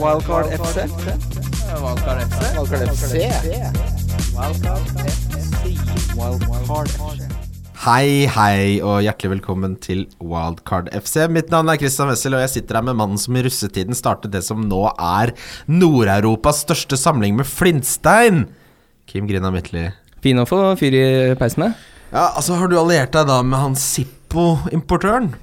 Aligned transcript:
Wildcard 0.00 0.46
FC. 0.48 0.88
Wildcard 1.82 2.20
FC. 2.24 2.40
Wildcard 2.56 2.88
FC. 2.88 3.12
Wildcard 6.16 6.88
FC. 6.88 7.26
Hei, 7.82 8.24
hei, 8.30 8.80
og 8.80 9.02
hjertelig 9.04 9.32
velkommen 9.34 9.74
til 9.82 10.06
Wildcard 10.22 10.88
FC. 10.96 11.26
Mitt 11.28 11.52
navn 11.52 11.68
er 11.68 11.80
Christian 11.82 12.08
Wessel, 12.08 12.38
og 12.38 12.44
jeg 12.46 12.54
sitter 12.54 12.78
her 12.80 12.86
med 12.88 12.96
mannen 13.02 13.20
som 13.20 13.36
i 13.36 13.44
russetiden 13.44 13.98
startet 13.98 14.32
det 14.32 14.44
som 14.46 14.64
nå 14.64 14.82
er 14.94 15.34
Nord-Europas 15.68 16.64
største 16.64 16.96
samling 16.96 17.36
med 17.36 17.48
flintstein. 17.50 18.46
Kim 19.10 19.28
Grina 19.28 19.52
Midtly. 19.52 19.90
Fin 20.24 20.40
å 20.40 20.48
få 20.48 20.64
fyr 20.80 20.96
i 20.96 21.06
peisen 21.36 21.66
med. 21.66 21.80
Ja, 22.12 22.30
altså, 22.30 22.56
har 22.56 22.72
du 22.72 22.78
alliert 22.80 23.12
deg 23.12 23.28
da 23.28 23.42
med 23.44 23.60
han 23.60 23.76
Zippo-importøren? 23.76 25.34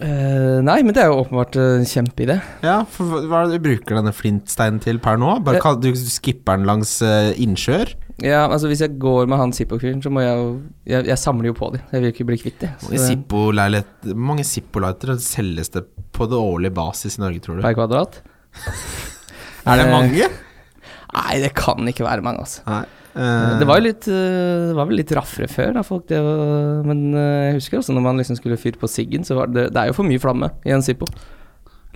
Eh, 0.00 0.60
nei, 0.64 0.78
men 0.82 0.94
det 0.94 1.02
er 1.02 1.10
jo 1.10 1.18
åpenbart 1.24 1.56
en 1.60 1.84
kjempeidé. 1.84 2.38
Ja, 2.64 2.78
for 2.88 3.04
hva- 3.28 3.42
er 3.44 3.50
det 3.52 3.58
du 3.60 3.66
bruker 3.68 3.98
denne 3.98 4.12
flintsteinen 4.14 4.80
til 4.82 4.98
per 5.02 5.18
nå? 5.20 5.34
Bare 5.44 5.60
kall, 5.60 5.76
du 5.82 5.90
skipper 5.94 6.56
den 6.56 6.66
langs 6.66 6.94
uh, 7.04 7.32
innsjøer? 7.36 7.92
Ja, 8.22 8.44
altså 8.46 8.68
Hvis 8.70 8.80
jeg 8.84 8.98
går 9.02 9.26
med 9.26 9.38
han 9.40 9.52
Zippo-fyren, 9.56 10.02
så 10.04 10.10
må 10.12 10.20
jeg 10.22 10.36
jo 10.38 10.48
jeg, 10.86 11.06
jeg 11.10 11.18
samler 11.18 11.50
jo 11.50 11.54
på 11.58 11.72
dem. 11.74 11.82
Jeg 11.92 12.00
vil 12.04 12.12
ikke 12.12 12.26
bli 12.28 12.38
kvitt 12.38 12.60
dem. 12.62 12.70
Hvor 12.80 14.14
mange 14.14 14.44
Zippo-lightere 14.46 15.18
selges 15.20 15.72
det 15.74 15.84
på 16.12 16.28
det 16.30 16.38
årlige 16.38 16.74
basis 16.76 17.18
i 17.18 17.22
Norge, 17.24 17.40
tror 17.42 17.58
du? 17.58 17.62
Per 17.66 17.74
kvadrat? 17.78 18.20
Er 19.66 19.78
det 19.78 19.86
Eh, 19.86 19.92
mange? 19.92 20.28
Nei, 21.16 21.34
det 21.42 21.52
kan 21.54 21.86
ikke 21.88 22.04
være 22.06 22.22
mange, 22.24 22.40
altså. 22.46 22.62
Nei. 22.66 22.84
Eh, 23.14 23.58
Det 23.60 23.68
var 23.68 23.80
jo 23.80 23.86
litt 23.88 24.08
eh, 24.08 24.70
Det 24.70 24.76
var 24.78 24.88
vel 24.88 25.00
litt 25.00 25.12
raffere 25.16 25.48
før, 25.50 25.74
da, 25.78 25.84
folk. 25.86 26.06
Det 26.10 26.18
var, 26.22 26.82
men 26.88 27.04
eh, 27.12 27.44
jeg 27.50 27.60
husker 27.60 27.82
også 27.82 27.96
når 27.96 28.06
man 28.08 28.22
liksom 28.22 28.40
skulle 28.40 28.60
fyre 28.60 28.80
på 28.80 28.90
siggen, 28.90 29.26
så 29.28 29.38
var 29.38 29.52
det 29.52 29.68
Det 29.74 29.82
er 29.82 29.92
jo 29.92 29.98
for 30.00 30.08
mye 30.08 30.22
flamme 30.22 30.52
i 30.66 30.74
en 30.74 30.84
Zippo. 30.84 31.10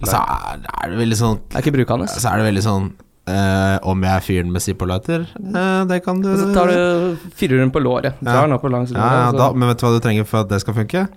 Så 0.04 0.18
er, 0.18 0.62
er 0.68 0.92
det 0.92 1.00
veldig 1.00 1.18
sånn 1.18 1.42
Det 1.48 1.58
er 1.58 1.64
ikke 1.64 1.78
brukende. 1.78 2.08
Så 2.12 2.28
er 2.28 2.42
det 2.42 2.50
veldig 2.52 2.64
sånn 2.68 2.94
Uh, 3.26 3.82
Om 3.90 4.04
jeg 4.06 4.14
er 4.14 4.22
fyren 4.22 4.50
med 4.54 4.62
Zippo-lighter? 4.62 5.24
Uh, 5.34 5.82
det 5.90 5.96
kan 6.04 6.20
du 6.22 6.28
Og 6.30 6.38
så 6.38 6.52
tar 6.54 6.70
du 6.70 7.30
fyrer 7.34 7.58
den 7.58 7.72
på 7.74 7.82
låret. 7.82 8.14
Ja. 8.22 8.44
På 8.62 8.70
langs 8.70 8.92
ja, 8.94 9.02
ja, 9.02 9.32
da, 9.34 9.48
Men 9.50 9.72
vet 9.72 9.80
du 9.80 9.86
hva 9.86 9.96
du 9.96 10.04
trenger 10.04 10.28
for 10.30 10.44
at 10.44 10.52
det 10.52 10.60
skal 10.62 10.76
funke? 10.76 11.08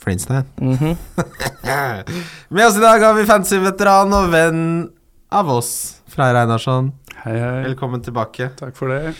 Flintstein. 0.00 0.44
-hmm. 0.56 0.96
Med 2.48 2.66
oss 2.66 2.76
i 2.76 2.80
dag 2.80 3.00
har 3.00 3.14
vi 3.14 3.26
fancy 3.26 3.58
veteran 3.58 4.12
og 4.12 4.30
venn 4.32 4.88
av 5.28 5.50
oss, 5.50 6.00
Freyr 6.08 6.34
Einarsson. 6.34 6.92
Hei, 7.18 7.34
hei. 7.34 7.62
Velkommen 7.66 7.98
tilbake. 8.06 8.46
Takk 8.54 8.76
for 8.78 8.92
det. 8.94 9.10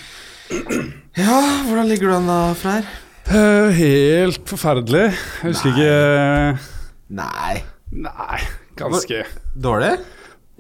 Ja, 1.19 1.39
hvordan 1.67 1.89
ligger 1.91 2.13
du 2.13 2.15
an 2.15 2.29
da, 2.31 2.37
Freyr? 2.55 2.87
Uh, 3.27 3.75
helt 3.75 4.45
forferdelig. 4.47 5.09
Jeg 5.43 5.51
husker 5.51 5.73
ikke 5.75 7.17
Nei. 7.19 7.57
Nei, 7.91 8.39
ganske. 8.79 9.25
Dårlig? 9.59 9.97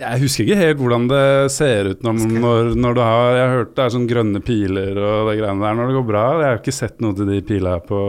Jeg 0.03 0.22
husker 0.25 0.48
ikke 0.48 0.58
helt 0.58 0.83
hvordan 0.83 1.06
det 1.12 1.22
ser 1.55 1.92
ut 1.92 2.03
når, 2.06 2.19
når, 2.42 2.72
når 2.78 2.98
du 2.98 3.00
har 3.03 3.30
Jeg 3.34 3.45
har 3.45 3.55
hørt 3.55 3.73
det 3.77 3.84
er 3.84 3.95
sånn 3.95 4.11
grønne 4.11 4.42
piler 4.42 4.98
og 4.98 5.30
det 5.30 5.39
greiene 5.39 5.62
der 5.62 5.78
når 5.78 5.92
det 5.92 5.98
går 6.00 6.11
bra. 6.11 6.27
Jeg 6.42 6.50
har 6.50 6.61
ikke 6.64 6.78
sett 6.83 7.02
noe 7.05 7.14
til 7.19 7.30
de 7.30 7.39
pilene 7.47 7.78
på 7.86 8.02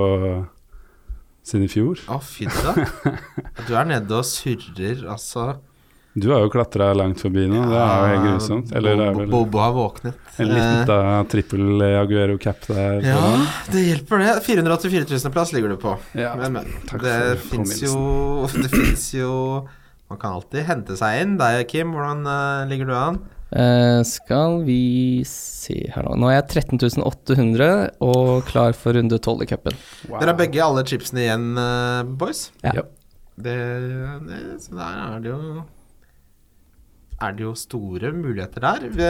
siden 1.45 1.69
i 1.69 1.71
fjor. 1.71 2.02
Å, 2.09 2.17
fy 2.25 2.49
da. 2.49 2.73
Du 3.67 3.75
er 3.77 3.89
nede 3.93 4.23
og 4.23 4.25
surrer, 4.25 5.05
altså. 5.05 5.52
Du 6.19 6.29
har 6.33 6.43
jo 6.43 6.51
klatra 6.53 6.91
langt 6.97 7.21
forbi 7.23 7.45
nå. 7.49 7.61
Det 7.69 7.79
er 7.79 7.95
jo 7.99 8.11
helt 8.11 8.25
grusomt. 8.27 8.73
Eller 8.75 8.99
det 8.99 9.07
er 9.07 9.13
Bobo, 9.15 9.21
vel 9.23 9.31
Bobo 9.33 9.61
har 9.63 9.73
våknet. 9.75 10.19
en 10.37 10.51
liten 10.51 10.85
da, 10.89 10.99
trippel 11.31 11.83
Aguero 12.01 12.37
cap 12.41 12.67
der. 12.67 12.99
Ja, 13.05 13.17
foran. 13.17 13.47
det 13.73 13.83
hjelper 13.87 14.23
det. 14.25 14.35
484 14.45 15.09
000 15.15 15.33
plass 15.35 15.53
ligger 15.55 15.73
du 15.73 15.79
på. 15.81 15.95
Ja, 16.19 16.35
Men, 16.39 16.59
men. 16.59 16.71
takk 16.89 17.03
Det 17.07 17.17
fins 17.47 17.75
jo. 17.83 17.95
Det 18.63 18.69
fins 18.73 19.09
jo 19.15 19.33
Man 20.09 20.17
kan 20.21 20.39
alltid 20.39 20.65
hente 20.65 20.95
seg 20.97 21.23
inn. 21.23 21.35
Deg, 21.39 21.67
Kim, 21.69 21.91
hvordan 21.93 22.23
uh, 22.25 22.69
ligger 22.69 22.89
du 22.89 22.95
an? 22.97 23.19
Uh, 23.49 24.01
skal 24.05 24.59
vi 24.65 25.23
se 25.25 25.79
her 25.93 26.05
nå. 26.05 26.15
Nå 26.21 26.29
er 26.29 26.39
jeg 26.39 26.65
13.800 26.65 27.69
og 28.05 28.45
klar 28.49 28.75
for 28.77 28.97
runde 28.97 29.17
12 29.17 29.45
i 29.45 29.49
cupen. 29.49 29.77
Wow. 30.08 30.19
Dere 30.19 30.33
har 30.33 30.39
begge 30.39 30.61
alle 30.65 30.85
chipsene 30.85 31.23
igjen, 31.25 31.47
eh, 31.58 32.03
boys. 32.21 32.47
Ja. 32.65 32.75
Ja. 32.81 32.85
Det, 33.39 33.58
det, 34.27 34.39
så 34.65 34.75
der 34.77 34.97
er 35.05 35.21
det 35.23 35.31
jo 35.31 35.39
Er 37.21 37.33
det 37.35 37.43
jo 37.43 37.53
store 37.59 38.11
muligheter 38.15 38.63
der. 38.63 38.85
Vi, 38.95 39.07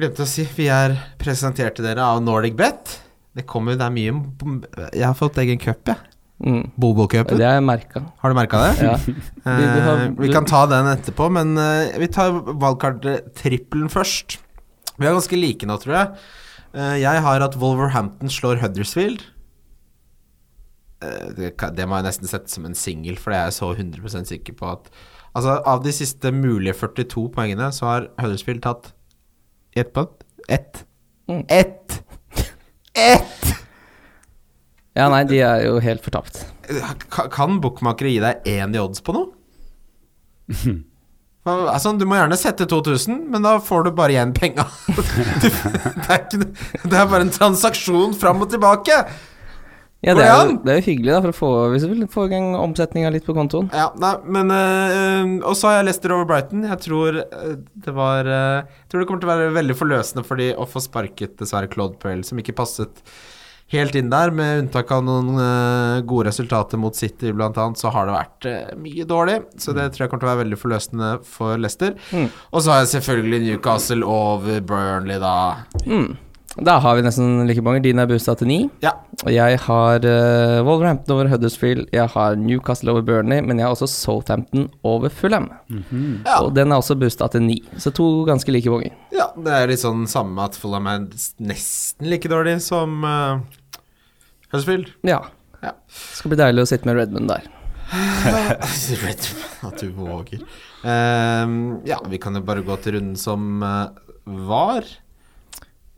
glemte 0.00 0.24
å 0.24 0.28
si, 0.28 0.44
vi 0.56 0.66
er 0.68 0.96
til 1.22 1.84
dere 1.86 2.02
av 2.04 2.20
Nordic 2.22 2.56
Bet. 2.58 2.98
Det 3.34 3.46
kommer, 3.50 3.74
det 3.78 3.86
er 3.86 3.94
mye 3.94 4.90
Jeg 4.92 5.06
har 5.06 5.14
fått 5.18 5.38
egen 5.42 5.58
cup, 5.58 5.80
jeg. 5.88 5.96
Mm. 6.44 6.70
Bobo-cupen. 6.76 7.38
Det 7.38 7.46
har 7.46 7.54
jeg 7.56 7.64
merka. 7.64 8.02
Har 8.20 8.30
du 8.30 8.36
merka 8.36 8.60
det? 8.60 8.72
Ja. 8.84 8.94
Eh, 8.94 9.58
Vi- 9.60 9.68
vi 9.74 9.80
har- 9.86 10.08
vi 10.18 10.32
kan 10.34 10.44
ta 10.44 10.66
den 10.66 10.86
etterpå, 10.90 11.30
men 11.32 11.56
eh, 11.58 11.96
vi 11.98 12.08
tar 12.08 12.32
wildcard-trippelen 12.50 13.88
først. 13.90 14.38
Vi 14.98 15.06
er 15.06 15.14
ganske 15.16 15.38
like 15.38 15.66
nå, 15.66 15.78
tror 15.82 15.94
jeg. 15.96 16.18
Eh, 16.74 16.96
jeg 17.00 17.22
har 17.22 17.40
at 17.46 17.56
Wolverhampton 17.56 18.28
slår 18.30 18.60
Huddersfield. 18.60 19.22
Eh, 21.02 21.32
det, 21.38 21.52
det 21.78 21.86
må 21.88 21.98
jeg 22.00 22.08
nesten 22.10 22.28
sette 22.30 22.50
som 22.52 22.66
en 22.68 22.74
singel, 22.78 23.16
for 23.16 23.32
det 23.34 23.40
er 23.40 23.50
jeg 23.50 23.58
så 23.58 23.72
100% 23.74 24.30
sikker 24.34 24.58
på 24.58 24.70
at 24.74 24.90
Altså, 25.34 25.56
av 25.66 25.82
de 25.82 25.92
siste 25.92 26.30
mulige 26.34 26.76
42 26.78 27.28
poengene, 27.34 27.70
så 27.74 27.88
har 27.90 28.08
Huddersfield 28.22 28.62
tatt 28.62 28.92
Gjett 29.74 29.90
på 29.96 30.04
Ett. 30.48 30.84
Mm. 31.26 31.40
Ett! 31.50 31.96
Ett! 32.94 33.46
Ja, 34.94 35.08
nei, 35.10 35.24
de 35.26 35.40
er 35.42 35.64
jo 35.66 35.80
helt 35.82 36.04
fortapt. 36.04 36.44
Ka- 37.10 37.26
Kan 37.34 37.56
bookmakere 37.64 38.12
gi 38.12 38.20
deg 38.22 38.44
én 38.46 38.76
i 38.76 38.78
odds 38.78 39.02
på 39.02 39.14
noe? 39.16 39.32
Altså, 41.44 41.90
du 42.00 42.06
må 42.08 42.16
gjerne 42.16 42.38
sette 42.40 42.64
2000, 42.70 43.18
men 43.28 43.42
da 43.44 43.58
får 43.60 43.82
du 43.84 43.90
bare 43.98 44.14
igjen 44.14 44.30
penga. 44.32 44.64
Det, 45.44 45.50
det 46.88 46.96
er 46.96 47.10
bare 47.10 47.20
en 47.26 47.32
transaksjon 47.34 48.14
fram 48.16 48.40
og 48.40 48.48
tilbake. 48.54 48.96
Ja, 50.04 50.14
det 50.16 50.24
er, 50.24 50.32
jo, 50.34 50.56
det 50.60 50.72
er 50.72 50.80
jo 50.80 50.84
hyggelig, 50.90 51.12
da, 51.14 51.20
for 51.24 51.32
å 51.32 51.36
få, 51.36 51.50
hvis 51.72 51.84
du 51.86 51.92
vil 51.94 52.08
få 52.12 52.26
i 52.28 52.32
gang 52.34 52.50
omsetninga 52.58 53.12
litt 53.14 53.24
på 53.26 53.36
kontoen. 53.36 53.70
Ja, 53.72 53.88
nei, 54.00 54.14
men 54.36 54.52
øh, 54.52 55.36
Og 55.48 55.56
så 55.56 55.70
har 55.70 55.78
jeg 55.78 55.88
Leicester 55.88 56.12
over 56.16 56.28
Brighton. 56.28 56.66
Jeg 56.68 56.80
tror 56.84 57.20
øh, 57.22 57.54
det 57.86 57.94
var 57.96 58.28
øh, 58.28 58.64
Jeg 58.64 58.90
tror 58.90 59.00
det 59.00 59.08
kommer 59.08 59.24
til 59.24 59.30
å 59.30 59.36
være 59.36 59.54
veldig 59.56 59.78
forløsende 59.78 60.26
for 60.26 60.40
de 60.40 60.50
å 60.56 60.66
få 60.68 60.82
sparket 60.84 61.38
dessverre 61.40 61.70
Claude 61.72 61.96
Puel, 62.02 62.24
som 62.26 62.40
ikke 62.40 62.56
passet 62.58 63.00
helt 63.72 63.96
inn 63.96 64.12
der. 64.12 64.34
Med 64.36 64.66
unntak 64.66 64.92
av 64.92 65.06
noen 65.06 65.32
øh, 65.40 66.02
gode 66.10 66.28
resultater 66.28 66.80
mot 66.80 66.96
City, 66.96 67.32
blant 67.32 67.56
annet, 67.60 67.80
så 67.80 67.92
har 67.94 68.10
det 68.10 68.18
vært 68.18 68.50
mye 68.84 69.08
dårlig. 69.08 69.38
Så 69.56 69.72
det 69.76 69.88
tror 69.94 70.04
jeg 70.04 70.12
kommer 70.12 70.26
til 70.26 70.30
å 70.30 70.34
være 70.34 70.44
veldig 70.44 70.60
forløsende 70.60 71.14
for 71.28 71.56
Leicester. 71.60 71.96
Mm. 72.12 72.28
Og 72.52 72.60
så 72.60 72.74
har 72.74 72.84
jeg 72.84 72.92
selvfølgelig 72.98 73.42
Newcastle 73.46 74.04
over 74.04 74.60
Burnley, 74.68 75.22
da. 75.22 75.36
Mm. 75.88 76.12
Da 76.56 76.76
har 76.78 76.94
vi 76.94 77.02
nesten 77.02 77.46
like 77.48 77.62
mange. 77.66 77.82
Din 77.82 77.98
er 77.98 78.06
boosta 78.06 78.36
til 78.38 78.46
ni. 78.46 78.58
Ja. 78.84 78.92
Og 79.24 79.30
jeg 79.34 79.58
har 79.64 80.04
uh, 80.06 80.60
Wolverhampton 80.66 81.16
over 81.16 81.30
Huddersfield, 81.32 81.88
jeg 81.94 82.06
har 82.12 82.36
Newcastle 82.38 82.92
over 82.92 83.02
Burnley, 83.02 83.42
men 83.42 83.58
jeg 83.58 83.66
har 83.66 83.74
også 83.74 83.88
Southampton 83.90 84.68
over 84.86 85.10
Fulham. 85.10 85.48
Ja. 85.70 86.38
Og 86.44 86.52
den 86.54 86.70
er 86.70 86.78
også 86.78 86.94
boosta 86.98 87.26
til 87.32 87.42
ni. 87.46 87.58
Så 87.82 87.90
to 87.94 88.06
ganske 88.28 88.54
like 88.54 88.70
mange. 88.70 88.92
ja, 89.14 89.30
det 89.34 89.56
er 89.56 89.72
litt 89.72 89.82
sånn 89.82 90.06
samme 90.10 90.46
at 90.46 90.58
Fulham 90.58 90.86
er 90.90 91.08
nesten 91.42 92.10
like 92.10 92.30
dårlig 92.30 92.60
som 92.62 93.02
uh, 93.02 93.42
Huddersfield. 94.52 94.94
Ja. 95.02 95.24
Ja. 95.64 95.74
Skal 95.88 96.34
bli 96.34 96.38
deilig 96.38 96.66
å 96.66 96.70
sitte 96.70 96.86
med 96.86 97.00
Redmond 97.00 97.32
der. 97.32 97.50
Redmond, 99.04 99.30
at 99.66 99.80
du 99.80 99.90
våger. 99.96 100.44
Ehm, 100.84 101.80
ja, 101.88 101.98
vi 102.10 102.20
kan 102.20 102.36
jo 102.36 102.44
bare 102.44 102.62
gå 102.66 102.76
til 102.84 102.98
runden 102.98 103.16
som 103.18 103.64
uh, 103.64 103.88
var. 104.24 104.86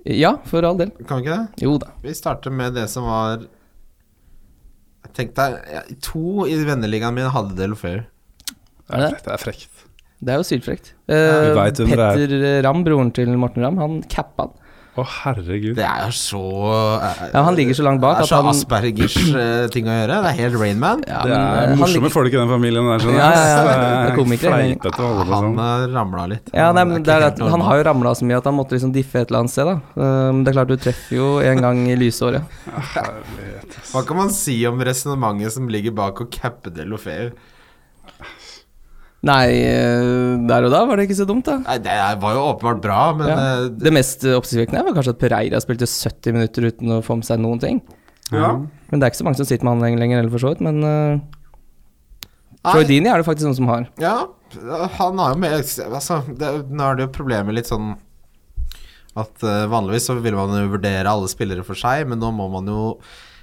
Ja, 0.06 0.36
for 0.46 0.62
all 0.66 0.78
del. 0.78 0.92
Kan 1.08 1.18
vi 1.18 1.26
ikke 1.26 1.36
det? 1.36 1.64
Jo 1.66 1.76
da. 1.82 1.90
Vi 2.04 2.14
starter 2.14 2.54
med 2.54 2.76
det 2.78 2.86
som 2.92 3.08
var 3.08 3.46
Tenk 5.16 5.32
deg, 5.38 5.54
ja, 5.72 5.80
to 6.04 6.44
i 6.50 6.56
venneligaen 6.66 7.14
min 7.16 7.30
hadde 7.32 7.54
Delofeu. 7.56 8.02
Er 8.92 9.00
det? 9.00 9.22
Det 9.24 9.32
er 9.32 9.40
frekt. 9.40 9.84
Det 10.20 10.34
er 10.34 10.40
jo 10.42 10.44
sylfrekt. 10.44 10.90
Eh, 11.08 11.54
er. 11.54 11.54
Petter 11.56 12.60
Ramm, 12.66 12.82
broren 12.84 13.12
til 13.16 13.30
Morten 13.40 13.64
Ramm, 13.64 13.80
han 13.80 14.02
cappa 14.12 14.48
han. 14.48 14.65
Å, 14.96 15.04
herregud. 15.04 15.74
Det 15.76 15.84
er 15.84 16.12
så 16.16 16.38
uh, 16.40 17.02
Ja, 17.34 17.42
han 17.44 17.56
ligger 17.58 17.76
så 17.76 17.84
langt 17.84 18.00
bak 18.00 18.16
Det 18.16 18.24
er 18.24 18.30
så 18.30 18.38
han 18.40 18.46
Aspergers-ting 18.48 19.72
ting 19.74 19.90
å 19.90 19.96
gjøre. 19.96 20.20
Det 20.24 20.30
er 20.30 20.36
helt 20.38 20.56
Rainman. 20.62 21.02
ja, 21.08 21.18
det 21.26 21.34
er 21.36 21.72
eh, 21.72 21.74
morsomme 21.76 22.06
ligger- 22.06 22.14
folk 22.14 22.32
i 22.32 22.36
den 22.38 22.48
familien 22.48 22.88
der. 22.88 23.02
Sånn, 23.04 23.16
Ja, 23.18 23.26
ja, 23.28 23.42
ja. 23.50 23.64
Det 23.66 24.12
er 24.12 24.16
komikere, 24.16 24.60
på 24.96 25.10
Han 25.18 25.50
sånn. 25.50 25.92
ramla 25.92 26.24
litt. 26.32 26.48
Ja, 26.56 26.70
nei, 26.72 26.84
men 26.88 27.04
det 27.04 27.12
er 27.12 27.26
at 27.28 27.42
Han 27.44 27.60
har 27.66 27.82
jo 27.82 27.84
ramla 27.90 28.14
så 28.16 28.24
mye 28.28 28.38
at 28.40 28.48
han 28.48 28.56
måtte 28.56 28.78
liksom 28.78 28.94
diffe 28.96 29.20
et 29.20 29.28
eller 29.28 29.44
annet 29.44 29.52
sted, 29.52 29.68
da. 29.68 29.76
Um, 30.00 30.40
det 30.46 30.52
er 30.54 30.58
klart 30.60 30.72
du 30.72 30.76
treffer 30.80 31.16
jo 31.18 31.28
en 31.44 31.60
gang 31.66 31.82
i 31.92 31.96
lysåret. 32.00 32.42
Hva 33.92 34.02
kan 34.06 34.16
man 34.18 34.32
si 34.32 34.56
om 34.68 34.80
resonnementet 34.80 35.52
som 35.56 35.68
ligger 35.68 35.92
bak 35.96 36.24
å 36.24 36.28
cappe 36.32 36.72
Delofeu? 36.72 37.30
Nei, 39.26 39.46
eh, 39.66 40.36
der 40.46 40.66
og 40.68 40.72
da 40.74 40.82
var 40.86 40.98
det 40.98 41.08
ikke 41.08 41.18
så 41.18 41.26
dumt, 41.28 41.46
da. 41.48 41.56
Nei, 41.64 41.78
det 41.82 41.94
var 42.22 42.36
jo 42.36 42.44
åpenbart 42.52 42.82
bra, 42.84 42.98
men 43.18 43.28
Ja. 43.30 43.36
eh, 43.36 43.68
Det 43.68 43.92
mest 43.94 44.24
eh, 44.24 44.36
oppsiktsvekkende 44.38 44.84
var 44.86 44.94
kanskje 44.94 45.14
at 45.16 45.22
Pereira 45.22 45.60
spilte 45.62 45.88
70 45.88 46.36
minutter 46.36 46.68
uten 46.70 46.92
å 46.94 47.02
få 47.02 47.16
med 47.18 47.26
seg 47.26 47.40
noen 47.42 47.60
ting. 47.62 47.82
ja. 48.30 48.52
Men 48.86 49.00
det 49.00 49.06
er 49.06 49.10
ikke 49.10 49.18
så 49.22 49.24
mange 49.26 49.40
som 49.40 49.46
sitter 49.48 49.64
med 49.66 49.82
han 49.82 49.98
lenger, 49.98 50.18
eller 50.20 50.30
for 50.30 50.38
så 50.38 50.52
vidt. 50.52 50.60
Men 50.62 50.76
uh, 50.84 51.18
Troy 52.70 52.82
er 52.86 53.16
det 53.18 53.26
faktisk 53.26 53.48
noen 53.48 53.58
som 53.58 53.70
har. 53.70 53.86
Ja, 53.98 54.28
han 54.98 55.18
har 55.18 55.32
jo 55.34 55.38
med 55.42 55.52
altså, 55.58 56.20
det, 56.38 56.70
Nå 56.70 56.86
er 56.86 56.94
det 56.98 57.06
jo 57.08 57.14
problemet 57.18 57.54
litt 57.54 57.66
sånn 57.66 57.96
at 59.16 59.42
uh, 59.42 59.66
vanligvis 59.72 60.06
så 60.10 60.14
vil 60.20 60.36
man 60.36 60.52
jo 60.54 60.68
vurdere 60.74 61.08
alle 61.10 61.28
spillere 61.30 61.64
for 61.66 61.78
seg, 61.78 62.06
men 62.06 62.20
nå 62.20 62.30
må 62.36 62.46
man 62.52 62.68
jo 62.68 62.82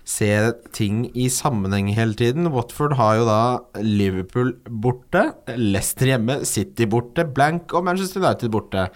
se 0.06 0.30
ting 0.76 1.06
i 1.16 1.30
sammenheng 1.32 1.88
hele 1.96 2.16
tiden. 2.20 2.50
Watford 2.54 2.96
har 3.00 3.18
jo 3.22 3.26
da 3.28 3.38
Liverpool 3.82 4.54
borte, 4.68 5.30
Leicester 5.56 6.12
hjemme, 6.12 6.42
City 6.50 6.88
borte, 6.92 7.24
Blank 7.34 7.74
og 7.74 7.86
Manchester 7.88 8.24
United 8.24 8.52
borte. 8.54 8.88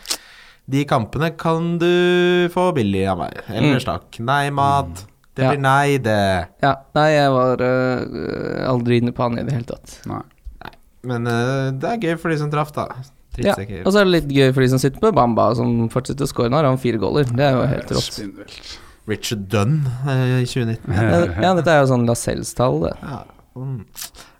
De 0.67 0.81
kampene 0.83 1.29
kan 1.39 1.77
du 1.79 2.49
få 2.51 2.69
billig 2.75 3.05
av 3.07 3.21
meg. 3.21 3.37
Ellers 3.47 3.85
takk. 3.87 4.19
Nei, 4.19 4.49
mat. 4.51 5.05
Det 5.37 5.45
Ja. 5.45 5.51
blir 5.53 5.61
nei, 5.61 5.97
det. 6.01 6.47
Ja, 6.65 6.73
nei, 6.97 7.09
jeg 7.13 7.29
var 7.31 7.61
uh, 7.61 8.65
aldri 8.67 8.97
inne 8.99 9.13
på 9.13 9.23
han 9.23 9.37
i 9.39 9.43
det 9.47 9.53
hele 9.53 9.69
tatt. 9.69 9.99
Nei. 10.09 10.23
Men 11.07 11.27
uh, 11.29 11.69
det 11.71 11.87
er 11.93 12.01
gøy 12.03 12.17
for 12.19 12.33
de 12.33 12.39
som 12.41 12.49
traff, 12.51 12.73
da. 12.75 12.87
Ja, 13.37 13.53
Og 13.85 13.91
så 13.93 13.99
er 14.01 14.07
det 14.09 14.15
litt 14.15 14.31
gøy 14.33 14.49
for 14.49 14.65
de 14.65 14.69
som 14.71 14.79
sitter 14.81 14.97
på 14.99 15.11
Bamba, 15.13 15.51
som 15.55 15.85
fortsetter 15.93 16.25
å 16.25 16.27
score. 16.31 16.49
Nå 16.49 16.57
har 16.57 16.65
han 16.65 16.79
fire 16.81 16.97
goaler. 16.97 17.29
Det 17.29 17.45
er 17.45 17.53
jo 17.53 17.67
helt 17.69 17.91
rått. 17.93 18.07
Spinnvilt. 18.17 18.79
Richard 19.07 19.47
Dunn 19.51 19.81
eh, 20.07 20.41
i 20.43 20.47
2019. 20.47 20.93
Ja, 20.93 21.19
ja, 21.47 21.53
dette 21.57 21.73
er 21.73 21.83
jo 21.83 21.91
sånn 21.93 22.07
Lascelles-tall, 22.09 22.81
det. 22.83 22.93
Ja. 23.01 23.21
Mm. 23.57 23.79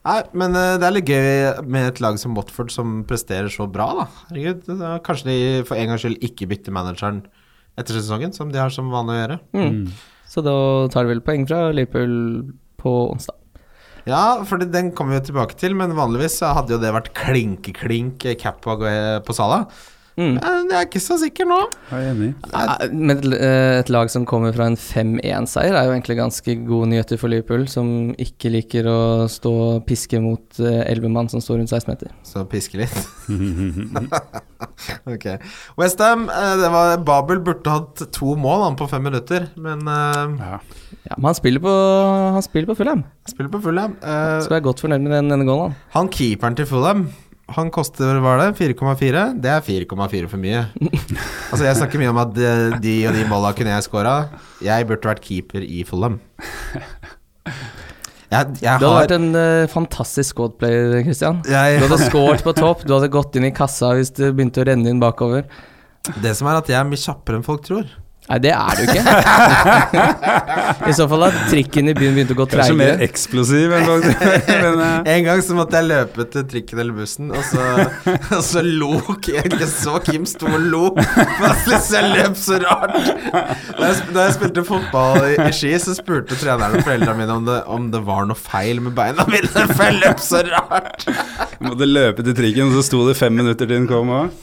Nei, 0.08 0.20
men 0.40 0.56
eh, 0.60 0.76
det 0.80 0.88
er 0.88 0.96
litt 0.96 1.10
gøy 1.12 1.64
med 1.68 1.90
et 1.90 2.04
lag 2.04 2.20
som 2.22 2.36
Watford 2.38 2.72
som 2.74 3.02
presterer 3.08 3.50
så 3.52 3.68
bra, 3.72 3.90
da. 4.02 4.06
Herregud, 4.30 4.68
da 4.80 4.94
kanskje 5.04 5.32
de 5.32 5.40
for 5.68 5.80
en 5.80 5.92
gangs 5.92 6.06
skyld 6.06 6.22
ikke 6.28 6.50
bytter 6.52 6.76
manageren 6.76 7.24
etter 7.78 7.98
sesongen, 7.98 8.36
som 8.36 8.52
de 8.54 8.62
har 8.62 8.74
som 8.74 8.92
vanlig 8.94 9.16
å 9.16 9.20
gjøre. 9.22 9.42
Mm. 9.58 9.82
Så 10.28 10.44
da 10.44 10.56
tar 10.92 11.06
de 11.06 11.14
vel 11.16 11.24
poeng 11.26 11.48
fra 11.48 11.68
Liverpool 11.76 12.16
på 12.82 12.96
onsdag. 13.14 13.36
Ja, 14.08 14.40
for 14.48 14.62
den 14.62 14.94
kommer 14.96 15.16
vi 15.16 15.20
jo 15.20 15.28
tilbake 15.32 15.58
til, 15.60 15.76
men 15.76 15.96
vanligvis 15.96 16.40
hadde 16.46 16.76
jo 16.76 16.80
det 16.80 16.94
vært 16.96 17.12
klinke-klink 17.16 18.24
cap 18.40 18.62
på, 18.64 18.78
på 18.80 19.36
Sala. 19.36 19.66
Mm. 20.18 20.38
Jeg 20.42 20.74
er 20.74 20.86
ikke 20.88 21.02
så 21.04 21.18
sikker 21.22 21.46
nå. 21.46 21.58
Jeg 21.92 22.06
er 22.08 22.14
enig. 22.16 22.30
Eh, 22.50 22.88
Men 22.92 23.12
et, 23.18 23.28
eh, 23.38 23.92
lag 23.94 24.10
som 24.10 24.26
kommer 24.26 24.54
fra 24.56 24.66
en 24.66 24.78
5-1-seier, 24.78 25.76
er 25.78 25.86
jo 25.86 25.94
egentlig 25.94 26.18
ganske 26.18 26.56
gode 26.66 26.90
nyheter 26.90 27.20
for 27.22 27.30
Liverpool, 27.30 27.68
som 27.70 28.16
ikke 28.18 28.50
liker 28.52 28.90
å 28.90 29.00
stå 29.30 29.54
og 29.68 29.86
piske 29.86 30.20
mot 30.24 30.58
elvemann 30.60 31.30
som 31.30 31.44
står 31.44 31.62
rundt 31.62 31.70
16 31.70 31.92
meter. 31.94 32.10
Så 32.26 32.44
piske 32.50 32.82
litt. 32.82 32.98
ok. 35.14 35.28
Westham, 35.78 36.26
det 36.28 36.72
var 36.74 36.98
Babel 37.06 37.40
burde 37.46 37.70
hatt 37.78 38.08
to 38.16 38.34
mål 38.40 38.66
han 38.66 38.80
på 38.80 38.90
fem 38.90 39.06
minutter, 39.06 39.50
men 39.56 39.86
eh, 39.88 40.38
Ja. 40.42 40.60
Ja, 41.08 41.16
men 41.16 41.30
han 41.30 41.38
spiller 41.38 41.62
på, 41.64 41.72
han 42.36 42.44
spiller 42.44 42.68
på 42.68 42.76
Fulham, 42.76 43.06
spiller 43.30 43.52
på 43.54 43.62
Fulham. 43.64 43.94
Uh, 44.04 44.42
så 44.44 44.50
jeg 44.52 44.58
er 44.58 44.66
godt 44.66 44.82
fornøyd 44.84 45.06
med 45.06 45.14
den 45.16 45.32
ene 45.32 45.46
gålen. 45.48 45.72
han. 45.72 45.86
Han 45.94 46.10
keeperen 46.12 46.58
til 46.60 46.68
Fulham 46.68 47.06
Han 47.56 47.70
koster, 47.72 48.18
hva 48.20 48.34
er 48.36 48.42
det, 48.42 48.76
4,4? 48.76 49.22
Det 49.40 49.52
er 49.54 49.62
4,4 49.64 50.28
for 50.28 50.42
mye. 50.42 50.66
altså 51.52 51.64
Jeg 51.64 51.78
snakker 51.80 52.02
mye 52.02 52.12
om 52.12 52.20
at 52.20 52.34
de, 52.36 52.50
de 52.84 52.96
og 53.08 53.16
de 53.16 53.24
måla 53.30 53.54
kunne 53.56 53.72
jeg 53.72 53.86
scora. 53.86 54.16
Jeg 54.64 54.88
burde 54.90 55.08
vært 55.14 55.24
keeper 55.24 55.64
i 55.64 55.84
Fulham. 55.88 56.20
Jeg, 58.28 58.58
jeg 58.60 58.82
Du 58.82 58.84
hadde 58.84 58.88
har 58.92 59.06
vært 59.06 59.14
en 59.16 59.28
uh, 59.40 59.70
fantastisk 59.72 60.34
squadplayer, 60.34 60.98
Christian. 61.06 61.38
jeg, 61.48 61.78
Du 61.80 61.86
hadde 61.86 62.10
scoret 62.10 62.42
på 62.44 62.52
topp, 62.58 62.82
du 62.84 62.92
hadde 62.92 63.08
gått 63.14 63.38
inn 63.40 63.48
i 63.48 63.54
kassa 63.56 63.94
hvis 63.96 64.12
det 64.18 64.34
begynte 64.36 64.66
å 64.66 64.68
renne 64.68 64.92
inn 64.92 65.00
bakover. 65.00 65.46
Det 66.20 66.34
som 66.36 66.50
er 66.52 66.60
at 66.60 66.68
jeg 66.68 66.76
er 66.76 66.90
mye 66.90 67.00
kjappere 67.00 67.40
enn 67.40 67.46
folk 67.48 67.64
tror. 67.64 67.88
Nei, 68.28 68.38
det 68.44 68.52
er 68.52 68.76
du 68.76 68.82
ikke. 68.84 69.04
I 70.92 70.94
så 70.96 71.06
fall 71.08 71.24
har 71.24 71.36
trikken 71.48 71.88
i 71.88 71.94
byen 71.96 72.16
begynt 72.18 72.34
å 72.34 72.36
gå 72.36 72.48
Kanskje 72.52 72.76
mer 72.76 72.90
treigere. 72.98 73.08
eksplosiv 73.08 73.76
enn 73.78 73.86
men, 74.66 74.82
eh, 74.84 75.12
En 75.14 75.24
gang 75.30 75.44
så 75.46 75.56
måtte 75.56 75.80
jeg 75.80 75.88
løpe 75.88 76.26
til 76.34 76.44
trikken 76.52 76.82
eller 76.84 76.98
bussen, 76.98 77.32
og 77.32 77.46
så, 77.48 77.64
og 78.38 78.44
så 78.44 78.64
lo 78.66 78.92
Jeg 79.32 79.70
så 79.72 79.96
Kim 80.04 80.28
sto 80.28 80.50
og 80.52 80.66
lo. 80.74 80.84
Jeg 80.98 82.04
løp 82.12 82.36
så 82.40 82.60
rart. 82.66 82.98
Da 82.98 83.94
jeg, 83.94 84.04
da 84.12 84.28
jeg 84.28 84.36
spilte 84.36 84.66
fotball 84.68 85.22
i, 85.30 85.34
i 85.48 85.56
Ski, 85.56 85.72
så 85.82 85.96
spurte 85.96 86.36
treneren 86.40 86.82
og 86.82 86.84
foreldrene 86.84 87.18
mine 87.22 87.38
om 87.40 87.48
det, 87.48 87.58
om 87.78 87.88
det 87.94 88.04
var 88.08 88.28
noe 88.28 88.38
feil 88.40 88.84
med 88.84 88.96
beina 88.98 89.24
mine, 89.32 89.48
for 89.72 89.88
jeg 89.88 90.00
løp 90.02 90.24
så 90.24 90.44
rart. 90.50 91.08
Måtte 91.64 91.88
løpe 91.88 92.28
til 92.28 92.36
trikken, 92.38 92.68
og 92.68 92.76
så 92.76 92.86
sto 92.90 93.06
det 93.08 93.16
fem 93.20 93.36
minutter 93.40 93.64
til 93.64 93.76
den 93.78 93.88
kom 93.90 94.12
òg. 94.20 94.36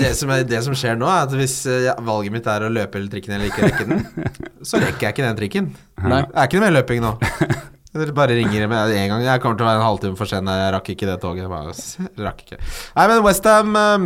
Det, 0.00 0.12
som 0.16 0.32
det 0.48 0.60
som 0.64 0.76
skjer 0.76 0.98
nå, 0.98 1.08
er 1.08 1.26
at 1.28 1.34
hvis 1.36 1.60
eh, 1.70 1.90
valget 2.06 2.34
mitt 2.34 2.46
er 2.50 2.64
å 2.66 2.70
løpe 2.72 2.79
eller 2.88 3.10
trikken 3.12 3.34
eller 3.36 3.50
ikke 3.50 3.66
rekke 3.66 3.86
den, 3.88 4.00
så 4.68 4.80
rekker 4.82 5.08
jeg 5.08 5.16
ikke 5.16 5.26
den 5.26 5.40
trikken. 5.40 5.68
Nei. 6.04 6.22
Det 6.28 6.36
er 6.36 6.48
ikke 6.48 6.60
noe 6.60 6.66
mer 6.66 6.76
løping 6.78 7.04
nå. 7.04 7.12
Dere 8.00 8.14
bare 8.14 8.36
ringer 8.38 8.68
med 8.70 8.94
en 8.94 9.08
gang. 9.10 9.24
Jeg 9.26 9.42
kommer 9.42 9.58
til 9.58 9.66
å 9.66 9.70
være 9.70 9.80
en 9.80 9.88
halvtime 9.88 10.18
for 10.18 10.30
sen. 10.30 10.46
Jeg 10.46 10.70
rakk 10.76 10.92
ikke 10.92 11.08
det 11.08 11.16
toget. 11.24 11.42
Jeg 11.42 11.50
bare, 11.50 11.74
rakk 12.22 12.44
ikke. 12.44 12.58
Nei, 12.94 13.06
men 13.10 13.24
Westham 13.26 13.74
um, 13.74 14.04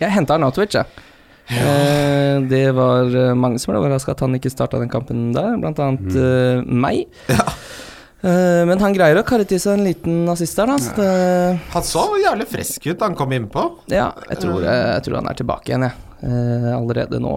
Jeg 0.00 0.14
henta 0.16 0.38
Arnatovic, 0.38 0.78
jeg. 0.78 1.04
Eh, 1.50 2.40
det 2.46 2.70
var 2.76 3.10
mange 3.34 3.58
som 3.58 3.72
ble 3.72 3.80
overraska 3.82 4.14
at 4.14 4.22
han 4.22 4.36
ikke 4.38 4.52
starta 4.52 4.78
den 4.80 4.90
kampen 4.92 5.30
der, 5.34 5.56
blant 5.60 5.80
annet 5.82 6.16
eh, 6.16 6.62
meg. 6.64 7.08
Eh, 7.28 7.54
men 8.22 8.80
han 8.82 8.92
greier 8.92 9.16
å 9.16 9.24
karre 9.24 9.46
til 9.48 9.60
seg 9.62 9.78
en 9.78 9.86
liten 9.86 10.28
assist 10.28 10.58
der, 10.60 10.68
da. 10.68 10.94
Det, 10.96 11.60
Han 11.72 11.86
så 11.86 12.02
jævlig 12.20 12.46
frisk 12.50 12.90
ut 12.90 12.98
da 13.00 13.08
han 13.08 13.16
kom 13.16 13.32
innpå. 13.32 13.62
ja, 13.88 14.10
jeg 14.28 14.42
tror, 14.42 14.64
jeg 14.66 15.04
tror 15.06 15.20
han 15.22 15.30
er 15.32 15.38
tilbake 15.40 15.72
igjen, 15.72 15.86
jeg. 15.88 16.06
Eh, 16.20 16.66
allerede 16.76 17.20
nå 17.22 17.34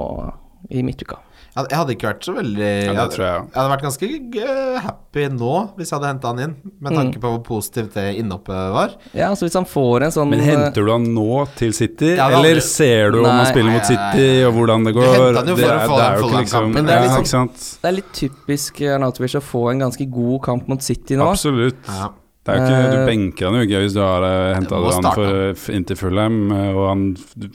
i 0.75 0.83
midtuka. 0.83 1.21
Jeg 1.53 1.77
hadde 1.77 1.93
ikke 1.93 2.07
vært 2.09 2.23
så 2.25 2.33
veldig 2.33 2.67
Ja, 2.67 2.93
det 2.93 2.97
jeg, 2.97 3.09
tror 3.13 3.23
jeg. 3.27 3.41
jeg 3.45 3.57
hadde 3.59 3.71
vært 3.73 3.83
ganske 3.85 4.07
eh, 4.41 4.77
happy 4.81 5.25
nå 5.35 5.51
hvis 5.77 5.91
jeg 5.91 5.95
hadde 5.99 6.07
henta 6.09 6.31
han 6.31 6.39
inn, 6.41 6.55
med 6.81 6.95
tanke 6.97 7.19
på 7.21 7.29
hvor 7.35 7.43
positivt 7.45 7.93
det 7.93 8.05
innhoppet 8.17 8.71
var. 8.73 8.95
Ja, 9.13 9.27
altså 9.29 9.45
hvis 9.45 9.53
han 9.59 9.67
får 9.69 10.07
en 10.07 10.15
sånn 10.15 10.31
Men 10.33 10.41
eh, 10.41 10.47
henter 10.49 10.87
du 10.87 10.89
han 10.95 11.05
nå 11.13 11.27
til 11.59 11.75
City, 11.77 12.15
Ja, 12.17 12.25
det 12.31 12.39
er 12.39 12.39
eller 12.39 12.57
aldri- 12.57 12.65
ser 12.65 13.11
du 13.13 13.19
om 13.21 13.29
han 13.29 13.45
spiller 13.51 13.69
nei, 13.69 13.75
mot 13.77 13.85
nei, 13.85 13.91
City, 13.93 14.27
og 14.47 14.53
hvordan 14.57 14.89
det 14.89 14.95
går? 14.97 15.07
henter 15.13 15.39
han 15.43 15.51
jo 15.53 15.55
for 15.55 15.61
det, 15.61 15.69
å 15.69 15.77
er, 15.77 15.87
få 15.93 15.99
det 15.99 16.01
den 16.01 16.09
er 16.09 16.17
jo 16.17 16.23
ikke 16.23 16.33
Fulham-kampen. 16.33 16.73
liksom 16.73 16.73
Det 16.73 16.89
er 16.89 16.97
ja, 16.97 17.05
liksom- 17.05 17.23
ikke 17.27 17.33
sant? 17.35 17.69
Det 17.83 17.91
er 17.91 17.97
litt 17.99 18.11
typisk 18.17 18.81
Arnautovic 18.97 19.35
å 19.37 19.43
få 19.53 19.63
en 19.75 19.79
ganske 19.85 20.09
god 20.17 20.41
kamp 20.49 20.67
mot 20.73 20.81
City 20.81 21.15
nå. 21.21 21.29
Absolutt. 21.29 21.85
Ja. 21.87 22.09
Det 22.43 22.51
er 22.51 22.57
jo 22.59 22.63
ikke, 22.67 22.91
du 22.91 22.97
Eh, 22.97 23.05
benker 23.07 23.47
han 23.47 23.55
jo 23.55 23.63
ikke 23.63 23.81
hvis 23.85 23.93
du 23.95 24.01
har 24.03 24.25
henta 24.57 24.79
han 24.83 25.07
for, 25.15 25.71
inntil 25.71 25.95
Fulham, 25.99 26.39
eh, 26.51 26.71
og 26.75 26.87
han 26.89 27.03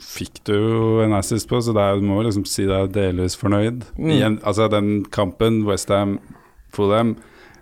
fikk 0.01 0.41
du 0.49 0.53
jo 0.55 0.85
en 1.03 1.13
assist 1.13 1.49
på, 1.49 1.59
så 1.61 1.75
er, 1.77 1.99
du 2.01 2.07
må 2.09 2.23
liksom 2.25 2.47
si 2.49 2.65
deg 2.65 2.89
delvis 2.95 3.37
fornøyd. 3.37 3.85
Mm. 3.99 4.09
Igjen, 4.15 4.39
altså 4.41 4.69
den 4.73 5.03
kampen, 5.13 5.61
Westham, 5.69 6.17
Fulham, 6.73 7.15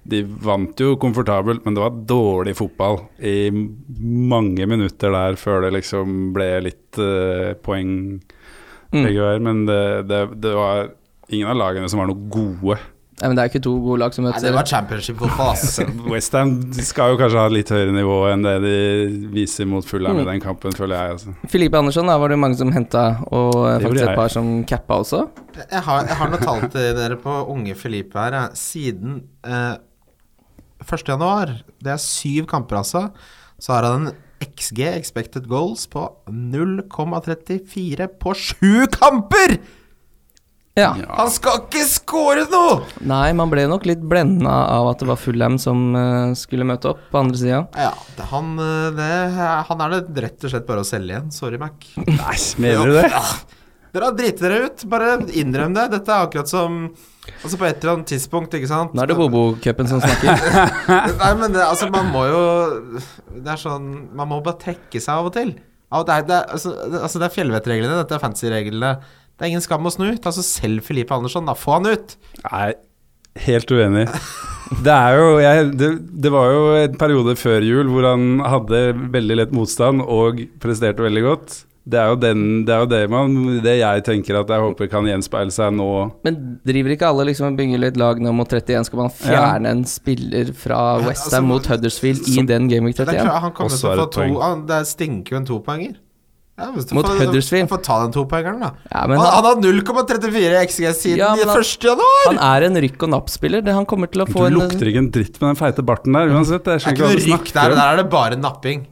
de 0.07 0.21
vant 0.23 0.79
jo 0.79 0.95
komfortabelt, 0.95 1.65
men 1.65 1.75
det 1.75 1.83
var 1.83 1.99
dårlig 2.07 2.55
fotball 2.55 3.01
i 3.19 3.51
mange 3.51 4.63
minutter 4.71 5.11
der 5.11 5.35
før 5.35 5.65
det 5.65 5.73
liksom 5.75 6.31
ble 6.35 6.51
litt 6.69 6.95
uh, 6.95 7.51
poeng 7.59 8.21
Mm. 8.93 9.03
veier. 9.03 9.39
Men 9.43 9.65
det, 9.67 10.07
det, 10.07 10.21
det 10.43 10.53
var 10.55 10.91
ingen 11.27 11.49
av 11.51 11.57
lagene 11.59 11.89
som 11.91 11.99
var 12.01 12.07
noe 12.07 12.29
gode. 12.31 12.77
Nei, 13.17 13.29
men 13.31 13.33
det 13.37 13.41
er 13.41 13.49
ikke 13.49 13.61
to 13.65 13.71
gode 13.81 13.97
lag 14.03 14.13
som 14.13 14.27
møtes. 14.27 14.43
det 14.45 14.51
var 14.53 14.67
championship 14.69 15.17
for 15.17 15.31
fase. 15.33 15.85
Westham 16.13 16.51
skal 16.77 17.15
jo 17.15 17.17
kanskje 17.17 17.39
ha 17.41 17.47
litt 17.49 17.71
høyere 17.73 17.95
nivå 17.95 18.17
enn 18.29 18.43
det 18.45 18.51
de 18.61 18.73
viser 19.33 19.65
mot 19.65 19.85
Fulham 19.89 20.19
i 20.19 20.21
Mm. 20.21 20.27
den 20.29 20.41
kampen, 20.43 20.75
føler 20.77 20.93
jeg. 20.99 21.15
Altså. 21.15 21.33
Filipe 21.49 21.79
Andersson 21.79 22.05
da 22.11 22.17
var 22.21 22.29
det 22.29 22.37
mange 22.37 22.59
som 22.59 22.69
henta, 22.75 23.07
og 23.33 23.55
faktisk 23.81 24.03
et 24.05 24.15
par 24.19 24.29
som 24.29 24.51
cappa 24.69 24.99
også. 25.01 25.23
Jeg 25.71 25.81
har, 25.87 26.05
jeg 26.11 26.15
har 26.21 26.29
noe 26.29 26.43
tall 26.45 26.61
til 26.69 26.93
dere 26.99 27.17
på 27.17 27.39
unge 27.55 27.73
Filipe 27.75 28.21
her. 28.21 28.37
Siden 28.53 29.23
eh, 29.43 29.75
1. 30.85 31.07
januar, 31.09 31.55
det 31.81 31.95
er 31.95 31.97
syv 31.97 32.45
kamper 32.53 32.77
altså, 32.83 33.07
så 33.57 33.73
har 33.73 33.87
han 33.89 34.11
en 34.11 34.13
XG, 34.45 34.83
expected 34.93 35.47
goals, 35.49 35.87
på 35.89 36.05
0,34 36.29 38.07
på 38.21 38.33
sju 38.37 38.85
kamper! 38.93 39.57
Ja. 40.77 40.91
Han 41.17 41.29
skal 41.33 41.63
ikke 41.63 41.83
score 41.89 42.45
noe! 42.51 42.79
Nei, 43.09 43.31
man 43.37 43.49
ble 43.49 43.65
nok 43.69 43.87
litt 43.89 44.03
blenda 44.05 44.53
av 44.75 44.91
at 44.91 45.01
det 45.01 45.09
var 45.09 45.17
Fullham 45.17 45.57
som 45.61 45.87
uh, 45.97 46.35
skulle 46.37 46.67
møte 46.69 46.91
opp 46.91 47.01
på 47.09 47.21
andre 47.21 47.39
sida. 47.39 47.61
Ja, 47.73 47.93
det, 48.17 48.27
han, 48.29 48.51
eh, 48.61 48.89
det, 48.97 49.11
han 49.71 49.85
er 49.87 49.95
det 49.97 50.25
rett 50.27 50.45
og 50.45 50.53
slett 50.53 50.67
bare 50.69 50.83
å 50.85 50.87
selge 50.87 51.15
igjen. 51.15 51.31
Sorry, 51.33 51.57
Mac. 51.61 51.87
Nei, 51.97 52.35
mener 52.61 52.91
du 52.91 52.99
det? 52.99 53.07
Ja. 53.09 53.23
Dere 53.97 54.09
har 54.11 54.17
driti 54.17 54.43
dere 54.43 54.67
ut. 54.67 54.83
Bare 54.91 55.13
innrøm 55.39 55.73
det. 55.73 55.87
Dette 55.95 56.13
er 56.13 56.27
akkurat 56.27 56.51
som 56.51 56.83
Altså 57.27 57.57
På 57.59 57.65
et 57.67 57.81
eller 57.81 57.97
annet 57.97 58.07
tidspunkt, 58.13 58.53
ikke 58.55 58.69
sant 58.69 58.93
Nå 58.95 59.01
er 59.03 59.09
det 59.09 59.17
Bobo-cupen 59.19 59.89
som 59.89 59.99
snakker. 59.99 60.45
Nei, 61.21 61.31
men 61.41 61.55
det, 61.55 61.63
altså, 61.65 61.89
man 61.91 62.07
må 62.13 62.21
jo 62.29 62.41
Det 63.33 63.51
er 63.51 63.59
sånn 63.59 63.89
Man 64.15 64.29
må 64.31 64.39
bare 64.45 64.61
trekke 64.61 65.01
seg 65.01 65.11
av 65.17 65.27
og 65.27 65.33
til. 65.35 65.55
Av, 65.91 66.05
det, 66.07 66.13
er, 66.13 66.27
det, 66.27 66.37
er, 66.37 66.53
altså, 66.55 66.71
det, 66.77 67.01
altså, 67.01 67.19
er 67.23 67.33
fjellvettreglene, 67.33 67.99
dette 68.01 68.15
er 68.15 68.23
fantasy-reglene. 68.23 68.89
Det 69.37 69.45
er 69.45 69.53
ingen 69.53 69.61
skam 69.61 69.85
å 69.85 69.93
snu 69.93 70.09
Ta 70.21 70.33
så 70.33 70.41
selv 70.45 70.85
Filipe 70.87 71.13
Andersson, 71.13 71.45
da. 71.45 71.53
Få 71.57 71.77
han 71.77 71.89
ut! 71.91 72.17
Nei, 72.47 72.71
helt 73.45 73.69
uenig. 73.71 74.07
Det 74.83 74.91
er 74.91 75.15
jo 75.15 75.27
jeg, 75.39 75.67
det, 75.79 75.89
det 76.25 76.31
var 76.33 76.49
jo 76.51 76.63
en 76.81 76.97
periode 76.99 77.37
før 77.39 77.63
jul 77.63 77.87
hvor 77.93 78.09
han 78.09 78.41
hadde 78.43 78.81
veldig 79.13 79.37
lett 79.39 79.53
motstand 79.55 80.03
og 80.03 80.41
presterte 80.63 81.05
veldig 81.05 81.23
godt. 81.23 81.55
Det 81.87 81.95
er 81.95 82.09
jo, 82.11 82.17
den, 82.19 82.41
det, 82.67 82.73
er 82.75 82.81
jo 82.83 82.87
det, 82.91 82.97
man, 83.07 83.35
det 83.63 83.77
jeg 83.77 84.03
tenker 84.03 84.41
at 84.41 84.49
jeg 84.51 84.59
håper 84.59 84.89
kan 84.91 85.05
gjenspeile 85.07 85.53
seg 85.55 85.71
nå. 85.77 85.85
Men 86.27 86.39
driver 86.67 86.91
ikke 86.97 87.07
alle 87.13 87.29
liksom 87.29 87.53
og 87.53 87.61
bygger 87.61 87.79
litt 87.79 87.99
lag 88.01 88.19
nå 88.19 88.33
mot 88.35 88.51
31? 88.51 88.89
Skal 88.89 89.01
man 89.05 89.13
fjerne 89.15 89.71
en 89.71 89.85
spiller 89.87 90.51
fra 90.51 90.81
Ja, 90.97 91.05
Westham 91.05 91.29
altså, 91.29 91.43
mot 91.53 91.69
Huddersfield 91.71 92.27
i 92.33 92.43
den 92.49 92.67
Game 92.73 92.89
Week 92.89 92.97
Det, 92.97 93.05
er 93.07 93.21
31? 93.21 93.29
klart, 93.29 93.45
han 93.45 93.55
kommer 93.55 93.79
til 93.79 93.87
å 93.87 93.95
få 94.01 94.09
to 94.17 94.27
han, 94.41 94.65
Det 94.67 94.81
stinker 94.89 95.37
jo 95.37 95.39
en 95.39 95.47
topoenger. 95.47 95.95
Ja, 96.57 96.71
Mot 96.73 96.89
får, 97.05 97.19
Huddersfield. 97.21 97.69
Får 97.69 97.81
ta 97.85 97.95
den 98.01 98.13
topoengeren, 98.15 98.61
da. 98.63 98.71
Ja, 98.89 99.03
men 99.05 99.19
han, 99.21 99.27
han, 99.29 99.45
han 99.45 99.63
har 99.63 100.07
0,34 100.07 100.61
XG 100.65 100.87
siden 100.97 101.19
Ja, 101.21 101.27
han- 101.37 101.59
1. 101.61 101.83
januar! 101.85 102.23
han 102.25 102.39
er 102.41 102.65
en 102.65 102.79
rykk 102.81 103.03
og 103.05 103.11
napp-spiller. 103.13 103.67
Han 103.77 103.85
kommer 103.85 104.09
til 104.09 104.23
å 104.23 104.25
Du 104.25 104.33
få 104.33 104.47
en 104.47 104.57
lukter 104.57 104.89
ikke 104.89 105.03
en 105.03 105.11
dritt 105.13 105.37
med 105.37 105.51
den 105.51 105.59
feite 105.59 105.85
barten 105.85 106.17
der 106.17 106.33
uansett. 106.33 106.65
Det 106.65 106.79
er 106.79 106.95
ikke 106.95 107.05
noe 107.05 107.19
rykk 107.21 107.51
der, 107.53 107.75
der 107.77 107.83
er 107.83 108.01
det 108.01 108.07
bare 108.09 108.39
napping. 108.41 108.87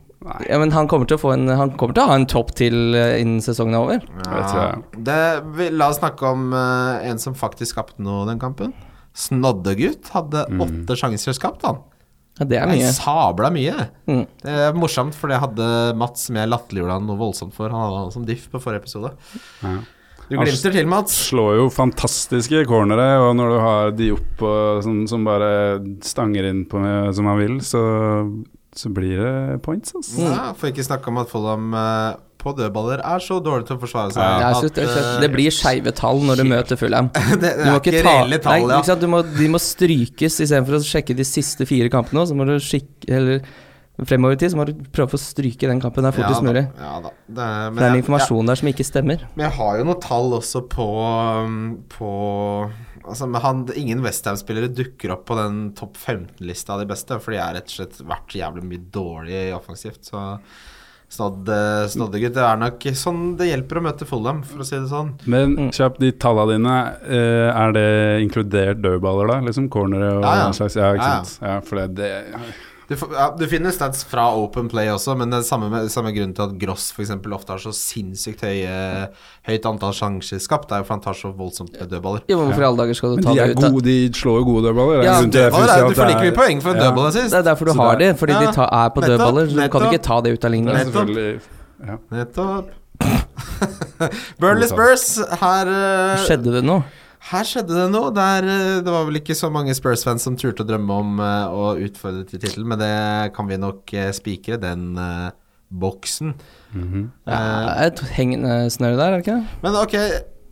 ja, 0.45 0.60
men 0.62 0.72
han 0.77 0.88
kommer 0.88 1.10
til 1.10 1.17
å 1.17 1.22
få 1.22 1.34
en 1.34 1.48
Han 1.50 1.74
kommer 1.77 1.98
til 1.98 2.03
å 2.05 2.07
ha 2.10 2.15
en 2.17 2.25
topp 2.29 2.53
til 2.57 2.95
eh, 2.98 3.17
innen 3.22 3.41
sesongen 3.41 3.74
er 3.74 3.81
over. 3.81 4.05
Ja. 4.29 4.69
du. 4.86 5.01
Det, 5.10 5.19
vi, 5.57 5.72
la 5.74 5.89
oss 5.89 5.98
snakke 5.98 6.22
om 6.22 6.53
uh, 6.53 7.01
en 7.01 7.17
som 7.17 7.34
faktisk 7.34 7.74
skapte 7.74 7.98
noe 8.05 8.29
den 8.29 8.38
kampen. 8.41 8.74
Snoddegutt 9.17 10.13
hadde 10.13 10.45
åtte 10.62 10.98
sjanser 11.01 11.34
skapt, 11.34 11.65
han. 11.65 11.81
Ja, 12.35 12.45
det 12.45 12.57
er 12.59 12.71
Det 12.73 12.83
er 12.83 12.95
sabla 12.97 13.49
mye. 13.53 13.89
Mm. 14.11 14.23
Det 14.43 14.55
er 14.67 14.75
morsomt, 14.75 15.15
for 15.15 15.31
jeg 15.31 15.39
hadde 15.39 15.67
Mats 15.99 16.27
som 16.27 16.39
jeg 16.39 16.51
latterliggjorde 16.51 16.97
han 16.99 17.05
noe 17.07 17.19
voldsomt 17.19 17.55
for. 17.55 17.71
Han 17.71 17.85
hadde 17.85 18.01
han 18.01 18.15
som 18.15 18.25
diff 18.27 18.49
på 18.51 18.59
forrige 18.63 18.83
episode. 18.83 19.13
Ja. 19.63 19.77
Du 20.25 20.33
glimter 20.39 20.73
til, 20.73 20.87
Mats. 20.89 21.15
Han 21.19 21.29
Slår 21.29 21.57
jo 21.59 21.65
fantastiske 21.71 22.63
cornere, 22.67 23.07
og 23.21 23.35
når 23.37 23.51
du 23.53 23.57
har 23.61 23.91
de 23.95 24.11
opp 24.15 24.43
og, 24.47 24.83
sånn, 24.83 25.03
som 25.09 25.27
bare 25.27 25.49
stanger 26.03 26.49
inn 26.49 26.63
på 26.69 26.81
meg 26.81 27.11
som 27.15 27.29
han 27.29 27.39
vil, 27.39 27.59
så, 27.63 27.83
så 28.75 28.91
blir 28.93 29.21
det 29.21 29.59
points, 29.65 29.93
altså. 29.95 30.25
Ja, 30.25 30.47
for 30.57 30.73
ikke 30.73 30.87
snakke 30.87 31.13
om 31.13 31.21
at 31.21 31.29
Fulham 31.31 31.69
eh, 31.77 32.17
på 32.45 32.53
dødballer 32.57 33.01
er 33.01 33.23
så 33.25 33.39
dårlig 33.43 33.67
til 33.69 33.77
å 33.77 33.81
forsvare 33.81 34.13
seg. 34.13 34.21
Det, 34.21 34.47
er 34.47 34.57
at, 34.59 34.77
det, 34.77 34.87
eh, 34.93 35.11
det 35.25 35.29
blir 35.33 35.53
skeive 35.53 35.93
tall 35.97 36.21
når 36.27 36.41
du 36.41 36.47
møter 36.51 36.79
Fulham. 36.79 37.11
det, 37.15 37.41
det 37.41 37.53
er 37.57 37.77
ikke, 37.79 37.93
ikke 37.95 38.05
ta 38.05 38.15
reelle 38.19 38.41
tall, 38.43 38.65
nei, 38.65 38.73
ja. 38.75 38.81
ikke 38.81 38.91
sant? 38.93 39.05
Du 39.05 39.11
må, 39.11 39.21
De 39.25 39.51
må 39.51 39.61
strykes 39.61 40.41
istedenfor 40.45 40.79
å 40.79 40.83
sjekke 40.85 41.17
de 41.17 41.27
siste 41.27 41.67
fire 41.69 41.91
kampene. 41.93 42.27
Så 42.29 42.37
må 42.37 42.47
du 42.47 42.57
skikke 42.61 43.09
Eller 43.15 43.45
fremover 44.03 44.35
i 44.35 44.39
tid 44.39 44.51
så 44.51 44.59
må 44.59 44.65
du 44.67 44.73
prøve 44.91 45.15
å 45.15 45.21
stryke 45.21 45.69
den 45.69 45.79
kampen 45.83 46.03
der 46.03 46.15
fortest 46.15 46.41
ja, 46.41 46.45
mulig. 46.45 46.65
Ja, 46.75 46.95
da. 47.03 47.11
Det, 47.15 47.35
det 47.37 47.45
er 47.45 47.69
en 47.69 47.95
jeg- 47.95 48.03
informasjon 48.03 48.51
der 48.51 48.59
som 48.59 48.71
ikke 48.71 48.87
stemmer. 48.87 49.23
Men 49.37 49.47
jeg 49.47 49.55
har 49.59 49.79
jo 49.79 49.87
noen 49.87 50.01
tall 50.03 50.35
også 50.35 50.65
på 50.71 50.89
um, 51.45 51.61
På 51.91 52.11
Altså, 53.05 53.27
han, 53.37 53.59
ingen 53.77 53.99
Westham-spillere 54.01 54.71
dukker 54.73 55.11
opp 55.13 55.27
på 55.29 55.35
den 55.37 55.59
topp 55.77 55.93
15-lista 56.01 56.73
av 56.73 56.79
de 56.81 56.87
beste, 56.89 57.19
for 57.21 57.35
de 57.35 57.37
er 57.37 57.51
rett 57.59 57.69
og 57.69 57.75
slett 57.75 57.99
vært 58.01 58.33
jævlig 58.33 58.63
mye 58.65 58.81
dårlig 58.95 59.41
offensivt. 59.53 60.07
Så 60.09 60.23
Snodd, 61.15 61.48
eh, 61.50 61.88
Snoddegutt 61.91 62.36
det 62.36 62.43
er 62.43 62.60
nok 62.60 62.86
sånn 63.00 63.24
det 63.39 63.48
hjelper 63.50 63.79
å 63.79 63.86
møte 63.88 64.05
Fulham, 64.10 64.43
for 64.43 64.60
å 64.63 64.67
si 64.67 64.75
det 64.75 64.89
sånn. 64.91 65.13
Men 65.31 65.55
kjapp, 65.69 65.75
kjapt, 65.79 66.00
de 66.03 66.12
tallene 66.19 66.55
dine, 66.57 66.77
eh, 67.07 67.50
er 67.55 67.72
det 67.75 67.88
inkludert 68.25 68.81
dødballer 68.84 69.27
da? 69.31 69.39
Liksom 69.48 69.69
cornere 69.74 70.13
og 70.17 70.24
Ja, 70.27 70.36
ja. 70.43 70.51
slags? 70.51 70.75
Ja, 70.75 70.91
ikke 70.93 71.03
Ja, 71.07 71.17
ja. 71.17 71.24
sant. 71.24 71.39
Ja, 71.50 71.60
for 71.62 71.75
det, 71.81 71.95
det 71.95 72.12
Du, 72.87 72.93
får, 72.95 73.13
ja, 73.17 73.31
du 73.33 73.47
finner 73.49 73.71
stats 73.73 74.03
fra 74.05 74.27
Open 74.37 74.67
Play 74.69 74.91
også, 74.93 75.15
men 75.17 75.31
det 75.33 75.39
er 75.39 75.45
samme, 75.47 75.79
samme 75.89 76.11
grunn 76.13 76.35
til 76.37 76.43
at 76.45 76.51
Gross 76.61 76.91
eksempel 77.01 77.33
ofte 77.33 77.55
har 77.55 77.61
så 77.63 77.71
sinnssykt 77.73 78.43
høye, 78.45 79.07
høyt 79.49 79.65
antall 79.65 79.95
sjanser 79.97 80.37
skapt. 80.43 80.67
Det 80.69 80.77
er 80.77 80.83
jo 80.83 80.87
for 80.89 80.93
han 80.93 81.01
tar 81.01 81.17
så 81.17 81.31
voldsomt 81.33 81.73
med 81.79 81.89
dødballer. 81.89 82.21
Ja, 82.29 82.37
hvorfor 82.37 82.61
i 82.61 82.67
alle 82.69 82.83
dager 82.83 82.99
skal 82.99 83.15
du 83.15 83.23
ta 83.25 83.33
det 83.33 83.47
ut? 83.55 83.63
Men 83.65 83.79
de 83.87 83.97
slår 84.13 84.37
jo 84.41 84.45
gode 84.51 84.67
dødballer. 84.67 84.99
Er 85.01 85.09
Ja, 85.09 85.15
Dødballer 85.25 85.73
er, 85.73 85.87
du 85.89 85.97
får 85.97 86.05
det 86.05 86.13
like 86.13 86.27
mye 86.29 86.37
poeng 86.37 86.61
for 86.61 86.69
en 86.75 86.77
Ja. 86.77 86.83
dødball 86.89 87.11
sist. 87.15 87.31
Det 87.33 87.39
er 87.41 87.47
derfor 87.49 87.65
du 87.65 87.71
Så 87.73 87.77
har 87.81 87.95
det 87.97 88.07
er- 88.11 88.13
fordi 88.21 88.33
Ja, 88.33 88.39
de 88.45 88.53
ta, 88.53 88.65
er 88.71 88.89
på 88.89 89.01
nettopp, 89.01 89.17
dødballer. 89.17 89.45
Så 89.49 89.55
du 89.55 89.69
kan 89.69 89.81
ikke 89.89 90.03
ta 90.03 90.21
det 90.21 90.33
ut 90.33 90.45
av 90.45 90.51
Det 90.51 90.51
ligningen. 90.51 90.75
er 90.77 91.39
ja. 91.85 91.97
Nettopp. 92.11 92.69
Burnley 94.39 94.67
Spurs, 94.67 95.17
her 95.41 95.67
uh, 95.67 96.17
Skjedde 96.25 96.53
det 96.53 96.63
noe? 96.63 96.83
Her 97.25 97.48
skjedde 97.48 97.74
det 97.74 97.88
noe. 97.94 98.12
Der, 98.13 98.46
eh, 98.46 98.82
det 98.86 98.91
var 98.94 99.08
vel 99.08 99.22
ikke 99.22 99.38
så 99.38 99.50
mange 99.53 99.74
Spurs-fans 99.77 100.27
som 100.27 100.38
turte 100.38 100.65
å 100.65 100.70
drømme 100.70 101.00
om 101.01 101.24
eh, 101.24 101.48
å 101.50 101.72
utfordre 101.88 102.27
til 102.29 102.41
tittelen, 102.41 102.70
men 102.70 102.82
det 102.82 102.94
kan 103.38 103.50
vi 103.50 103.58
nok 103.62 103.96
uh, 103.98 104.12
spikre, 104.13 104.60
den 104.62 104.94
uh, 105.00 105.34
boksen. 105.74 106.36
Mhm. 106.75 107.10
Ja, 107.25 107.41
et 107.88 108.03
hengende 108.15 108.65
snøre 108.74 109.00
der, 109.00 109.10
er 109.10 109.17
det 109.17 109.25
ikke? 109.25 109.41
det? 109.41 109.60
Men 109.65 109.79
ok, 109.82 109.98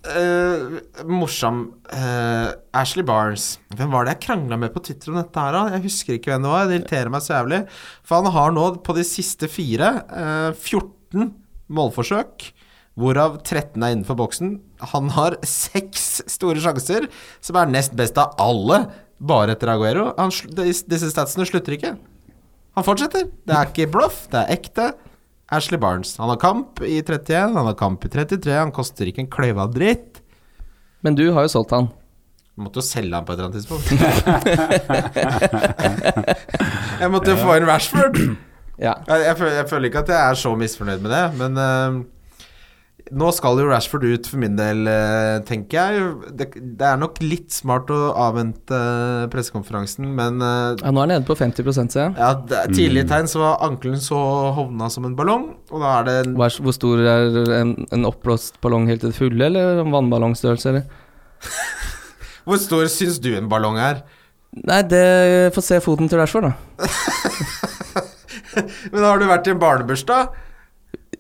uh, 0.08 0.80
morsom 1.08 1.62
eh, 1.94 2.50
Ashley 2.76 3.06
Barnes. 3.08 3.58
Hvem 3.76 3.94
var 3.94 4.06
det 4.06 4.18
jeg 4.18 4.26
krangla 4.28 4.60
med 4.60 4.74
på 4.74 4.84
Twitter 4.84 5.14
om 5.14 5.20
dette 5.20 5.46
her, 5.46 5.56
da? 5.56 5.78
Jeg 5.78 5.86
husker 5.88 6.18
ikke 6.18 6.34
hvem 6.34 6.46
det 6.46 6.54
var. 6.54 6.68
Det 6.68 6.80
irriterer 6.80 7.14
meg 7.14 7.24
så 7.26 7.38
jævlig. 7.38 7.62
For 8.08 8.20
han 8.20 8.36
har 8.36 8.56
nå 8.56 8.68
på 8.84 8.98
de 8.98 9.06
siste 9.08 9.50
fire 9.52 9.94
eh, 10.10 10.50
14 10.58 11.32
målforsøk. 11.74 12.50
Hvorav 13.00 13.40
13 13.42 13.82
er 13.82 13.96
innenfor 13.96 14.18
boksen. 14.20 14.58
Han 14.94 15.10
har 15.16 15.40
seks 15.48 16.22
store 16.30 16.62
sjanser, 16.62 17.08
som 17.42 17.58
er 17.58 17.72
nest 17.74 17.96
best 17.98 18.20
av 18.22 18.36
alle, 18.42 18.84
bare 19.24 19.56
etter 19.56 19.72
Aguero. 19.74 20.12
Han, 20.20 20.34
disse 20.60 21.10
statsene 21.10 21.48
slutter 21.50 21.74
ikke. 21.78 21.96
Han 22.78 22.86
fortsetter. 22.86 23.26
Det 23.46 23.56
er 23.58 23.72
ikke 23.72 23.90
bluff, 23.94 24.28
det 24.30 24.44
er 24.44 24.54
ekte. 24.58 24.92
Ashley 25.54 25.82
Barnes. 25.82 26.16
Han 26.22 26.30
har 26.30 26.40
kamp 26.42 26.82
i 26.86 27.02
31, 27.02 27.58
han 27.58 27.68
har 27.70 27.76
kamp 27.78 28.06
i 28.06 28.14
33. 28.14 28.54
Han 28.58 28.74
koster 28.74 29.10
ikke 29.10 29.26
en 29.26 29.34
kløyve 29.34 29.66
av 29.66 29.74
dritt. 29.74 30.22
Men 31.04 31.18
du 31.18 31.26
har 31.36 31.46
jo 31.48 31.52
solgt 31.52 31.74
han. 31.76 31.90
Jeg 32.54 32.62
måtte 32.68 32.80
jo 32.80 32.86
selge 32.86 33.18
han 33.18 33.26
på 33.26 33.34
et 33.34 33.38
eller 33.40 33.50
annet 33.50 33.58
tidspunkt. 33.58 33.88
jeg 37.02 37.10
måtte 37.14 37.34
jo 37.34 37.38
få 37.42 37.58
inn 37.58 37.66
Rashford. 37.66 38.20
Ja. 38.78 38.94
Jeg, 39.08 39.24
jeg, 39.26 39.36
føler, 39.40 39.56
jeg 39.58 39.70
føler 39.70 39.90
ikke 39.90 40.04
at 40.06 40.12
jeg 40.14 40.22
er 40.22 40.38
så 40.38 40.52
misfornøyd 40.58 41.02
med 41.02 41.12
det, 41.14 41.24
men 41.40 41.58
eh, 41.62 41.98
nå 43.12 43.28
skal 43.36 43.60
jo 43.60 43.66
Rashford 43.68 44.06
ut 44.08 44.28
for 44.32 44.40
min 44.40 44.56
del, 44.56 44.86
eh, 44.88 45.42
tenker 45.48 45.76
jeg. 45.76 46.04
Det, 46.40 46.48
det 46.80 46.86
er 46.88 46.96
nok 47.02 47.18
litt 47.24 47.52
smart 47.52 47.92
å 47.92 48.14
avvente 48.16 48.72
uh, 48.78 49.26
pressekonferansen, 49.34 50.08
men 50.16 50.40
eh, 50.40 50.78
ja, 50.80 50.94
nå 50.94 51.02
er 51.02 51.04
han 51.04 51.12
nede 51.12 51.28
på 51.28 51.36
50 51.36 51.68
ser 51.92 52.06
jeg. 52.06 52.14
ja, 52.16 52.30
det 52.48 52.58
er 52.62 52.72
tidlige 52.72 53.10
tegn 53.12 53.28
så 53.30 53.38
var 53.44 53.60
ankelen 53.68 54.00
så 54.04 54.18
hovna 54.56 54.88
som 54.94 55.04
en 55.10 55.18
ballong, 55.20 55.50
og 55.74 55.84
da 55.84 55.90
er 56.00 56.04
det 56.08 56.16
en 56.22 56.32
Hva 56.40 56.48
er- 56.48 56.62
Hvor 56.64 56.76
stor 56.78 56.98
er 57.04 57.52
en, 57.60 57.76
en 57.92 58.08
oppblåst 58.08 58.62
ballong 58.64 58.88
helt 58.88 59.04
til 59.04 59.12
det 59.12 59.20
fulle, 59.20 59.44
eller 59.52 59.84
en 59.84 59.92
vannballongstørrelse, 59.94 60.68
eller? 60.72 60.88
Hvor 62.48 62.56
stor 62.60 62.88
syns 62.92 63.20
du 63.24 63.34
en 63.36 63.52
ballong 63.52 63.76
er? 63.84 63.96
Nei, 64.64 64.80
det 64.86 65.04
Få 65.56 65.62
se 65.66 65.80
foten 65.84 66.08
til 66.12 66.20
Rashford, 66.22 66.52
da. 66.52 66.56
Men 68.94 69.04
har 69.06 69.20
du 69.20 69.26
vært 69.28 69.48
i 69.50 69.54
en 69.54 69.62
barnebursdag? 69.62 70.34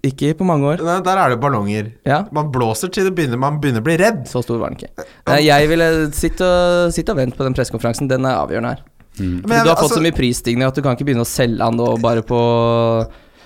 Ikke 0.04 0.34
på 0.36 0.44
mange 0.44 0.68
år. 0.68 0.82
Nei, 0.84 0.98
Der 1.06 1.18
er 1.18 1.32
det 1.32 1.40
ballonger. 1.40 1.92
Ja. 2.06 2.24
Man 2.36 2.50
blåser 2.52 2.92
til 2.92 3.06
det 3.08 3.14
begynner, 3.16 3.40
man 3.40 3.62
begynner 3.64 3.80
å 3.80 3.88
bli 3.88 3.96
redd. 4.02 4.26
Så 4.28 4.42
stor 4.44 4.60
var 4.60 4.74
den 4.74 4.82
ikke. 4.82 5.06
Jeg 5.40 5.70
ville 5.72 5.88
sitte 6.12 6.44
og, 6.44 6.92
sitte 6.96 7.16
og 7.16 7.22
vente 7.22 7.40
på 7.40 7.48
den 7.48 7.56
pressekonferansen. 7.56 8.10
Den 8.12 8.28
er 8.28 8.42
avgjørende 8.42 8.74
her. 8.76 8.82
Men 9.20 9.46
du 9.46 9.70
har 9.70 9.78
fått 9.78 9.92
altså- 9.92 10.00
så 10.00 10.04
mye 10.04 10.16
prisstigning 10.18 10.66
at 10.68 10.76
du 10.76 10.82
kan 10.82 10.96
ikke 10.98 11.06
begynne 11.06 11.24
å 11.24 11.30
selge 11.30 11.62
han 11.62 11.78
nå 11.78 12.02
bare 12.02 12.24
på 12.26 12.40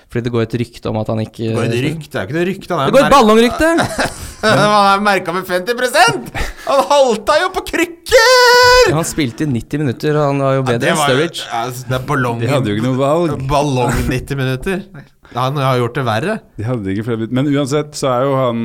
Fordi 0.08 0.24
det 0.24 0.32
går 0.32 0.42
et 0.42 0.54
rykte 0.56 0.88
om 0.88 0.96
at 0.96 1.06
han 1.08 1.18
ikke 1.20 1.52
Det 1.52 1.54
går 1.54 1.64
et 1.64 1.84
rykte, 1.84 2.10
det 2.10 2.16
er 2.16 2.24
jo 2.24 2.28
ikke 2.28 2.38
noe 2.38 2.46
rykte. 2.48 2.70
Han 2.72 2.80
er 2.80 2.86
Det 2.86 2.94
går 2.96 3.04
et 3.04 3.12
ballongrykte! 3.12 3.68
Han 4.38 4.58
er 4.62 5.00
merka 5.02 5.32
med 5.34 5.44
50% 5.44 6.30
Han 6.64 6.84
halta 6.88 7.36
jo 7.42 7.50
på 7.50 7.64
krykker! 7.66 8.94
Han 8.94 9.04
spilte 9.04 9.44
i 9.44 9.46
90 9.46 9.78
minutter, 9.78 10.16
og 10.16 10.26
han 10.32 10.38
var 10.38 10.54
jo 10.54 10.62
bedre 10.62 10.88
enn 10.88 10.96
Sturridge. 10.96 11.44
Ja, 11.52 11.66
det 11.68 11.96
er 11.98 12.06
ballong 12.08 12.40
De 12.40 12.46
hadde 12.48 12.70
jo 12.70 12.78
ikke 12.78 12.86
noe 12.86 12.96
valg. 12.96 13.46
Ballong 13.50 13.92
90 14.08 14.36
minutter. 14.38 14.82
Han 15.34 15.58
har 15.60 15.80
gjort 15.80 15.98
det 15.98 16.04
verre. 16.08 16.36
De 16.56 16.66
hadde 16.66 16.92
ikke 16.92 17.06
flere 17.08 17.22
bytt. 17.24 17.34
Men 17.36 17.50
uansett 17.52 17.96
så 17.98 18.10
er 18.12 18.26
jo 18.26 18.36
han 18.38 18.62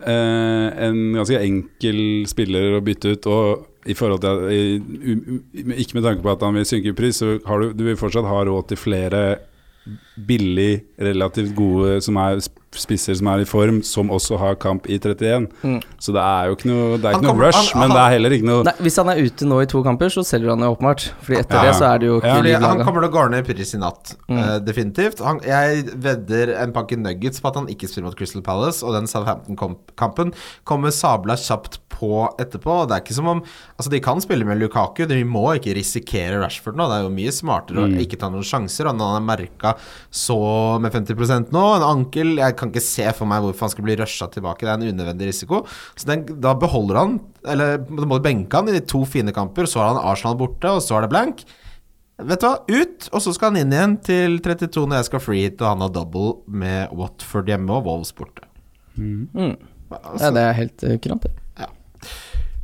eh, 0.00 0.68
en 0.86 1.00
ganske 1.18 1.40
enkel 1.42 1.98
spiller 2.30 2.78
å 2.78 2.84
bytte 2.84 3.16
ut. 3.16 3.28
Og 3.32 3.90
i 3.90 3.94
forhold 3.94 4.22
til 4.24 4.32
at, 4.32 4.46
i, 4.50 5.74
Ikke 5.82 5.98
med 5.98 6.06
tanke 6.06 6.24
på 6.24 6.32
at 6.32 6.42
han 6.42 6.56
vil 6.56 6.66
synke 6.68 6.92
i 6.92 6.96
pris, 6.96 7.20
så 7.20 7.36
har 7.46 7.62
du, 7.62 7.74
du 7.76 7.84
vil 7.86 8.00
fortsatt 8.00 8.26
ha 8.28 8.40
råd 8.48 8.72
til 8.72 8.80
flere 8.80 9.22
billig, 10.26 10.82
relativt 10.98 11.54
gode 11.56 12.00
som 12.04 12.16
er 12.20 12.40
spisser 12.76 13.16
som 13.16 13.28
er 13.32 13.42
i 13.42 13.48
form, 13.48 13.78
som 13.86 14.10
også 14.12 14.38
har 14.40 14.56
kamp 14.60 14.86
i 14.90 14.98
31. 14.98 15.46
Mm. 15.62 15.78
Så 16.02 16.12
det 16.12 16.22
er 16.22 16.48
jo 16.50 16.56
ikke 16.58 16.68
noe, 16.70 16.98
det 17.00 17.08
er 17.08 17.14
Han 17.16 17.22
ikke 17.24 17.30
noe 17.30 17.46
rush, 17.46 17.72
han- 17.72 17.80
men 17.80 17.94
det 17.94 18.02
er 18.02 18.10
heller 18.16 18.30
ikke 18.36 18.48
noe 18.50 18.64
Nei, 18.66 18.74
Hvis 18.84 18.96
han 19.00 19.08
er 19.08 19.22
ute 19.22 19.48
nå 19.48 19.60
i 19.62 19.66
to 19.70 19.82
kamper, 19.82 20.12
så 20.12 20.24
selger 20.26 20.50
han 20.50 20.60
jo 20.60 20.74
åpenbart. 20.74 21.06
Fordi 21.22 21.38
etter 21.40 21.56
Ja. 21.56 21.62
det 21.62 21.74
så 21.78 21.94
er 21.94 21.98
det 21.98 22.06
jo 22.08 22.20
ikke 22.20 22.26
Ja. 22.26 22.36
Fordi 22.36 22.52
han 22.66 22.84
kommer 22.84 23.00
til 23.00 23.10
å 23.10 23.38
i 23.38 23.42
pris 23.42 23.74
i 23.74 23.78
natt. 23.78 24.14
Mm. 24.28 24.38
uh, 24.38 24.58
definitivt. 24.58 25.18
Han, 25.20 25.40
jeg 25.40 25.84
vedder 25.96 26.56
en 26.62 26.72
pakke 26.72 26.96
nuggets 26.96 27.40
på 27.40 27.48
at 27.48 27.54
han 27.54 27.66
ikke 27.68 27.88
spiller 27.88 28.04
mot 28.08 28.16
Crystal 28.16 28.42
Palace, 28.42 28.82
og 28.84 28.92
den 28.92 29.06
Southampton-kampen 29.06 30.32
kommer 30.64 30.90
sabla 30.90 31.36
kjapt 31.36 31.78
på 31.96 32.10
etterpå. 32.40 32.78
Det 32.86 32.96
er 32.96 33.04
ikke 33.04 33.16
som 33.16 33.30
om 33.32 33.42
Altså, 33.76 33.90
de 33.92 34.00
kan 34.04 34.20
spille 34.24 34.46
med 34.48 34.60
Lukaku, 34.60 35.04
de 35.08 35.18
må 35.28 35.44
ikke 35.56 35.74
risikere 35.76 36.38
Rashford 36.40 36.78
nå. 36.78 36.86
Det 36.88 36.96
er 36.96 37.04
jo 37.04 37.12
mye 37.16 37.34
smartere 37.34 37.84
å 37.84 37.90
ikke 38.04 38.18
ta 38.20 38.30
noen 38.32 38.46
sjanser. 38.46 38.88
Han 38.88 39.02
har 39.02 39.24
merka 39.24 39.74
så 40.08 40.38
med 40.82 40.94
50% 40.94 41.52
nå, 41.54 41.64
en 41.76 41.86
ankel 41.86 42.36
Jeg 42.40 42.56
kan 42.58 42.72
ikke 42.72 42.84
se 42.84 43.06
for 43.16 43.28
meg 43.28 43.44
hvorfor 43.44 43.66
han 43.66 43.74
skal 43.74 43.86
bli 43.88 43.98
rusha 44.00 44.30
tilbake. 44.32 44.64
Det 44.64 44.72
er 44.72 44.80
en 44.80 44.96
unødvendig 44.96 45.30
risiko. 45.32 45.62
Så 45.96 46.08
den, 46.08 46.24
da 46.40 46.56
beholder 46.58 47.02
han 47.02 47.20
Eller 47.46 47.78
da 47.84 48.08
må 48.08 48.18
du 48.18 48.26
benke 48.26 48.58
han 48.58 48.70
i 48.70 48.74
de 48.76 48.82
to 48.84 49.04
fine 49.08 49.34
kamper, 49.36 49.68
så 49.68 49.82
har 49.82 49.94
han 49.94 50.02
Arsenal 50.02 50.38
borte, 50.40 50.72
og 50.72 50.82
så 50.84 50.98
er 50.98 51.06
det 51.06 51.12
blank. 51.12 51.44
Vet 52.16 52.40
du 52.40 52.46
hva, 52.48 52.56
ut, 52.64 53.08
og 53.12 53.20
så 53.20 53.32
skal 53.36 53.52
han 53.52 53.60
inn 53.60 53.74
igjen 53.74 53.96
til 54.04 54.38
32 54.40 54.86
når 54.88 55.02
jeg 55.02 55.08
skal 55.10 55.20
free 55.20 55.44
hit, 55.44 55.60
og 55.60 55.74
han 55.74 55.84
har 55.84 55.92
double 55.92 56.38
med 56.48 56.94
Watford 56.96 57.50
hjemme 57.52 57.74
og 57.76 57.84
Wolves 57.90 58.14
borte. 58.16 58.46
Mm. 58.96 59.26
Mm. 59.36 59.56
Altså, 59.92 60.22
Ja, 60.24 60.30
det 60.32 60.44
er 60.46 60.56
helt 60.56 60.86
uh, 60.86 60.94
kurant, 61.04 61.26
det. 61.26 61.45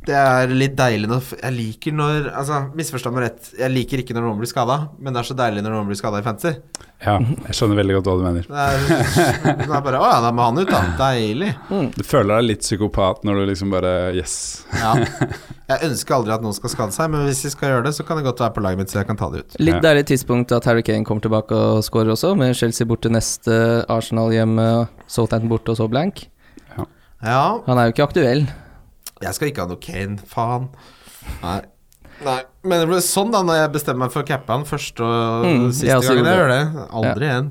Det 0.03 0.15
er 0.19 0.51
litt 0.51 0.73
deilig 0.75 1.07
når 1.07 1.27
Jeg 1.39 1.53
liker 1.55 1.93
når 1.95 2.25
Altså, 2.35 2.57
misforstå 2.75 3.11
meg 3.15 3.23
rett, 3.29 3.51
jeg 3.59 3.71
liker 3.71 4.01
ikke 4.03 4.15
når 4.17 4.25
noen 4.27 4.41
blir 4.41 4.49
skada, 4.51 4.75
men 4.99 5.13
det 5.15 5.21
er 5.21 5.27
så 5.29 5.35
deilig 5.39 5.63
når 5.63 5.75
noen 5.77 5.87
blir 5.87 5.99
skada 5.99 6.19
i 6.19 6.25
fancy. 6.25 6.51
Ja, 7.03 7.17
jeg 7.19 7.55
skjønner 7.57 7.75
veldig 7.81 7.95
godt 7.97 8.07
hva 8.07 8.15
du 8.19 8.23
mener. 8.23 8.45
Det 8.47 8.63
er, 8.63 9.55
det 9.59 9.65
er 9.67 9.81
bare 9.83 9.99
Å 9.99 10.05
ja, 10.07 10.19
da 10.23 10.29
må 10.35 10.45
han 10.47 10.59
ut, 10.61 10.69
da. 10.71 10.81
Deilig. 10.99 11.49
Du 11.97 12.03
føler 12.07 12.37
deg 12.37 12.45
litt 12.47 12.63
psykopat 12.63 13.23
når 13.27 13.39
du 13.41 13.45
liksom 13.51 13.73
bare 13.73 13.93
Yes. 14.15 14.35
Ja. 14.79 14.93
Jeg 15.73 15.89
ønsker 15.89 16.15
aldri 16.17 16.33
at 16.35 16.43
noen 16.45 16.55
skal 16.55 16.71
skade 16.71 16.95
seg, 16.95 17.11
men 17.11 17.23
hvis 17.27 17.41
de 17.47 17.51
skal 17.51 17.73
gjøre 17.73 17.85
det, 17.89 17.93
så 17.97 18.05
kan 18.07 18.19
det 18.19 18.25
godt 18.27 18.39
være 18.43 18.55
på 18.55 18.63
laget 18.63 18.79
mitt, 18.83 18.91
så 18.93 18.99
jeg 19.01 19.07
kan 19.09 19.19
ta 19.19 19.29
det 19.33 19.43
ut. 19.43 19.55
Litt 19.59 19.79
Ja. 19.79 19.83
deilig 19.87 20.05
tidspunkt 20.11 20.51
at 20.55 20.67
Harry 20.69 20.83
Kane 20.83 21.03
kommer 21.07 21.23
tilbake 21.23 21.55
og 21.55 21.83
scorer 21.87 22.11
også, 22.15 22.33
med 22.39 22.55
Chelsea 22.59 22.87
borte 22.87 23.11
neste, 23.11 23.55
Arsenal 23.91 24.31
hjemme, 24.35 24.67
Southampton 25.07 25.51
borte 25.51 25.71
og 25.75 25.79
så 25.79 25.87
blank. 25.91 26.27
Ja, 27.23 27.61
Han 27.67 27.79
er 27.79 27.87
jo 27.87 27.93
ikke 27.95 28.03
aktuell. 28.09 28.41
Jeg 29.21 29.33
skal 29.37 29.47
ikke 29.51 29.61
ha 29.65 29.69
noe 29.69 29.79
Kane, 29.83 30.17
faen. 30.27 30.69
Nei. 31.43 31.59
Nei. 32.23 32.39
Men 32.63 32.79
det 32.83 32.87
ble 32.89 32.99
sånn 33.03 33.31
da 33.33 33.41
når 33.45 33.57
jeg 33.61 33.71
bestemmer 33.73 34.05
meg 34.05 34.13
for 34.13 34.23
å 34.23 34.27
cappe 34.27 34.53
han 34.53 34.65
første 34.69 35.03
og 35.03 35.45
Mm, 35.47 35.69
siste 35.73 35.95
også 35.97 36.13
gangen 36.15 36.29
jeg 36.29 36.39
gjør 36.39 36.51
det. 36.53 36.87
Aldri 36.99 37.27
igjen. 37.29 37.49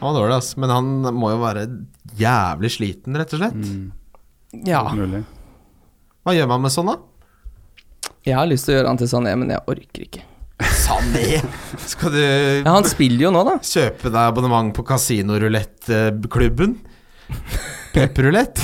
Han 0.00 0.06
var 0.08 0.16
dårlig, 0.20 0.36
ass. 0.40 0.50
Men 0.56 0.70
han 0.72 0.90
må 1.16 1.30
jo 1.34 1.40
være 1.42 1.64
jævlig 2.20 2.70
sliten, 2.72 3.16
rett 3.20 3.34
og 3.36 3.42
slett. 3.42 3.60
Mm, 3.60 3.92
Ja. 4.66 4.82
Hva 6.24 6.34
gjør 6.36 6.48
man 6.50 6.60
med 6.64 6.72
sånn, 6.74 6.90
da? 6.90 6.96
Jeg 8.26 8.34
har 8.36 8.48
lyst 8.50 8.66
til 8.68 8.74
å 8.74 8.78
gjøre 8.78 8.90
han 8.92 8.98
til 9.00 9.08
Sané, 9.08 9.32
men 9.40 9.48
jeg 9.54 9.62
orker 9.72 10.02
ikke. 10.04 10.24
Sané! 10.76 11.38
Skal 11.92 12.12
du 12.12 12.18
Ja, 12.20 12.74
han 12.74 12.84
spiller 12.88 13.24
jo 13.28 13.30
nå, 13.32 13.44
da. 13.48 13.54
kjøpe 13.64 14.10
deg 14.12 14.20
abonnement 14.20 14.74
på 14.76 14.84
kasinorulettklubben? 14.84 16.74
Pepperulett? 17.94 18.60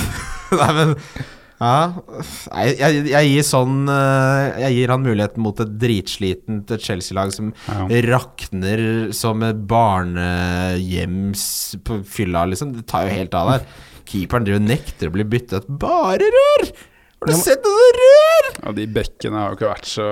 Nei, 0.53 0.69
men 0.77 0.93
Ja. 1.57 1.89
jeg, 2.53 2.75
jeg, 2.77 2.97
jeg 3.09 3.29
gir 3.31 3.45
sånn 3.47 3.87
eh, 3.89 4.59
Jeg 4.61 4.75
gir 4.75 4.91
han 4.93 5.01
muligheten 5.01 5.41
mot 5.41 5.57
et 5.63 5.71
dritslitent 5.81 6.69
Chelsea-lag 6.83 7.31
som 7.33 7.49
Ja. 7.65 7.87
rakner 8.11 8.83
som 9.17 9.41
et 9.47 9.63
barnehjems 9.71 11.43
på 11.87 11.97
fylla, 12.05 12.45
liksom. 12.51 12.75
Det 12.77 12.85
tar 12.89 13.07
jo 13.07 13.15
helt 13.17 13.33
av 13.37 13.49
der. 13.55 13.65
Keeperen 14.07 14.45
driver 14.47 14.63
nekter 14.63 15.09
å 15.09 15.15
bli 15.17 15.25
byttet. 15.27 15.65
Bare 15.81 16.29
rør! 16.37 16.69
Har 17.17 17.31
du 17.31 17.33
Ja, 17.33 17.37
sett 17.41 17.63
noe 17.65 17.85
rør?! 17.97 18.47
Ja, 18.67 18.71
de 18.77 18.83
bekkene 18.93 19.39
har 19.39 19.49
jo 19.53 19.55
ikke 19.57 19.69
vært 19.71 19.87
så 19.89 20.05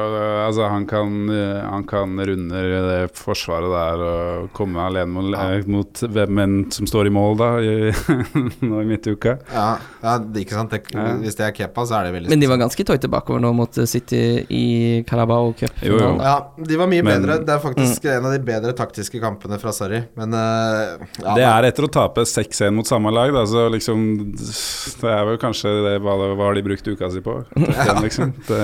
Altså, 0.45 0.65
han 0.71 0.85
kan, 0.89 1.11
eh, 1.29 1.59
han 1.69 1.83
kan 1.85 2.15
runde 2.17 2.61
det 2.87 3.11
forsvaret 3.17 3.69
der 3.69 4.01
og 4.05 4.47
komme 4.57 4.81
alene 4.81 5.11
mot, 5.13 5.27
ja. 5.33 5.59
mot 5.69 6.01
hvem 6.15 6.39
enn 6.41 6.55
som 6.73 6.87
står 6.89 7.09
i 7.09 7.13
mål, 7.13 7.35
da, 7.37 7.49
i, 7.61 7.91
nå 8.69 8.79
i 8.81 8.87
midtuka. 8.89 9.35
Ja, 9.53 9.67
ja, 10.01 10.15
det- 10.17 10.45
ikke 10.47 10.57
sant. 10.57 10.73
Det, 10.73 10.81
Ja. 10.95 11.05
Hvis 11.21 11.35
det 11.37 11.45
er 11.45 11.51
Kepa, 11.57 11.85
så 11.85 11.99
er 11.99 12.07
det 12.09 12.13
veldig 12.15 12.29
Men 12.33 12.39
de 12.41 12.47
var 12.49 12.57
ganske 12.63 12.85
tøyte 12.87 13.09
bakover 13.11 13.41
nå 13.43 13.53
mot 13.53 13.73
City 13.89 14.45
i 14.49 14.63
Carabao 15.07 15.53
Cup. 15.59 15.77
Jo, 15.85 15.97
jo. 16.01 16.09
Ja, 16.25 16.35
de 16.57 16.75
var 16.81 16.87
mye 16.89 17.03
Men- 17.05 17.21
bedre. 17.21 17.37
Det 17.45 17.53
er 17.53 17.59
faktisk 17.63 18.05
en 18.09 18.25
av 18.25 18.33
de 18.33 18.39
bedre 18.49 18.73
taktiske 18.73 19.21
kampene 19.21 19.59
fra 19.61 19.69
Sarri. 19.75 20.01
Men 20.17 20.33
uh, 20.33 20.97
ja, 21.21 21.35
Det 21.37 21.45
er 21.51 21.69
etter 21.69 21.85
å 21.85 21.91
tape 21.91 22.25
6-1 22.25 22.73
mot 22.73 22.87
samme 22.89 23.11
lag, 23.13 23.29
da, 23.35 23.45
så 23.45 23.67
liksom 23.69 24.33
Det 24.35 25.11
er 25.11 25.25
vel 25.29 25.37
kanskje 25.41 25.69
det, 25.85 25.95
hva, 26.01 26.17
hva 26.33 26.49
har 26.49 26.55
de 26.57 26.65
brukt 26.65 26.87
uka 26.87 26.94
si 27.13 27.21
på? 27.25 27.35
Den, 27.55 28.01
liksom. 28.03 28.31
det, 28.47 28.59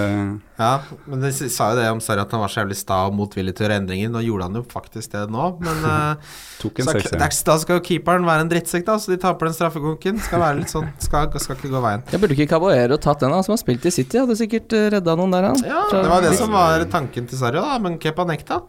ja, 0.57 0.71
men 1.09 1.23
de 1.25 1.31
sa 1.33 1.71
jo 1.71 1.79
det 1.79 1.87
om 1.91 2.01
Sarri 2.03 2.23
at 2.23 2.33
han 2.35 2.43
var 2.43 2.51
så 2.53 2.61
jævlig 2.61 2.77
sta 2.79 2.99
og 3.09 3.15
motvillig 3.17 3.55
til 3.57 3.65
å 3.65 3.67
gjøre 3.67 3.79
endringer. 3.81 4.11
Nå 4.13 4.21
gjorde 4.25 4.47
han 4.49 4.59
jo 4.59 4.63
faktisk 4.71 5.15
det 5.15 5.23
nå, 5.33 5.47
men 5.63 5.81
tok 6.61 6.81
en 6.83 6.89
så, 6.89 6.95
6-1. 6.99 7.41
Da 7.49 7.57
skal 7.63 7.79
jo 7.79 7.83
keeperen 7.87 8.27
være 8.27 8.45
en 8.45 8.51
drittsekk, 8.51 8.85
da, 8.87 8.97
så 9.01 9.13
de 9.13 9.19
taper 9.21 9.49
den 9.49 9.57
straffekonken. 9.57 10.21
Skal 10.27 10.43
være 10.43 10.61
litt 10.61 10.73
sånn 10.73 10.89
Skal, 11.01 11.31
skal 11.41 11.57
ikke 11.59 11.73
gå 11.73 11.83
veien. 11.83 12.05
Jeg 12.13 12.23
burde 12.23 12.37
ikke 12.37 12.49
Caboero 12.53 12.99
tatt 13.01 13.25
den, 13.25 13.33
han 13.35 13.45
som 13.47 13.55
har 13.55 13.61
spilt 13.61 13.89
i 13.89 13.93
City. 13.93 14.21
Hadde 14.21 14.37
sikkert 14.39 14.77
eh, 14.77 14.87
redda 14.95 15.17
noen 15.19 15.35
der, 15.35 15.49
han. 15.51 15.65
Ja, 15.65 15.85
det 15.91 16.05
var 16.11 16.25
det 16.25 16.35
som 16.39 16.53
var 16.55 16.85
tanken 16.93 17.29
til 17.29 17.41
Sarri, 17.41 17.61
da, 17.61 17.81
men 17.81 17.97
Kepa 18.01 18.27
nekta. 18.29 18.61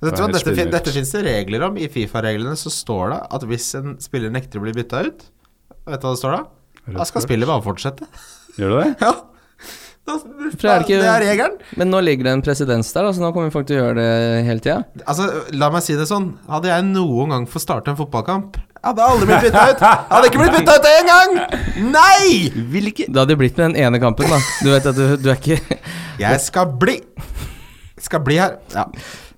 Vet 0.00 0.18
du 0.18 0.26
dette, 0.28 0.66
dette 0.74 0.92
finnes 0.92 1.12
det 1.14 1.22
regler 1.24 1.64
om. 1.70 1.78
I 1.80 1.88
Fifa-reglene 1.92 2.56
så 2.60 2.72
står 2.72 3.14
det 3.14 3.20
at 3.38 3.46
hvis 3.48 3.70
en 3.78 3.96
spiller 4.02 4.32
nekter 4.32 4.60
å 4.60 4.66
bli 4.66 4.74
bytta 4.76 5.06
ut 5.06 5.24
Vet 5.86 6.02
du 6.02 6.06
hva 6.08 6.12
det 6.12 6.18
står 6.18 6.34
da? 6.34 6.40
Da 6.96 7.04
skal 7.06 7.22
spillet 7.22 7.48
bare 7.48 7.62
fortsette. 7.62 8.06
Gjør 8.56 8.74
du 8.74 8.78
det? 8.82 8.92
Ja. 9.06 9.14
Da, 10.06 10.14
For 10.22 10.68
er 10.70 10.84
det 10.84 10.86
ikke- 10.86 11.00
det 11.02 11.08
er 11.10 11.22
regelen. 11.24 11.54
Men 11.80 11.90
nå 11.90 11.98
ligger 12.06 12.28
det 12.28 12.32
en 12.36 12.42
presedens 12.46 12.92
der, 12.94 13.02
så 13.02 13.10
altså 13.10 13.24
nå 13.24 13.32
kommer 13.34 13.50
folk 13.50 13.66
til 13.66 13.80
å 13.80 13.80
gjøre 13.88 13.96
det 13.98 14.44
hele 14.46 14.62
tida. 14.62 14.76
Altså, 15.02 15.26
la 15.58 15.66
meg 15.74 15.82
si 15.82 15.96
det 15.98 16.06
sånn. 16.06 16.28
Hadde 16.46 16.70
jeg 16.70 16.84
noen 16.92 17.34
gang 17.34 17.48
fått 17.50 17.64
starte 17.66 17.90
en 17.90 17.98
fotballkamp 17.98 18.54
hadde 18.86 19.02
aldri 19.02 19.26
blitt 19.26 19.46
bytta 19.48 19.62
ut! 19.72 19.80
Hadde 20.12 20.28
ikke 20.30 20.40
blitt 20.42 20.56
bytta 20.60 20.74
ut 20.78 20.88
én 20.90 21.08
gang! 21.10 21.32
Nei! 21.90 22.26
Vil 22.72 22.90
ikke 22.92 23.08
Det 23.08 23.22
hadde 23.22 23.36
blitt 23.40 23.58
med 23.58 23.72
den 23.72 23.78
ene 23.86 24.00
kampen, 24.02 24.30
da. 24.30 24.38
Du 24.62 24.70
vet 24.70 24.86
at 24.86 24.98
du, 24.98 25.16
du 25.18 25.30
er 25.32 25.40
ikke 25.40 25.58
Jeg 26.22 26.42
skal 26.44 26.70
bli. 26.80 27.00
Skal 28.00 28.22
bli 28.26 28.38
her. 28.40 28.58
Ja. 28.76 28.86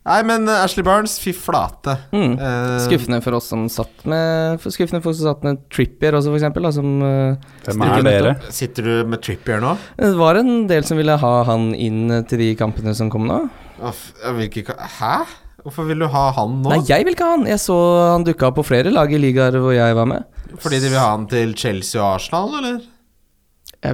Nei, 0.09 0.19
men 0.25 0.49
uh, 0.49 0.63
Ashley 0.65 0.85
Barnes, 0.87 1.19
fy 1.21 1.35
flate. 1.37 1.99
mm. 2.15 2.37
Uh, 2.41 2.77
Skuffende 2.87 3.21
for 3.25 3.37
oss 3.37 3.51
som 3.53 3.67
satt 3.73 4.07
med 4.09 4.57
for 4.63 4.73
Skuffende 4.73 5.03
for 5.05 5.13
oss 5.13 5.21
som 5.21 5.29
satt 5.35 5.45
med 5.45 5.61
Trippier 5.75 6.17
også, 6.17 6.33
for 6.33 6.39
eksempel. 6.41 6.65
Da, 6.65 6.73
som, 6.73 6.95
eh, 7.05 7.51
Hvem 7.69 7.85
er 7.85 8.07
dere? 8.07 8.33
Sitter 8.55 8.89
du 8.89 8.95
med 9.13 9.23
Trippier 9.25 9.61
nå? 9.63 9.75
det 9.99 10.15
var 10.17 10.41
en 10.41 10.67
del 10.71 10.87
som 10.89 10.99
ville 11.01 11.19
ha 11.21 11.35
han 11.49 11.71
inn 11.77 12.09
til 12.31 12.41
de 12.41 12.55
kampene 12.59 12.95
som 12.97 13.13
kom 13.13 13.29
nå. 13.29 13.43
Ikke 14.49 14.75
Hæ? 14.99 15.19
Hvorfor 15.63 15.89
vil 15.89 16.01
du 16.01 16.07
ha 16.09 16.29
han 16.37 16.61
nå? 16.63 16.71
Nei, 16.73 16.83
jeg 16.89 17.05
vil 17.05 17.17
ikke 17.17 17.27
ha 17.27 17.37
han. 17.37 17.49
Jeg 17.51 17.61
så 17.61 17.77
han 18.15 18.25
dukka 18.25 18.49
opp 18.49 18.61
på 18.61 18.69
flere 18.71 18.93
lag 18.95 19.11
i 19.13 19.19
ligaer 19.21 19.59
hvor 19.61 19.75
jeg 19.77 19.97
var 19.99 20.09
med. 20.09 20.25
Fordi 20.63 20.79
de 20.81 20.89
vil 20.93 21.01
ha 21.03 21.11
han 21.11 21.27
til 21.29 21.53
Chelsea 21.59 22.01
og 22.01 22.15
Arsenal, 22.15 22.55
eller? 22.61 22.79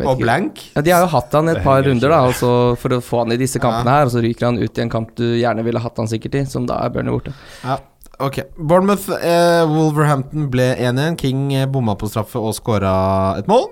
Og 0.09 0.16
blank? 0.18 0.62
Ja, 0.75 0.81
de 0.81 0.90
har 0.94 1.03
jo 1.05 1.11
hatt 1.12 1.35
han 1.37 1.49
et 1.53 1.59
par 1.62 1.83
runder, 1.85 2.09
da, 2.09 2.23
altså 2.25 2.51
for 2.81 2.97
å 2.97 3.03
få 3.05 3.18
han 3.25 3.35
i 3.35 3.37
disse 3.37 3.61
kampene 3.61 3.92
her, 3.92 4.07
og 4.09 4.14
så 4.14 4.23
ryker 4.25 4.47
han 4.49 4.57
ut 4.62 4.79
i 4.79 4.83
en 4.83 4.88
kamp 4.92 5.11
du 5.18 5.27
gjerne 5.37 5.64
ville 5.66 5.83
hatt 5.85 5.99
han 6.01 6.09
sikkert 6.09 6.38
i, 6.40 6.44
som 6.49 6.64
da 6.66 6.79
er 6.87 6.88
Burnley 6.94 7.12
borte. 7.12 7.35
Ja, 7.62 7.77
ok. 8.25 8.38
Bournemouth, 8.57 9.11
eh, 9.20 9.61
Wolverhampton 9.68 10.49
ble 10.51 10.70
1-1. 10.81 11.18
King 11.20 11.53
eh, 11.53 11.66
bomma 11.68 11.99
på 12.01 12.09
straffe 12.09 12.40
og 12.40 12.57
skåra 12.57 12.94
et 13.42 13.47
mål. 13.51 13.68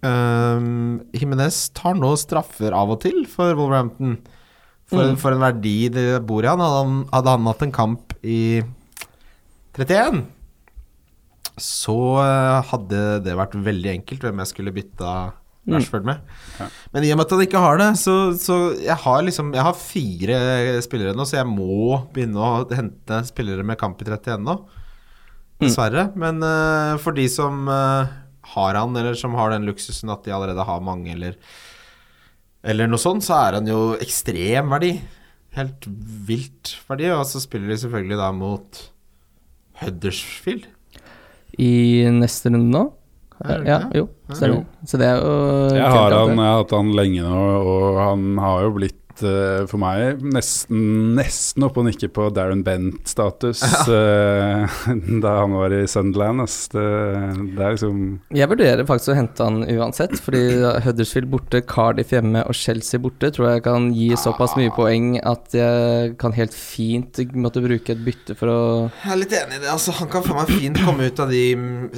Um, 0.00 1.00
Jimenez 1.12 1.68
tar 1.74 1.96
nå 1.98 2.12
straffer 2.16 2.72
av 2.72 2.92
og 2.94 3.00
til 3.02 3.24
for 3.28 3.52
Wolverhampton. 3.58 4.16
For, 4.88 5.02
Mm. 5.10 5.16
for 5.20 5.34
en 5.36 5.42
verdi 5.44 5.90
det 5.92 6.06
bor 6.24 6.40
i 6.42 6.48
han. 6.48 6.62
Hadde 6.64 6.78
han, 6.80 6.92
hadde 7.12 7.32
han 7.34 7.46
hatt 7.50 7.62
en 7.66 7.72
kamp 7.76 8.14
i 8.24 8.62
31, 9.76 10.22
så 11.62 11.98
eh, 12.22 12.70
hadde 12.70 13.02
det 13.26 13.36
vært 13.38 13.58
veldig 13.68 13.92
enkelt 13.96 14.24
hvem 14.26 14.42
jeg 14.44 14.52
skulle 14.52 14.74
bytta 14.76 15.12
Mm. 15.68 15.76
Rashford 15.76 16.06
med. 16.08 16.28
Men 16.94 17.04
i 17.04 17.10
og 17.12 17.18
med 17.18 17.26
at 17.26 17.32
han 17.34 17.42
ikke 17.44 17.60
har 17.60 17.80
det, 17.80 17.88
så, 18.00 18.14
så 18.40 18.56
jeg 18.80 18.96
har 19.02 19.24
liksom 19.24 19.50
Jeg 19.52 19.64
har 19.66 19.76
fire 19.76 20.38
spillere 20.84 21.12
nå, 21.16 21.26
så 21.28 21.42
jeg 21.42 21.50
må 21.50 21.98
begynne 22.14 22.40
å 22.40 22.62
hente 22.72 23.20
spillere 23.28 23.66
med 23.66 23.76
kamp 23.80 24.00
i 24.00 24.08
31 24.08 24.46
nå. 24.46 24.56
Dessverre. 25.60 26.08
Men 26.16 26.40
uh, 26.40 26.96
for 27.02 27.16
de 27.16 27.26
som 27.28 27.68
uh, 27.68 28.08
har 28.54 28.78
han, 28.80 28.96
eller 28.96 29.18
som 29.18 29.36
har 29.36 29.52
den 29.52 29.68
luksusen 29.68 30.12
at 30.14 30.24
de 30.24 30.32
allerede 30.32 30.64
har 30.64 30.84
mange, 30.84 31.12
eller 31.12 31.36
Eller 32.64 32.88
noe 32.88 32.98
sånt, 32.98 33.22
så 33.26 33.36
er 33.36 33.58
han 33.60 33.68
jo 33.68 33.92
ekstrem 34.00 34.72
verdi. 34.72 34.94
Helt 35.54 35.84
vilt 36.26 36.72
verdi. 36.88 37.10
Og 37.12 37.26
så 37.28 37.42
spiller 37.44 37.70
de 37.70 37.78
selvfølgelig 37.84 38.18
da 38.18 38.32
mot 38.34 38.80
Huddersfield. 39.82 40.66
I 41.58 41.72
neste 42.14 42.52
runde 42.54 42.70
nå? 42.70 42.84
Ja, 43.66 43.84
jo, 43.94 44.08
stemmer. 44.34 44.64
Så 44.86 44.98
det 44.98 45.06
er 45.06 45.20
jo 45.22 45.34
Jeg 45.76 45.84
har, 45.86 46.14
han, 46.14 46.32
jeg 46.34 46.42
har 46.42 46.56
hatt 46.62 46.72
han 46.74 46.88
lenge 46.98 47.22
nå, 47.22 47.42
og 47.62 47.98
han 48.02 48.24
har 48.42 48.64
jo 48.66 48.72
blitt 48.80 48.98
eh, 49.26 49.64
for 49.70 49.80
meg 49.82 50.22
nesten, 50.34 51.14
nesten 51.18 51.66
oppe 51.66 51.82
og 51.82 51.88
nikke 51.88 52.10
på 52.14 52.28
Darren 52.34 52.64
Bent-status 52.66 53.62
eh, 53.88 54.78
da 55.24 55.34
han 55.42 55.56
var 55.56 55.74
i 55.74 55.84
Sunderland. 55.90 56.44
Det, 56.72 56.84
det 57.56 57.64
er 57.64 57.74
liksom 57.74 58.02
Jeg 58.36 58.50
vurderer 58.50 58.86
faktisk 58.88 59.14
å 59.14 59.18
hente 59.18 59.46
han 59.48 59.62
uansett, 59.64 60.16
fordi 60.22 60.42
Huddersfield 60.84 61.30
borte, 61.32 61.62
Cardiff 61.68 62.12
hjemme 62.14 62.44
og 62.46 62.56
Chelsea 62.56 63.00
borte 63.02 63.32
tror 63.34 63.52
jeg 63.54 63.64
kan 63.66 63.90
gi 63.96 64.10
såpass 64.18 64.56
mye 64.58 64.72
poeng 64.74 65.16
at 65.26 65.54
jeg 65.56 66.14
kan 66.20 66.34
helt 66.36 66.54
fint 66.56 67.22
måtte 67.38 67.62
bruke 67.64 67.94
et 67.94 68.04
bytte 68.04 68.36
for 68.38 68.52
å 68.52 68.60
Jeg 69.04 69.14
er 69.14 69.22
litt 69.22 69.34
enig 69.38 69.58
i 69.58 69.62
det. 69.64 69.70
Altså, 69.72 69.94
han 69.98 70.10
kan 70.12 70.24
for 70.26 70.38
meg 70.38 70.52
fint 70.52 70.78
komme 70.84 71.08
ut 71.08 71.22
av 71.24 71.32
de 71.32 71.44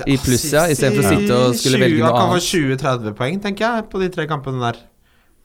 I 0.06 0.18
pluss, 0.20 0.46
ja, 0.52 0.66
i 0.70 0.76
stedet 0.78 0.96
for 0.96 1.06
å 1.06 1.12
sitte 1.14 1.40
og 1.40 1.58
skulle 1.58 1.80
20 1.80 1.84
velge 1.86 2.00
noe 2.00 2.10
annet. 2.10 2.20
Han 2.20 2.30
kan 2.30 2.38
få 2.38 2.46
20-30 2.46 3.18
poeng, 3.20 3.42
tenker 3.44 3.66
jeg, 3.66 3.90
på 3.92 4.02
de 4.02 4.10
tre 4.14 4.26
kampene 4.30 4.62
der. 4.64 4.80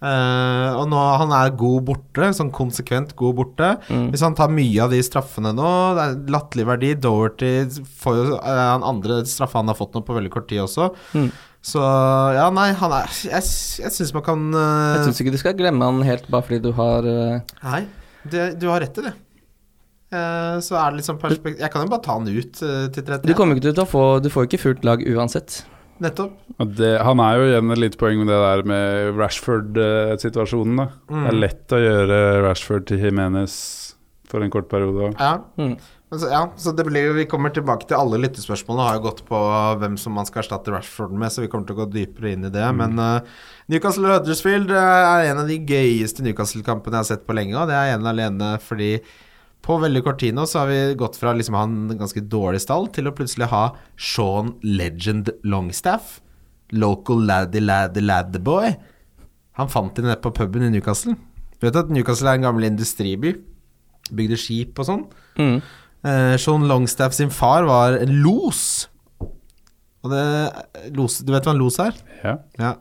Eh, 0.04 0.70
og 0.76 0.90
nå 0.92 1.00
Han 1.22 1.32
er 1.34 1.54
god 1.56 1.86
borte, 1.88 2.30
sånn 2.36 2.52
konsekvent 2.56 3.16
god 3.18 3.40
borte. 3.40 3.72
Mm. 3.88 4.10
Hvis 4.14 4.24
han 4.26 4.38
tar 4.38 4.54
mye 4.54 4.84
av 4.84 4.94
de 4.94 5.02
straffene 5.06 5.54
nå, 5.56 5.72
det 5.98 6.06
er 6.06 6.16
latterlig 6.36 6.70
verdi. 6.70 6.94
Doherty 7.00 7.54
får 8.02 8.20
jo 8.20 8.26
uh, 8.38 8.62
han 8.76 8.86
andre 8.86 9.24
straffa 9.30 9.62
han 9.62 9.72
har 9.72 9.80
fått 9.80 9.96
nå 9.96 10.04
på 10.06 10.16
veldig 10.18 10.34
kort 10.34 10.50
tid 10.52 10.66
også. 10.66 10.92
Mm. 11.16 11.30
Så 11.66 11.82
ja, 11.82 12.46
nei, 12.54 12.68
han 12.78 12.92
er 12.94 13.08
Jeg, 13.10 13.46
jeg 13.82 13.94
syns 13.96 14.12
man 14.14 14.22
kan 14.28 14.42
uh, 14.54 15.00
Jeg 15.00 15.08
syns 15.08 15.22
ikke 15.24 15.32
du 15.34 15.40
skal 15.42 15.56
glemme 15.58 15.88
han 15.88 16.04
helt 16.06 16.28
bare 16.30 16.46
fordi 16.46 16.60
du 16.62 16.70
har 16.78 17.08
eh, 17.10 17.56
Nei, 17.64 17.80
det, 18.30 18.44
du 18.62 18.68
har 18.70 18.84
rett 18.84 19.00
i 19.02 19.08
det. 19.08 19.16
Så 20.64 20.78
er 20.78 20.94
det 20.94 21.02
liksom 21.02 21.18
perspektiv 21.20 21.60
Jeg 21.60 21.72
kan 21.74 21.84
jo 21.84 21.90
bare 21.92 22.06
ta 22.06 22.14
han 22.16 22.30
ut 22.30 22.60
til 22.62 23.02
30. 23.02 23.26
Du 23.26 23.34
kommer 23.36 23.58
ikke 23.58 23.72
til 23.72 23.82
å 23.82 23.90
få 23.90 24.04
Du 24.24 24.30
får 24.32 24.46
ikke 24.48 24.62
fullt 24.62 24.86
lag 24.88 25.02
uansett. 25.02 25.64
Nettopp. 26.04 26.36
Og 26.60 26.72
det, 26.78 26.92
han 27.04 27.22
er 27.24 27.40
jo 27.40 27.50
igjen 27.50 27.74
et 27.76 27.82
lite 27.82 28.00
poeng 28.02 28.22
med 28.22 28.32
det 28.32 28.40
der 28.44 28.64
med 28.70 29.20
Rashford-situasjonen. 29.20 30.78
da 30.82 30.88
Mm. 31.10 31.24
Det 31.24 31.32
er 31.32 31.42
lett 31.42 31.76
å 31.76 31.82
gjøre 31.82 32.22
Rashford 32.48 32.88
til 32.88 33.04
Jimenez 33.04 33.58
for 34.28 34.42
en 34.42 34.52
kort 34.52 34.70
periode. 34.70 35.14
Ja. 35.20 35.38
Mm. 35.58 35.78
Men 36.10 36.20
så, 36.22 36.30
ja, 36.30 36.42
så 36.56 36.72
det 36.72 36.86
blir 36.86 37.08
jo, 37.08 37.14
Vi 37.18 37.26
kommer 37.26 37.50
tilbake 37.50 37.88
til 37.90 37.98
alle 37.98 38.20
lyttespørsmålene 38.22 38.88
har 38.88 38.98
jo 39.00 39.06
gått 39.08 39.24
på 39.28 39.40
hvem 39.82 39.98
som 39.98 40.14
man 40.14 40.28
skal 40.28 40.44
erstatte 40.44 40.74
Rashford 40.74 41.12
med, 41.12 41.34
så 41.34 41.44
vi 41.44 41.50
kommer 41.52 41.68
til 41.68 41.78
å 41.78 41.84
gå 41.84 41.92
dypere 41.94 42.36
inn 42.36 42.46
i 42.46 42.54
det. 42.54 42.66
Men 42.78 43.00
uh, 43.02 43.38
Newcastle 43.72 44.12
Huddersfield 44.14 44.72
uh, 44.72 44.80
er 44.80 45.32
en 45.32 45.42
av 45.44 45.50
de 45.50 45.58
gøyeste 45.58 46.26
Newcastle-kampene 46.26 47.00
jeg 47.00 47.06
har 47.06 47.10
sett 47.10 47.26
på 47.28 47.38
lenge, 47.38 47.58
og 47.58 47.72
det 47.72 47.80
er 47.80 47.96
ene 47.96 48.12
alene 48.12 48.52
fordi 48.62 48.92
på 49.66 49.78
veldig 49.82 50.04
kort 50.06 50.20
tid 50.22 50.36
nå 50.38 50.46
så 50.50 50.62
har 50.62 50.70
vi 50.70 50.80
gått 51.00 51.18
fra 51.18 51.34
liksom 51.34 51.56
å 51.58 51.62
ha 51.64 51.68
en 51.68 51.98
ganske 51.98 52.22
dårlig 52.30 52.62
stall 52.62 52.86
til 52.94 53.10
å 53.10 53.14
plutselig 53.18 53.50
ha 53.50 53.64
Sean 53.98 54.54
Legend 54.62 55.32
Longstaff. 55.48 56.20
Local 56.76 57.24
laddy 57.26 57.62
laddy 57.64 58.04
laddy 58.04 58.42
boy. 58.46 58.76
Han 59.58 59.72
fant 59.72 59.96
de 59.98 60.06
nede 60.06 60.22
på 60.22 60.34
puben 60.36 60.68
i 60.68 60.72
Newcastle. 60.74 61.16
Vet 61.64 61.78
at 61.80 61.90
Newcastle 61.94 62.30
er 62.30 62.40
en 62.40 62.46
gammel 62.46 62.68
industriby? 62.68 63.34
Bygde 64.14 64.38
skip 64.38 64.78
og 64.82 64.90
sånn. 64.90 65.04
Mm. 65.40 65.58
Eh, 66.06 66.36
Sean 66.42 66.68
Longstaff 66.70 67.16
sin 67.18 67.34
far 67.34 67.66
var 67.66 67.98
en 68.04 68.14
los. 68.22 68.62
Og 70.06 70.14
det 70.14 70.26
los, 70.94 71.20
Du 71.26 71.34
vet 71.34 71.48
hva 71.48 71.56
en 71.56 71.64
los 71.64 71.82
er? 71.82 71.98
Ja. 72.22 72.38
Ja. 72.62 72.76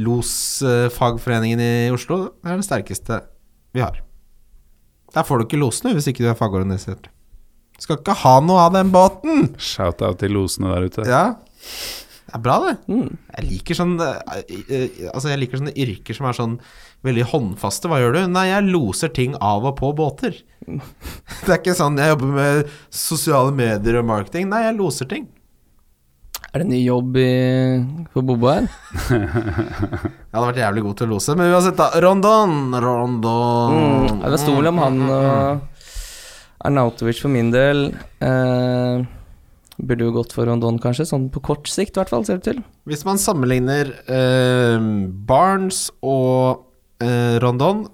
Losfagforeningen 0.00 1.60
i 1.62 1.72
Oslo 1.94 2.22
er 2.40 2.56
det 2.56 2.66
sterkeste 2.66 3.20
vi 3.76 3.84
har. 3.84 4.00
Der 5.16 5.24
får 5.24 5.40
du 5.40 5.46
ikke 5.46 5.60
losene 5.60 5.94
hvis 5.96 6.10
ikke 6.10 6.24
du 6.24 6.30
er 6.30 6.38
fagorganisert. 6.38 7.08
Du 7.76 7.84
skal 7.84 8.00
ikke 8.00 8.16
ha 8.22 8.38
noe 8.44 8.66
av 8.66 8.74
den 8.76 8.90
båten! 8.92 9.54
Shout-out 9.60 10.20
til 10.20 10.36
losene 10.36 10.72
der 10.72 10.88
ute. 10.88 11.06
Ja. 11.08 11.22
Det 12.26 12.34
er 12.34 12.42
bra, 12.42 12.56
det. 12.64 12.72
Mm. 12.90 13.18
Jeg 13.36 13.46
liker 13.46 13.78
sånn 13.78 13.92
eh, 14.02 14.40
eh, 14.66 15.04
Altså 15.12 15.30
jeg 15.30 15.38
liker 15.44 15.60
sånne 15.60 15.74
yrker 15.78 16.16
som 16.16 16.26
er 16.26 16.36
sånn 16.36 16.56
veldig 17.06 17.28
håndfaste. 17.30 17.88
Hva 17.88 18.00
gjør 18.02 18.16
du? 18.16 18.20
Nei, 18.32 18.48
jeg 18.50 18.66
loser 18.72 19.12
ting 19.14 19.36
av 19.38 19.68
og 19.68 19.76
på 19.78 19.92
båter. 19.96 20.40
Det 21.44 21.52
er 21.52 21.60
ikke 21.60 21.76
sånn 21.78 22.00
jeg 22.00 22.16
jobber 22.16 22.32
med 22.40 22.74
sosiale 22.90 23.54
medier 23.56 24.00
og 24.00 24.08
marketing. 24.10 24.50
Nei, 24.50 24.64
jeg 24.66 24.78
loser 24.80 25.08
ting. 25.12 25.28
Er 26.54 26.62
det 26.62 26.68
ny 26.70 26.78
jobb 26.84 27.16
i, 27.20 27.30
for 28.14 28.24
Bobo 28.24 28.48
her? 28.48 28.68
Jeg 29.10 30.36
hadde 30.36 30.46
vært 30.46 30.60
jævlig 30.62 30.84
god 30.86 30.96
til 31.00 31.08
å 31.08 31.10
lose, 31.16 31.34
men 31.36 31.52
uansett, 31.52 31.76
da. 31.78 31.90
Rondon, 32.04 32.54
Rondon 32.82 33.74
Mm. 33.76 34.22
Det 34.30 34.38
sto 34.40 34.54
vel 34.56 34.70
om 34.70 34.78
han 34.80 35.02
og 35.10 35.82
Arnautovic 36.66 37.20
for 37.22 37.32
min 37.32 37.50
del. 37.52 37.90
Eh, 38.24 39.02
burde 39.76 40.06
jo 40.06 40.14
gått 40.14 40.32
for 40.34 40.48
Rondon, 40.48 40.78
kanskje. 40.82 41.06
Sånn 41.10 41.28
på 41.34 41.42
kort 41.44 41.68
sikt, 41.70 41.96
i 41.96 42.00
hvert 42.00 42.12
fall, 42.14 42.24
ser 42.26 42.40
det 42.40 42.46
til. 42.48 42.62
Hvis 42.88 43.04
man 43.06 43.20
sammenligner 43.20 43.90
eh, 44.08 44.88
Barnes 45.28 45.86
og 46.06 46.64
eh, 47.04 47.36
Rondon 47.44 47.84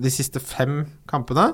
de 0.00 0.12
siste 0.12 0.40
fem 0.42 0.82
kampene, 1.10 1.50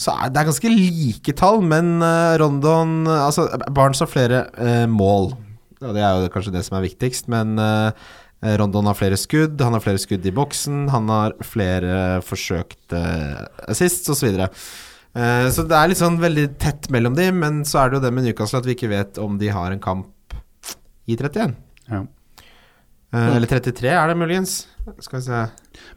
så 0.00 0.14
er 0.18 0.30
det 0.34 0.40
er 0.42 0.48
ganske 0.50 0.70
like 0.72 1.34
tall, 1.38 1.60
men 1.62 1.96
eh, 2.02 2.34
Rondon 2.42 3.04
Altså, 3.06 3.46
Barnes 3.76 4.00
har 4.02 4.10
flere 4.10 4.44
eh, 4.58 4.86
og 5.84 5.96
det 5.96 6.04
er 6.04 6.16
jo 6.16 6.32
kanskje 6.34 6.54
det 6.54 6.64
som 6.66 6.78
er 6.78 6.86
viktigst, 6.86 7.28
men 7.32 7.58
eh, 7.60 8.08
Rondon 8.60 8.90
har 8.90 8.98
flere 8.98 9.18
skudd, 9.20 9.60
han 9.62 9.76
har 9.76 9.84
flere 9.84 10.00
skudd 10.02 10.26
i 10.26 10.34
boksen, 10.34 10.88
han 10.92 11.08
har 11.12 11.36
flere 11.44 12.18
forsøkte 12.24 13.04
assists 13.68 14.10
osv. 14.10 14.18
Så, 14.18 14.28
videre. 14.28 14.50
Eh, 15.14 15.46
så 15.54 15.64
det 15.68 15.78
er 15.78 15.92
litt 15.92 16.00
sånn 16.00 16.18
veldig 16.22 16.48
tett 16.62 16.90
mellom 16.94 17.14
de, 17.18 17.30
men 17.32 17.62
så 17.68 17.84
er 17.84 17.92
det 17.92 18.00
jo 18.00 18.04
det 18.08 18.12
med 18.16 18.26
Newcastle 18.26 18.60
at 18.60 18.68
vi 18.68 18.74
ikke 18.76 18.92
vet 18.92 19.20
om 19.22 19.38
de 19.40 19.52
har 19.54 19.70
en 19.70 19.82
kamp 19.82 20.36
i 21.06 21.16
31. 21.16 21.54
Ja. 21.92 22.02
Eh, 23.14 23.36
eller 23.36 23.46
33 23.50 23.92
er 23.94 24.10
det 24.10 24.18
muligens. 24.18 24.64
Skal 25.00 25.20
vi 25.20 25.24
se 25.28 25.42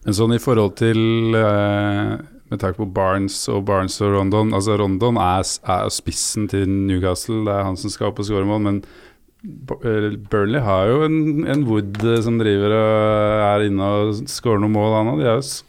Men 0.05 0.15
sånn 0.15 0.35
i 0.35 0.39
forhold 0.39 0.77
til 0.79 1.35
eh, 1.35 2.13
Med 2.47 2.61
tanke 2.61 2.79
på 2.79 2.87
Barnes 2.95 3.35
og 3.51 3.65
Barnes 3.67 3.97
og 3.99 4.13
Rondon 4.13 4.53
Altså 4.55 4.77
Rondon 4.79 5.19
er, 5.19 5.43
er 5.43 5.89
spissen 5.91 6.45
til 6.47 6.69
Newcastle, 6.69 7.41
det 7.43 7.51
er 7.51 7.67
han 7.67 7.75
som 7.79 7.91
skal 7.91 8.13
opp 8.13 8.21
og 8.23 8.29
skåre 8.29 8.47
mål, 8.47 8.63
men 8.63 8.79
eh, 8.85 9.16
Burnley 9.47 10.59
har 10.63 10.87
jo 10.91 11.03
en, 11.05 11.17
en 11.47 11.63
Wood 11.67 11.97
eh, 12.03 12.19
som 12.25 12.37
driver 12.41 12.73
og 12.75 13.43
er 13.47 13.65
inne 13.69 13.87
og 14.01 14.21
skårer 14.27 14.59
noen 14.63 14.73
mål, 14.75 14.95
han 14.97 15.11
òg. 15.13 15.21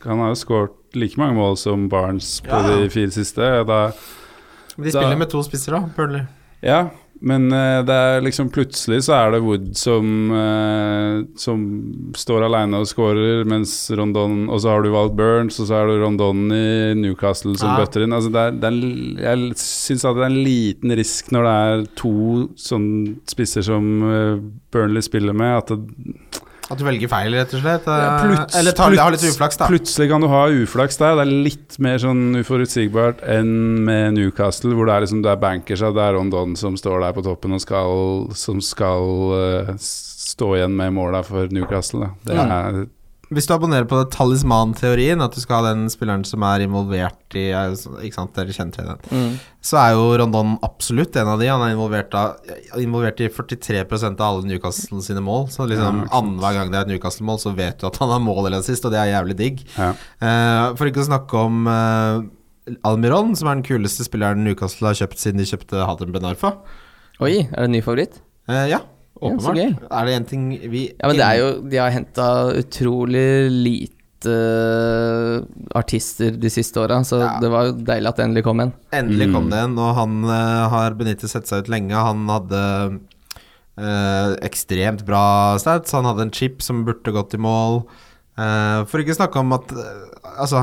Han 0.06 0.22
har 0.24 0.32
jo 0.32 0.38
skåret 0.40 0.74
like 0.98 1.18
mange 1.20 1.36
mål 1.38 1.56
som 1.60 1.86
Barnes 1.92 2.40
på 2.46 2.50
Ja. 2.50 2.76
de 2.82 2.88
fire 2.90 3.10
siste. 3.14 3.38
Da, 3.68 3.80
De 4.78 4.84
Da- 4.84 4.90
spiller 4.90 5.16
med 5.18 5.30
to 5.30 5.42
spisser, 5.42 5.72
da, 5.76 5.80
Burnley. 5.96 6.26
ja, 6.62 6.88
men 7.20 7.48
eh, 7.52 7.80
det 7.86 7.94
er 7.94 8.20
liksom 8.22 8.50
plutselig 8.54 9.00
så 9.06 9.14
er 9.16 9.32
det 9.34 9.40
Wood 9.42 9.70
som, 9.78 10.08
eh, 10.34 11.22
som 11.40 11.64
står 12.16 12.46
alene 12.46 12.78
og 12.82 12.86
skårer, 12.90 13.44
mens 13.48 13.72
Rondon 13.98 14.48
Og 14.48 14.60
så 14.62 14.70
har 14.72 14.82
du 14.84 14.90
valgt 14.94 15.16
Burns, 15.18 15.58
og 15.60 15.66
så 15.70 15.80
er 15.80 15.90
det 15.90 15.98
Rondon 16.02 16.44
i 16.54 16.94
Newcastle 16.98 17.56
som 17.58 17.72
Ja. 17.74 17.80
bøtter 17.84 18.04
inn. 18.06 18.12
Altså 18.14 18.30
det 18.32 18.42
er, 18.44 18.50
det 18.62 18.70
er, 18.70 18.78
jeg 19.24 19.58
syns 19.62 20.02
det 20.06 20.14
er 20.14 20.26
en 20.28 20.42
liten 20.44 20.96
risk 20.98 21.32
når 21.34 21.48
det 21.48 21.56
er 21.68 21.86
to 21.98 22.14
sånn 22.56 22.88
spisser 23.28 23.66
som 23.66 23.88
eh, 24.08 24.36
Burnley 24.72 25.02
spiller 25.02 25.34
med, 25.36 25.58
at 25.58 25.68
det, 25.74 26.42
At 26.68 26.76
du 26.76 26.84
velger 26.84 27.08
feil, 27.08 27.32
rett 27.32 27.54
og 27.56 27.62
slett. 27.62 27.86
Ja, 27.88 28.18
Eh, 28.18 28.24
pluts- 28.26 28.56
eller 28.58 28.72
tar, 28.76 28.94
har 28.96 29.10
litt 29.14 29.22
uflaks, 29.24 29.56
da. 29.56 29.66
Plutselig 29.70 30.10
kan 30.10 30.20
du 30.20 30.28
ha 30.28 30.42
uflaks 30.48 30.98
der. 30.98 31.14
Det 31.16 31.24
er 31.26 31.32
litt 31.48 31.78
mer 31.78 31.96
sånn 31.98 32.36
uforutsigbart 32.42 33.22
enn 33.24 33.84
med 33.86 34.14
Newcastle, 34.18 34.74
hvor 34.76 34.84
det 34.86 34.94
er 34.96 35.00
liksom 35.06 35.22
det 35.22 35.32
er 35.32 35.40
bankers 35.40 35.80
og 35.82 35.94
det 35.96 36.02
er 36.04 36.12
Rondon 36.18 36.54
som 36.56 36.76
står 36.76 37.00
der 37.06 37.12
på 37.16 37.24
toppen 37.24 37.52
og 37.56 37.60
skal, 37.64 38.28
som 38.36 38.60
skal 38.60 39.32
uh, 39.32 39.72
stå 39.78 40.56
igjen 40.58 40.76
med 40.76 40.92
måla 40.92 41.24
for 41.24 41.48
Newcastle. 41.48 42.00
Da. 42.00 42.10
Det 42.24 42.36
er, 42.36 42.86
Hvis 43.34 43.44
du 43.44 43.52
abonnerer 43.52 43.84
på 43.88 43.98
talisman-teorien, 44.08 45.20
at 45.20 45.34
du 45.36 45.42
skal 45.42 45.60
ha 45.60 45.72
den 45.74 45.90
spilleren 45.92 46.22
som 46.24 46.44
er 46.48 46.62
involvert 46.64 47.36
i 47.36 47.50
eh, 47.52 47.74
Ikke 48.06 48.16
sant, 48.16 48.32
dere 48.36 48.54
kjenner 48.56 48.72
til 48.72 48.88
den. 48.88 49.02
Mm. 49.12 49.34
Så 49.68 49.76
er 49.82 49.92
jo 49.98 50.06
Rondon 50.22 50.54
absolutt 50.64 51.18
en 51.20 51.32
av 51.34 51.42
de. 51.42 51.50
Han 51.52 51.64
er 51.66 51.74
involvert, 51.74 52.16
av, 52.16 52.56
involvert 52.80 53.20
i 53.20 53.28
43% 53.28 54.16
av 54.16 54.24
alle 54.38 54.48
Newcastle 54.48 55.02
sine 55.04 55.22
mål. 55.24 55.50
Så 55.52 55.68
liksom 55.68 56.02
Ja, 56.06 56.08
annenhver 56.22 56.56
gang 56.56 56.72
det 56.72 56.80
er 56.80 56.88
et 56.88 56.94
Newcastle-mål, 56.94 57.42
så 57.44 57.52
vet 57.58 57.80
du 57.82 57.88
at 57.90 58.00
han 58.00 58.14
har 58.14 58.24
mål 58.24 58.46
eller 58.46 58.62
assist, 58.64 58.88
og 58.88 58.96
det 58.96 59.02
er 59.02 59.12
jævlig 59.12 59.38
digg. 59.42 59.64
ja. 59.76 59.92
Uh, 60.22 60.74
for 60.78 60.88
ikke 60.88 61.04
å 61.04 61.08
snakke 61.08 61.40
om 61.40 61.68
uh, 61.68 62.24
Almiron, 62.88 63.34
som 63.38 63.50
er 63.50 63.58
den 63.58 63.66
kuleste 63.66 64.06
spilleren 64.06 64.44
Newcastle 64.44 64.88
har 64.88 64.98
kjøpt 64.98 65.20
siden 65.20 65.40
de 65.40 65.48
kjøpte 65.48 65.84
Hadem 65.84 66.14
Benarfa. 66.16 66.56
Oi, 67.20 67.44
er 67.44 67.56
det 67.58 67.66
en 67.68 67.76
ny 67.76 67.82
favoritt? 67.84 68.22
Uh, 68.48 68.64
ja, 68.70 68.80
åpenbart. 69.20 69.56
Ja, 69.58 70.00
er 70.00 70.06
det 70.08 70.16
én 70.18 70.26
ting 70.28 70.48
vi 70.70 70.86
Ja, 70.98 71.08
men 71.08 71.16
det 71.18 71.24
er 71.26 71.38
jo 71.40 71.48
De 71.68 71.76
har 71.80 71.90
henta 71.94 72.26
utrolig 72.58 73.50
lite 73.50 73.94
eh, 74.28 75.42
artister 75.78 76.34
de 76.40 76.50
siste 76.50 76.80
åra, 76.82 77.00
så 77.06 77.20
Ja. 77.22 77.38
det 77.40 77.50
var 77.52 77.68
jo 77.68 77.72
deilig 77.86 78.08
at 78.10 78.16
det 78.18 78.24
endelig 78.26 78.44
kom 78.44 78.60
en. 78.64 78.72
Endelig 78.92 79.28
kom 79.32 79.44
Mm. 79.46 79.50
det 79.50 79.58
en, 79.62 79.78
og 79.78 79.94
han 79.94 80.24
uh, 80.24 80.68
har 80.72 80.96
benyttet 80.98 81.30
sett 81.30 81.46
seg 81.46 81.62
ut 81.62 81.68
lenge. 81.68 81.94
Han 81.94 82.26
hadde 82.28 82.62
uh, 83.78 84.34
ekstremt 84.42 85.04
bra 85.06 85.56
stats. 85.62 85.92
Han 85.94 86.04
hadde 86.08 86.22
en 86.26 86.34
chip 86.34 86.62
som 86.62 86.84
burde 86.84 87.12
gått 87.14 87.34
i 87.34 87.38
mål. 87.38 87.84
Uh, 88.38 88.84
for 88.86 88.98
ikke 89.02 89.16
snakke 89.18 89.38
om 89.38 89.52
at 89.52 89.72
Altså, 90.38 90.60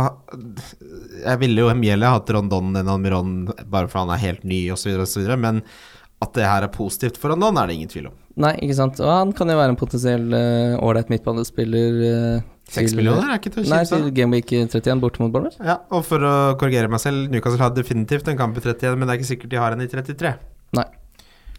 jeg 1.26 1.40
ville 1.42 1.60
jo 1.64 1.70
Emilie, 1.72 2.08
hatt 2.08 2.30
Rondon 2.32 2.76
enn 2.78 2.88
Almiron 2.88 3.32
bare 3.68 3.90
for 3.90 4.04
han 4.06 4.12
er 4.14 4.22
helt 4.22 4.44
ny, 4.48 4.70
osv., 4.72 4.94
osv., 5.02 5.26
men 5.42 5.64
at 6.22 6.32
det 6.38 6.46
her 6.48 6.64
er 6.64 6.72
positivt 6.72 7.18
for 7.20 7.34
Rondon, 7.34 7.58
er 7.58 7.68
det 7.68 7.76
ingen 7.76 7.90
tvil 7.92 8.06
om. 8.08 8.14
Nei, 8.42 8.52
ikke 8.66 8.76
sant. 8.76 9.00
Og 9.00 9.12
han 9.12 9.32
kan 9.36 9.52
jo 9.52 9.56
være 9.60 9.74
en 9.76 9.80
potensiell 9.80 10.26
ålreit 10.84 11.08
uh, 11.08 11.14
midtbanespiller. 11.14 12.02
Uh, 12.04 12.52
Seks 12.66 12.96
millioner 12.98 13.30
er 13.30 13.40
ikke 13.40 13.54
til 13.54 13.62
å 13.62 13.70
Nei, 13.70 13.80
kimse 13.84 14.02
til. 14.02 14.12
Gameweek 14.18 14.52
31 14.58 15.02
borte 15.04 15.22
mot 15.22 15.32
Bournemouth. 15.32 15.62
Ja, 15.62 15.80
og 15.94 16.04
for 16.08 16.26
å 16.26 16.36
korrigere 16.60 16.90
meg 16.92 17.04
selv, 17.04 17.30
Newcastle 17.32 17.62
har 17.62 17.74
definitivt 17.76 18.28
en 18.32 18.40
kamp 18.40 18.58
i 18.58 18.64
31, 18.64 18.98
men 18.98 19.06
det 19.08 19.16
er 19.16 19.22
ikke 19.22 19.32
sikkert 19.36 19.54
de 19.54 19.62
har 19.62 19.76
en 19.76 19.86
i 19.86 19.90
33. 19.92 20.34
Nei. 20.80 20.88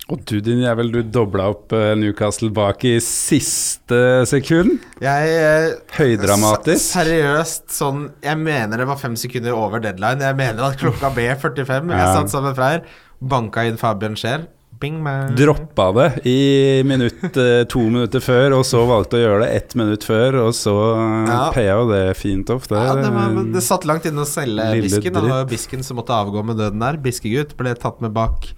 Og 0.07 0.21
du 0.23 0.37
din 0.39 0.61
jævel, 0.62 0.93
du 0.95 1.01
dobla 1.03 1.49
opp 1.51 1.73
eh, 1.75 1.93
Newcastle 1.99 2.53
bak 2.55 2.85
i 2.87 2.95
siste 3.03 3.99
sekund. 4.31 4.77
Jeg 5.03 5.33
eh, 5.35 5.73
Høydramatisk. 5.97 6.93
Seriøst, 6.93 7.65
sånn 7.75 8.05
Jeg 8.23 8.39
mener 8.39 8.79
det 8.83 8.87
var 8.87 9.01
fem 9.01 9.17
sekunder 9.19 9.57
over 9.59 9.83
deadline. 9.83 10.23
Jeg 10.23 10.39
mener 10.39 10.69
at 10.69 10.79
klokka 10.79 11.11
ble 11.15 11.27
45. 11.35 11.91
Jeg 11.91 12.12
satt 12.21 12.31
sammen 12.31 12.53
med 12.53 12.61
Freyr, 12.61 12.85
banka 13.19 13.67
inn 13.67 13.81
Fabian 13.81 14.15
Scheer. 14.19 14.47
Bing. 14.81 14.99
Droppa 15.37 15.87
det 15.97 16.27
i 16.29 16.83
minutt, 16.85 17.25
eh, 17.37 17.65
to 17.71 17.81
minutter 17.89 18.21
før, 18.21 18.59
og 18.59 18.65
så 18.69 18.83
valgte 18.89 19.19
å 19.19 19.23
gjøre 19.23 19.41
det 19.45 19.51
ett 19.57 19.75
minutt 19.79 20.05
før, 20.05 20.41
og 20.47 20.53
så 20.57 20.75
uh, 20.75 21.27
Ja. 21.29 21.41
paya 21.55 21.79
jo 21.81 21.89
det 21.91 22.03
fint 22.19 22.51
off. 22.53 22.69
Det, 22.69 22.77
Ja, 22.77 22.95
det, 22.99 23.11
var, 23.15 23.37
det 23.55 23.62
satt 23.65 23.87
langt 23.89 24.05
inne 24.09 24.25
å 24.25 24.29
selge 24.29 24.69
Bisken. 24.83 25.12
Det 25.17 25.25
var 25.31 25.49
Bisken 25.49 25.85
som 25.87 26.01
måtte 26.01 26.17
avgå 26.17 26.45
med 26.45 26.61
døden 26.61 26.83
der. 26.83 27.01
Biskegutt 27.01 27.57
ble 27.57 27.75
tatt 27.75 28.01
med 28.05 28.12
bak 28.17 28.51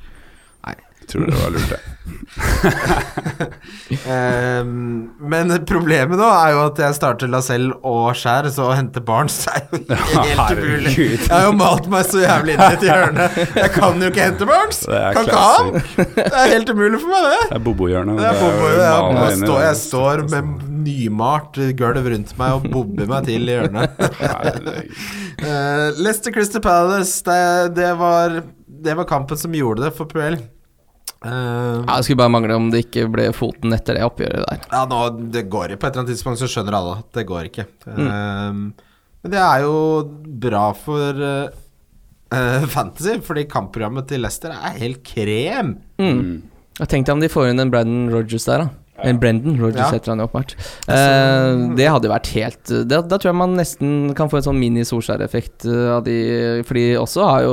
Tror 1.09 1.25
det 1.27 1.39
var 1.39 1.51
lurt, 1.55 1.71
det. 1.73 1.81
um, 4.09 5.11
men 5.33 5.53
problemet 5.69 6.21
nå 6.21 6.27
er 6.29 6.53
jo 6.53 6.61
at 6.67 6.81
jeg 6.83 6.97
starter 6.99 7.31
Lacelle 7.33 7.77
og 7.87 8.11
Skjær, 8.19 8.49
så 8.53 8.69
å 8.69 8.75
hente 8.77 9.01
Barnes 9.05 9.39
er 9.51 9.65
jo 9.73 9.81
helt 9.97 10.53
umulig. 10.59 10.95
Jeg 10.99 11.33
har 11.33 11.47
jo 11.47 11.55
malt 11.57 11.89
meg 11.93 12.09
så 12.09 12.23
jævlig 12.23 12.57
inn 12.57 12.65
i 12.65 12.69
et 12.77 12.87
hjørne. 12.89 13.29
Jeg 13.57 13.73
kan 13.75 14.05
jo 14.05 14.11
ikke 14.13 14.27
hente 14.29 14.49
er 14.49 15.17
Kan 15.17 15.29
ikke 15.29 15.45
han! 15.45 15.81
Det 16.19 16.29
er 16.29 16.53
helt 16.55 16.75
umulig 16.75 17.01
for 17.05 17.15
meg, 17.15 17.29
det. 17.29 17.39
Det 17.49 17.59
er 17.59 17.65
Bobo-hjørnet. 17.69 18.23
Bobo, 18.43 18.69
jeg, 18.77 19.39
stå, 19.43 19.57
jeg 19.65 19.81
står 19.83 20.25
med 20.35 20.53
nymalt 20.89 21.59
gulv 21.79 22.13
rundt 22.13 22.37
meg 22.39 22.59
og 22.59 22.69
bobber 22.73 23.09
meg 23.11 23.27
til 23.29 23.49
i 23.49 23.57
hjørnet. 23.57 23.99
Uh, 25.41 25.89
Leicester 26.03 26.35
Crystal 26.35 26.65
Palace, 26.65 27.21
det, 27.27 27.41
det, 27.79 27.91
var, 28.01 28.41
det 28.85 28.97
var 29.01 29.09
kampen 29.09 29.41
som 29.41 29.57
gjorde 29.57 29.87
det 29.87 29.93
for 29.97 30.11
Puel. 30.11 30.39
Eh, 31.25 31.85
Ja, 31.87 31.97
det 31.97 32.05
skulle 32.07 32.21
bare 32.21 32.31
mangle 32.31 32.55
om 32.55 32.69
det 32.71 32.85
ikke 32.87 33.09
ble 33.11 33.29
foten 33.35 33.73
etter 33.75 33.99
det 33.99 34.05
oppgjøret 34.07 34.45
der. 34.47 34.61
Ja, 34.71 34.85
nå, 34.91 35.01
det 35.35 35.47
går. 35.51 35.75
På 35.77 35.89
et 35.89 35.93
eller 35.97 36.05
annet 36.05 36.13
tidspunkt 36.15 36.39
så 36.43 36.47
skjønner 36.51 36.77
alle 36.79 36.99
at 37.01 37.09
det 37.19 37.27
går 37.27 37.49
ikke. 37.51 37.67
Um, 37.87 38.61
men 39.23 39.33
det 39.35 39.41
er 39.43 39.65
jo 39.65 39.75
bra 40.39 40.69
for 40.79 41.19
uh, 41.19 41.49
uh, 42.35 42.67
Fantasy, 42.77 43.19
fordi 43.27 43.49
kampprogrammet 43.51 44.07
til 44.13 44.23
Leicester 44.23 44.55
er 44.55 44.79
helt 44.79 45.03
krem. 45.07 45.75
Mm. 45.99 46.43
Jeg 46.79 46.93
tenkte 46.93 47.17
om 47.17 47.25
de 47.25 47.29
får 47.33 47.51
inn 47.51 47.65
en 47.65 47.73
Brendan 47.75 48.07
Rogers 48.15 48.47
der, 48.47 48.69
da. 48.69 48.85
En 49.09 49.19
Brendan 49.23 49.55
Rogers 49.63 49.79
Ja. 49.79 49.93
heter 49.95 50.11
han 50.11 50.19
jo 50.23 50.27
åpenbart. 50.27 50.55
Uh, 50.91 51.75
det 51.79 51.87
hadde 51.87 52.09
vært 52.11 52.31
helt 52.35 52.65
det, 52.67 52.97
Da 53.07 53.15
tror 53.19 53.29
jeg 53.31 53.39
man 53.39 53.55
nesten 53.55 53.93
kan 54.19 54.27
få 54.31 54.41
en 54.41 54.47
sånn 54.49 54.59
mini-Solskjær-effekt 54.59 55.67
av 55.71 56.03
de 56.07 56.17
For 56.67 56.75
de 56.75 56.87
også 56.99 57.29
har 57.29 57.45
jo 57.47 57.53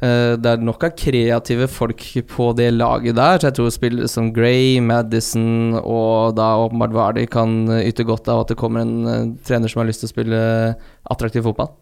Det 0.00 0.48
er 0.48 0.62
nok 0.64 0.84
av 0.88 0.94
kreative 0.96 1.66
folk 1.68 2.00
på 2.32 2.46
det 2.56 2.70
laget 2.72 3.18
der, 3.18 3.36
så 3.38 3.50
jeg 3.50 3.56
tror 3.58 3.70
spillere 3.74 4.08
som 4.08 4.30
Gray, 4.32 4.78
Madison 4.80 5.74
og 5.82 6.34
da 6.38 6.54
åpenbart 6.62 6.94
Vardy 6.96 7.26
kan 7.28 7.68
eh, 7.68 7.84
yte 7.90 8.06
godt 8.08 8.28
av 8.32 8.46
at 8.46 8.54
det 8.54 8.56
kommer 8.60 8.80
en 8.86 8.94
eh, 9.12 9.26
trener 9.44 9.68
som 9.68 9.82
har 9.82 9.90
lyst 9.90 10.00
til 10.04 10.08
å 10.08 10.14
spille 10.14 10.40
attraktiv 11.12 11.44
fotball. 11.44 11.74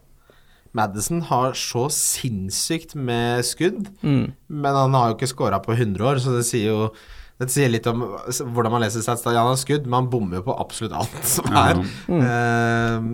Madison 0.76 1.22
har 1.30 1.54
så 1.56 1.86
sinnssykt 1.94 2.94
med 2.98 3.46
skudd, 3.46 3.86
Mm. 4.02 4.32
men 4.50 4.74
han 4.76 4.92
har 4.98 5.10
jo 5.12 5.16
ikke 5.16 5.30
scora 5.30 5.62
på 5.64 5.72
100 5.78 6.04
år, 6.04 6.18
så 6.20 6.34
det 6.36 6.44
sier 6.50 6.68
jo 6.74 6.90
det 7.38 7.48
sier 7.54 7.70
litt 7.70 7.86
om 7.86 8.02
hvordan 8.02 8.72
man 8.74 8.82
leser 8.82 9.02
stats. 9.04 9.22
Ja, 9.28 9.44
han 9.44 9.52
har 9.52 9.60
skudd, 9.60 9.84
men 9.86 10.00
han 10.00 10.10
bommer 10.10 10.40
jo 10.40 10.46
på 10.48 10.56
absolutt 10.58 10.96
alt 10.98 11.18
som 11.36 11.46
er. 11.54 11.82
Eh, 12.18 13.08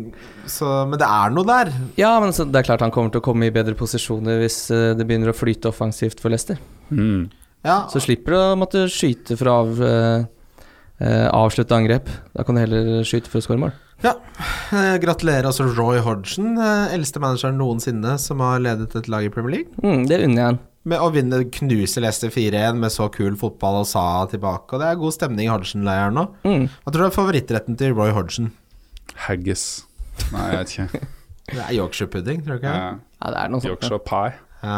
så, 0.49 0.71
men 0.89 1.01
det 1.01 1.09
er 1.09 1.35
noe 1.35 1.49
der. 1.49 1.73
Ja, 2.01 2.15
men 2.25 2.33
så 2.37 2.49
det 2.49 2.63
er 2.63 2.69
klart 2.71 2.85
han 2.85 2.95
kommer 2.95 3.13
til 3.13 3.21
å 3.21 3.27
komme 3.27 3.51
i 3.51 3.55
bedre 3.55 3.77
posisjoner 3.79 4.41
hvis 4.41 4.59
eh, 4.73 4.93
det 4.97 5.05
begynner 5.05 5.33
å 5.33 5.37
flyte 5.37 5.69
offensivt 5.73 6.25
for 6.25 6.33
Leicester. 6.33 6.61
Mm. 6.89 7.29
Ja, 7.65 7.85
Så 7.89 8.03
slipper 8.05 8.35
du 8.35 8.41
å 8.41 8.57
måtte 8.61 8.87
skyte 8.93 9.39
for 9.41 9.49
å 9.49 9.55
av, 9.63 9.79
uh, 9.81 10.51
eh, 11.01 11.29
avslutte 11.33 11.77
angrep. 11.77 12.11
Da 12.37 12.45
kan 12.45 12.57
du 12.57 12.61
heller 12.61 13.07
skyte 13.09 13.33
for 13.33 13.41
å 13.41 13.47
skåre 13.47 13.63
mål. 13.63 13.73
Ja. 14.05 14.13
Eh, 14.75 14.97
Gratulerer 15.01 15.49
altså 15.49 15.67
Roy 15.71 16.01
Hodgson, 16.05 16.59
eh, 16.59 16.93
eldste 16.95 17.23
manageren 17.23 17.57
noensinne 17.61 18.19
som 18.21 18.43
har 18.45 18.61
ledet 18.61 18.95
et 18.99 19.09
lag 19.09 19.25
i 19.25 19.33
Premier 19.33 19.59
League. 19.59 19.73
Mm, 19.83 20.07
det 20.11 20.21
unner 20.25 20.41
jeg 20.41 20.51
han. 20.51 20.61
Med 20.85 21.01
å 21.01 21.07
vinne 21.15 21.39
knuse 21.49 22.03
Leicester 22.05 22.29
4-1 22.35 22.77
med 22.77 22.93
så 22.93 23.07
kul 23.13 23.37
fotball 23.41 23.81
og 23.81 23.87
Sa 23.89 24.03
tilbake. 24.29 24.75
Og 24.77 24.83
det 24.83 24.91
er 24.91 24.99
god 25.01 25.15
stemning 25.17 25.47
i 25.49 25.53
Hodgson-leiren 25.53 26.19
nå. 26.19 26.27
Mm. 26.45 26.67
Hva 26.85 26.93
tror 26.93 27.07
du 27.07 27.09
er 27.09 27.15
favorittretten 27.17 27.79
til 27.81 27.95
Roy 27.97 28.13
Hodgson? 28.13 28.51
Haggis. 29.27 29.85
Nei, 30.33 30.51
jeg 30.53 30.59
vet 30.61 30.75
ikke. 30.79 31.07
Det 31.55 31.61
er 31.61 31.75
Yorkshire 31.77 32.09
pudding, 32.09 32.39
tror 32.45 32.57
du 32.57 32.63
ikke? 32.63 32.71
Ja. 32.73 32.93
Ja, 33.21 33.31
det 33.35 33.41
er 33.43 33.51
noe 33.53 33.61
sånt. 33.61 33.69
Yorkshire 33.75 33.99
pie. 34.09 34.31
Ja. 34.65 34.77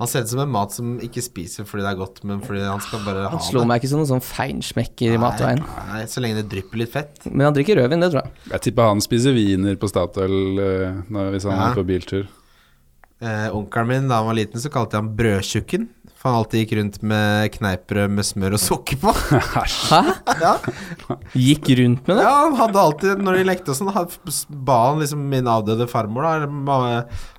Han 0.00 0.08
ser 0.08 0.22
ut 0.24 0.30
som 0.30 0.40
en 0.40 0.48
mat 0.48 0.72
som 0.72 0.94
ikke 1.04 1.20
spiser 1.20 1.66
fordi 1.68 1.84
det 1.84 1.90
er 1.90 1.98
godt, 1.98 2.22
men 2.24 2.38
fordi 2.40 2.62
han 2.64 2.80
skal 2.80 3.02
bare 3.04 3.26
ha 3.26 3.26
det. 3.26 3.32
Han 3.34 3.42
slår 3.44 3.66
meg 3.68 3.82
ikke 3.82 3.90
som 3.90 4.00
noen 4.00 4.08
sånn 4.08 4.22
feinschmecker 4.24 5.12
i 5.12 5.18
matveien. 5.20 5.60
Nei, 5.90 5.98
så 6.08 6.22
lenge 6.24 6.38
det 6.40 6.46
drypper 6.54 6.80
litt 6.80 6.92
fett. 6.94 7.20
Men 7.28 7.50
han 7.50 7.56
drikker 7.58 7.76
rødvin, 7.82 8.00
det 8.00 8.08
tror 8.14 8.22
jeg. 8.24 8.32
Jeg 8.54 8.64
tipper 8.64 8.88
han 8.94 9.04
spiser 9.04 9.36
wiener 9.36 9.76
på 9.82 9.90
Statoil 9.92 10.38
eh, 10.64 11.02
når- 11.12 11.34
hvis 11.36 11.44
han 11.50 11.58
Ja. 11.60 11.66
er 11.68 11.76
på 11.76 11.84
biltur. 11.92 12.24
Eh, 13.20 13.48
Onkelen 13.56 13.88
min 13.90 14.06
da 14.08 14.20
han 14.22 14.30
var 14.30 14.38
liten, 14.38 14.60
så 14.62 14.70
kalte 14.72 14.96
jeg 14.96 15.04
han 15.04 15.16
brødtjukken. 15.16 15.88
For 16.20 16.28
han 16.28 16.42
alltid 16.42 16.60
gikk 16.60 16.72
rundt 16.76 16.96
med 17.08 17.46
kneippbrød 17.54 18.12
med 18.12 18.26
smør 18.28 18.56
og 18.58 18.60
sukker 18.60 18.98
på. 19.00 19.12
Hæ? 19.90 20.00
ja. 20.42 20.52
Gikk 21.32 21.70
rundt 21.78 22.08
med 22.08 22.18
det? 22.18 22.24
ja, 22.26 22.32
han 22.42 22.56
hadde 22.58 22.82
alltid, 22.82 23.22
når 23.24 23.38
de 23.38 23.46
lekte 23.48 23.72
og 23.72 23.78
sånn, 23.78 24.42
ba 24.68 24.78
han 24.90 25.00
liksom 25.00 25.22
min 25.32 25.48
avdøde 25.48 25.88
farmor 25.88 26.28
da 26.28 26.98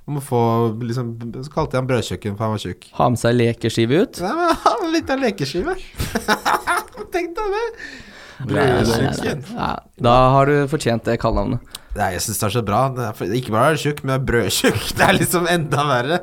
om 0.09 0.17
å 0.17 0.23
få 0.25 0.41
liksom 0.81 1.11
Så 1.45 1.53
kalte 1.53 1.77
jeg 1.77 1.83
han 1.83 1.89
brødtjukken, 1.91 2.37
for 2.37 2.47
han 2.47 2.55
var 2.57 2.63
tjukk. 2.65 2.87
Ha 2.97 3.09
med 3.13 3.21
seg 3.21 3.37
lekeskive 3.37 4.01
ut? 4.01 4.21
Nei, 4.25 4.49
men 4.81 4.95
litt 4.97 5.13
av 5.13 5.21
lekeskive. 5.21 5.77
Tenk 7.13 7.37
deg 7.37 7.53
det. 7.57 7.67
Nei. 8.49 8.65
Ja, 9.56 9.69
da 10.01 10.15
har 10.36 10.49
du 10.49 10.56
fortjent 10.71 11.06
det 11.08 11.19
kallenavnet. 11.21 11.62
Nei, 11.91 12.13
jeg 12.15 12.23
syns 12.23 12.39
det 12.39 12.47
er 12.47 12.54
så 12.56 12.63
bra. 12.63 12.82
Det 12.95 13.08
er, 13.10 13.34
ikke 13.36 13.51
bare 13.51 13.73
er 13.73 13.77
det 13.77 13.84
tjukk, 13.84 14.04
men 14.08 14.25
brødtjukk. 14.27 14.84
Det 14.97 15.08
er 15.08 15.17
liksom 15.17 15.49
enda 15.51 15.84
verre. 15.89 16.19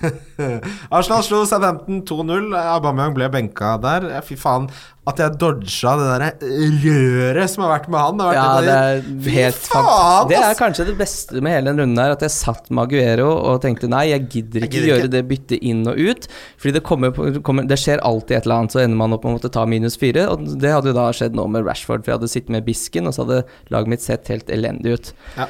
Arsenal 0.96 1.22
slo 1.26 1.42
Southampton 1.48 2.00
2-0. 2.08 2.54
Aubameyang 2.56 3.14
ble 3.16 3.28
benka 3.32 3.74
der. 3.82 4.06
Fy 4.24 4.36
faen, 4.40 4.68
at 5.10 5.20
jeg 5.20 5.36
dodga 5.40 5.92
det 5.98 6.06
derre 6.10 6.50
røret 6.84 7.50
som 7.50 7.64
har 7.64 7.72
vært 7.72 7.88
med 7.92 8.00
han. 8.00 8.20
vært 8.20 8.38
Ja, 8.38 8.46
et 8.60 8.66
det 8.66 8.74
er 8.76 9.36
helt 9.36 9.62
faen, 9.70 10.28
Det 10.30 10.40
er 10.40 10.58
kanskje 10.58 10.86
det 10.90 10.96
beste 10.98 11.42
med 11.44 11.56
hele 11.56 11.72
den 11.72 11.82
runden 11.84 12.02
her, 12.02 12.14
at 12.16 12.24
jeg 12.24 12.34
satt 12.34 12.68
med 12.70 12.88
Aguero 12.88 13.30
og 13.38 13.62
tenkte 13.64 13.90
nei, 13.90 14.06
jeg 14.12 14.26
gidder 14.36 14.66
ikke 14.66 14.76
gidder 14.76 14.92
gjøre 14.92 15.06
ikke. 15.06 15.14
det 15.16 15.24
byttet 15.32 15.66
inn 15.72 15.82
og 15.90 16.00
ut. 16.00 16.28
Fordi 16.60 16.76
det 16.76 16.84
kommer, 16.86 17.40
kommer 17.46 17.68
Det 17.70 17.80
skjer 17.80 18.04
alltid 18.06 18.38
et 18.38 18.48
eller 18.48 18.60
annet, 18.62 18.76
så 18.76 18.84
ender 18.84 19.00
man 19.00 19.16
opp 19.16 19.26
med 19.26 19.34
å 19.34 19.38
måtte 19.38 19.52
ta 19.56 19.66
minus 19.68 19.98
fire. 20.00 20.28
Og 20.32 20.46
det 20.60 20.74
hadde 20.76 20.92
jo 20.92 20.98
da 21.00 21.08
skjedd 21.16 21.36
nå 21.38 21.48
med 21.52 21.66
Rashford, 21.68 22.04
for 22.04 22.14
jeg 22.14 22.20
hadde 22.20 22.32
sittet 22.32 22.54
med 22.56 22.68
Bisken, 22.68 23.08
og 23.10 23.16
så 23.16 23.26
hadde 23.26 23.42
laget 23.74 23.96
mitt 23.96 24.06
sett 24.06 24.30
helt 24.32 24.52
elendig 24.52 24.96
ut. 24.96 25.12
Ja. 25.36 25.48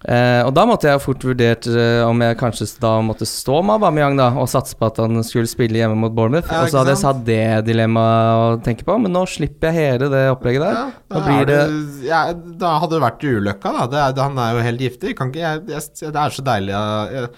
Eh, 0.00 0.40
og 0.46 0.54
da 0.56 0.62
måtte 0.64 0.88
jeg 0.88 1.02
fort 1.04 1.24
vurdert 1.28 1.66
eh, 1.68 2.00
om 2.06 2.22
jeg 2.24 2.38
kanskje 2.40 2.70
da 2.80 2.94
måtte 3.04 3.26
stå 3.28 3.58
med 3.60 3.76
Aubameyang 3.76 4.16
da, 4.16 4.30
og 4.40 4.48
satse 4.48 4.78
på 4.78 4.88
at 4.88 4.96
han 5.02 5.20
skulle 5.26 5.50
spille 5.50 5.76
hjemme 5.76 5.98
mot 6.00 6.14
Bournemouth. 6.16 6.48
Ja, 6.48 6.62
og 6.64 6.72
så 6.72 6.80
hadde 6.80 6.94
jeg 6.94 7.02
satt 7.02 7.20
det 7.26 7.42
dilemmaet 7.68 8.40
å 8.40 8.58
tenke 8.64 8.86
på, 8.88 8.96
men 9.02 9.12
nå 9.12 9.26
slipper 9.28 9.68
jeg 9.68 9.90
hele 9.90 10.08
det 10.12 10.24
opplegget 10.32 10.64
der. 10.64 10.80
Ja, 10.80 10.88
Da 11.10 11.24
det 11.28 11.46
det, 11.50 11.62
ja, 12.08 12.22
da 12.32 12.74
hadde 12.80 12.96
det 12.96 13.04
vært 13.04 13.28
ulykka, 13.28 13.74
da. 13.76 14.08
Det 14.08 14.24
han 14.24 14.40
er 14.40 14.56
jo 14.56 14.66
helt 14.70 14.84
giftig. 14.88 15.16
Kan 15.18 15.34
ikke, 15.34 15.44
jeg, 15.44 15.64
jeg, 15.74 16.12
det 16.14 16.22
er 16.24 16.36
så 16.38 16.46
deilig 16.48 16.76
jeg, 16.76 17.32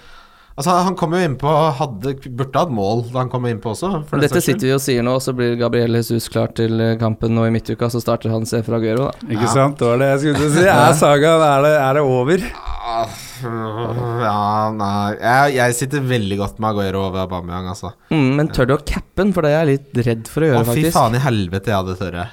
Altså, 0.62 0.76
han 0.86 0.94
kom 0.94 1.10
jo 1.16 1.20
innpå 1.26 1.50
Hadde 1.74 2.12
Burde 2.38 2.60
hatt 2.60 2.70
mål 2.70 3.00
da 3.10 3.18
han 3.24 3.30
kom 3.32 3.48
innpå 3.50 3.72
også. 3.74 3.88
For 4.06 4.22
Dette 4.22 4.38
sitter 4.44 4.68
vi 4.68 4.74
og 4.76 4.82
sier 4.84 5.02
nå, 5.02 5.16
og 5.18 5.22
så 5.24 5.34
blir 5.34 5.56
Gabriel 5.58 5.98
Jesus 5.98 6.28
klar 6.30 6.52
til 6.54 6.78
eh, 6.80 6.92
kampen 7.00 7.34
nå 7.34 7.48
i 7.48 7.50
midtuka, 7.54 7.88
så 7.90 7.98
starter 8.02 8.30
han 8.30 8.46
seg 8.46 8.62
fra 8.66 8.78
Aguero, 8.78 9.08
da. 9.10 9.26
Ikke 9.26 9.48
Ja. 9.48 9.52
sant? 9.56 9.80
Det 9.82 9.88
var 9.90 9.98
det 9.98 10.08
jeg 10.12 10.20
skulle 10.36 10.50
si. 10.54 10.66
Er 10.70 10.94
sagaen 11.00 11.42
er, 11.48 11.62
det- 11.66 11.80
er 11.82 11.98
det 11.98 12.04
over? 12.06 12.46
Ah, 12.62 13.08
Ja, 13.42 14.70
nei 14.76 15.16
jeg, 15.18 15.54
jeg 15.56 15.74
sitter 15.78 16.04
veldig 16.06 16.38
godt 16.38 16.60
med 16.62 16.70
Aguero 16.70 17.00
over 17.08 17.24
Aubameyang, 17.24 17.66
altså. 17.72 17.90
Mm, 18.12 18.28
men 18.38 18.48
tør 18.54 18.68
du 18.70 18.74
å 18.76 18.78
cappe 18.86 19.16
den, 19.24 19.32
for 19.34 19.42
det 19.42 19.50
er 19.56 19.64
jeg 19.66 19.70
litt 19.72 20.06
redd 20.06 20.30
for 20.30 20.44
å 20.46 20.50
Å, 20.52 20.52
gjøre, 20.62 20.76
fy 20.78 20.84
faen 20.94 21.16
i 21.18 21.22
helvete, 21.24 21.72
jeg 21.72 21.78
hadde 21.80 21.96
tørre. 21.98 22.28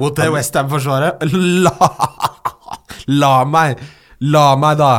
Mot 0.00 0.16
det 0.16 0.30
Westham-forsvaret. 0.32 1.20
La, 1.64 1.74
la 3.20 3.34
meg! 3.44 3.78
La 4.24 4.46
meg, 4.56 4.78
da! 4.80 4.92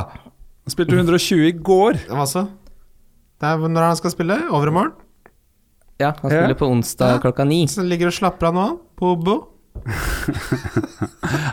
Spilte 0.70 0.96
120 0.98 1.48
i 1.50 1.52
går. 1.66 2.00
Hva 2.10 2.26
så? 2.30 2.46
Det 3.42 3.50
er 3.52 3.58
når 3.68 3.90
han 3.90 3.96
skal 4.00 4.12
spille? 4.14 4.38
Overmorgen? 4.52 4.94
Ja, 6.00 6.12
han 6.22 6.32
Ja. 6.32 6.42
spiller 6.44 6.56
på 6.60 6.68
onsdag 6.72 7.16
Ja. 7.16 7.20
klokka 7.24 7.46
ni. 7.48 7.66
Så 7.68 7.84
ligger 7.88 8.08
og 8.08 8.14
slapper 8.14 8.48
av 8.48 8.54
nå, 8.54 8.80
på 9.00 9.16
Bo. 9.24 9.48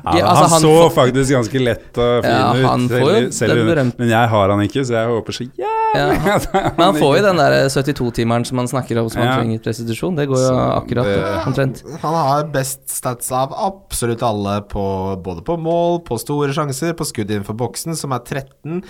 Ja, 0.05 0.17
Ja, 0.19 0.27
altså, 0.27 0.43
han, 0.45 0.51
han 0.51 0.63
så 0.63 0.71
får- 0.79 0.93
faktisk 0.95 1.33
ganske 1.35 1.61
lett 1.63 1.99
og 1.99 2.23
fin 2.25 2.31
Ja, 2.33 2.53
ut. 2.55 2.65
han 2.67 2.89
selv- 2.89 3.33
selv- 3.33 3.93
Men 3.99 4.09
jeg 4.09 4.29
har 4.29 4.49
han 4.51 4.61
ikke, 4.61 4.85
så 4.87 4.93
jeg 4.95 5.09
håper 5.09 5.33
så 5.33 5.45
jævlig 5.45 5.69
Ja, 5.95 6.35
at 6.37 6.53
Men 6.79 6.87
han 6.87 6.95
får 6.95 7.17
jo 7.19 7.23
den 7.23 7.37
der 7.37 7.69
72-timeren 7.69 8.47
som 8.47 8.59
han 8.59 8.67
snakker 8.69 8.99
om 9.03 9.11
som 9.11 9.23
han 9.23 9.39
trenger 9.39 9.55
i 9.55 9.63
restitusjon. 9.71 10.17
Det 10.17 10.29
går 10.29 10.37
jo 10.39 10.49
Så 10.49 10.57
akkurat 10.83 11.05
det- 11.05 11.47
omtrent. 11.47 11.83
Han 12.01 12.15
har 12.15 12.45
best 12.45 12.89
stats 12.89 13.31
av 13.33 13.53
absolutt 13.53 14.23
alle 14.23 14.61
på 14.63 15.21
både 15.23 15.43
på 15.45 15.59
mål, 15.59 16.01
på 16.05 16.19
store 16.19 16.49
sjanser, 16.53 16.95
på 16.95 17.05
skudd 17.05 17.29
innenfor 17.31 17.55
boksen, 17.57 17.95
som 17.97 18.13
er 18.13 18.21
13. 18.21 18.83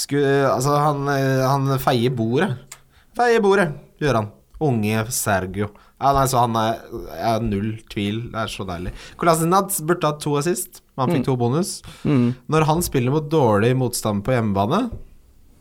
Sku, 0.00 0.18
altså, 0.48 0.78
han, 0.80 1.04
eh, 1.12 1.44
han 1.44 1.68
feier 1.82 2.14
bordet. 2.16 2.54
Feier 3.18 3.42
bordet, 3.44 3.68
gjør 4.00 4.22
han. 4.22 4.30
Unge 4.60 5.04
Sergio. 5.12 5.70
Ja, 6.00 6.14
nei, 6.16 6.24
så 6.28 6.40
han 6.40 6.56
er 6.56 6.80
er 7.16 7.44
null 7.44 7.74
tvil. 7.92 8.22
Det 8.32 8.40
er 8.40 8.48
så 8.52 8.64
deilig. 8.68 8.94
Kolasinac 9.20 9.76
burde 9.84 10.08
hatt 10.08 10.22
to 10.24 10.32
assist, 10.40 10.80
men 10.94 11.04
han 11.04 11.14
fikk 11.18 11.28
to 11.28 11.36
bonus. 11.40 11.80
Mm. 12.08 12.32
Når 12.48 12.66
han 12.68 12.82
spiller 12.84 13.12
mot 13.12 13.28
dårlig 13.32 13.74
motstand 13.76 14.24
på 14.24 14.32
hjemmebane, 14.32 14.86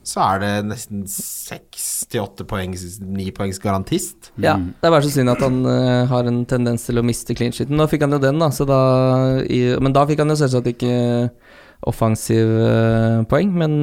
så 0.08 0.22
er 0.24 0.40
det 0.42 0.52
nesten 0.70 1.02
seks 1.12 1.88
til 2.10 2.24
åtte 2.24 2.46
poengs, 2.48 2.86
ni 3.04 3.28
poengs 3.36 3.60
garantist. 3.62 4.32
Ja, 4.40 4.56
det 4.56 4.88
er 4.88 4.94
bare 4.96 5.04
så 5.06 5.12
synd 5.14 5.34
at 5.34 5.44
han 5.44 5.60
uh, 5.68 6.08
har 6.10 6.30
en 6.30 6.46
tendens 6.50 6.88
til 6.88 7.02
å 7.02 7.06
miste 7.06 7.36
clean 7.38 7.54
sheeten. 7.56 7.76
Nå 7.78 7.90
fikk 7.92 8.08
han 8.08 8.16
jo 8.16 8.22
den, 8.24 8.40
da, 8.42 8.50
så 8.56 8.68
da 8.70 8.80
i, 9.44 9.62
Men 9.84 9.96
da 9.96 10.06
fikk 10.10 10.24
han 10.24 10.32
jo 10.32 10.40
selvsagt 10.40 10.72
ikke 10.72 10.94
offensiv 11.90 12.48
uh, 12.48 13.28
poeng, 13.30 13.52
men 13.60 13.76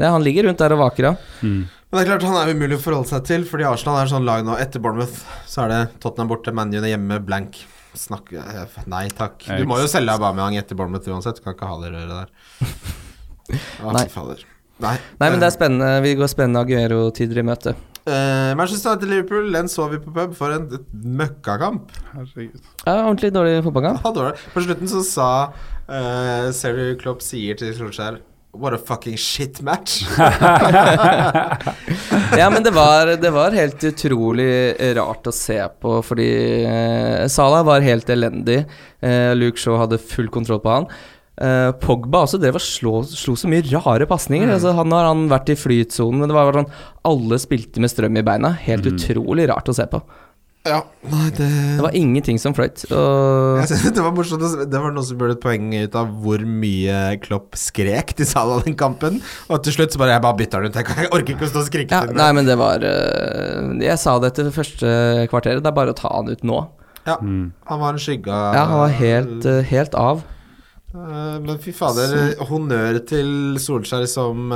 ja, 0.00 0.10
han 0.10 0.24
ligger 0.24 0.48
rundt 0.48 0.62
der 0.62 0.74
og 0.74 0.80
vaker 0.86 1.10
ja. 1.10 1.12
Mm. 1.42 1.62
Men 1.92 1.98
det 1.98 2.02
er 2.06 2.08
klart 2.08 2.24
han 2.24 2.38
er 2.40 2.54
umulig 2.56 2.78
å 2.78 2.80
forholde 2.80 3.10
seg 3.10 3.26
til, 3.28 3.42
fordi 3.44 3.66
Arsenal 3.68 3.98
er 4.00 4.08
sånn 4.08 4.24
lag 4.24 4.46
nå. 4.46 4.54
Etter 4.56 4.80
Bournemouth 4.80 5.18
så 5.44 5.66
er 5.66 5.72
det 5.72 5.80
Tottenham 6.00 6.30
borte, 6.30 6.54
ManU 6.56 6.78
hjemme, 6.80 7.18
blank. 7.20 7.58
Snakk 7.92 8.30
eh, 8.32 8.78
Nei 8.88 9.04
takk. 9.12 9.44
Du 9.60 9.66
må 9.68 9.76
jo 9.76 9.90
selge 9.92 10.14
Aubameyang 10.16 10.56
etter 10.56 10.78
Bournemouth 10.78 11.10
uansett. 11.12 11.36
Du 11.36 11.44
kan 11.44 11.52
ikke 11.52 11.68
ha 11.68 11.76
det 11.82 11.92
røret 11.92 12.14
der. 12.22 12.32
Å, 13.84 13.92
Nei. 13.92 14.06
fader. 14.08 14.40
Nei. 14.80 14.94
Nei, 15.20 15.28
men 15.28 15.36
det 15.42 15.50
er 15.50 15.54
spennende. 15.58 15.90
Vi 16.06 16.14
går 16.16 16.32
spennende 16.32 16.64
Aguero-tider 16.64 17.42
i 17.42 17.46
møte. 17.52 17.76
Uh, 18.02 18.56
Manchester 18.56 18.96
United-Liverpool, 18.96 19.52
den 19.52 19.68
så 19.70 19.84
vi 19.92 20.00
på 20.02 20.10
pub 20.16 20.32
for 20.34 20.56
en 20.56 20.64
møkkakamp. 21.20 21.92
Herregud. 22.16 22.64
Ja, 22.86 22.96
ordentlig 23.04 23.34
dårlig 23.36 23.60
fotballkamp. 23.68 24.00
Ja, 24.00 24.16
dårlig. 24.16 24.48
På 24.56 24.64
slutten 24.64 24.90
så 24.90 25.04
sa 25.06 25.30
uh, 25.52 26.48
Sergio 26.56 26.96
Klopp 27.04 27.20
sier 27.22 27.60
til 27.60 27.76
Solskjær 27.76 28.22
What 28.52 28.74
a 28.74 28.78
fucking 28.78 29.16
shit 29.16 29.62
match. 29.62 30.02
Ja, 32.36 32.50
men 32.50 32.62
det 32.64 32.70
var, 32.72 33.06
det 33.20 33.30
var 33.30 33.52
helt 33.52 33.82
utrolig 33.84 34.46
rart 34.96 35.26
å 35.28 35.32
se 35.36 35.58
på, 35.82 35.98
fordi 36.04 36.28
eh, 36.64 37.26
Salah 37.28 37.60
var 37.66 37.84
helt 37.84 38.08
elendig. 38.12 38.62
Eh, 39.04 39.32
Luke 39.36 39.60
Shaw 39.60 39.76
hadde 39.82 39.98
full 40.00 40.30
kontroll 40.32 40.62
på 40.64 40.72
han. 40.72 40.86
Eh, 41.36 41.68
Pogba 41.82 42.22
også 42.24 42.40
drev 42.40 42.56
og 42.56 42.64
slo, 42.64 42.94
slo 43.08 43.36
så 43.36 43.50
mye 43.52 43.64
rare 43.74 44.08
pasninger. 44.08 44.48
Altså, 44.54 44.72
han 44.76 44.96
har 44.96 45.10
han 45.10 45.26
vært 45.32 45.52
i 45.52 45.58
flytsonen, 45.60 46.22
men 46.22 46.32
det 46.32 46.36
var 46.38 46.56
sånn 46.56 46.72
Alle 47.08 47.40
spilte 47.42 47.84
med 47.84 47.92
strøm 47.92 48.16
i 48.20 48.24
beina. 48.24 48.54
Helt 48.64 48.88
utrolig 48.88 49.48
rart 49.52 49.68
å 49.68 49.76
se 49.76 49.88
på. 49.92 50.00
Ja, 50.64 50.76
nei, 51.10 51.24
det 51.34 51.46
Det 51.76 51.82
var 51.82 51.94
ingenting 51.98 52.38
som 52.38 52.54
fløyt. 52.54 52.84
Og 52.94 53.62
det 53.66 53.98
var 54.04 54.12
morsomt 54.14 54.44
Det 54.70 54.78
var 54.78 54.92
noen 54.94 55.02
som 55.08 55.18
gjorde 55.18 55.34
et 55.34 55.42
poeng 55.42 55.64
ut 55.74 55.96
av 55.98 56.12
hvor 56.22 56.44
mye 56.46 57.00
Klopp 57.24 57.56
skrek 57.58 58.12
til 58.18 58.28
Salah 58.30 58.62
den 58.62 58.76
kampen. 58.78 59.18
Og 59.50 59.62
til 59.66 59.74
slutt 59.74 59.92
så 59.96 59.98
bare 60.02 60.14
Jeg 60.14 60.22
bare 60.22 60.38
bytter 60.38 60.62
den 60.62 60.70
ut. 60.70 60.78
Jeg, 60.78 61.08
orker 61.10 61.34
ikke 61.34 61.48
å 61.48 61.50
stå 61.50 61.64
og 61.64 61.70
skrike 61.70 61.98
ja, 61.98 62.04
til 62.06 62.20
Nei, 62.20 62.28
men 62.38 62.46
det 62.46 62.54
var 62.60 62.84
eh, 62.86 63.72
Jeg 63.88 63.98
sa 63.98 64.14
det 64.22 64.30
etter 64.34 64.52
første 64.54 64.92
kvarteret. 65.32 65.64
Det 65.66 65.72
er 65.72 65.78
bare 65.82 65.94
å 65.96 65.98
ta 65.98 66.12
han 66.14 66.30
ut 66.30 66.46
nå. 66.46 66.60
Ja, 67.02 67.16
Mm. 67.18 67.48
han 67.66 67.80
var 67.82 67.96
en 67.96 67.98
skygge 67.98 68.30
av 68.30 68.54
Ja, 68.54 68.64
han 68.70 68.78
var 68.84 68.92
helt, 69.00 69.46
eh, 69.50 69.64
helt 69.72 69.94
av. 69.98 70.22
Eh, 70.94 71.38
Men 71.42 71.58
fy 71.58 71.72
fader, 71.74 72.36
honnør 72.46 73.00
til 73.10 73.58
Solskjær 73.58 74.06
som 74.06 74.52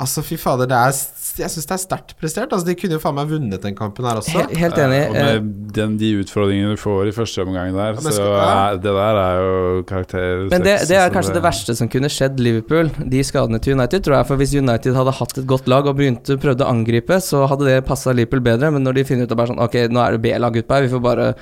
Altså, 0.00 0.22
fy 0.24 0.38
fader, 0.40 0.68
det 0.70 0.76
er 0.76 0.94
Jeg 1.40 1.50
syns 1.52 1.66
det 1.68 1.74
er 1.76 1.80
sterkt 1.82 2.12
prestert. 2.18 2.52
Altså, 2.52 2.66
De 2.66 2.74
kunne 2.78 2.96
jo 2.96 3.00
faen 3.02 3.14
meg 3.18 3.28
vunnet 3.30 3.62
den 3.62 3.74
kampen 3.76 4.06
her 4.08 4.18
også. 4.20 4.32
He 4.32 4.58
helt 4.62 4.78
enig. 4.80 5.00
Og 5.10 5.16
Eh, 5.20 5.26
med 5.36 5.50
den, 5.76 5.96
de 6.00 6.08
utfordringene 6.22 6.72
du 6.74 6.80
får 6.80 7.10
i 7.10 7.12
første 7.14 7.44
omgang 7.44 7.74
der, 7.76 7.94
Ja, 8.00 8.12
så 8.16 8.24
ja. 8.24 8.46
er, 8.72 8.78
det 8.80 8.94
der 8.96 9.20
er 9.20 9.40
jo 9.44 9.82
karakter 9.88 10.48
Men 10.50 10.64
det, 10.64 10.74
det 10.88 10.96
er 10.96 11.12
kanskje 11.12 11.34
det 11.36 11.42
verste 11.44 11.76
som 11.76 11.88
kunne 11.92 12.08
skjedd 12.10 12.40
Liverpool, 12.40 12.90
de 13.12 13.22
skadene 13.24 13.60
til 13.62 13.76
United, 13.76 14.02
tror 14.06 14.16
jeg. 14.18 14.28
For 14.30 14.40
hvis 14.40 14.54
United 14.56 14.96
hadde 14.96 15.14
hatt 15.20 15.38
et 15.38 15.46
godt 15.46 15.68
lag 15.70 15.86
og 15.86 15.96
begynte 16.00 16.38
prøvde 16.40 16.64
å 16.64 16.70
angripe, 16.72 17.20
så 17.22 17.44
hadde 17.50 17.68
det 17.68 17.78
passa 17.88 18.12
Liverpool 18.16 18.40
bedre. 18.40 18.72
Men 18.74 18.82
når 18.88 18.98
de 19.00 19.04
finner 19.04 19.28
ut 19.28 19.32
at 19.32 19.38
bare 19.38 19.52
sånn 19.52 19.60
Ok, 19.60 19.76
nå 19.92 20.00
er 20.02 20.16
det 20.16 20.22
B-lag 20.24 20.56
utpå 20.62 20.78
her, 20.78 20.88
vi 20.88 20.92
får 20.96 21.04
bare 21.04 21.34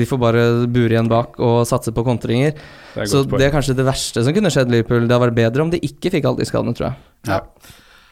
Vi 0.00 0.08
får 0.08 0.18
bare 0.24 0.46
bure 0.72 0.96
igjen 0.96 1.08
bak 1.12 1.36
og 1.38 1.60
satse 1.68 1.92
på 1.94 2.04
kontringer. 2.06 2.56
Det 2.94 3.04
er 3.04 3.12
Så 3.12 3.22
det 3.28 3.44
er 3.46 3.52
kanskje 3.54 3.76
det 3.76 3.86
verste 3.86 4.24
som 4.24 4.34
kunne 4.34 4.50
skjedd 4.50 4.72
Liverpool. 4.72 5.04
Det 5.06 5.14
hadde 5.14 5.28
vært 5.28 5.38
bedre 5.38 5.62
om 5.68 5.70
de 5.70 5.78
ikke 5.84 6.10
fikk 6.16 6.24
alle 6.24 6.42
de 6.42 6.48
skadene, 6.48 6.74
tror 6.74 6.90
jeg. 6.90 6.96
Ja. 7.28 7.40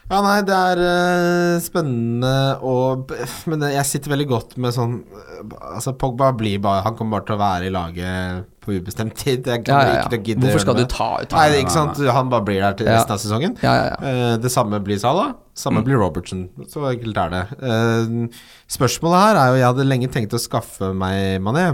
Ja, 0.09 0.19
nei, 0.25 0.39
det 0.41 0.55
er 0.57 0.79
uh, 0.81 1.55
spennende 1.61 2.31
og 2.65 3.11
Men 3.49 3.65
jeg 3.69 3.85
sitter 3.85 4.15
veldig 4.15 4.25
godt 4.31 4.55
med 4.61 4.73
sånn 4.73 4.95
eh, 5.05 5.41
Altså, 5.75 5.93
Pogba 6.01 6.31
blir 6.37 6.57
bare 6.63 6.81
Han 6.87 6.95
kommer 6.97 7.19
bare 7.19 7.27
til 7.27 7.35
å 7.35 7.41
være 7.43 7.67
i 7.67 7.73
laget 7.73 8.47
på 8.65 8.73
ubestemt 8.79 9.13
tid. 9.19 9.45
Jeg 9.45 9.67
Ja, 9.69 9.77
ja, 9.77 9.91
ja, 9.91 9.99
ikke 9.99 10.09
til 10.09 10.19
å 10.19 10.25
gidde 10.25 10.47
Hvorfor 10.47 10.63
skal 10.65 10.79
du 10.79 10.87
ta 10.89 11.09
ut 11.21 11.35
Nei, 11.35 11.43
er 11.45 11.59
ikke 11.61 11.75
sant. 11.75 12.01
Han 12.17 12.33
bare 12.33 12.47
blir 12.47 12.59
der 12.65 12.79
til 12.79 12.89
resten 12.89 13.15
av 13.15 13.21
sesongen. 13.21 13.53
Ja, 13.61 13.75
ja, 13.77 13.85
ja. 13.93 13.97
Eh, 14.09 14.33
det 14.41 14.51
samme 14.53 14.81
blir 14.83 14.97
Salah. 15.01 15.35
Samme 15.57 15.85
blir 15.85 16.01
Robertson. 16.01 16.47
Så 16.71 16.83
enkelt 16.89 17.21
er 17.21 17.33
det. 17.35 17.43
Uh, 17.61 18.41
spørsmålet 18.71 19.23
her 19.27 19.39
er 19.43 19.53
jo 19.53 19.61
Jeg 19.61 19.67
hadde 19.69 19.87
lenge 19.87 20.11
tenkt 20.13 20.35
å 20.35 20.41
skaffe 20.41 20.91
meg 20.97 21.37
Mané. 21.45 21.69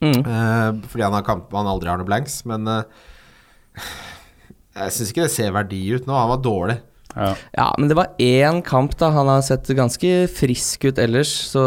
Mm. 0.00 0.22
Fordi 0.90 1.04
han 1.04 1.14
har 1.14 1.24
kamp 1.26 1.52
han 1.54 1.68
aldri 1.70 1.90
har 1.92 2.00
noe 2.00 2.08
blanks, 2.08 2.40
men 2.48 2.66
Jeg 4.80 4.94
syns 4.96 5.10
ikke 5.12 5.26
det 5.26 5.34
ser 5.34 5.52
verdi 5.54 5.82
ut 5.94 6.06
nå. 6.08 6.14
Han 6.16 6.32
var 6.34 6.42
dårlig. 6.44 6.80
Ja. 7.16 7.34
Ja, 7.56 7.74
men 7.78 7.88
det 7.90 7.96
var 7.98 8.12
én 8.22 8.62
kamp, 8.66 8.96
da. 9.00 9.10
Han 9.14 9.28
har 9.28 9.42
sett 9.46 9.66
ganske 9.76 10.28
frisk 10.30 10.84
ut 10.88 10.98
ellers, 11.02 11.32
så 11.50 11.62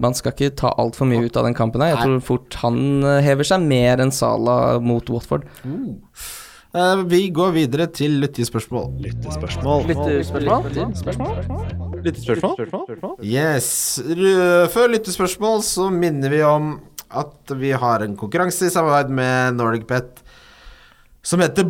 man 0.00 0.14
skal 0.16 0.32
ikke 0.34 0.54
ta 0.56 0.74
altfor 0.80 1.08
mye 1.10 1.26
ut 1.28 1.36
av 1.36 1.44
den 1.48 1.56
kampen 1.58 1.82
her. 1.84 1.94
Jeg 1.94 2.04
tror 2.06 2.20
fort 2.24 2.60
han 2.62 3.02
eh, 3.04 3.20
hever 3.26 3.44
seg 3.46 3.60
mer 3.64 4.00
enn 4.04 4.12
Sala 4.14 4.78
mot 4.80 5.10
Watford. 5.12 5.44
Eh, 6.70 6.96
vi 7.10 7.24
går 7.34 7.50
videre 7.56 7.86
til 7.92 8.20
lyttespørsmål. 8.22 8.92
Lyttespørsmål? 9.02 9.88
Lyttespørsmål 12.04 13.18
Yes. 13.26 14.00
Før 14.72 14.86
lyttespørsmål 14.94 15.64
så 15.66 15.90
minner 15.92 16.30
vi 16.32 16.42
om 16.46 16.76
at 17.10 17.50
vi 17.58 17.72
har 17.74 18.04
en 18.04 18.14
konkurranse 18.18 18.68
i 18.68 18.70
samarbeid 18.72 19.10
med 19.10 19.56
NordicBet 19.58 20.20
som 21.26 21.42
heter 21.42 21.66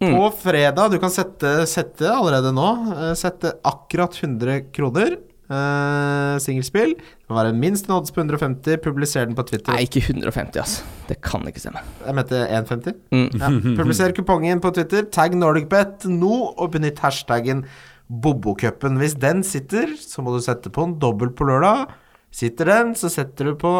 Bobo-cupen. 0.00 0.16
På 0.16 0.30
fredag, 0.32 0.90
du 0.90 0.98
kan 0.98 1.12
sette, 1.12 1.66
sette 1.68 2.08
allerede 2.08 2.54
nå, 2.56 2.68
eh, 2.94 3.12
sette 3.18 3.52
akkurat 3.68 4.14
100 4.16 4.72
kroner. 4.72 5.18
Uh, 5.50 6.38
Singelspill. 6.38 6.92
Det 6.94 7.26
må 7.26 7.34
være 7.34 7.50
minst 7.58 7.88
en 7.88 7.96
odds 7.96 8.12
på 8.14 8.22
150. 8.22 8.78
Publiser 8.84 9.26
den 9.26 9.34
på 9.34 9.42
Twitter. 9.48 9.74
Nei, 9.74 9.82
ikke 9.82 9.98
150, 9.98 10.60
altså. 10.62 10.84
Det 11.08 11.16
kan 11.26 11.42
ikke 11.50 11.58
stemme. 11.58 11.82
Jeg 12.06 12.14
mente 12.14 12.38
150. 12.46 12.94
Mm. 13.10 13.24
Ja. 13.34 13.50
Publiser 13.80 14.14
kupongen 14.14 14.62
på 14.62 14.70
Twitter. 14.76 15.08
Tagg 15.10 15.34
NordicBet 15.34 16.06
nå, 16.06 16.36
og 16.54 16.70
benytt 16.76 17.02
hashtaggen 17.02 17.64
Bobokupen. 18.06 19.00
Hvis 19.02 19.18
den 19.18 19.42
sitter, 19.42 19.96
så 19.98 20.22
må 20.22 20.36
du 20.36 20.40
sette 20.44 20.70
på 20.70 20.86
en 20.86 20.94
dobbel 21.02 21.34
på 21.34 21.50
lørdag. 21.50 21.90
Sitter 22.30 22.70
den, 22.70 22.94
så 22.94 23.10
setter 23.10 23.50
du 23.50 23.58
på 23.58 23.74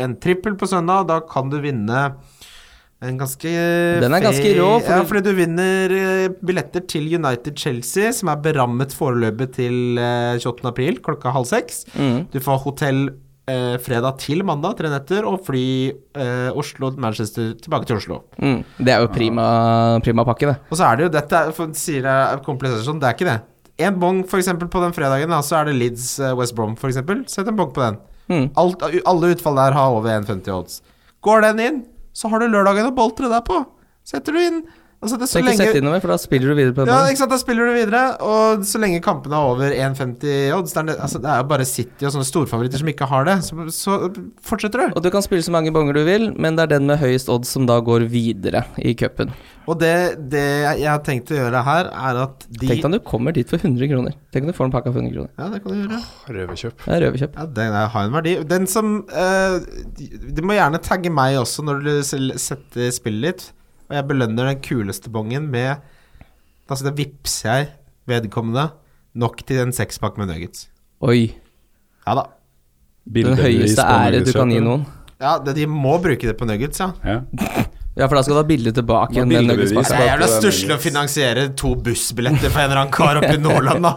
en 0.00 0.16
trippel 0.16 0.56
på 0.56 0.68
søndag. 0.68 1.10
Da 1.12 1.20
kan 1.28 1.52
du 1.52 1.60
vinne 1.60 2.06
en 3.02 3.18
ganske 3.18 3.50
Den 4.02 4.14
er 4.14 4.20
ganske 4.22 4.52
rå, 4.58 4.68
fordi- 4.80 4.88
Ja, 4.96 5.02
fordi 5.08 5.22
du 5.26 5.32
vinner 5.34 5.90
eh, 5.96 6.28
billetter 6.44 6.86
til 6.86 7.08
United-Chelsea, 7.18 8.12
som 8.12 8.28
er 8.32 8.36
berammet 8.44 8.94
foreløpig 8.94 9.50
til 9.56 9.98
eh, 9.98 10.38
28. 10.38 10.68
april 10.70 11.00
klokka 11.02 11.32
halv 11.34 11.46
seks. 11.50 11.84
Mm. 11.98 12.28
Du 12.32 12.38
får 12.40 12.62
hotell 12.62 13.00
eh, 13.50 13.76
fredag 13.82 14.18
til 14.22 14.44
mandag, 14.46 14.76
tre 14.78 14.88
netter, 14.92 15.26
og 15.26 15.42
fly 15.46 15.64
eh, 16.14 16.50
Oslo-Manchester 16.54 17.54
tilbake 17.60 17.86
til 17.90 17.96
Oslo. 17.98 18.20
Mm. 18.38 18.62
Det 18.78 18.94
er 18.94 19.00
jo 19.02 19.10
prima, 19.12 19.46
prima 20.04 20.24
pakke, 20.24 20.52
det. 20.52 20.56
Og 20.70 20.78
så 20.78 20.86
er 20.92 20.96
det 20.96 21.08
jo 21.08 21.14
dette 21.18 21.42
for, 21.56 21.72
Sier 21.74 22.06
jeg 22.06 22.42
komplisasjon, 22.46 23.00
det 23.02 23.08
er 23.10 23.16
ikke 23.18 23.30
det. 23.32 23.40
En 23.82 23.98
bong 23.98 24.22
for 24.28 24.38
eksempel 24.38 24.68
på 24.70 24.80
den 24.84 24.92
fredagen, 24.94 25.30
da, 25.32 25.40
så 25.42 25.58
er 25.62 25.70
det 25.70 25.78
Leeds 25.80 26.18
eh, 26.20 26.34
West 26.38 26.54
Brom 26.54 26.76
eksempel. 26.76 27.24
Sett 27.26 27.48
en 27.48 27.56
bong 27.58 27.72
på 27.74 27.82
den. 27.82 27.98
Mm. 28.30 28.50
Alt, 28.56 28.82
alle 29.04 29.32
utfall 29.34 29.56
der 29.58 29.72
har 29.74 29.90
over 29.96 30.20
1,50 30.22 30.52
odds. 30.54 30.82
Går 31.22 31.42
den 31.42 31.60
inn, 31.62 31.82
så 32.12 32.28
har 32.32 32.42
du 32.42 32.50
lørdagen 32.50 32.88
å 32.88 32.94
boltre 32.96 33.30
deg 33.32 33.44
på. 33.48 33.62
Setter 34.06 34.34
du 34.34 34.40
inn. 34.42 34.62
Altså 35.02 35.16
det 35.18 35.26
er 35.26 35.30
så 35.32 35.40
ikke 35.40 35.48
lenge 35.50 35.58
sette 35.64 35.80
innover, 35.82 36.02
for 36.04 36.12
da 36.12 36.16
spiller 36.22 36.52
du 36.52 36.54
videre 36.54 36.74
på 36.76 36.84
ja, 36.86 36.98
ikke 37.10 37.18
sant, 37.18 37.32
Da 37.32 37.38
spiller 37.40 37.66
du 37.66 37.72
videre, 37.74 38.02
og 38.22 38.60
så 38.68 38.78
lenge 38.78 39.00
kampene 39.02 39.34
er 39.34 39.48
over 39.50 39.74
1,50 39.74 40.52
odds 40.54 40.76
det 40.76 40.94
altså, 40.94 41.18
det 41.24 41.30
er 41.32 41.40
jo 41.40 41.46
bare 41.50 41.66
City 41.66 42.06
og 42.06 42.14
sånne 42.14 42.28
storfavoritter 42.28 42.82
som 42.84 42.90
ikke 42.92 43.08
har 43.10 43.26
det. 43.26 43.34
Så, 43.42 43.66
så 43.74 43.96
fortsetter 44.46 44.84
du. 44.84 44.94
Og 44.94 45.02
du 45.02 45.10
kan 45.10 45.24
spille 45.26 45.42
så 45.42 45.54
mange 45.54 45.72
bonger 45.74 45.98
du 45.98 46.04
vil, 46.06 46.28
men 46.38 46.54
det 46.54 46.68
er 46.68 46.74
den 46.76 46.86
med 46.86 47.00
høyest 47.02 47.32
odds 47.34 47.50
som 47.50 47.66
da 47.66 47.80
går 47.82 48.06
videre 48.12 48.62
i 48.78 48.94
cupen. 48.98 49.32
Og 49.70 49.78
det, 49.78 49.92
det 50.30 50.42
jeg 50.42 50.86
har 50.88 51.02
tenkt 51.06 51.30
å 51.34 51.38
gjøre 51.38 51.62
her, 51.66 51.90
er 52.10 52.20
at 52.24 52.46
de 52.50 52.68
Tenk 52.70 52.82
deg 52.82 52.86
om 52.88 52.94
du 52.96 53.00
kommer 53.06 53.34
dit 53.34 53.50
for 53.50 53.62
100 53.62 53.90
kroner. 53.90 54.14
Tenk 54.34 54.46
om 54.46 54.52
du 54.52 54.56
får 54.56 54.68
en 54.68 54.74
pakke 54.74 54.92
for 54.94 55.02
100 55.02 55.14
kroner. 55.16 55.32
Ja, 55.38 55.48
det 55.52 55.62
kan 55.62 55.74
du 55.74 55.80
gjøre. 55.82 56.00
Røverkjøp. 56.36 56.86
Er 56.86 57.04
røverkjøp. 57.06 57.38
Ja, 57.38 57.48
den 57.58 57.74
er- 57.80 57.90
har 57.94 58.06
en 58.06 58.14
verdi. 58.16 58.36
Den 58.54 58.66
som 58.70 58.94
uh, 59.10 59.58
Du 60.34 60.42
må 60.46 60.54
gjerne 60.58 60.82
tagge 60.82 61.10
meg 61.14 61.38
også 61.42 61.66
når 61.66 61.82
du 61.86 61.92
setter 62.06 62.94
spillet 62.94 63.32
ditt. 63.32 63.50
Og 63.92 63.98
jeg 63.98 64.08
belønner 64.08 64.48
den 64.48 64.62
kuleste 64.64 65.12
bongen 65.12 65.50
med 65.52 65.82
Altså, 66.70 66.86
da 66.86 66.92
vippser 66.96 67.48
jeg 67.50 67.66
vedkommende 68.08 68.70
nok 69.20 69.42
til 69.44 69.58
en 69.60 69.74
sekspakk 69.76 70.16
med 70.16 70.30
nuggets. 70.30 70.70
Oi. 71.04 71.34
Ja 72.06 72.14
da. 72.16 72.22
Den 73.12 73.36
høyeste 73.36 73.84
ære 73.84 74.22
du 74.24 74.30
kan 74.32 74.48
gi 74.48 74.62
noen. 74.62 74.86
Ja, 75.20 75.34
det, 75.42 75.52
de 75.58 75.66
må 75.68 75.98
bruke 76.00 76.24
det 76.30 76.32
på 76.38 76.48
nuggets, 76.48 76.80
ja. 76.80 76.94
Ja. 77.04 77.18
Ja, 77.92 78.06
for 78.06 78.16
da 78.16 78.22
skal 78.24 78.38
du 78.38 78.40
ha 78.40 78.46
bildet 78.48 78.78
tilbake. 78.78 79.20
Det 79.28 79.82
er 79.84 80.06
jævla 80.06 80.28
stusslig 80.32 80.72
å 80.72 80.80
finansiere 80.80 81.44
to 81.60 81.74
bussbilletter 81.76 82.48
for 82.48 82.62
en 82.62 82.70
eller 82.70 82.80
annen 82.86 82.94
kar 82.94 83.20
oppe 83.20 83.34
i 83.36 83.42
Nordland, 83.42 83.84
da. 83.84 83.92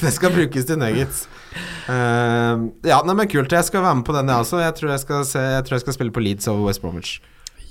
det 0.00 0.14
skal 0.14 0.32
brukes 0.32 0.64
til 0.70 0.80
nuggets. 0.80 1.26
Uh, 1.84 2.72
ja, 2.88 3.02
nei, 3.04 3.12
men 3.12 3.28
kult. 3.28 3.52
Jeg 3.52 3.68
skal 3.68 3.84
være 3.84 4.00
med 4.00 4.08
på 4.08 4.16
den, 4.16 4.32
jeg 4.32 4.46
også. 4.46 4.62
Jeg 4.64 4.78
tror 4.80 4.94
jeg 4.94 5.04
skal, 5.04 5.28
se, 5.28 5.44
jeg 5.58 5.68
tror 5.68 5.76
jeg 5.76 5.84
skal 5.84 5.98
spille 5.98 6.16
på 6.16 6.24
Leeds 6.24 6.48
over 6.48 6.70
West 6.70 6.80
Bromwich. 6.80 7.18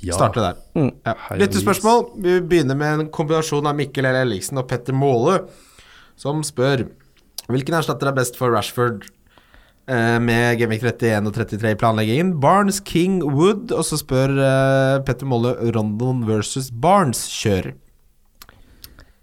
Ja. 0.03 0.17
Starte 0.17 0.43
der. 0.43 0.59
Mm. 0.75 0.91
Ja. 1.05 1.15
Lyttespørsmål. 1.39 2.05
Vi 2.23 2.39
begynner 2.41 2.75
med 2.75 2.99
en 2.99 3.09
kombinasjon 3.13 3.67
av 3.69 3.77
Mikkel 3.77 4.07
L. 4.09 4.17
Elliksen 4.25 4.59
og 4.59 4.67
Petter 4.71 4.95
Måle, 4.95 5.43
som 6.19 6.43
spør 6.45 6.87
Hvilken 7.51 7.75
erstatter 7.75 8.07
er 8.07 8.15
best 8.15 8.37
for 8.39 8.53
Rashford 8.55 9.01
eh, 9.91 10.19
med 10.23 10.55
Gaming 10.61 10.79
31 10.79 11.27
og 11.27 11.33
33 11.35 11.73
i 11.73 11.79
planleggingen? 11.79 12.29
Barnes, 12.39 12.79
King, 12.87 13.17
Wood, 13.23 13.73
og 13.75 13.83
så 13.83 13.99
spør 13.99 14.31
eh, 14.39 14.99
Petter 15.03 15.27
Måle 15.27 15.51
Rondon 15.75 16.21
versus 16.27 16.69
Barnes. 16.71 17.25
Kjør. 17.27 17.73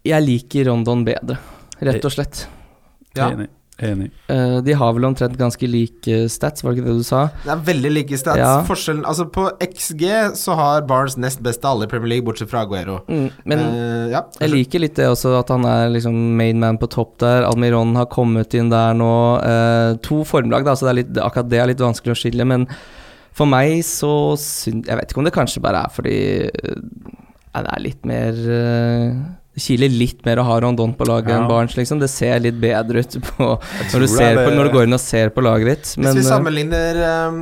Jeg 0.05 0.27
liker 0.27 0.69
Rondon 0.69 1.07
bedre, 1.09 1.39
rett 1.81 2.05
og 2.05 2.13
slett. 2.13 2.45
Ja. 3.17 3.33
Enig. 3.81 4.11
Eh, 4.29 4.57
de 4.65 4.75
har 4.77 4.93
vel 4.93 5.07
omtrent 5.09 5.37
ganske 5.41 5.69
like 5.71 6.17
stats, 6.33 6.65
var 6.65 6.75
det 6.75 6.81
ikke 6.81 6.91
det 6.91 6.97
du 7.01 7.07
sa? 7.07 7.23
Det 7.45 7.53
er 7.55 7.63
veldig 7.71 7.93
like 7.95 8.19
stats. 8.21 8.41
Ja. 8.43 8.53
Forskjellen 8.69 9.07
Altså, 9.09 9.27
på 9.33 9.47
XG 9.65 10.05
så 10.37 10.57
har 10.59 10.85
Barnes 10.89 11.17
nest 11.21 11.41
best 11.45 11.65
av 11.65 11.77
alle 11.79 11.89
i 11.89 11.93
Premier 11.93 12.15
League, 12.15 12.27
bortsett 12.27 12.51
fra 12.53 12.67
Aguero. 12.67 13.01
Mm, 13.09 13.27
men 13.49 13.65
uh, 13.65 14.07
ja. 14.13 14.23
jeg 14.43 14.53
liker 14.53 14.85
litt 14.85 14.99
det 15.01 15.09
også, 15.09 15.33
at 15.41 15.53
han 15.55 15.65
er 15.69 15.89
liksom 15.95 16.17
main 16.37 16.61
man 16.61 16.79
på 16.81 16.91
topp 16.93 17.17
der. 17.25 17.49
Almiron 17.49 17.97
har 17.97 18.11
kommet 18.13 18.55
inn 18.59 18.73
der 18.73 18.97
nå. 18.99 19.13
Uh, 19.41 19.97
to 20.05 20.23
formlag, 20.29 20.69
da, 20.69 20.77
så 20.77 20.89
det 20.89 20.93
er 20.93 21.01
litt, 21.03 21.13
akkurat 21.25 21.51
det 21.51 21.63
er 21.63 21.73
litt 21.73 21.85
vanskelig 21.85 22.17
å 22.17 22.21
skille. 22.21 22.49
Men 22.49 22.69
for 23.37 23.49
meg 23.49 23.81
så 23.87 24.35
syns 24.41 24.89
Jeg 24.91 24.99
vet 24.99 25.13
ikke 25.13 25.21
om 25.23 25.27
det 25.29 25.37
kanskje 25.37 25.63
bare 25.63 25.85
er 25.87 25.93
fordi 25.95 26.17
det 26.51 27.61
er 27.71 27.83
litt 27.83 28.05
mer 28.07 28.37
kiler 29.61 29.93
litt 29.93 30.25
mer 30.27 30.41
å 30.43 30.45
ha 30.49 30.57
Rondon 30.65 30.95
på 30.99 31.07
laget 31.09 31.31
Ja. 31.33 31.39
enn 31.41 31.49
Barents, 31.51 31.77
liksom. 31.79 32.01
Det 32.03 32.09
ser 32.13 32.41
litt 32.43 32.59
bedre 32.63 33.05
ut 33.05 33.17
på, 33.29 33.49
når, 33.61 33.95
du 33.95 34.07
det 34.07 34.11
ser 34.13 34.41
på, 34.41 34.51
når 34.57 34.71
du 34.71 34.75
går 34.75 34.89
inn 34.89 34.97
og 34.97 35.03
ser 35.03 35.33
på 35.37 35.45
laget 35.45 35.71
ditt. 35.71 35.93
Men 36.01 36.11
Hvis 36.11 36.23
vi 36.23 36.27
eh, 36.27 36.31
sammenligner 36.35 37.01
um, 37.29 37.41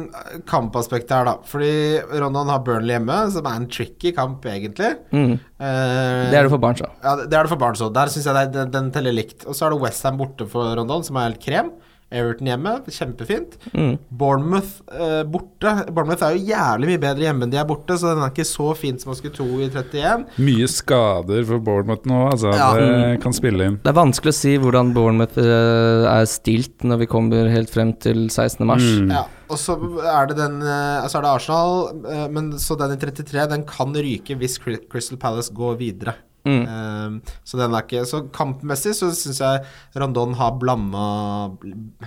kampaspektet 0.50 1.14
her, 1.16 1.28
da. 1.30 1.36
Fordi 1.48 1.72
Rondon 2.20 2.50
har 2.52 2.62
Burnley 2.66 2.96
hjemme, 2.98 3.18
som 3.34 3.46
er 3.48 3.60
en 3.62 3.68
tricky 3.70 4.14
kamp, 4.16 4.44
egentlig. 4.48 4.94
mm, 5.14 5.38
Uh, 5.58 6.30
det 6.30 6.36
er 6.38 6.46
det 6.46 6.50
for 6.52 6.62
Barents 6.62 6.78
da. 6.84 6.88
Ja, 7.02 7.12
det 7.18 7.34
er 7.34 7.42
det 7.42 7.50
for 7.50 7.58
Barents 7.58 7.80
òg. 7.82 7.88
Der 7.96 8.10
syns 8.12 8.28
jeg 8.30 8.36
det 8.36 8.52
den, 8.54 8.68
den 8.70 8.90
teller 8.94 9.10
likt. 9.16 9.42
Og 9.42 9.56
så 9.58 9.66
er 9.66 9.72
det 9.74 9.80
Westham 9.82 10.20
borte 10.20 10.46
for 10.46 10.70
Rondon, 10.78 11.02
som 11.02 11.18
er 11.18 11.32
helt 11.32 11.40
krem. 11.42 11.72
Everton 12.08 12.48
hjemme, 12.48 12.72
kjempefint. 12.88 13.56
Mm. 13.74 13.98
Bournemouth 14.08 14.78
eh, 14.88 15.22
borte. 15.28 15.74
Bournemouth 15.92 16.24
er 16.24 16.36
jo 16.36 16.46
jævlig 16.48 16.88
mye 16.92 17.02
bedre 17.02 17.26
hjemme 17.26 17.44
enn 17.44 17.52
de 17.52 17.60
er 17.60 17.66
borte, 17.68 17.98
så 18.00 18.14
den 18.14 18.22
er 18.24 18.32
ikke 18.32 18.48
så 18.48 18.70
fint 18.78 19.02
som 19.02 19.12
man 19.12 19.18
skulle 19.18 19.36
tro 19.36 19.48
i 19.58 19.68
31. 19.68 20.24
Mye 20.40 20.68
skader 20.72 21.44
for 21.50 21.64
Bournemouth 21.64 22.08
nå, 22.08 22.22
altså. 22.30 22.54
Ja. 22.56 22.70
Det 22.78 23.18
kan 23.24 23.36
spille 23.36 23.68
inn. 23.68 23.80
Det 23.84 23.92
er 23.92 23.98
vanskelig 23.98 24.32
å 24.32 24.38
si 24.38 24.54
hvordan 24.62 24.94
Bournemouth 24.96 25.36
eh, 25.42 26.06
er 26.08 26.30
stilt 26.30 26.86
når 26.88 27.04
vi 27.04 27.10
kommer 27.12 27.52
helt 27.52 27.72
frem 27.72 27.92
til 28.00 28.26
16. 28.30 28.64
mars. 28.68 28.86
Mm. 28.88 29.12
Ja, 29.12 29.26
og 29.52 29.60
så 29.60 29.76
er 30.00 30.30
det 30.30 30.38
den 30.40 30.62
eh, 30.64 31.08
Så 31.08 31.20
er 31.20 31.26
det 31.26 31.34
Arsenal, 31.34 32.02
eh, 32.08 32.24
men 32.32 32.54
så 32.62 32.76
den 32.80 32.96
i 32.96 33.00
33, 33.00 33.44
den 33.52 33.68
kan 33.68 33.92
ryke 33.92 34.38
hvis 34.40 34.56
Crystal 34.64 35.20
Palace 35.20 35.52
går 35.52 35.76
videre. 35.84 36.16
Mm. 36.48 36.62
Eh, 36.64 37.34
så 37.44 37.58
den 37.60 37.74
er 37.76 37.84
ikke 37.84 38.04
Så 38.08 38.22
kampmessig 38.32 38.94
så 38.96 39.10
syns 39.12 39.40
jeg 39.42 39.64
Rondon 40.00 40.32
har 40.38 40.54
blanda 40.60 41.06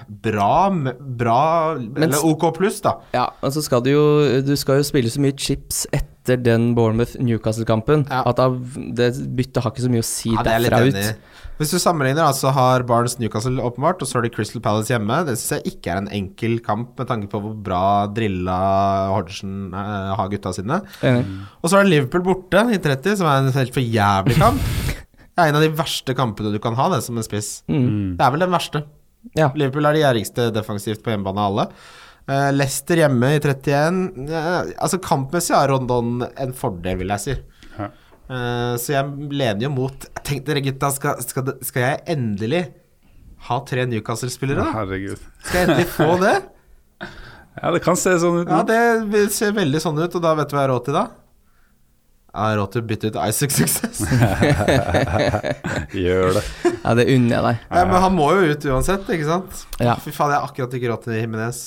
bra, 0.10 0.54
bra 0.72 1.02
bra 1.22 2.04
Eller 2.06 2.26
OK 2.26 2.48
pluss, 2.58 2.82
da. 2.84 2.96
Ja, 3.14 3.28
men 3.42 3.54
så 3.54 3.64
skal 3.66 3.84
du 3.86 3.92
jo 3.94 4.06
Du 4.46 4.56
skal 4.60 4.82
jo 4.82 4.88
spille 4.88 5.12
så 5.14 5.22
mye 5.24 5.36
chips 5.38 5.84
etter 5.94 6.38
den 6.42 6.72
Bournemouth-Newcastle-kampen 6.78 8.06
Ja. 8.10 8.24
at 8.30 8.38
det 8.98 9.12
byttet 9.36 9.64
har 9.64 9.72
ikke 9.74 9.86
så 9.88 9.92
mye 9.94 10.04
å 10.04 10.08
si 10.08 10.34
Ja, 10.34 10.44
er 10.44 10.66
derfra 10.70 10.82
ut. 10.88 11.16
Hvis 11.62 11.76
du 11.76 11.78
sammenligner, 11.78 12.26
så 12.34 12.50
har 12.56 12.82
Barnes 12.90 13.20
Newcastle 13.22 13.62
åpenbart, 13.62 14.00
og 14.02 14.10
så 14.10 14.18
har 14.18 14.26
de 14.26 14.32
Crystal 14.34 14.64
Palace 14.66 14.90
hjemme. 14.90 15.20
Det 15.28 15.36
syns 15.38 15.60
jeg 15.60 15.76
ikke 15.76 15.92
er 15.94 16.00
en 16.00 16.08
enkel 16.18 16.56
kamp, 16.66 16.96
med 16.98 17.06
tanke 17.12 17.30
på 17.30 17.38
hvor 17.44 17.54
bra 17.54 17.82
drilla 18.10 18.56
Hodgson 19.12 19.68
uh, 19.70 20.16
har 20.18 20.32
gutta 20.32 20.56
sine. 20.58 20.80
Mm. 21.06 21.44
Og 21.62 21.70
så 21.70 21.78
er 21.78 21.86
det 21.86 21.92
Liverpool 21.92 22.26
borte 22.26 22.64
i 22.66 22.80
30, 22.82 23.20
som 23.20 23.30
er 23.30 23.44
en 23.44 23.54
helt 23.54 23.78
for 23.78 23.86
jævlig 23.86 24.40
kamp. 24.42 24.66
Det 25.32 25.46
er 25.46 25.52
en 25.54 25.60
av 25.62 25.64
de 25.64 25.70
verste 25.78 26.18
kampene 26.18 26.50
du 26.52 26.58
kan 26.62 26.74
ha, 26.76 26.90
det, 26.96 27.04
som 27.06 27.16
en 27.22 27.26
spiss. 27.30 27.52
Mm. 27.70 28.18
Det 28.18 28.26
er 28.26 28.34
vel 28.34 28.44
den 28.44 28.58
verste. 28.58 28.82
Ja. 29.38 29.52
Liverpool 29.54 29.86
er 29.86 29.96
de 29.96 30.02
gjerrigste 30.02 30.50
defensivt 30.56 31.06
på 31.06 31.14
hjemmebane 31.14 31.46
av 31.46 31.54
alle. 31.54 31.68
Uh, 32.26 32.50
Leicester 32.58 33.06
hjemme 33.06 33.36
i 33.36 33.38
31. 33.38 34.02
Uh, 34.34 34.74
altså 34.82 34.98
Kampmessig 35.06 35.54
har 35.56 35.70
Rondon 35.70 36.26
en 36.26 36.58
fordel, 36.58 37.04
vil 37.06 37.14
jeg 37.14 37.28
si. 37.28 37.38
Ja. 38.32 38.38
Eh, 38.38 38.76
så 38.80 38.94
jeg 38.96 39.32
lener 39.36 39.66
jo 39.68 39.72
mot 39.76 40.06
Tenk 40.24 40.46
dere, 40.48 40.64
gutta, 40.64 40.90
skal, 40.96 41.20
skal, 41.26 41.52
skal 41.68 41.84
jeg 41.84 42.04
endelig 42.16 42.62
ha 43.50 43.58
tre 43.68 43.84
Newcastle-spillere? 43.90 44.64
da? 44.64 44.72
Herregud. 44.80 45.20
Skal 45.44 45.58
jeg 45.60 45.70
endelig 45.70 45.90
få 45.98 46.14
det? 46.24 46.38
Ja, 47.62 47.68
det 47.76 47.82
kan 47.84 47.98
se 48.00 48.14
sånn 48.16 48.46
ut. 48.46 48.48
Ja, 48.48 48.62
det 48.64 49.26
ser 49.36 49.52
veldig 49.52 49.82
sånn 49.84 49.98
ut, 50.00 50.14
og 50.16 50.22
da 50.24 50.30
vet 50.40 50.48
du 50.48 50.56
hva 50.56 50.62
jeg 50.62 50.70
har 50.70 50.72
råd 50.72 50.86
til 50.86 50.96
da? 50.96 51.02
Jeg 52.32 52.46
har 52.48 52.54
råd 52.62 52.72
til 52.72 52.80
å 52.80 52.86
bytte 52.88 53.10
ut 53.12 53.18
Isaac 53.20 53.52
Success. 53.52 54.00
Gjør 56.06 56.38
det. 56.38 56.44
ja, 56.86 56.94
det 56.96 57.06
unner 57.12 57.34
jeg 57.36 57.44
deg. 57.44 57.66
Ja, 57.68 57.82
men 57.90 57.98
han 58.06 58.16
må 58.16 58.30
jo 58.38 58.54
ut 58.54 58.68
uansett, 58.72 59.10
ikke 59.12 59.28
sant? 59.28 59.66
Ja. 59.84 59.98
Fy 60.00 60.14
faen, 60.16 60.32
jeg 60.32 60.40
har 60.40 60.48
akkurat 60.48 60.78
ikke 60.80 60.94
råd 60.94 61.04
til 61.10 61.20
Jimenez. 61.20 61.60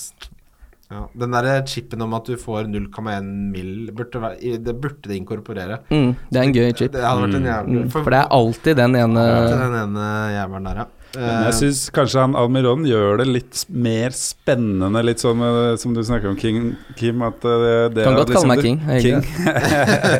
Ja, 0.93 1.07
den 1.16 1.32
der 1.32 1.62
chipen 1.66 2.03
om 2.05 2.12
at 2.16 2.26
du 2.28 2.37
får 2.37 2.66
0,1 2.68 3.28
mill, 3.55 3.91
burde 3.97 4.35
det 4.61 4.74
burde 4.82 5.09
de 5.09 5.16
inkorporere. 5.16 5.78
Mm, 5.89 6.12
det 6.28 6.41
er 6.41 6.43
en 6.45 6.53
gøy 6.53 6.72
chip. 6.76 6.93
Det 6.93 7.05
hadde 7.05 7.24
vært 7.24 7.39
en 7.39 7.49
jævlig 7.49 7.85
for, 7.89 8.05
for 8.05 8.14
det 8.14 8.20
er 8.20 8.35
alltid 8.39 8.76
den 8.82 8.99
ene 9.01 9.24
til 9.49 9.57
den 9.62 9.78
ene 9.80 10.11
jævelen 10.35 10.68
der, 10.68 10.82
ja. 10.82 10.87
Men 11.17 11.31
Eh, 11.31 11.45
jeg 11.51 11.55
syns 11.61 11.81
kanskje 11.95 12.21
han 12.21 12.35
Almiron 12.39 12.85
gjør 12.89 13.19
det 13.23 13.27
litt 13.29 13.65
mer 13.71 14.11
spennende, 14.17 15.03
litt 15.05 15.23
sånn 15.23 15.41
eh, 15.47 15.77
som 15.81 15.95
du 15.95 16.03
snakker 16.03 16.29
om 16.33 16.37
King, 16.41 16.77
Kim. 16.99 17.23
At 17.23 17.41
det, 17.41 17.95
det 17.95 18.05
Kan 18.05 18.15
er 18.15 18.23
godt 18.25 18.33
kalle 18.35 18.49
meg 18.51 18.62
King, 18.65 18.81
jeg 18.89 19.03
King. 19.03 19.23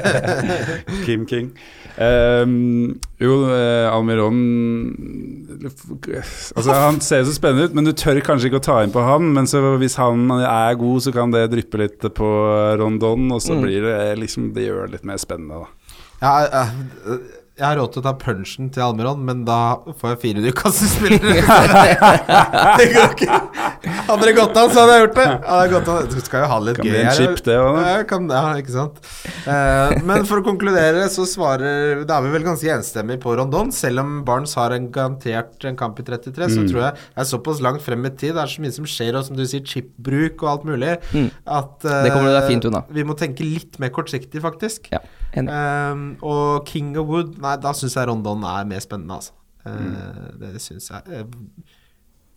Kim 1.07 1.27
King. 1.27 1.51
Um, 1.95 2.99
jo, 3.23 3.35
eh, 3.55 3.87
Almiron 3.87 4.39
Altså 6.57 6.75
Han 6.75 6.97
ser 7.05 7.21
jo 7.23 7.29
så 7.29 7.35
spennende 7.37 7.69
ut, 7.69 7.77
men 7.79 7.87
du 7.87 7.93
tør 7.95 8.19
kanskje 8.27 8.49
ikke 8.51 8.59
å 8.59 8.65
ta 8.67 8.79
inn 8.83 8.91
på 8.95 9.05
han. 9.07 9.29
Men 9.37 9.47
så 9.51 9.61
hvis 9.79 9.95
han 10.01 10.27
er 10.41 10.75
god, 10.81 11.05
så 11.07 11.13
kan 11.15 11.31
det 11.35 11.45
dryppe 11.55 11.79
litt 11.85 12.03
på 12.19 12.31
Rondon, 12.81 13.31
og 13.37 13.41
så 13.45 13.55
Mm. 13.55 13.63
blir 13.63 13.83
det 13.87 14.19
liksom 14.19 14.53
Det 14.55 14.67
gjør 14.67 14.87
det 14.87 14.93
litt 14.99 15.05
mer 15.05 15.17
spennende, 15.23 15.63
da. 15.63 15.69
ja, 16.23 16.65
eh, 16.65 17.19
jeg 17.55 17.63
har 17.69 17.77
råd 17.79 17.93
til 17.95 18.01
å 18.01 18.05
ta 18.09 18.13
punchen 18.19 18.69
til 18.75 18.83
Almiron, 18.83 19.21
men 19.23 19.45
da 19.47 19.77
får 20.01 20.15
jeg 20.15 20.19
fire 20.25 20.41
Newcastle-spillere. 20.43 21.43
det 22.81 22.87
går 22.91 23.13
ikke. 23.15 23.37
Hadde 24.09 24.27
det 24.27 24.33
gått 24.35 24.59
an, 24.59 24.73
så 24.75 24.83
hadde 24.83 24.97
jeg 24.97 25.05
gjort 25.05 25.19
det. 25.21 25.27
Hadde. 25.47 25.95
Du 26.11 26.17
skal 26.25 26.43
jo 26.43 26.49
ha 26.51 26.59
litt 26.67 26.81
Kan 26.81 26.89
gøy 26.91 26.99
her. 26.99 27.15
chip, 27.15 27.39
det. 27.47 27.55
Ja, 27.55 27.95
kan, 28.11 28.27
ja, 28.33 28.43
ikke 28.59 28.75
sant. 28.75 28.99
Uh, 29.47 29.95
men 30.09 30.27
for 30.27 30.43
å 30.43 30.47
konkludere, 30.47 31.05
så 31.13 31.27
svarer 31.29 32.03
Da 32.09 32.19
er 32.19 32.27
vi 32.27 32.33
vel 32.35 32.47
ganske 32.47 32.75
enstemmige 32.75 33.23
på 33.23 33.37
Rondon. 33.39 33.71
Selv 33.75 34.03
om 34.03 34.17
Barnes 34.27 34.55
har 34.59 34.75
en 34.75 34.91
garantert 34.95 35.69
en 35.71 35.79
kamp 35.79 36.01
i 36.03 36.07
33, 36.11 36.51
så 36.51 36.65
Mm. 36.65 36.69
tror 36.71 36.81
jeg 36.89 36.95
det 36.99 37.21
er 37.23 37.29
såpass 37.29 37.61
langt 37.63 37.83
frem 37.85 38.05
i 38.07 38.11
tid. 38.11 38.35
Det 38.35 38.43
er 38.43 38.51
så 38.51 38.63
mye 38.65 38.73
som 38.75 38.85
skjer, 38.89 39.15
og 39.19 39.25
som 39.27 39.37
du 39.37 39.45
sier, 39.47 39.63
chipbruk 39.63 40.43
og 40.43 40.49
alt 40.57 40.65
mulig, 40.65 40.97
Mm. 41.13 41.31
at 41.47 41.79
Det 41.87 42.11
kommer 42.13 42.35
du 42.35 42.49
fint 42.49 42.65
vi 42.91 43.05
må 43.05 43.15
tenke 43.17 43.45
litt 43.45 43.79
mer 43.79 43.91
kortsiktig, 43.91 44.41
faktisk. 44.43 44.91
Ja. 44.91 44.99
Um, 45.35 46.03
og 46.23 46.67
King 46.69 46.93
of 47.01 47.09
Wood 47.11 47.39
Nei, 47.43 47.57
da 47.59 47.73
syns 47.75 47.97
jeg 47.99 48.07
Rondon 48.07 48.45
er 48.47 48.69
mer 48.71 48.85
spennende, 48.85 49.19
altså. 49.19 49.33
Uh, 49.65 49.73
Mm. 49.75 50.41
Det 50.41 50.61
syns 50.63 50.91
jeg. 50.91 51.03
Uh, 51.09 51.73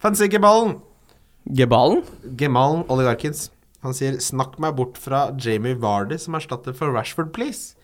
Fancy 0.01 0.29
Gebalen. 0.31 0.77
ballen! 0.77 1.55
Gebalen? 1.57 2.03
Gemalen 2.37 2.83
Oligarkins. 2.89 3.51
Han 3.83 3.93
sier 3.93 4.17
'snakk 4.17 4.57
meg 4.59 4.75
bort 4.75 4.97
fra 4.97 5.31
Jamie 5.37 5.75
Vardy 5.75 6.17
som 6.17 6.35
erstatter 6.35 6.73
for 6.73 6.91
Rashford, 6.91 7.31
please'. 7.31 7.75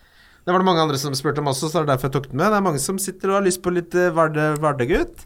Det 0.43 0.51
var 0.51 0.59
det 0.59 0.65
mange 0.65 0.81
andre 0.81 0.97
som 0.97 1.13
spurte 1.15 1.39
om 1.39 1.47
også, 1.47 1.69
så 1.69 1.79
det 1.79 1.87
er 1.87 1.93
derfor 1.93 2.09
jeg 2.09 2.15
tok 2.17 2.29
den 2.31 2.37
med. 2.37 2.51
Det 2.51 2.57
er 2.57 2.67
mange 2.67 2.79
som 2.79 2.97
sitter 2.99 3.29
og 3.29 3.37
har 3.39 3.45
lyst 3.45 3.61
på 3.63 3.71
litt 3.71 3.95
eh, 3.95 4.11
Varde, 4.11 4.57
Vardegutt. 4.59 5.23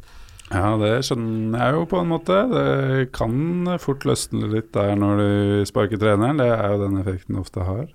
Ja, 0.52 0.78
det 0.78 1.04
skjønner 1.04 1.58
jeg 1.58 1.74
jo 1.74 1.88
på 1.90 2.00
en 2.00 2.12
måte. 2.12 2.38
Det 2.52 3.12
kan 3.18 3.66
fort 3.82 4.06
løsne 4.06 4.48
litt 4.52 4.70
der 4.78 4.94
når 4.96 5.18
du 5.18 5.66
sparker 5.66 5.98
treneren. 5.98 6.38
Det 6.38 6.48
er 6.54 6.70
jo 6.70 6.84
den 6.86 7.02
effekten 7.02 7.36
du 7.36 7.42
ofte 7.42 7.66
har. 7.66 7.90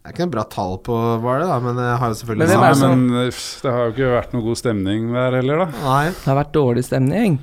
Det 0.00 0.08
er 0.08 0.14
ikke 0.14 0.24
noe 0.24 0.32
bra 0.32 0.42
tall 0.48 0.78
på 0.80 0.94
Varde, 1.20 1.44
da, 1.50 1.58
men 1.60 1.76
jeg 1.76 1.96
har 2.00 2.08
jo 2.08 2.14
selvfølgelig 2.22 2.46
Men 2.48 2.60
Nei, 2.60 2.68
det 2.70 2.78
som- 2.80 3.06
men 3.06 3.30
det 3.30 3.72
har 3.74 3.82
jo 3.84 3.92
ikke 3.92 4.12
vært 4.16 4.32
noe 4.32 4.42
god 4.46 4.56
stemning 4.56 5.12
der 5.12 5.30
heller, 5.36 5.58
da. 5.58 5.66
Nei, 5.84 6.04
Det 6.08 6.24
har 6.24 6.38
vært 6.44 6.52
dårlig 6.56 6.84
stemning. 6.86 7.38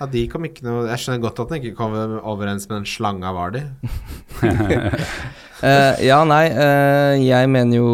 ja, 0.00 0.06
de 0.06 0.26
kom 0.28 0.44
ikke 0.44 0.62
noe 0.62 0.86
Jeg 0.86 0.98
skjønner 1.02 1.20
godt 1.24 1.40
at 1.40 1.48
den 1.48 1.62
ikke 1.62 1.76
kom 1.76 1.92
overens 2.22 2.68
med 2.68 2.76
den 2.78 2.84
slanga 2.86 3.32
Vardy. 3.34 3.64
Eh, 5.64 6.04
ja, 6.04 6.18
nei, 6.28 6.50
uh, 6.52 7.14
jeg 7.16 7.48
mener 7.48 7.78
jo 7.78 7.86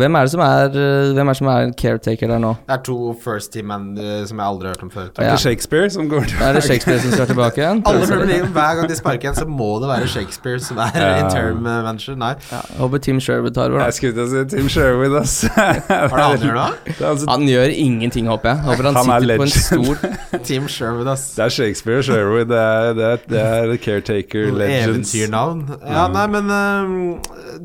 Hvem 0.00 0.14
er 0.16 0.24
det 0.24 0.30
som 0.32 0.40
er 0.40 0.70
eh, 0.80 1.10
Hvem 1.12 1.28
er 1.28 1.34
det 1.34 1.36
som 1.36 1.48
er 1.52 1.72
caretaker 1.76 2.30
der 2.30 2.38
nå? 2.40 2.52
Det 2.66 2.72
er 2.78 2.80
to 2.86 2.96
first 3.20 3.52
team-menn 3.52 3.90
som 4.26 4.38
jeg 4.40 4.46
aldri 4.46 4.68
har 4.70 4.74
hørt 4.76 4.84
om 4.86 4.90
før. 4.94 5.10
Er 5.20 5.34
det 5.34 5.40
Shakespeare 5.42 5.90
som 5.92 6.08
går 6.08 6.24
tilbake? 6.30 6.46
Er 6.48 6.56
det 6.56 6.62
Shakespeare 6.64 6.98
som 7.04 7.12
skal 7.12 7.28
tilbake 7.30 7.60
igjen? 7.60 7.82
Alle 7.86 8.06
prøver 8.08 8.30
League, 8.30 8.48
Hver 8.56 8.78
gang 8.80 8.88
de 8.88 8.96
sparker 8.96 9.28
en, 9.28 9.36
så 9.36 9.44
må 9.48 9.68
det 9.82 9.90
være 9.90 10.08
Shakespeare 10.08 10.60
som 10.64 10.80
er 10.86 10.90
Ja. 10.96 11.10
interim 11.26 11.60
manager. 11.66 12.16
Nei. 12.16 12.32
Ja, 12.52 12.60
håper 12.80 12.98
Tim 13.04 13.20
Sherwood 13.20 13.54
tar 13.54 13.68
over, 13.70 13.78
da. 13.78 13.90
Jeg 13.90 13.98
skulle 13.98 14.14
til 14.16 14.24
å 14.24 14.30
si 14.32 14.56
Tim 14.56 14.68
Sherwood, 14.72 15.16
ass. 15.20 15.36
Har 15.52 16.16
du 16.16 16.22
aldri 16.22 16.48
hørt 16.48 16.80
det? 16.86 16.96
Det 16.96 17.04
er, 17.04 17.10
altså, 17.10 17.28
Han 17.30 17.44
gjør 17.50 17.74
ingenting, 17.76 18.26
håper 18.32 18.54
jeg. 18.54 18.58
Håper 18.70 18.88
han, 18.90 18.96
Han 19.02 19.10
er 19.10 19.20
sitter 19.20 19.36
på 19.36 19.42
en 19.42 19.52
legend. 19.52 20.44
Tim 20.48 20.68
Sherwood, 20.68 21.12
ass. 21.12 21.26
det 21.36 21.44
er 21.44 21.54
Shakespeare 21.58 21.98
og 22.00 22.08
Sherwood. 22.08 22.48
Det 22.54 22.58
er, 22.64 22.92
det 22.96 23.06
er, 23.12 23.22
det 23.28 23.44
er 23.44 23.76
caretaker 23.84 24.50
legends. 24.56 25.14
Eventyrnavn. 25.14 25.64
Ja, 25.84 26.06
Mm. 26.06 26.12
nei, 26.16 26.26
men 26.36 26.50
øhm, 26.54 26.85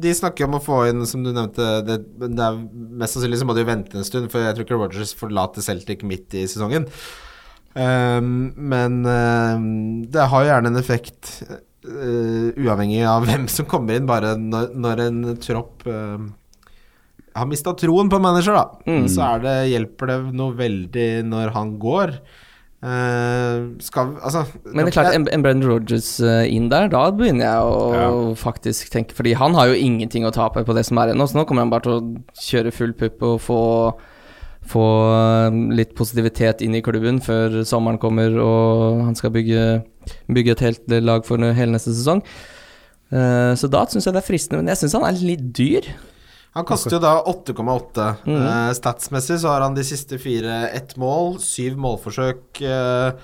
de 0.01 0.13
snakker 0.17 0.47
om 0.47 0.57
å 0.57 0.61
få 0.63 0.77
inn, 0.89 1.03
som 1.09 1.23
du 1.25 1.31
nevnte 1.33 1.67
det, 1.87 1.97
det 2.21 2.45
er 2.45 2.59
Mest 3.01 3.17
sannsynlig 3.17 3.39
så 3.41 3.47
må 3.49 3.55
de 3.57 3.65
vente 3.67 3.97
en 3.97 4.07
stund, 4.07 4.29
for 4.33 4.43
jeg 4.43 4.55
tror 4.57 4.67
ikke 4.67 4.79
Rogers 4.79 5.13
forlater 5.17 5.65
Celtic 5.65 6.03
midt 6.07 6.35
i 6.37 6.45
sesongen. 6.49 6.87
Um, 7.71 8.51
men 8.57 8.99
øhm, 9.07 9.67
det 10.11 10.25
har 10.27 10.43
jo 10.43 10.49
gjerne 10.49 10.73
en 10.73 10.79
effekt, 10.81 11.31
uh, 11.87 12.51
uavhengig 12.59 13.01
av 13.07 13.23
hvem 13.29 13.47
som 13.51 13.67
kommer 13.71 13.95
inn, 13.95 14.09
bare 14.09 14.33
når, 14.39 14.73
når 14.75 15.03
en 15.05 15.21
tropp 15.39 15.85
uh, 15.87 16.19
har 17.31 17.47
mista 17.47 17.71
troen 17.79 18.11
på 18.11 18.19
manager, 18.19 18.57
da, 18.59 18.65
Mm. 18.91 19.07
så 19.07 19.23
er 19.29 19.43
det, 19.45 19.55
hjelper 19.71 20.11
det 20.11 20.19
noe 20.35 20.55
veldig 20.59 21.09
når 21.31 21.53
han 21.55 21.77
går. 21.79 22.17
Eh, 22.81 23.57
skal 23.85 24.15
Altså 24.25 24.39
Men 24.65 24.87
det 24.87 24.89
er 24.89 24.95
klart, 24.95 25.13
en, 25.13 25.27
en 25.29 25.43
Brendan 25.45 25.69
Rogers 25.69 26.15
uh, 26.17 26.41
inn 26.49 26.65
der, 26.71 26.87
da 26.89 27.03
begynner 27.13 27.45
jeg 27.45 27.67
å 27.69 28.31
faktisk 28.33 28.89
tenke 28.89 29.13
Fordi 29.13 29.35
han 29.37 29.53
har 29.53 29.69
jo 29.69 29.75
ingenting 29.77 30.25
å 30.25 30.31
tape 30.33 30.63
på 30.65 30.73
det 30.73 30.87
som 30.87 30.97
er 30.97 31.11
ennå, 31.13 31.27
så 31.29 31.37
nå 31.37 31.43
kommer 31.45 31.61
han 31.61 31.69
bare 31.69 31.85
til 31.85 31.99
å 31.99 32.41
kjøre 32.41 32.73
full 32.73 32.95
pupp 32.97 33.21
og 33.27 33.37
få 33.45 33.61
få 34.71 34.85
eh, 35.09 35.55
litt 35.73 35.95
positivitet 35.97 36.61
inn 36.61 36.75
i 36.77 36.83
klubben 36.85 37.17
før 37.25 37.63
sommeren 37.65 37.97
kommer 38.01 38.35
og 38.37 38.99
han 39.07 39.17
skal 39.17 39.33
bygge, 39.33 39.63
bygge 40.29 40.53
et 40.53 40.61
helt 40.67 40.93
lag 41.01 41.25
for 41.25 41.41
hele 41.41 41.73
neste 41.73 41.95
sesong. 41.97 42.21
Uh, 43.11 43.57
så 43.57 43.67
da 43.67 43.81
syns 43.89 44.05
jeg 44.05 44.13
det 44.13 44.21
er 44.21 44.27
fristende, 44.27 44.61
men 44.61 44.69
jeg 44.69 44.83
syns 44.83 44.93
han 44.99 45.07
er 45.09 45.17
litt 45.17 45.49
dyr. 45.57 45.89
Han 46.55 46.67
koster 46.67 46.97
jo 46.97 47.01
da 47.03 47.13
8,8. 47.31 48.07
Mm. 48.27 48.39
Uh, 48.41 48.71
statsmessig 48.75 49.39
så 49.43 49.53
har 49.53 49.63
han 49.63 49.77
de 49.77 49.85
siste 49.87 50.19
fire 50.19 50.65
ett 50.75 50.97
mål, 50.99 51.37
syv 51.39 51.77
målforsøk. 51.79 52.59
Uh, 52.59 53.15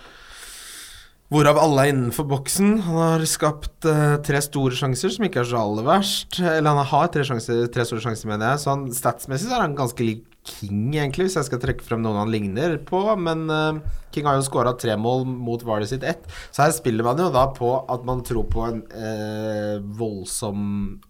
hvorav 1.28 1.59
alle 1.59 1.84
er 1.84 1.91
innenfor 1.91 2.28
boksen. 2.30 2.78
Han 2.86 3.01
har 3.01 3.25
skapt 3.28 3.88
uh, 3.89 4.15
tre 4.23 4.39
store 4.43 4.80
sjanser, 4.80 5.11
som 5.11 5.28
ikke 5.28 5.43
er 5.43 5.49
så 5.49 5.59
aller 5.59 5.88
verst. 5.88 6.39
Eller 6.39 6.71
han 6.71 6.88
har 6.93 7.11
tre, 7.11 7.25
sjanser, 7.28 7.65
tre 7.73 7.84
store 7.89 8.05
sjanser, 8.05 8.32
mener 8.32 8.53
jeg. 8.53 8.63
Så 8.63 8.71
han, 8.71 8.88
statsmessig 8.95 9.49
så 9.49 9.59
er 9.59 9.65
han 9.67 9.78
ganske 9.78 10.07
lik 10.07 10.25
King, 10.47 10.93
egentlig, 10.95 11.25
hvis 11.28 11.36
jeg 11.36 11.47
skal 11.49 11.59
trekke 11.59 11.84
frem 11.84 11.99
noen 11.99 12.21
han 12.21 12.32
ligner 12.32 12.78
på. 12.88 13.01
Men 13.19 13.49
uh, 13.51 13.97
King 14.15 14.30
har 14.30 14.38
jo 14.39 14.45
skåra 14.47 14.71
tre 14.80 14.95
mål 14.95 15.25
mot 15.28 15.63
Vardø 15.67 15.89
sitt 15.89 16.05
ett. 16.07 16.23
Så 16.55 16.63
her 16.63 16.71
spiller 16.75 17.03
man 17.03 17.19
jo 17.19 17.28
da 17.34 17.49
på 17.51 17.73
at 17.84 18.07
man 18.07 18.23
tror 18.23 18.47
på 18.47 18.63
en 18.69 18.80
uh, 18.95 19.84
voldsom 19.99 20.61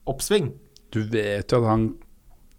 oppsving. 0.09 0.49
Du 0.93 1.03
vet 1.11 1.51
jo 1.51 1.61
at 1.61 1.70
han 1.70 1.89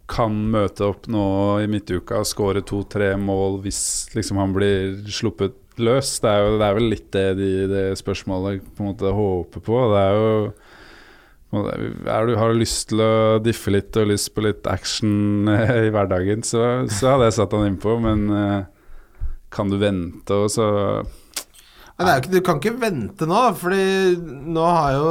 kan 0.09 0.35
møte 0.51 0.87
opp 0.87 1.07
nå 1.11 1.25
i 1.63 1.69
midtuka 1.69 2.23
og 2.23 2.27
skåre 2.27 2.63
to-tre 2.65 3.11
mål 3.19 3.59
hvis 3.63 3.81
liksom 4.15 4.39
han 4.41 4.55
blir 4.55 4.97
sluppet 5.13 5.57
løs. 5.79 6.17
Det 6.23 6.31
er, 6.31 6.41
jo, 6.43 6.57
det 6.59 6.65
er 6.67 6.77
vel 6.79 6.89
litt 6.91 7.07
det, 7.15 7.27
de, 7.39 7.51
det 7.71 7.85
spørsmålet 7.99 8.65
på 8.75 8.83
en 8.83 8.91
måte 8.91 9.13
håper 9.15 9.63
på. 9.63 9.79
Det 9.93 10.01
er 10.01 10.17
jo 10.17 10.33
er 11.49 12.27
du, 12.27 12.35
Har 12.37 12.51
du 12.51 12.59
lyst 12.59 12.91
til 12.91 13.01
å 13.01 13.39
diffe 13.41 13.73
litt 13.73 13.95
og 13.97 14.11
lyst 14.11 14.33
på 14.35 14.43
litt 14.45 14.67
action 14.69 15.49
eh, 15.49 15.87
i 15.87 15.93
hverdagen, 15.93 16.43
så, 16.45 16.85
så 16.93 17.15
hadde 17.15 17.29
jeg 17.29 17.39
satt 17.39 17.55
han 17.57 17.71
innpå, 17.71 17.95
men 18.03 18.27
eh, 18.29 18.59
kan 19.53 19.71
du 19.71 19.79
vente 19.81 20.35
og 20.35 20.51
så 20.53 20.67
ikke, 21.99 22.29
du 22.31 22.39
kan 22.45 22.61
ikke 22.61 22.77
vente 22.79 23.25
nå, 23.27 23.39
Fordi 23.59 23.83
nå 24.55 24.63
har 24.63 24.93
jo 24.95 25.07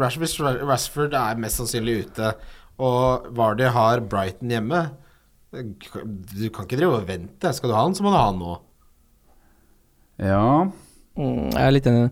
Rashford, 0.00 0.64
Rashford 0.66 1.14
er 1.14 1.38
mest 1.38 1.60
sannsynlig 1.60 2.00
ute, 2.06 2.32
og 2.82 3.30
Vardy 3.38 3.68
har 3.74 4.02
Brighton 4.10 4.52
hjemme. 4.52 4.82
Du 5.52 6.46
kan 6.50 6.64
ikke 6.66 6.78
drive 6.80 6.98
og 7.00 7.08
vente. 7.08 7.52
Skal 7.54 7.70
du 7.70 7.76
ha 7.76 7.82
han, 7.84 7.94
så 7.96 8.04
må 8.04 8.12
du 8.12 8.18
ha 8.18 8.26
han 8.30 8.40
nå. 8.40 8.54
Ja. 10.22 10.44
Mm, 11.18 11.50
jeg 11.52 11.62
er 11.66 11.74
litt 11.74 11.88
enig. 11.90 12.10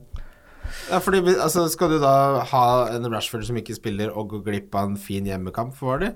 Ja, 0.90 1.00
fordi 1.02 1.18
altså, 1.34 1.64
Skal 1.72 1.94
du 1.94 1.96
da 2.02 2.42
ha 2.46 2.64
en 2.94 3.08
Rashford 3.10 3.46
som 3.48 3.56
ikke 3.58 3.74
spiller, 3.74 4.12
og 4.14 4.28
gå 4.34 4.42
glipp 4.46 4.74
av 4.76 4.90
en 4.92 4.98
fin 5.00 5.26
hjemmekamp 5.26 5.74
for 5.78 5.94
Vardy? 5.94 6.12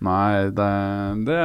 Nei, 0.00 0.48
det, 0.56 0.68
det, 1.26 1.38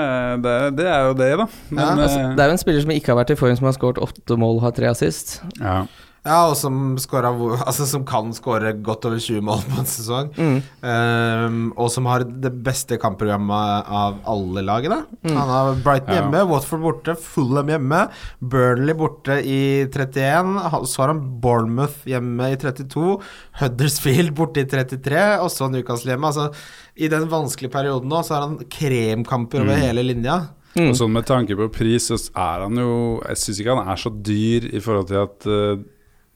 det, 0.45 0.51
det 0.77 0.85
er 0.87 1.09
jo 1.09 1.15
det, 1.19 1.31
da. 1.41 1.45
Men 1.75 1.81
Ja, 1.81 1.87
Altså, 2.05 2.19
eh, 2.21 2.35
det 2.37 2.43
er 2.43 2.51
jo 2.51 2.55
en 2.55 2.61
spiller 2.61 2.85
som 2.85 2.93
ikke 2.95 3.11
har 3.11 3.17
vært 3.19 3.33
i 3.33 3.39
form, 3.39 3.55
som 3.59 3.67
har 3.67 3.75
skåret 3.75 3.99
åtte 4.03 4.37
mål 4.39 4.61
og 4.61 4.67
har 4.69 4.75
tre 4.77 4.91
assist. 4.93 5.39
ja. 5.59 5.81
Ja, 6.25 6.39
og 6.49 6.55
som, 6.57 6.95
scoret 6.97 7.37
altså, 7.69 7.85
som 7.89 8.05
kan 8.07 8.31
skåre 8.33 8.71
godt 8.83 9.05
over 9.05 9.21
20 9.21 9.43
mål 9.45 9.61
på 9.67 9.77
en 9.81 9.89
sesong. 9.89 10.31
Mm. 10.33 10.55
Um, 10.81 11.59
og 11.77 11.91
som 11.93 12.09
har 12.09 12.25
det 12.25 12.51
beste 12.65 12.97
kampprogrammet 13.01 13.91
av 13.93 14.17
alle 14.31 14.63
lagene. 14.65 15.03
Mm. 15.21 15.35
Han 15.35 15.53
har 15.53 15.71
Brighton 15.85 16.15
Ja. 16.15 16.19
hjemme, 16.23 16.41
Watford 16.49 16.81
borte, 16.85 17.15
Fulham 17.21 17.69
hjemme, 17.69 18.01
Burnley 18.41 18.97
borte 18.97 19.37
i 19.45 19.59
31. 19.85 20.57
Så 20.89 21.03
har 21.03 21.13
han 21.13 21.23
Bournemouth 21.43 22.09
hjemme 22.09 22.51
i 22.53 22.57
32, 22.61 23.19
Huddersfield 23.61 24.33
borte 24.37 24.65
i 24.65 24.69
33, 24.69 25.23
og 25.43 25.49
så 25.53 25.69
Newcastle 25.69 26.15
hjemme. 26.15 26.33
Altså, 26.33 26.49
I 26.97 27.09
den 27.11 27.29
vanskelige 27.29 27.73
perioden 27.73 28.09
nå, 28.09 28.23
så 28.25 28.37
har 28.39 28.47
han 28.47 28.59
kremkamper 28.71 29.61
over 29.61 29.77
hele 29.77 30.03
linja. 30.05 30.41
Mm. 30.75 30.89
Og 30.89 30.97
sånn 30.99 31.13
med 31.15 31.23
tanke 31.27 31.55
på 31.55 31.69
pris, 31.71 32.09
så 32.09 32.17
er 32.35 32.65
han 32.65 32.75
jo 32.75 32.95
Jeg 33.23 33.39
syns 33.39 33.59
ikke 33.61 33.75
han 33.77 33.91
er 33.93 33.99
så 34.01 34.09
dyr 34.11 34.65
i 34.75 34.81
forhold 34.83 35.07
til 35.07 35.21
at 35.21 35.45
eh, 35.47 35.83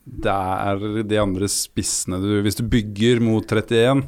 det 0.10 0.34
er 0.34 1.04
de 1.08 1.20
andre 1.22 1.50
spissene 1.52 2.20
du 2.22 2.40
Hvis 2.46 2.58
du 2.60 2.64
bygger 2.68 3.22
mot 3.24 3.46
31, 3.46 4.04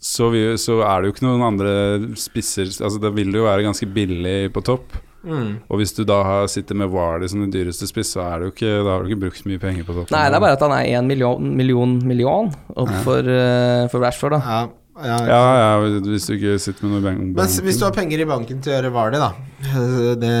så, 0.00 0.30
vi, 0.32 0.42
så 0.60 0.80
er 0.86 1.00
det 1.00 1.10
jo 1.10 1.14
ikke 1.14 1.26
noen 1.26 1.44
andre 1.44 1.72
spisser 2.18 2.68
Altså 2.70 3.00
da 3.02 3.12
vil 3.14 3.32
jo 3.36 3.46
være 3.48 3.66
ganske 3.66 3.88
billig 3.90 4.52
på 4.54 4.64
topp. 4.64 4.96
Mm. 5.20 5.60
Og 5.68 5.80
hvis 5.80 5.92
du 5.92 6.02
da 6.08 6.46
sitter 6.48 6.78
med 6.80 6.88
Vardy 6.92 7.28
som 7.28 7.42
den 7.44 7.52
dyreste 7.52 7.88
spiss, 7.88 8.14
så 8.14 8.24
er 8.24 8.40
det 8.40 8.48
jo 8.48 8.54
ikke, 8.54 8.70
da 8.80 8.94
har 8.94 9.02
du 9.04 9.10
ikke 9.10 9.22
brukt 9.26 9.48
mye 9.48 9.60
penger 9.60 9.84
på 9.84 9.96
topp. 9.98 10.12
Nei, 10.14 10.26
det 10.32 10.38
er 10.38 10.44
bare 10.46 10.56
at 10.56 10.64
han 10.64 10.76
er 10.78 10.88
én 10.96 11.10
million, 11.10 11.50
million, 11.60 11.96
million 12.08 12.48
opp 12.72 12.92
for, 13.04 13.28
uh, 13.28 13.84
for 13.92 14.00
Rashford, 14.00 14.38
da. 14.38 14.40
Ja, 14.40 14.60
ja, 15.00 15.18
Ja, 15.28 15.44
ja, 15.60 16.00
hvis 16.04 16.26
du 16.28 16.34
ikke 16.34 16.56
sitter 16.60 16.86
med 16.86 16.94
noe 16.94 17.00
i 17.02 17.06
banken. 17.10 17.30
Men 17.36 17.54
hvis 17.68 17.78
du 17.80 17.86
har 17.86 17.94
penger 17.96 18.24
i 18.24 18.28
banken 18.28 18.64
til 18.64 18.72
å 18.72 18.78
gjøre 18.78 18.90
Vardi, 18.96 19.20
da 19.20 19.30
det, 20.24 20.34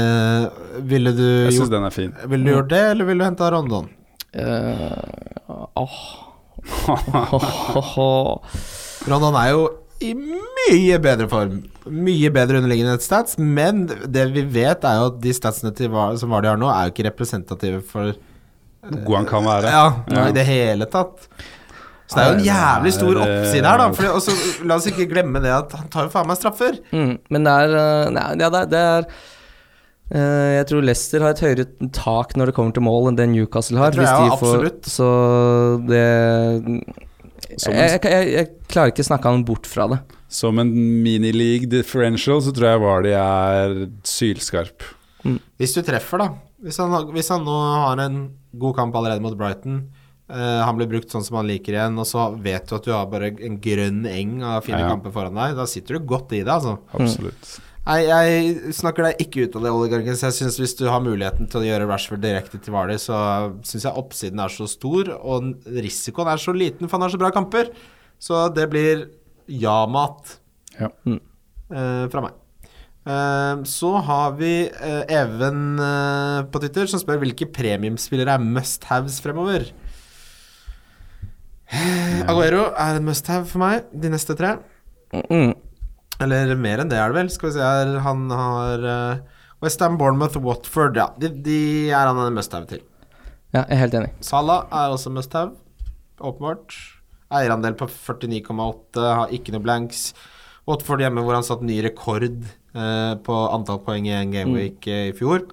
Ville 0.90 1.14
du 1.16 1.24
Jeg 1.28 1.56
syns 1.56 1.72
den 1.72 1.86
er 1.86 1.94
fin. 1.94 2.12
Ville 2.28 2.44
du 2.48 2.54
gjort 2.56 2.72
det, 2.72 2.84
eller 2.94 3.08
ville 3.08 3.24
du 3.24 3.28
henta 3.28 3.52
Rondon? 3.52 3.88
Eh, 4.32 4.98
åh. 5.74 5.98
Rondon 9.08 9.36
er 9.40 9.50
jo 9.54 9.62
i 10.00 10.14
mye 10.16 10.96
bedre 11.02 11.26
form. 11.28 11.58
Mye 11.90 12.30
bedre 12.32 12.60
underliggende 12.60 12.96
stats, 13.04 13.36
men 13.40 13.86
det 13.88 14.26
vi 14.34 14.44
vet, 14.54 14.84
er 14.86 15.00
jo 15.00 15.06
at 15.10 15.18
de 15.24 15.32
statsene 15.36 15.72
til 15.76 15.90
Var- 15.92 16.16
som 16.20 16.32
Vardy 16.32 16.48
har 16.48 16.60
nå, 16.60 16.68
er 16.72 16.88
jo 16.88 16.94
ikke 16.94 17.08
representative 17.10 17.80
for 17.88 18.12
Hvor 18.80 19.04
god 19.04 19.16
han 19.18 19.26
kan 19.28 19.44
være. 19.44 19.68
Ja, 19.74 19.86
Ja. 20.08 20.28
i 20.28 20.32
det 20.32 20.46
hele 20.48 20.86
tatt. 20.88 21.26
Så 22.10 22.16
det 22.16 22.22
er 22.24 22.30
jo 22.32 22.38
en 22.38 22.44
jævlig 22.46 22.92
stor 22.96 23.14
Nei, 23.14 23.26
oppside 23.26 23.66
her, 23.68 23.78
da. 23.78 23.88
Fordi, 23.94 24.08
også, 24.08 24.64
la 24.66 24.74
oss 24.80 24.86
ikke 24.90 25.06
glemme 25.12 25.38
det 25.44 25.52
at 25.54 25.72
han 25.78 25.88
tar 25.92 26.02
jo 26.08 26.10
faen 26.10 26.26
meg 26.26 26.36
straffer. 26.40 26.78
Mm, 26.92 27.12
men 27.30 27.44
det 27.44 27.52
er 27.52 27.76
eh, 27.76 28.10
Nei, 28.10 28.24
ja, 28.40 28.48
det 28.50 28.60
er, 28.62 28.66
det 28.72 28.80
er 28.80 28.98
eh, 29.04 29.04
Jeg 30.10 30.66
tror 30.66 30.82
Leicester 30.82 31.22
har 31.22 31.36
et 31.36 31.42
høyere 31.44 31.66
tak 31.94 32.32
når 32.34 32.50
det 32.50 32.54
kommer 32.56 32.74
til 32.74 32.82
mål 32.82 33.12
enn 33.12 33.18
det 33.18 33.28
Newcastle 33.30 33.78
har. 33.78 33.92
Det 33.94 34.00
tror 34.00 34.08
jeg 34.08 34.24
hvis 34.24 34.32
de 34.32 34.38
får-. 34.42 34.90
Så 34.90 35.10
det 35.86 36.04
jeg, 37.50 37.74
jeg, 37.74 38.00
jeg, 38.04 38.26
jeg 38.34 38.48
klarer 38.70 38.92
ikke 38.92 39.04
å 39.04 39.08
snakke 39.10 39.30
han 39.32 39.44
bort 39.46 39.66
fra 39.70 39.86
det. 39.90 40.00
som 40.30 40.58
en 40.62 40.68
mini-league 41.02 41.66
differential, 41.70 42.38
så 42.42 42.52
tror 42.54 42.68
jeg 42.68 42.82
Vardy 42.84 43.14
er 43.18 43.72
sylskarp. 44.06 44.84
Hvis 45.58 45.74
du 45.74 45.80
treffer, 45.84 46.22
da. 46.22 46.28
Hvis 46.62 46.78
han, 46.78 46.92
hvis 47.14 47.30
han 47.32 47.42
nå 47.46 47.56
har 47.56 48.02
en 48.04 48.20
god 48.60 48.76
kamp 48.78 48.94
allerede 48.98 49.24
mot 49.24 49.34
Brighton, 49.38 49.80
uh, 50.30 50.60
han 50.62 50.76
blir 50.78 50.90
brukt 50.90 51.10
sånn 51.12 51.24
som 51.26 51.40
han 51.40 51.48
liker 51.50 51.74
igjen, 51.74 51.98
og 51.98 52.06
så 52.08 52.28
vet 52.36 52.68
du 52.70 52.76
at 52.78 52.86
du 52.86 52.92
har 52.94 53.08
bare 53.10 53.32
en 53.34 53.58
grønn 53.62 54.04
eng 54.10 54.38
av 54.44 54.62
fine 54.68 54.82
Ja. 54.84 54.92
kamper 54.92 55.14
foran 55.14 55.34
deg, 55.40 55.56
da 55.58 55.66
sitter 55.70 55.98
du 55.98 56.06
godt 56.14 56.34
i 56.36 56.44
det, 56.44 56.52
altså. 56.52 56.78
Absolutt. 56.94 57.56
Nei, 57.88 58.00
jeg 58.04 58.74
snakker 58.76 59.06
deg 59.08 59.22
ikke 59.24 59.46
ut 59.46 59.54
av 59.56 59.64
det, 59.64 59.70
Så 60.18 60.28
jeg 60.28 60.36
synes 60.36 60.58
hvis 60.60 60.74
du 60.78 60.84
har 60.86 61.00
muligheten 61.00 61.48
til 61.50 61.62
å 61.62 61.64
gjøre 61.64 61.88
Rashford 61.88 62.20
direkte 62.22 62.60
til 62.60 62.74
Vardy, 62.74 62.98
så 63.00 63.16
syns 63.66 63.86
jeg 63.88 63.96
oppsiden 63.96 64.42
er 64.44 64.52
så 64.52 64.68
stor, 64.68 65.08
og 65.16 65.54
risikoen 65.64 66.28
er 66.28 66.36
så 66.42 66.52
liten, 66.52 66.86
for 66.86 66.98
han 66.98 67.06
har 67.08 67.14
så 67.14 67.18
bra 67.22 67.30
kamper. 67.34 67.72
Så 68.20 68.42
det 68.54 68.68
blir 68.70 69.06
ja-mat 69.48 70.36
Ja. 70.78 70.90
eh, 71.08 72.04
fra 72.12 72.20
meg. 72.20 72.36
Eh, 73.08 73.62
så 73.64 73.94
har 74.04 74.36
vi 74.36 74.68
eh, 74.68 75.04
Even 75.08 75.80
eh, 75.80 76.42
på 76.52 76.60
Twitter 76.60 76.86
som 76.86 77.00
spør 77.00 77.22
hvilke 77.24 77.48
premiumspillere 77.50 78.36
er 78.36 78.44
must-haves 78.44 79.22
fremover. 79.24 79.70
Aguero 82.28 82.68
er 82.76 82.98
en 82.98 83.06
must-have 83.08 83.46
for 83.48 83.62
meg, 83.62 83.88
de 83.94 84.10
neste 84.12 84.36
tre. 84.36 84.58
Mm. 85.30 85.54
Eller 86.20 86.52
mer 86.58 86.82
enn 86.82 86.90
det 86.90 86.98
er 87.00 87.10
det 87.10 87.16
vel. 87.16 87.32
Skal 87.32 87.50
vi 87.50 87.56
se 87.56 87.64
her 87.64 87.94
Han 88.04 88.28
har 88.34 88.84
uh, 88.84 89.40
Westham, 89.64 89.98
Bournemouth, 90.00 90.38
Watford. 90.44 90.98
Ja, 91.00 91.10
de, 91.20 91.32
de 91.44 91.60
er 91.88 92.10
han 92.10 92.20
en 92.20 92.36
must-have 92.36 92.68
til. 92.68 92.84
Ja, 93.50 93.64
jeg 93.64 93.74
er 93.76 93.82
helt 93.84 93.96
enig. 93.98 94.10
Salah 94.24 94.66
er 94.68 94.92
også 94.94 95.12
must-have. 95.12 95.56
Åpenbart. 96.20 96.76
Eierandel 97.30 97.76
på 97.78 97.86
49,8, 97.86 99.00
har 99.00 99.32
ikke 99.34 99.54
noe 99.54 99.64
blanks. 99.64 100.10
Watford 100.68 101.02
hjemme 101.02 101.22
hvor 101.24 101.36
han 101.38 101.46
satt 101.46 101.62
ny 101.64 101.80
rekord 101.84 102.28
uh, 102.30 103.16
på 103.24 103.40
antall 103.54 103.80
poeng 103.86 104.08
i 104.08 104.14
en 104.16 104.32
gameweek 104.34 104.80
mm. 104.86 105.10
i 105.10 105.18
fjor. 105.18 105.44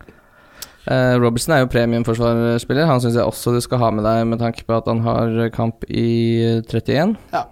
Uh, 0.88 1.20
Robertson 1.20 1.54
er 1.56 1.64
jo 1.64 1.72
premiumforsvarsspiller. 1.72 2.88
Han 2.88 3.04
syns 3.04 3.18
jeg 3.20 3.28
også 3.28 3.56
du 3.56 3.60
skal 3.64 3.82
ha 3.82 3.92
med 3.92 4.08
deg 4.08 4.24
med 4.30 4.42
tanke 4.44 4.64
på 4.68 4.78
at 4.78 4.88
han 4.88 5.04
har 5.04 5.36
kamp 5.56 5.84
i 5.88 6.08
eh, 6.44 6.62
31. 6.64 7.18
Ja. 7.34 7.44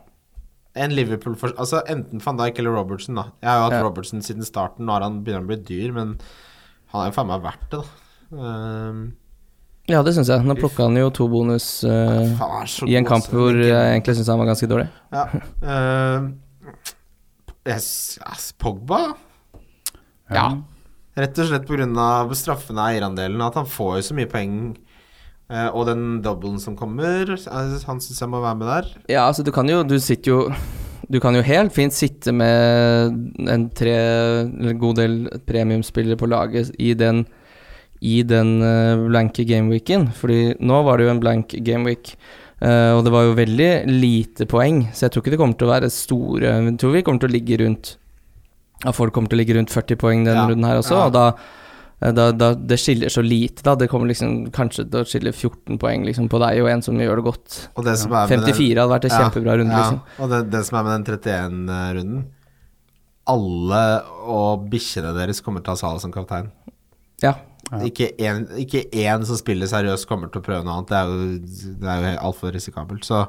En 0.76 0.92
Liverpool 0.92 1.36
for, 1.40 1.54
Altså 1.58 1.80
enten 1.88 2.20
van 2.20 2.38
Dijk 2.38 2.58
eller 2.60 2.76
Robertson, 2.76 3.16
da. 3.16 3.30
Jeg 3.42 3.50
har 3.50 3.58
jo 3.58 3.64
hatt 3.70 3.78
Ja. 3.78 3.84
Robertson 3.86 4.22
siden 4.22 4.44
starten. 4.44 4.86
Nå 4.86 4.92
har 4.92 5.06
han 5.06 5.22
begynner 5.24 5.46
å 5.46 5.48
bli 5.48 5.58
dyr, 5.64 5.94
men 5.96 6.18
han 6.92 7.02
er 7.02 7.12
jo 7.12 7.16
faen 7.16 7.28
meg 7.30 7.46
verdt 7.46 7.70
det, 7.72 7.80
da. 7.80 7.86
Um, 8.36 9.06
Ja, 9.88 10.02
det 10.02 10.16
syns 10.16 10.28
jeg. 10.28 10.42
Nå 10.42 10.56
plukka 10.58 10.88
han 10.88 10.98
jo 10.98 11.12
to 11.14 11.28
bonus 11.30 11.84
er 11.86 12.34
så 12.66 12.88
i 12.90 12.96
en 12.98 13.06
kamp 13.06 13.22
altså. 13.22 13.36
hvor 13.38 13.54
jeg 13.54 13.70
egentlig 13.94 14.16
syns 14.18 14.32
han 14.34 14.40
var 14.42 14.48
ganske 14.50 14.70
dårlig. 14.72 14.88
Ja. 15.14 15.26
Uh, 15.62 16.32
yes, 17.70 18.18
yes, 18.18 18.48
Pogba? 18.58 19.14
Ja. 20.34 20.48
Rett 21.16 21.38
og 21.40 21.48
slett 21.48 21.68
pga. 21.70 22.34
straffene 22.36 22.82
og 22.82 22.90
eierandelen. 22.90 23.42
At 23.46 23.56
han 23.56 23.70
får 23.70 24.00
jo 24.00 24.08
så 24.10 24.18
mye 24.18 24.28
poeng. 24.32 24.76
Eh, 25.46 25.68
og 25.78 25.86
den 25.86 26.24
doublen 26.26 26.58
som 26.62 26.74
kommer, 26.78 27.30
eh, 27.30 27.76
han 27.86 28.02
syns 28.02 28.22
jeg 28.22 28.30
må 28.32 28.42
være 28.42 28.58
med 28.58 28.68
der. 28.72 28.88
Ja, 29.10 29.28
altså 29.28 29.44
du 29.46 29.52
kan 29.54 29.70
jo 29.70 29.84
Du 29.84 30.00
sitter 30.00 30.32
jo 30.32 30.54
Du 31.06 31.20
kan 31.22 31.36
jo 31.36 31.44
helt 31.46 31.72
fint 31.72 31.94
sitte 31.94 32.34
med 32.34 33.14
en 33.48 33.70
tre 33.70 33.94
god 34.74 34.96
del 34.96 35.30
premiumspillere 35.46 36.18
på 36.18 36.26
laget 36.26 36.72
i 36.80 36.94
den 36.94 37.28
i 38.02 38.24
den 38.24 38.62
eh, 38.62 38.98
blanke 39.08 39.46
gameweeken. 39.46 40.10
Fordi 40.14 40.56
nå 40.60 40.82
var 40.84 40.98
det 40.98 41.06
jo 41.06 41.12
en 41.14 41.22
blank 41.22 41.54
gameweek. 41.64 42.16
Uh, 42.56 42.96
og 42.96 43.04
det 43.04 43.12
var 43.12 43.26
jo 43.26 43.36
veldig 43.36 43.70
lite 43.92 44.46
poeng, 44.48 44.86
så 44.96 45.06
jeg 45.06 45.12
tror 45.12 45.22
ikke 45.22 45.32
det 45.34 45.40
kommer 45.42 45.58
til 45.60 45.68
å 45.68 45.74
være 45.74 45.90
store 45.92 46.54
Jeg 46.54 46.78
tror 46.80 46.94
vi 46.94 47.02
kommer 47.04 47.20
til 47.20 47.28
å 47.28 47.34
ligge 47.34 47.58
rundt 47.60 47.90
At 48.80 48.96
folk 48.96 49.12
kommer 49.12 49.28
til 49.28 49.36
å 49.36 49.42
ligge 49.42 49.58
rundt 49.58 49.74
40 49.74 50.00
poeng 50.00 50.24
denne 50.24 50.40
Ja, 50.40 50.46
runden 50.48 50.64
her 50.64 50.80
også, 50.80 50.96
ja. 50.96 51.10
og 51.10 51.12
da, 51.18 51.26
da, 52.00 52.32
da 52.36 52.54
Det 52.54 52.78
skiller 52.78 53.10
så 53.10 53.22
lite, 53.24 53.64
da. 53.64 53.76
Det 53.80 53.88
kommer 53.90 54.08
liksom 54.12 54.52
kanskje 54.52 54.84
til 54.92 55.00
å 55.02 55.08
skille 55.08 55.32
14 55.34 55.78
poeng 55.82 56.04
liksom, 56.06 56.28
på 56.30 56.40
deg 56.44 56.62
og 56.62 56.70
en 56.70 56.82
som 56.86 57.00
gjør 57.00 57.22
det 57.22 57.26
godt. 57.30 57.60
Og 57.76 57.86
det 57.88 57.98
som 58.02 58.12
er 58.14 58.28
med 58.28 58.40
den- 58.40 58.54
54 58.54 58.82
hadde 58.82 58.92
vært 58.94 59.06
en 59.06 59.12
Ja, 59.16 59.20
kjempebra 59.24 59.58
runde, 59.62 59.72
ja. 59.72 59.84
liksom. 59.84 60.02
Og 60.20 60.30
det, 60.30 60.42
det 60.52 60.66
som 60.68 60.78
er 60.80 60.84
med 60.84 60.94
den 61.06 61.20
31-runden 61.20 62.26
Alle 63.28 63.84
og 64.30 64.68
bikkjene 64.70 65.16
deres 65.18 65.42
kommer 65.42 65.64
til 65.64 65.72
å 65.72 65.76
ha 65.78 65.82
Salah 65.82 66.00
som 66.04 66.12
kaptein. 66.14 66.52
Ja. 67.24 67.34
Ikke 67.82 68.12
én 68.22 68.44
ikke 68.62 68.84
én 68.94 69.24
som 69.26 69.40
spiller 69.40 69.66
seriøst 69.66 70.06
kommer 70.06 70.30
til 70.30 70.44
å 70.44 70.46
prøve 70.46 70.62
noe 70.68 70.76
annet. 70.78 70.92
Det 70.92 70.98
er 71.00 71.08
jo, 71.10 71.74
det 71.82 71.90
er 71.90 72.04
jo 72.04 72.20
altfor 72.28 72.54
risikabelt. 72.54 73.08
Så 73.08 73.24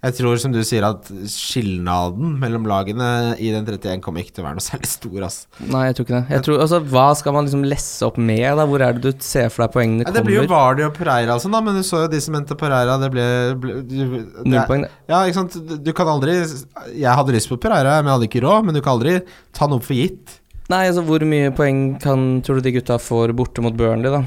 jeg 0.00 0.14
tror, 0.16 0.38
som 0.40 0.52
du 0.54 0.58
sier, 0.64 0.84
at 0.86 1.08
skilnaden 1.28 2.38
mellom 2.40 2.64
lagene 2.68 3.34
i 3.36 3.50
den 3.52 3.66
31 3.68 4.00
kommer 4.04 4.22
ikke 4.22 4.38
til 4.38 4.44
å 4.44 4.46
være 4.46 4.56
noe 4.56 4.64
særlig 4.64 4.88
stor, 4.88 5.18
ass. 5.26 5.36
Nei, 5.60 5.82
jeg 5.90 5.98
tror 5.98 6.06
ikke 6.06 6.14
det. 6.16 6.34
Jeg 6.36 6.44
tror, 6.46 6.60
altså, 6.64 6.80
hva 6.94 7.04
skal 7.20 7.36
man 7.36 7.48
liksom 7.48 7.66
lesse 7.68 8.08
opp 8.08 8.16
med, 8.16 8.46
da? 8.56 8.64
Hvor 8.70 8.86
er 8.86 8.96
det 8.96 9.12
du 9.12 9.26
ser 9.26 9.52
for 9.52 9.66
deg 9.66 9.74
poengene 9.76 10.06
Nei, 10.08 10.14
det 10.16 10.24
blir 10.24 10.38
jo 10.38 10.46
kommer? 10.46 10.56
Vardy 10.56 10.86
og 10.88 10.96
Pereira 10.96 11.36
og 11.36 11.44
sånn, 11.44 11.52
da, 11.56 11.62
men 11.66 11.76
du 11.76 11.84
så 11.84 12.06
jo 12.06 12.10
de 12.14 12.22
som 12.24 12.40
endte 12.40 12.56
Pereira, 12.60 12.96
det 13.02 13.12
ble, 13.12 13.28
ble 13.60 13.78
du, 13.84 13.96
det 14.00 14.48
Null 14.48 14.64
poeng, 14.72 14.86
det. 14.88 14.92
Ja, 15.12 15.22
ikke 15.28 15.40
sant. 15.42 15.60
Du 15.84 15.92
kan 15.96 16.08
aldri 16.16 16.38
Jeg 16.40 17.16
hadde 17.20 17.36
lyst 17.36 17.52
på 17.52 17.60
Pereira, 17.60 17.98
men 18.00 18.08
jeg 18.08 18.16
hadde 18.16 18.30
ikke 18.32 18.44
råd, 18.48 18.66
men 18.66 18.76
du 18.76 18.80
kan 18.80 18.96
aldri 18.96 19.18
ta 19.56 19.68
noe 19.68 19.84
for 19.84 20.00
gitt. 20.00 20.40
Nei, 20.70 20.84
altså 20.86 21.02
hvor 21.04 21.22
mye 21.26 21.52
poeng 21.52 21.98
kan, 22.00 22.28
tror 22.46 22.60
du 22.60 22.68
de 22.68 22.76
gutta 22.78 22.96
får 23.02 23.34
borte 23.36 23.60
mot 23.64 23.74
Burnley, 23.76 24.12
da? 24.16 24.24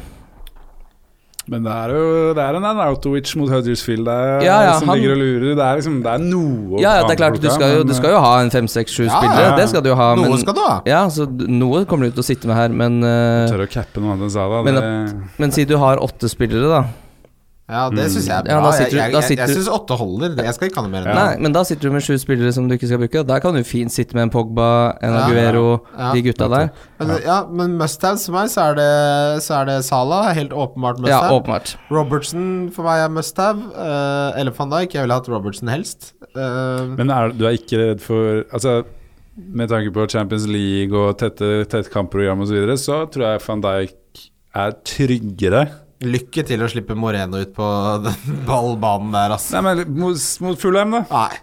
Men 1.51 1.65
det 1.65 1.71
er 1.75 1.91
jo 1.91 2.03
det 2.37 2.39
er 2.39 2.55
en 2.55 2.65
Arnautovic 2.69 3.33
mot 3.35 3.49
Huddersfield 3.51 4.05
der, 4.07 4.43
Ja, 4.45 4.61
ja, 4.63 4.79
som 4.79 4.87
han- 4.87 4.97
ligger 4.97 5.11
og 5.11 5.17
lurer. 5.19 5.55
Det 5.59 5.65
er 5.65 5.75
liksom 5.81 5.97
Det 6.03 6.11
er 6.13 6.17
noe 6.23 6.79
Ja, 6.79 6.93
ja, 6.95 7.01
det 7.03 7.11
er 7.11 7.19
klart, 7.19 7.41
du 7.41 7.49
skal 7.49 7.75
jo, 7.77 7.83
du 7.83 7.93
skal 7.93 8.11
jo 8.15 8.19
ha 8.23 8.33
en 8.41 8.49
fem, 8.49 8.67
seks, 8.67 8.91
sju 8.95 9.03
Ja, 9.03 9.19
spillere, 9.19 9.57
det 9.57 9.67
skal 9.69 9.81
du 9.83 9.89
jo 9.89 9.95
ha, 9.95 10.15
Noe 10.15 10.29
men 10.29 10.37
skal 10.39 10.53
du 10.55 10.61
ha. 10.61 10.81
Ja, 10.87 11.01
så 11.09 11.27
noe 11.27 11.83
kommer 11.85 12.07
du 12.07 12.11
til 12.15 12.23
å 12.23 12.27
sitte 12.31 12.47
med 12.47 12.55
her, 12.55 12.69
men 12.69 13.03
uh, 13.03 13.43
Tør 13.51 13.65
å 13.65 13.69
cappe 13.69 13.99
noe 13.99 14.13
annet 14.15 14.23
enn 14.29 14.31
Salah. 14.31 14.63
Men 14.63 15.25
Men 15.37 15.51
si 15.51 15.65
du 15.65 15.75
har 15.77 15.97
åtte 15.97 16.29
spillere, 16.31 16.69
da. 16.71 16.83
Ja, 17.71 17.85
det 17.87 18.09
syns 18.11 18.25
jeg 18.27 18.35
er 18.35 18.49
Ja, 18.51 18.57
bra. 18.59 18.67
da 18.67 18.71
sitter 18.75 18.97
jeg 18.97 19.13
jeg, 19.13 19.23
jeg, 19.23 19.37
jeg 19.39 19.55
syns 19.55 19.67
åtte 19.71 19.95
holder. 19.95 20.33
Jeg 20.43 20.55
skal 20.57 20.67
ikke 20.67 20.81
ha 20.81 20.83
noe 20.83 20.91
mer 20.91 21.05
enn 21.05 21.07
det. 21.07 21.15
Nei, 21.15 21.43
men 21.45 21.53
da 21.55 21.61
sitter 21.63 21.87
du 21.87 21.93
med 21.95 22.03
sju 22.03 22.17
spillere 22.19 22.51
som 22.51 22.65
du 22.67 22.75
ikke 22.75 22.89
skal 22.89 22.99
bruke. 22.99 23.21
Der 23.29 23.43
kan 23.43 23.55
du 23.55 23.61
fint 23.63 23.93
sitte 23.93 24.17
med 24.17 24.25
en 24.27 24.31
Pogba, 24.33 24.65
en 24.99 25.15
Ja, 25.15 25.21
Aguero, 25.29 25.67
ja, 25.95 26.09
de 26.11 26.23
gutta 26.25 26.49
der. 26.51 26.73
Men, 26.99 27.13
ja, 27.23 27.37
men 27.47 27.77
must-haves 27.79 28.25
for 28.27 28.35
meg, 28.35 28.49
så 28.51 28.65
er 28.71 28.75
det, 28.81 28.89
så 29.45 29.61
er 29.61 29.69
det 29.71 29.77
Salah. 29.87 30.33
Helt 30.35 30.51
åpenbart 30.51 30.99
must-have. 30.99 31.37
åpenbart. 31.39 31.75
Robertson 31.93 32.49
for 32.75 32.89
meg 32.89 33.05
er 33.05 33.13
must-have. 33.15 33.63
Uh, 33.77 34.35
eller 34.41 34.51
van 34.57 34.75
Dijk. 34.75 34.97
Jeg 34.97 35.07
ville 35.07 35.21
hatt 35.21 35.31
Robertson 35.31 35.71
helst. 35.71 36.11
Uh, 36.35 36.91
men 36.97 37.13
er, 37.15 37.31
du 37.31 37.47
er 37.47 37.55
ikke 37.55 37.79
redd 37.79 38.03
for 38.03 38.43
Altså, 38.51 38.81
med 39.37 39.71
tanke 39.71 39.93
på 39.95 40.03
Champions 40.11 40.49
League 40.51 40.97
og 40.97 41.15
tette, 41.21 41.63
tett 41.71 41.87
kampprogram 41.93 42.43
osv., 42.43 42.51
så, 42.51 42.59
videre, 42.59 42.77
så 42.81 42.99
tror 43.07 43.29
jeg 43.31 43.45
van 43.47 43.63
Dijk 43.63 44.27
er 44.53 44.75
tryggere. 44.85 45.63
Lykke 46.07 46.45
til 46.47 46.63
å 46.63 46.69
slippe 46.71 46.97
Moreno 46.97 47.41
ut 47.41 47.53
på 47.55 47.69
den 48.05 48.43
ballbanen 48.47 49.13
der, 49.15 49.35
altså. 49.37 49.57
Nei, 49.57 49.73
men 49.83 49.97
mot, 49.99 50.29
mot 50.45 50.61
Fulham, 50.61 50.99
da? 50.99 51.03
Nei. 51.11 51.41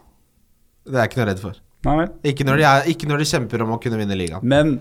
Det 0.91 0.97
er 0.97 1.05
jeg 1.05 1.13
ikke 1.13 1.21
noe 1.21 1.29
redd 1.31 1.43
for. 1.43 1.61
Nei. 1.87 2.07
Ikke 2.29 2.45
når, 2.45 2.61
de 2.61 2.65
er, 2.69 2.89
ikke 2.93 3.09
når 3.09 3.23
de 3.23 3.29
kjemper 3.31 3.65
om 3.65 3.77
å 3.77 3.81
kunne 3.83 4.01
vinne 4.01 4.17
ligaen. 4.19 4.45
Men 4.45 4.79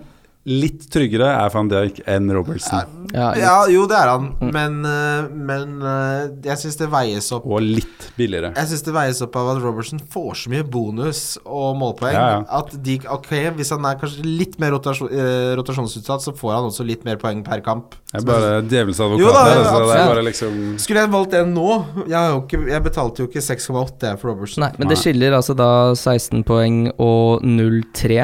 litt 0.48 0.86
tryggere 0.88 1.26
er 1.36 1.50
van 1.52 1.68
Dijk 1.68 1.98
enn 2.08 2.30
Robertson. 2.32 2.96
Ja, 3.12 3.26
Ja, 3.36 3.54
jo, 3.68 3.82
det 3.90 3.96
er 3.98 4.08
han, 4.08 4.28
men, 4.54 4.78
eh, 4.86 5.26
men 5.34 5.82
eh, 5.82 6.28
jeg 6.46 6.56
syns 6.62 6.76
det 6.78 6.86
veies 6.92 7.26
opp 7.34 7.44
Og 7.50 7.60
litt 7.60 8.06
billigere. 8.16 8.52
Jeg 8.56 8.70
synes 8.70 8.84
det 8.86 8.94
veies 8.94 9.20
opp 9.26 9.36
av 9.36 9.50
at 9.56 9.60
Robertson 9.64 10.00
får 10.12 10.38
så 10.44 10.52
mye 10.52 10.62
bonus 10.64 11.22
og 11.44 11.76
målpoeng 11.80 12.14
Ja, 12.14 12.26
ja. 12.38 12.40
at 12.60 12.72
de 12.86 12.96
Ok, 13.10 13.28
hvis 13.58 13.72
han 13.74 13.84
er 13.90 13.98
kanskje 14.00 14.24
litt 14.24 14.56
mer 14.62 14.72
rotasjon, 14.76 15.10
eh, 15.12 15.52
rotasjonsutsatt, 15.58 16.22
så 16.24 16.32
får 16.38 16.54
han 16.56 16.68
også 16.70 16.86
litt 16.86 17.04
mer 17.04 17.18
poeng 17.20 17.42
per 17.44 17.60
kamp. 17.66 17.96
Jeg 18.14 18.22
er 18.22 18.26
bare 18.30 18.52
djevelens 18.62 19.00
advokat 19.02 19.26
Jo 19.26 19.32
da, 19.34 19.42
her, 19.44 19.50
ja, 19.50 19.64
så 19.64 19.70
det 19.74 19.80
absolutt. 19.90 20.12
bare 20.14 20.26
liksom 20.30 20.60
Skulle 20.86 21.00
jeg 21.04 21.10
valgt 21.18 21.34
en 21.40 21.52
nå 21.54 21.68
Jeg, 22.06 22.16
har 22.16 22.30
jo 22.32 22.40
ikke, 22.46 22.62
jeg 22.70 22.82
betalte 22.88 23.22
jo 23.24 23.28
ikke 23.28 23.42
6,8 23.44 24.14
for 24.22 24.30
Robertson. 24.32 24.64
Nei, 24.64 24.72
men 24.78 24.88
det 24.94 24.98
skiller 25.02 25.36
altså 25.36 25.54
da 25.58 25.70
16 25.98 26.44
poeng 26.48 26.86
og 26.96 27.42
0-3. 27.44 28.22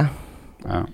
ja. 0.65 0.87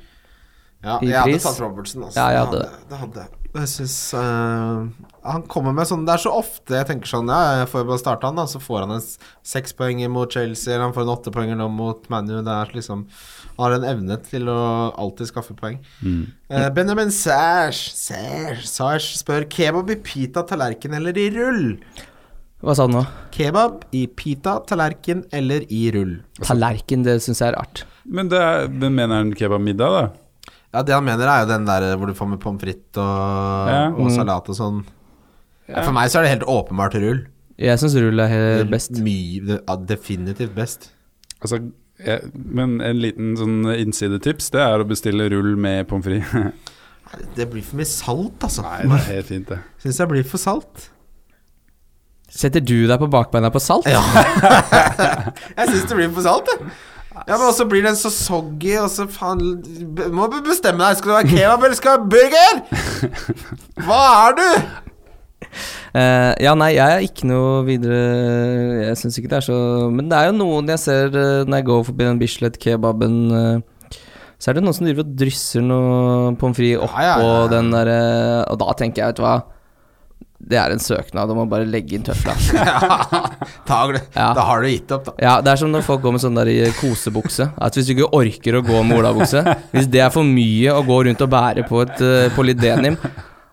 Ja, 0.83 0.97
jeg 1.03 1.15
hadde 1.15 1.39
tatt 1.45 1.61
Robertson. 1.63 2.05
Altså. 2.09 2.19
Ja, 2.19 2.27
jeg 2.35 2.43
hadde 2.47 2.61
det. 2.65 2.83
Det 2.91 2.99
hadde 2.99 3.23
jeg. 3.25 3.39
Jeg 3.53 3.69
syns 3.69 3.95
uh, 4.17 4.87
Han 5.29 5.43
kommer 5.53 5.75
med 5.77 5.85
sånn 5.85 6.07
Det 6.09 6.15
er 6.15 6.21
så 6.23 6.31
ofte 6.33 6.73
jeg 6.73 6.87
tenker 6.89 7.11
sånn 7.11 7.29
Ja, 7.29 7.59
jeg 7.61 7.67
får 7.69 7.83
jo 7.83 7.89
bare 7.91 8.01
starte 8.01 8.25
han, 8.25 8.39
da. 8.41 8.47
Så 8.49 8.63
får 8.65 8.87
han 8.87 8.95
en 8.95 9.03
s- 9.03 9.19
seks 9.45 9.75
mot 10.09 10.33
Chelsea, 10.33 10.73
eller 10.73 10.87
han 10.87 10.95
får 10.97 11.05
en 11.05 11.13
åttepoenger 11.13 11.59
nå 11.61 11.67
mot 11.69 12.09
ManU. 12.09 12.39
Det 12.43 12.55
er 12.55 12.73
liksom 12.73 13.05
Han 13.59 13.61
har 13.67 13.75
en 13.77 13.85
evne 13.85 14.17
til 14.25 14.49
å 14.49 14.95
alltid 14.97 15.29
skaffe 15.29 15.55
poeng. 15.55 15.79
Mm. 16.01 16.23
Uh, 16.49 16.71
Benjamin 16.71 17.11
Sash 17.13 17.93
Sash 17.93 18.65
Sash 18.65 19.19
spør 19.21 19.45
kebab 19.53 19.91
i 19.93 19.97
pita, 20.01 20.43
tallerken 20.49 20.95
eller 20.97 21.13
i 21.21 21.29
rull? 21.37 21.77
Hva 22.63 22.75
sa 22.79 22.87
du 22.87 22.95
nå? 22.95 23.05
Kebab 23.35 23.85
i 23.93 24.07
pita, 24.07 24.61
tallerken 24.65 25.25
eller 25.35 25.65
i 25.69 25.91
rull? 25.93 26.23
Tallerken, 26.41 27.03
det 27.05 27.19
syns 27.21 27.43
jeg 27.43 27.53
er 27.53 27.57
rart. 27.59 27.85
Men 28.07 28.29
det 28.33 28.39
er, 28.41 28.69
mener 28.89 29.17
han 29.19 29.33
kebabmiddag, 29.37 29.97
da? 29.99 30.05
Ja, 30.73 30.83
det 30.83 30.95
han 30.97 31.05
mener, 31.05 31.29
er 31.29 31.43
jo 31.45 31.51
den 31.53 31.67
der 31.69 31.97
hvor 32.01 32.09
du 32.09 32.15
får 32.17 32.29
med 32.31 32.41
pommes 32.41 32.63
frites 32.63 32.97
og, 32.97 33.69
Ja. 33.69 33.83
og 33.93 34.07
Mm. 34.09 34.15
salat 34.17 34.49
og 34.49 34.57
sånn. 34.57 34.85
Ja, 35.69 35.83
for 35.85 35.93
meg 35.93 36.09
så 36.11 36.19
er 36.19 36.23
det 36.27 36.31
helt 36.39 36.49
åpenbart 36.49 36.95
rull. 37.01 37.27
Jeg 37.59 37.79
syns 37.79 37.95
rull 38.01 38.19
er 38.21 38.29
helt 38.33 38.71
best. 38.73 38.91
Mye, 39.05 39.61
definitivt 39.87 40.55
best. 40.57 40.91
Altså, 41.43 41.61
jeg, 42.05 42.31
men 42.35 42.81
en 42.81 42.97
liten 42.99 43.37
sånn 43.37 43.69
innsidetips, 43.77 44.51
det 44.51 44.61
er 44.65 44.81
å 44.83 44.89
bestille 44.89 45.29
rull 45.31 45.57
med 45.57 45.87
pommes 45.89 46.05
frites. 46.05 46.53
Det 47.37 47.45
blir 47.51 47.61
for 47.63 47.77
mye 47.77 47.85
salt, 47.85 48.39
altså. 48.41 48.63
Nei, 48.65 48.87
det 48.89 48.93
er 48.97 49.15
helt 49.21 49.27
fint, 49.29 49.49
det. 49.51 49.59
Syns 49.85 49.99
jeg 50.01 50.09
blir 50.09 50.25
for 50.25 50.39
salt. 50.41 50.89
Setter 52.33 52.61
du 52.65 52.87
deg 52.89 52.99
på 53.03 53.09
bakbeina 53.13 53.51
på 53.53 53.61
salt? 53.61 53.85
Ja. 53.85 54.01
jeg 55.59 55.69
syns 55.69 55.85
det 55.91 55.99
blir 55.99 56.09
for 56.15 56.25
salt, 56.25 56.49
jeg. 56.49 56.71
Ja, 57.13 57.37
men 57.37 57.45
også 57.49 57.67
blir 57.69 57.85
den 57.85 57.97
så 57.99 58.11
soggy, 58.13 58.73
og 58.81 58.89
så 58.93 59.05
faen 59.11 59.43
Må 60.15 60.29
bestemme 60.33 60.81
deg. 60.81 60.97
Skal 60.99 61.13
det 61.13 61.19
være 61.19 61.33
kebab, 61.35 61.67
eller 61.67 61.79
skal 61.79 61.99
det 61.99 62.01
være 62.01 62.11
burger? 62.15 62.63
Hva 63.87 64.01
er 64.23 64.39
du? 64.39 64.49
Uh, 65.93 66.33
ja, 66.41 66.55
nei, 66.57 66.71
jeg 66.79 66.89
er 66.89 67.03
ikke 67.05 67.27
noe 67.29 67.59
videre 67.67 67.99
Jeg 68.87 68.97
syns 68.97 69.19
ikke 69.21 69.29
det 69.29 69.37
er 69.43 69.45
så 69.45 69.57
Men 69.93 70.07
det 70.09 70.17
er 70.17 70.31
jo 70.31 70.39
noen 70.39 70.71
jeg 70.73 70.81
ser 70.81 71.11
uh, 71.13 71.43
når 71.45 71.59
jeg 71.59 71.67
går 71.69 71.83
forbi 71.91 72.07
den 72.07 72.21
Bislett-kebaben, 72.23 73.19
uh, 73.29 73.99
så 74.41 74.51
er 74.51 74.57
det 74.57 74.63
noen 74.65 74.79
som 74.79 74.89
driver 74.89 75.05
og 75.05 75.13
drysser 75.21 75.67
noe 75.67 76.33
pommes 76.41 76.57
frites 76.57 76.81
oppå 76.81 77.05
ja, 77.05 77.19
ja, 77.19 77.27
ja. 77.29 77.51
den 77.53 77.69
derre 77.75 77.99
Og 78.55 78.63
da 78.65 78.79
tenker 78.79 79.03
jeg, 79.03 79.13
vet 79.13 79.21
du 79.21 79.27
hva 79.27 79.37
Det 80.43 80.59
er 80.59 80.73
en 80.75 80.81
søknad 80.83 81.31
om 81.31 81.39
å 81.45 81.47
bare 81.49 81.65
legge 81.71 81.95
inn 81.97 82.03
tøfla. 82.07 82.35
Da, 83.67 83.79
Ja. 84.15 84.33
da 84.37 84.43
har 84.45 84.63
du 84.63 84.69
gitt 84.69 84.91
opp, 84.93 85.05
da. 85.07 85.13
Ja, 85.23 85.35
det 85.41 85.53
er 85.53 85.61
som 85.61 85.71
når 85.73 85.85
folk 85.87 86.03
går 86.03 86.13
med 86.17 86.23
sånn 86.25 86.35
der 86.37 86.49
i 86.51 86.57
kosebukse. 86.81 87.47
At 87.63 87.77
hvis 87.79 87.87
du 87.89 87.95
ikke 87.95 88.09
orker 88.19 88.59
å 88.59 88.63
gå 88.67 88.81
med 88.85 88.99
olabukse 88.99 89.41
Hvis 89.73 89.87
det 89.93 90.03
er 90.05 90.11
for 90.13 90.27
mye 90.27 90.75
å 90.75 90.83
gå 90.87 90.99
rundt 91.07 91.23
og 91.25 91.31
bære 91.33 91.65
på 91.69 91.81
et 91.85 92.03
uh, 92.05 92.27
polydenim, 92.37 92.99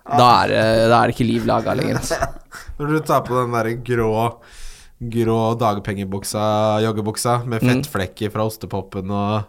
da 0.10 0.28
er, 0.44 0.56
da 0.90 1.04
er 1.04 1.12
det 1.12 1.16
ikke 1.16 1.28
liv 1.30 1.46
laga 1.48 1.76
lenger. 1.78 2.02
Altså. 2.02 2.18
Når 2.80 2.92
du 2.96 3.00
tar 3.06 3.22
på 3.28 3.38
den 3.38 3.54
derre 3.56 3.76
grå 3.86 4.10
Grå 5.00 5.38
dagpengebuksa, 5.56 6.42
joggebuksa, 6.84 7.38
med 7.48 7.62
Mm. 7.64 7.70
fettflekker 7.70 8.34
fra 8.34 8.44
ostepopen 8.50 9.14
og 9.16 9.46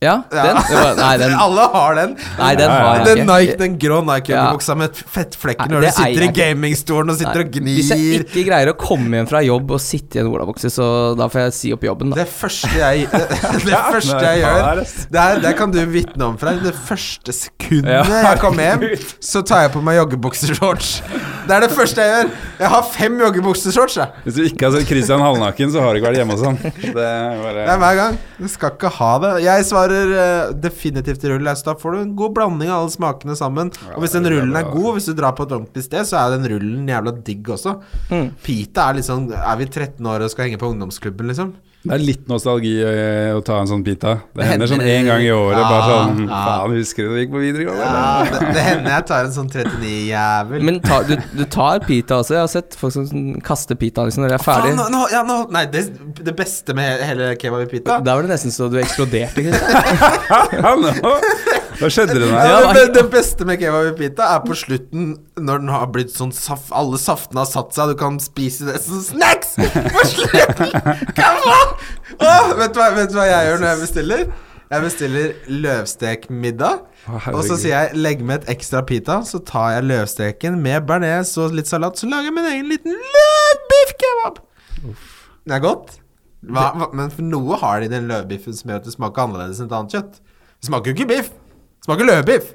Ja, 0.00 0.14
den? 0.32 0.56
Det 0.56 0.76
var, 0.80 0.94
nei, 0.96 1.16
den, 1.20 1.32
Alle 1.44 1.64
har 1.74 1.96
den. 1.98 2.12
nei, 2.38 2.50
den 2.56 2.70
har 2.72 2.94
jeg 2.96 3.04
Den, 3.04 3.18
ikke. 3.20 3.26
Nike, 3.28 3.56
den 3.60 3.74
grå 3.82 3.98
Nike-joggebuksa 4.08 4.76
med 4.80 4.96
fettflekker 4.96 5.68
Nei, 5.68 5.74
når 5.74 5.84
du 5.84 5.88
sitter 5.92 6.24
i 6.24 6.28
gamingstolen 6.38 7.12
og 7.12 7.18
sitter 7.20 7.42
og 7.44 7.50
gnir. 7.52 7.74
Hvis 7.76 7.90
jeg 7.92 8.22
ikke 8.22 8.44
greier 8.46 8.70
å 8.72 8.74
komme 8.80 9.18
hjem 9.20 9.28
fra 9.28 9.42
jobb 9.44 9.74
og 9.76 9.82
sitte 9.84 10.16
i 10.16 10.22
en 10.22 10.30
olabukse, 10.32 10.70
så 10.72 10.86
da 11.20 11.26
får 11.28 11.42
jeg 11.42 11.56
si 11.58 11.72
opp 11.76 11.84
jobben, 11.84 12.14
da. 12.14 12.22
Det 12.22 12.30
første 12.32 12.70
jeg 12.80 13.04
Det, 13.10 13.66
det 13.66 13.82
første 13.90 14.22
jeg 14.24 14.40
gjør 14.40 14.80
det- 14.80 15.20
er, 15.26 15.42
det 15.44 15.52
kan 15.60 15.74
du 15.76 15.80
vitne 15.92 16.30
om, 16.30 16.38
Frank. 16.40 16.64
Det 16.64 16.72
første 16.88 17.36
sekundet 17.36 17.92
Ja, 17.92 18.00
jeg 18.30 18.40
kommer 18.40 18.70
hjem, 18.70 18.86
så 19.34 19.44
tar 19.44 19.66
jeg 19.66 19.74
på 19.76 19.84
meg 19.84 20.00
joggebukseshorts. 20.00 20.94
Det 21.44 21.58
er 21.58 21.66
det 21.66 21.70
første 21.76 22.00
jeg 22.08 22.14
gjør. 22.16 22.32
Jeg 22.62 22.72
har 22.72 22.88
fem 22.96 23.20
joggebukseshorts, 23.20 24.00
jeg. 24.00 24.24
Hvis 24.24 24.40
du 24.40 24.42
ikke 24.48 24.64
har 24.70 24.78
sett 24.78 24.88
Christian 24.88 25.20
halvnaken, 25.28 25.76
så 25.76 25.84
har 25.84 25.92
du 25.92 26.00
ikke 26.00 26.08
vært 26.08 26.22
hjemme 26.22 26.36
hos 26.40 26.48
ham. 26.48 26.56
Det 26.62 27.04
er 27.04 27.44
bare 27.44 27.54
Det 27.60 27.68
er 27.76 27.80
hver 27.84 28.00
gang. 28.00 28.18
Du 28.40 28.48
skal 28.48 28.74
ikke 28.78 28.92
ha 28.96 29.12
det. 29.26 29.32
Jeg 29.44 29.64
svarer 29.68 29.89
sparer 29.90 30.50
uh, 30.50 30.54
definitivt 30.54 31.24
rull. 31.24 31.44
Da 31.44 31.74
får 31.78 31.92
du 31.92 32.00
en 32.00 32.16
god 32.16 32.34
blanding 32.36 32.70
av 32.70 32.84
alle 32.84 32.94
smakene 32.94 33.36
sammen. 33.36 33.72
og 33.94 34.02
hvis 34.02 34.14
den 34.16 34.28
rullen 34.30 34.56
er 34.56 34.70
god, 34.70 34.92
hvis 34.96 35.10
du 35.10 35.14
drar 35.14 35.34
på 35.34 35.46
et 35.46 35.56
ordentlig 35.56 35.84
sted, 35.84 36.06
så 36.06 36.20
er 36.20 36.36
den 36.36 36.48
rullen 36.52 36.88
jævla 36.88 37.14
digg 37.26 37.48
også. 37.48 37.76
Mm. 38.10 38.30
Pita 38.42 38.90
er 38.90 39.02
sånn 39.02 39.30
Er 39.32 39.56
vi 39.58 39.66
13 39.66 40.06
år 40.06 40.24
og 40.24 40.30
skal 40.32 40.48
henge 40.48 40.60
på 40.60 40.70
ungdomsklubben, 40.70 41.30
liksom? 41.30 41.54
Det 41.80 41.94
er 41.96 42.02
litt 42.04 42.26
nostalgi 42.28 42.74
eh, 42.84 43.30
å 43.32 43.38
ta 43.40 43.56
en 43.62 43.68
sånn 43.70 43.80
pita. 43.80 44.10
Det 44.34 44.42
Det 44.42 44.48
hender 44.50 44.68
sånn 44.68 44.82
én 44.84 45.06
gang 45.08 45.22
i 45.24 45.30
året. 45.32 45.56
Ja, 45.56 45.68
bare 45.70 45.86
sånn 45.88 46.18
ja. 46.26 46.40
Faen, 46.44 46.74
husker 46.76 47.06
du 47.06 47.08
da 47.08 47.14
vi 47.14 47.22
gikk 47.22 47.30
på 47.32 47.40
videregående? 47.40 47.86
Ja, 47.86 48.26
det, 48.34 48.50
det 48.52 48.64
hender 48.66 48.92
jeg 48.92 49.06
tar 49.08 49.28
en 49.28 49.32
sånn 49.32 49.48
39-jævel. 49.54 50.66
Men 50.68 50.80
ta, 50.84 50.98
du, 51.08 51.14
du 51.38 51.42
tar 51.48 51.80
pita 51.86 52.18
også. 52.20 52.36
Jeg 52.36 52.44
har 52.44 52.52
sett 52.52 52.76
folk 52.76 52.92
som 52.92 53.06
sånn 53.08 53.30
kaster 53.46 53.80
pita 53.80 54.04
liksom 54.04 54.26
når 54.26 54.34
de 54.34 54.36
er 54.36 54.44
ferdig. 54.44 54.74
Nå, 54.76 54.90
nå, 54.92 55.06
ja, 55.14 55.22
nå, 55.24 55.38
nei, 55.56 55.64
det, 55.72 55.86
det 56.20 56.34
beste 56.36 56.76
med 56.76 57.00
hele 57.08 57.30
kebab 57.40 57.64
i 57.64 57.70
pita 57.72 57.96
Da 58.04 58.18
var 58.18 58.28
det 58.28 58.34
nesten 58.34 58.52
så 58.52 58.68
du 58.68 58.76
eksploderte. 58.82 59.46
Hva 61.80 61.88
skjedde 61.96 62.18
det 62.18 62.26
der? 62.26 62.36
Ja, 62.44 62.60
det, 62.76 62.84
det 62.98 63.06
beste 63.16 63.48
med 63.48 63.56
kebab 63.62 63.88
i 63.94 63.96
pita 64.02 64.28
er 64.36 64.44
på 64.44 64.52
slutten, 64.66 65.14
når 65.40 65.64
den 65.64 65.72
har 65.72 65.88
blitt 65.96 66.12
sånn 66.12 66.36
saft 66.36 66.68
Alle 66.76 67.00
saftene 67.00 67.40
har 67.40 67.48
satt 67.48 67.72
seg, 67.72 67.94
du 67.94 68.00
kan 68.04 68.20
spise 68.20 68.68
det 68.68 68.76
som 68.84 69.00
snacks 69.54 69.94
på 69.96 70.04
slutten! 70.12 70.76
Come 71.18 71.54
on! 71.56 71.74
Åh, 72.20 72.52
vet, 72.58 72.74
du 72.74 72.80
hva, 72.80 72.88
vet 72.96 73.12
du 73.12 73.18
hva 73.18 73.26
jeg 73.28 73.48
gjør 73.48 73.60
når 73.62 73.70
jeg 73.72 73.80
bestiller? 73.84 74.24
Jeg 74.70 74.84
bestiller 74.84 75.32
løvstekmiddag. 75.64 76.82
Og 77.32 77.40
så 77.42 77.56
sier 77.58 77.72
jeg 77.72 77.96
'legg 77.98 78.20
med 78.22 78.42
et 78.42 78.52
ekstra 78.54 78.84
pita', 78.86 79.24
så 79.26 79.40
tar 79.42 79.72
jeg 79.74 79.88
løvsteken 79.88 80.60
med 80.62 80.86
bearnés 80.86 81.32
og 81.42 81.56
litt 81.56 81.66
salat, 81.66 81.98
så 81.98 82.06
lager 82.06 82.30
jeg 82.30 82.36
min 82.36 82.46
egen 82.52 82.68
liten 82.70 82.94
løvbiffkebab. 83.16 84.38
Det 85.48 85.56
er 85.56 85.64
godt. 85.64 85.96
Hva, 86.40 86.70
hva, 86.76 86.86
men 86.96 87.10
for 87.12 87.26
noe 87.26 87.58
har 87.60 87.82
de 87.82 87.90
den 87.92 88.06
løvbiffen 88.08 88.54
som 88.56 88.70
gjør 88.70 88.80
at 88.80 88.86
det 88.86 88.94
smaker 88.94 89.26
annerledes 89.26 89.58
enn 89.60 89.68
et 89.68 89.76
annet 89.76 89.96
kjøtt. 89.96 90.20
Det 90.60 90.70
smaker 90.70 90.92
jo 90.92 90.96
ikke 90.96 91.08
biff. 91.10 91.32
Det 91.34 91.88
smaker 91.88 92.08
løvbiff. 92.08 92.54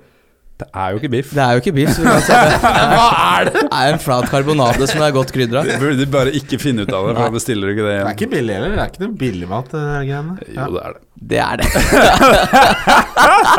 Det 0.56 0.70
er 0.72 0.92
jo 0.94 1.00
ikke 1.02 1.10
biff. 1.12 1.32
Det 1.36 1.42
er 1.44 1.56
jo 1.58 1.60
ikke 1.60 1.72
biff. 1.76 1.90
Så 1.98 2.04
du 2.06 2.08
kan. 2.08 2.54
Hva 2.96 3.08
er 3.12 3.50
det? 3.50 3.64
det 3.66 3.72
er 3.76 3.90
en 3.92 3.98
flat 4.00 4.30
karbonade 4.32 4.86
som 4.88 5.02
er 5.04 5.12
godt 5.16 5.34
krydra. 5.36 5.66
Du 5.68 5.74
burde 5.82 6.06
bare 6.14 6.32
ikke 6.40 6.60
finne 6.62 6.86
ut 6.86 6.94
av 6.96 7.10
det, 7.10 7.16
for 7.18 7.26
da 7.26 7.34
bestiller 7.34 7.68
du 7.68 7.74
ikke 7.74 7.84
det 7.84 7.96
Det 7.98 8.06
er 8.06 8.14
ikke 8.16 8.30
billig 8.32 8.54
heller. 8.56 8.72
Det 8.72 8.84
er 8.86 8.94
ikke 8.94 9.02
noe 9.04 9.18
billigmat, 9.20 9.74
det 9.74 9.82
der 9.84 10.06
greiene. 10.08 10.38
Jo, 10.56 10.70
det 10.72 10.86
er 10.86 10.94
det. 10.94 11.02
Det 11.26 11.40
er 11.40 11.60
det. 11.60 11.68
Det 11.74 11.98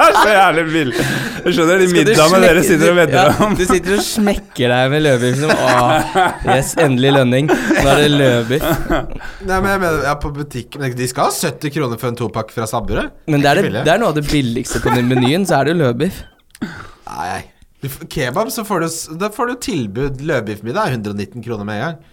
er 0.06 0.16
så 0.16 0.30
jævlig 0.32 0.64
billig. 0.70 1.04
Jeg 1.44 1.56
skjønner 1.58 1.82
de 1.82 1.88
middagene 1.90 2.40
dere 2.46 2.62
sitter 2.64 2.92
og 2.92 2.96
vedder 3.00 3.18
ja, 3.18 3.34
om. 3.44 3.56
Du 3.58 3.64
sitter 3.68 3.96
og 3.96 4.04
smekker 4.06 4.72
deg 4.72 4.92
med 4.94 5.04
løvbiff. 5.04 5.36
som 5.42 5.52
Åh, 5.56 6.16
yes, 6.54 6.70
endelig 6.80 7.12
lønning. 7.18 7.50
Nå 7.50 7.90
er 7.92 8.00
det 8.06 8.12
løvbiff. 8.14 8.64
Nei, 8.86 9.58
men 9.58 9.68
jeg 9.74 9.82
mener, 9.84 9.98
ja, 10.08 10.14
på 10.22 10.32
butikken 10.36 10.96
De 10.96 11.10
skal 11.12 11.28
ha 11.28 11.36
70 11.52 11.76
kroner 11.76 12.00
for 12.00 12.12
en 12.12 12.16
topakk 12.22 12.56
fra 12.56 12.68
Sabburøy. 12.70 13.10
Men 13.28 13.44
det 13.44 13.52
er, 13.52 13.62
det, 13.66 13.84
det 13.84 13.92
er 13.98 14.00
noe 14.00 14.14
av 14.14 14.16
det 14.16 14.24
billigste 14.30 14.80
på 14.84 14.96
den 14.96 15.12
menyen, 15.12 15.44
så 15.48 15.60
er 15.60 15.72
det 15.72 15.76
løvbiff. 15.82 16.24
Nei. 16.62 17.44
Du 17.82 17.88
Kebab, 17.88 18.50
så 18.50 18.64
får 18.64 18.80
du, 18.80 18.88
da 19.20 19.30
får 19.32 19.52
du 19.52 19.54
tilbud. 19.66 20.22
Løvbiffmiddag 20.26 20.88
er 20.88 20.96
119 20.98 21.44
kroner 21.44 21.68
med 21.68 21.76
en 21.80 21.84
gang. 21.84 22.12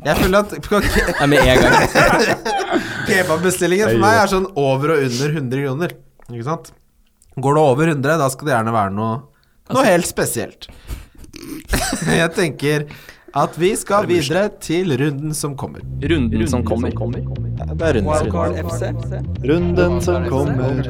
Jeg 0.00 0.16
føler 0.16 0.38
at 0.40 0.54
på 0.64 0.80
ke 0.80 1.26
med 1.28 1.44
en 1.44 1.60
gang. 1.60 1.74
kebabbestillingen 3.10 3.92
for 3.92 4.02
meg 4.02 4.18
er 4.22 4.30
sånn 4.32 4.48
over 4.58 4.94
og 4.94 5.04
under 5.06 5.34
100 5.36 5.64
kroner. 5.66 5.94
Ikke 6.30 6.46
sant? 6.46 6.72
Går 7.40 7.56
det 7.56 7.62
over 7.62 7.92
100, 7.92 8.16
da 8.20 8.28
skal 8.32 8.48
det 8.48 8.54
gjerne 8.56 8.74
være 8.74 8.94
noe, 8.96 9.20
noe 9.70 9.86
helt 9.86 10.08
spesielt. 10.08 10.68
Jeg 12.20 12.30
tenker 12.36 12.88
at 13.38 13.54
vi 13.60 13.70
skal 13.78 14.08
videre 14.10 14.48
til 14.62 14.90
runden 14.98 15.36
som 15.36 15.54
kommer. 15.58 15.84
Runden 16.02 16.48
som 16.50 16.64
kommer. 16.66 16.96
Det 16.96 17.90
er 17.92 18.00
runden, 18.00 19.04
runden 19.46 20.00
som 20.02 20.26
kommer. 20.32 20.82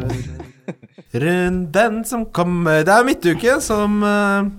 Runden 1.25 2.03
som 2.09 2.27
kommer 2.35 2.85
Det 2.87 2.95
er 2.95 3.07
midtuke, 3.07 3.57
som, 3.65 3.99
eh, 4.07 4.51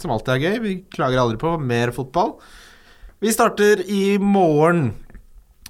som 0.00 0.14
alltid 0.14 0.34
er 0.34 0.42
gøy. 0.46 0.56
Vi 0.64 0.74
klager 0.92 1.22
aldri 1.22 1.40
på 1.40 1.54
mer 1.60 1.92
fotball. 1.96 2.36
Vi 3.20 3.32
starter 3.34 3.82
i 3.84 4.18
morgen. 4.18 4.90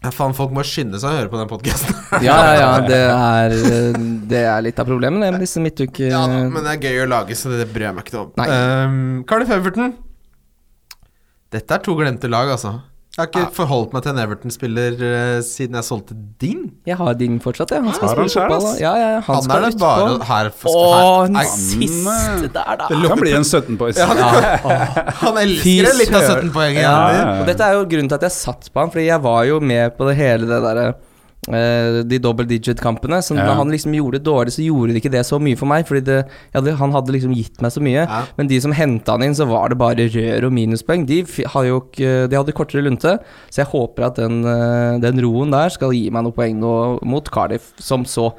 Ja, 0.01 0.09
faen, 0.17 0.33
folk 0.33 0.53
må 0.57 0.63
skynde 0.65 0.97
seg 1.01 1.11
å 1.11 1.19
høre 1.19 1.33
på 1.33 1.41
den 1.41 1.49
podkasten. 1.51 1.97
Ja, 2.25 2.37
ja, 2.43 2.53
ja. 2.59 2.69
Det 2.83 3.01
er, 3.07 3.53
eh, 3.55 3.99
det 4.31 4.45
er 4.49 4.63
litt 4.65 4.79
av 4.81 4.89
problemet 4.89 5.23
det 5.23 5.33
med 5.35 5.45
disse 5.45 5.61
midtuke... 5.63 6.09
Ja 6.09 6.25
da, 6.27 6.41
men 6.49 6.65
det 6.65 6.73
er 6.77 6.87
gøy 6.89 7.05
å 7.05 7.11
lage, 7.11 7.37
så 7.39 7.53
det 7.53 7.69
bryr 7.71 7.91
jeg 7.91 7.99
meg 7.99 8.09
ikke 8.09 8.23
om. 8.23 8.33
Um, 8.41 8.97
Cardiff 9.29 9.53
Everton. 9.55 9.93
Dette 11.51 11.77
er 11.77 11.85
to 11.85 11.97
glemte 11.99 12.31
lag, 12.31 12.51
altså. 12.55 12.79
Jeg 13.21 13.29
har 13.29 13.47
ikke 13.47 13.57
forholdt 13.57 13.93
meg 13.95 14.05
til 14.05 14.15
en 14.15 14.21
Everton-spiller 14.23 14.95
uh, 15.01 15.41
siden 15.45 15.77
jeg 15.77 15.87
solgte 15.87 16.17
din. 16.41 16.63
Jeg 16.89 16.97
har 16.97 17.19
din 17.21 17.37
fortsatt, 17.45 17.75
jeg. 17.75 17.85
Han 17.85 17.97
skal 17.97 18.15
spille 18.15 18.33
fotball. 18.33 18.69
Ja, 18.81 18.93
ja, 18.97 19.11
han, 19.19 19.27
Han, 19.29 19.45
skal 19.45 19.67
er 19.67 19.75
det 19.75 19.81
bare 19.83 20.07
bare 20.07 20.29
her, 20.31 20.51
for, 20.63 20.79
Å, 20.81 21.03
her 21.27 21.35
den 21.35 21.53
siste 21.53 22.51
der, 22.57 22.73
da. 22.81 22.89
Det 22.89 23.13
kan 23.13 23.21
bli 23.21 23.35
en 23.37 23.47
17-poeng. 23.47 24.01
Ja, 24.01 24.09
Han 25.27 25.39
elsker 25.45 25.91
det 25.91 25.95
litt 26.01 26.17
av 26.17 26.27
17 26.27 26.51
poeng. 26.55 26.81
Ja, 26.81 26.89
Ja. 26.91 27.13
ja. 27.21 27.29
og 27.43 27.51
dette 27.51 27.67
er 27.69 27.77
jo 27.79 27.87
grunnen 27.91 28.11
til 28.11 28.21
at 28.21 28.27
jeg 28.29 28.37
satt 28.39 28.73
på 28.73 28.83
han, 28.83 28.93
fordi 28.93 29.07
jeg 29.11 29.23
var 29.25 29.45
jo 29.49 29.61
med 29.61 29.97
på 29.99 30.09
det 30.09 30.17
hele 30.21 30.49
det 30.49 30.61
derre 30.65 30.89
eh, 30.95 30.99
de 31.49 32.19
double 32.21 32.45
digit-kampene. 32.47 33.23
Så 33.25 33.35
Ja. 33.35 33.47
når 33.47 33.55
han 33.57 33.71
liksom 33.71 33.95
gjorde 33.97 34.19
det 34.19 34.25
dårlig, 34.25 34.53
så 34.53 34.63
gjorde 34.65 34.93
det 34.93 35.03
ikke 35.03 35.11
det 35.13 35.25
så 35.27 35.39
mye 35.41 35.57
for 35.57 35.67
meg. 35.67 35.87
Fordi 35.89 36.05
det, 36.05 36.19
hadde, 36.55 36.77
han 36.77 36.93
hadde 36.93 37.13
liksom 37.15 37.33
gitt 37.35 37.61
meg 37.63 37.73
så 37.73 37.81
mye. 37.81 38.05
Ja. 38.07 38.23
Men 38.37 38.47
de 38.47 38.61
som 38.61 38.73
henta 38.73 39.13
han 39.13 39.23
inn, 39.23 39.35
så 39.35 39.47
var 39.49 39.69
det 39.71 39.79
bare 39.79 39.97
rør 40.13 40.45
og 40.47 40.53
minuspoeng. 40.53 41.07
De, 41.07 41.23
har 41.25 41.65
jo 41.65 41.81
ikke, 41.81 42.29
de 42.29 42.37
hadde 42.37 42.53
kortere 42.53 42.85
lunte, 42.85 43.19
så 43.51 43.63
jeg 43.65 43.67
håper 43.73 44.07
at 44.07 44.17
den, 44.17 44.45
eh, 44.45 44.99
den 45.01 45.19
roen 45.25 45.51
der 45.51 45.71
skal 45.71 45.91
gi 45.93 46.11
meg 46.11 46.25
noen 46.25 46.35
poeng 46.37 46.61
nå 46.61 47.03
mot 47.03 47.25
Cardiff, 47.31 47.73
som 47.81 48.05
så 48.05 48.33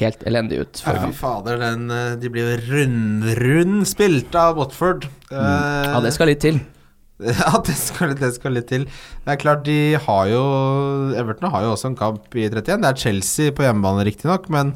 helt 0.00 0.18
elendig 0.28 0.58
ut. 0.60 0.82
Ja, 0.84 0.92
fy 1.06 1.12
fader, 1.12 1.56
den, 1.58 1.90
eh, 1.90 2.16
de 2.16 2.28
blir 2.28 2.42
jo 2.44 2.58
rund-rund 2.74 3.86
spilt 3.86 4.34
av 4.34 4.56
Watford. 4.56 5.04
Eh, 5.30 5.36
Mm. 5.38 5.94
Ja, 5.94 6.00
det 6.00 6.12
skal 6.12 6.26
litt 6.26 6.40
til. 6.40 6.60
Ja, 7.42 7.50
det 7.66 7.74
skal, 7.74 8.12
det 8.18 8.30
skal 8.36 8.54
litt 8.54 8.68
til. 8.70 8.84
Det 9.24 9.32
er 9.34 9.40
klart, 9.42 9.64
de 9.66 9.78
har 10.04 10.28
jo 10.30 10.42
Everton 11.18 11.50
har 11.50 11.64
jo 11.66 11.72
også 11.74 11.90
en 11.92 11.98
kamp 11.98 12.34
i 12.38 12.44
31. 12.46 12.82
Det 12.84 12.90
er 12.92 13.00
Chelsea 13.02 13.54
på 13.56 13.64
hjemmebane, 13.66 14.04
riktignok, 14.06 14.46
men 14.54 14.74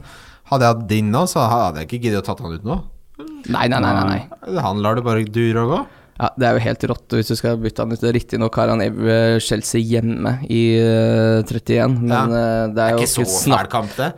hadde 0.50 0.66
jeg 0.66 0.74
hatt 0.74 0.88
din 0.90 1.10
nå, 1.14 1.22
så 1.30 1.44
hadde 1.48 1.82
jeg 1.84 1.88
ikke 1.90 2.02
giddet 2.08 2.22
å 2.24 2.26
tatt 2.26 2.42
han 2.44 2.56
ut 2.58 2.66
nå. 2.66 2.80
Nei, 3.52 3.66
nei, 3.70 3.78
nei. 3.78 3.92
nei, 3.94 4.06
nei. 4.10 4.62
Han 4.64 4.82
lar 4.82 4.98
det 4.98 5.04
bare 5.06 5.22
dure 5.24 5.62
og 5.62 5.70
gå. 5.76 5.80
Ja, 6.22 6.28
Det 6.38 6.46
er 6.46 6.58
jo 6.58 6.62
helt 6.66 6.84
rått 6.90 7.14
hvis 7.16 7.30
du 7.32 7.36
skal 7.38 7.56
bytte 7.62 7.82
han 7.86 7.94
ut. 7.94 8.02
Riktignok 8.14 8.58
har 8.60 8.70
han 8.74 8.82
Chelsea 9.42 9.80
hjemme 9.80 10.34
i 10.50 10.60
eh, 10.82 11.40
31, 11.46 11.96
men 12.02 12.12
Ja. 12.12 12.24
eh, 12.26 12.66
det 12.68 12.74
Det 12.76 12.82
er 12.82 12.88
er 12.88 12.98
jo 12.98 13.06
ikke 13.06 13.14
så 13.14 13.24
snakk 13.38 13.70
kamp, 13.72 13.94
det. 13.96 14.10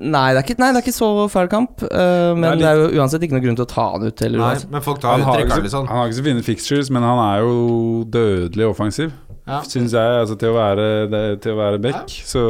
Nei, 0.00 0.30
det 0.32 0.40
er 0.40 0.46
ikke, 0.48 0.54
nei, 0.62 0.70
det 0.72 0.78
er 0.80 0.84
ikke 0.86 0.96
så 0.96 1.08
fæl 1.28 1.48
kamp, 1.52 1.82
Uh, 1.84 2.32
men 2.32 2.54
det 2.56 2.62
Det 2.62 2.66
er, 2.68 2.78
er 2.78 2.94
jo 2.94 3.00
uansett 3.02 3.22
ikke 3.26 3.34
noen 3.36 3.44
grunn 3.44 3.58
til 3.58 3.66
å 3.66 3.68
ta 3.68 3.84
han 3.92 4.06
ut. 4.08 4.22
Eller, 4.24 4.38
Nei, 4.40 4.52
uansett. 4.54 4.70
men 4.72 4.84
folk 4.86 5.00
tar 5.02 5.18
Han 5.18 5.26
har, 5.28 5.42
ikke 5.44 5.68
så, 5.74 5.82
han 5.84 5.98
har 6.00 6.06
ikke 6.08 6.16
så 6.20 6.24
fine 6.24 6.44
fixtures, 6.46 6.90
men 6.90 7.02
han 7.04 7.20
er 7.26 7.42
jo 7.44 8.04
dødelig 8.16 8.66
offensiv, 8.70 9.12
Ja. 9.46 9.60
syns 9.66 9.92
jeg, 9.92 10.16
altså, 10.22 10.38
til 10.40 10.52
å 10.52 10.56
være, 10.56 10.86
det, 11.12 11.24
til 11.44 11.52
å 11.52 11.58
være 11.60 11.78
back. 11.82 12.08
Så 12.08 12.44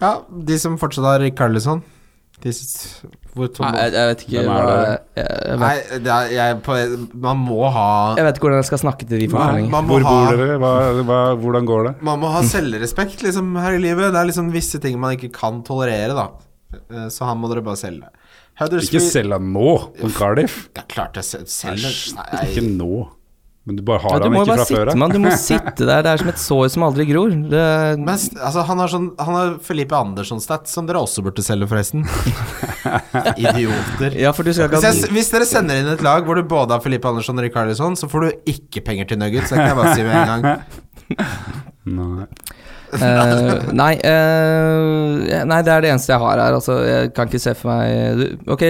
Ja, 0.00 0.16
de 0.50 0.58
som 0.58 0.76
fortsatt 0.78 1.04
har 1.04 1.20
Rikarlison 1.22 1.82
de, 2.46 3.10
hvor 3.36 3.50
tom, 3.52 3.66
Nei, 3.68 3.82
jeg, 3.84 3.92
jeg 3.96 4.10
vet 4.10 4.22
ikke 4.26 4.42
Hvem 4.46 4.50
er 4.54 4.66
det? 4.70 4.94
jeg, 5.18 5.26
jeg, 5.26 5.58
Nei, 5.62 5.70
vet, 5.76 6.04
det 6.06 6.12
er, 6.16 6.30
jeg, 6.36 6.58
på, 6.66 6.76
man 7.26 7.40
må 7.42 7.58
ha 7.74 7.86
jeg 8.16 8.26
vet 8.28 8.38
ikke 8.38 8.46
hvordan 8.48 8.62
jeg 8.62 8.68
skal 8.70 8.82
snakke 8.84 9.08
til 9.10 9.22
de 9.24 9.28
folk 9.34 9.52
lenger. 9.58 9.70
Man 9.76 9.88
må 9.88 9.96
hvor 9.98 10.06
ha 10.08 10.14
bor 10.16 10.40
dere? 10.40 10.58
Hva, 10.62 10.72
hva, 11.10 11.18
hvordan 11.42 11.68
går 11.72 11.88
det? 11.88 11.94
Man 12.10 12.22
må 12.22 12.30
ha 12.36 12.42
selvrespekt 12.46 13.24
liksom 13.26 13.52
her 13.60 13.76
i 13.76 13.82
livet. 13.82 14.12
Det 14.14 14.22
er 14.22 14.30
liksom 14.30 14.48
visse 14.54 14.80
ting 14.82 14.96
man 15.02 15.16
ikke 15.18 15.32
kan 15.36 15.60
tolerere, 15.66 16.14
da. 16.16 16.28
Eh, 16.76 17.08
Så 17.12 17.26
han 17.28 17.38
må 17.42 17.50
dere 17.52 17.64
bare 17.66 17.78
selge. 17.80 18.08
Ikke 18.56 18.64
Huddersfield 18.64 19.10
selg 19.12 19.34
han 19.36 19.50
nå, 19.52 19.68
på 20.00 20.08
Cardiff. 20.16 20.62
Det 20.72 20.80
er 20.86 20.88
klart 20.94 21.18
jeg 21.20 21.26
sel- 21.28 21.44
selger 21.52 21.90
Æsj, 21.92 22.14
Nei, 22.16 22.44
ikke 22.48 22.64
nå. 22.70 23.02
Men 23.66 23.76
du 23.76 23.82
bare 23.82 23.98
har 23.98 24.20
Ja, 24.22 24.28
må 24.30 24.44
ikke 24.44 24.54
fra 24.60 24.64
før 24.68 24.90
av. 24.92 25.10
Du 25.10 25.18
må 25.18 25.30
sitte 25.42 25.86
der. 25.88 26.04
Det 26.06 26.10
er 26.12 26.20
som 26.22 26.28
et 26.30 26.38
sår 26.38 26.68
som 26.70 26.84
aldri 26.86 27.06
gror. 27.08 27.32
Det, 27.50 27.62
Men 27.98 28.12
altså, 28.14 28.62
han 28.68 28.78
har 28.82 28.92
sånn 28.92 29.08
Han 29.18 29.34
har 29.34 29.54
Felipe 29.66 29.98
Andersson-stats 29.98 30.76
som 30.76 30.86
dere 30.86 31.02
også 31.02 31.24
burde 31.26 31.42
selge, 31.42 31.66
forresten. 31.72 32.06
Idioter. 33.42 34.14
ja, 34.22 34.30
for 34.36 34.46
du 34.46 34.52
skal 34.54 34.70
ikke 34.70 34.78
Hvis, 34.84 35.02
jeg, 35.02 35.12
hvis 35.16 35.32
dere 35.34 35.48
sender 35.50 35.80
inn 35.82 35.90
et 35.96 36.04
lag 36.06 36.22
hvor 36.28 36.38
du 36.38 36.44
både 36.46 36.76
har 36.78 36.84
Felipe 36.84 37.10
Andersson 37.10 37.38
og 37.42 37.46
Rikarlison, 37.48 37.98
så 37.98 38.08
får 38.10 38.26
du 38.28 38.52
ikke 38.54 38.84
penger 38.86 39.10
til 39.10 39.18
Nuggets. 39.22 39.50
Det 39.50 39.58
kan 39.58 39.72
jeg 39.72 39.80
bare 39.80 39.96
si 39.96 40.06
med 40.06 40.14
en 40.14 40.30
gang. 40.30 40.46
Nei. 41.96 42.24
uh, 42.96 43.66
nei, 43.76 43.92
uh, 44.02 45.42
nei, 45.46 45.58
det 45.66 45.70
er 45.74 45.84
det 45.84 45.90
eneste 45.92 46.12
jeg 46.14 46.22
har 46.22 46.38
her. 46.42 46.54
Altså, 46.56 46.78
jeg 46.86 47.12
kan 47.14 47.30
ikke 47.30 47.42
se 47.42 47.54
for 47.58 47.70
meg 47.70 48.18
du- 48.18 48.52
Ok, 48.54 48.62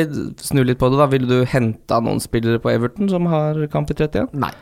snu 0.45 0.61
litt 0.65 0.81
på 0.81 0.89
det, 0.93 0.99
da. 1.01 1.07
Ville 1.13 1.29
du 1.31 1.45
henta 1.49 2.01
noen 2.05 2.21
spillere 2.21 2.61
på 2.61 2.73
Everton 2.73 3.09
som 3.13 3.29
har 3.33 3.61
kamp 3.73 3.93
i 3.93 3.97
31? 3.97 4.33
Nei. 4.41 4.53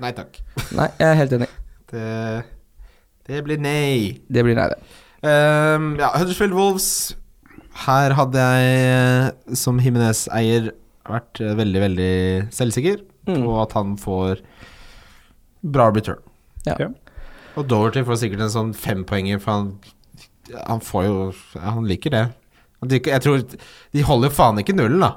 Nei. 0.00 0.12
Takk. 0.16 0.38
Nei, 0.76 0.88
jeg 1.00 1.08
er 1.08 1.18
helt 1.22 1.32
enig. 1.38 1.48
Det, 1.92 2.06
det 3.28 3.42
blir 3.46 3.58
nei. 3.62 4.20
Det 4.28 4.42
blir 4.46 4.56
nei, 4.58 4.66
det. 4.72 4.78
Um, 5.26 5.92
ja, 6.00 6.10
Huddersfield 6.18 6.54
Wolves. 6.56 6.88
Her 7.86 8.14
hadde 8.16 8.40
jeg 8.40 9.56
som 9.58 9.78
Himinez-eier 9.82 10.70
vært 11.06 11.40
veldig, 11.40 11.82
veldig 11.88 12.14
selvsikker 12.54 13.02
Mm. 13.26 13.40
på 13.42 13.54
at 13.58 13.72
han 13.74 13.96
får 13.98 14.38
bra 15.66 15.88
return. 15.90 16.20
Ja. 16.64 16.76
Ja. 16.78 16.86
Og 17.58 17.66
Doverty 17.66 18.04
får 18.06 18.20
sikkert 18.20 18.44
en 18.44 18.52
sånn 18.54 18.68
fempoenger, 18.78 19.40
for 19.42 19.50
han, 19.50 19.72
han 20.68 20.78
får 20.84 21.06
jo 21.08 21.16
Han 21.58 21.88
liker 21.90 22.10
det. 22.14 22.20
Jeg 22.86 23.22
tror 23.24 23.42
De 23.42 24.02
holder 24.06 24.28
jo 24.30 24.34
faen 24.36 24.60
ikke 24.62 24.76
nullen, 24.78 25.00
da. 25.02 25.08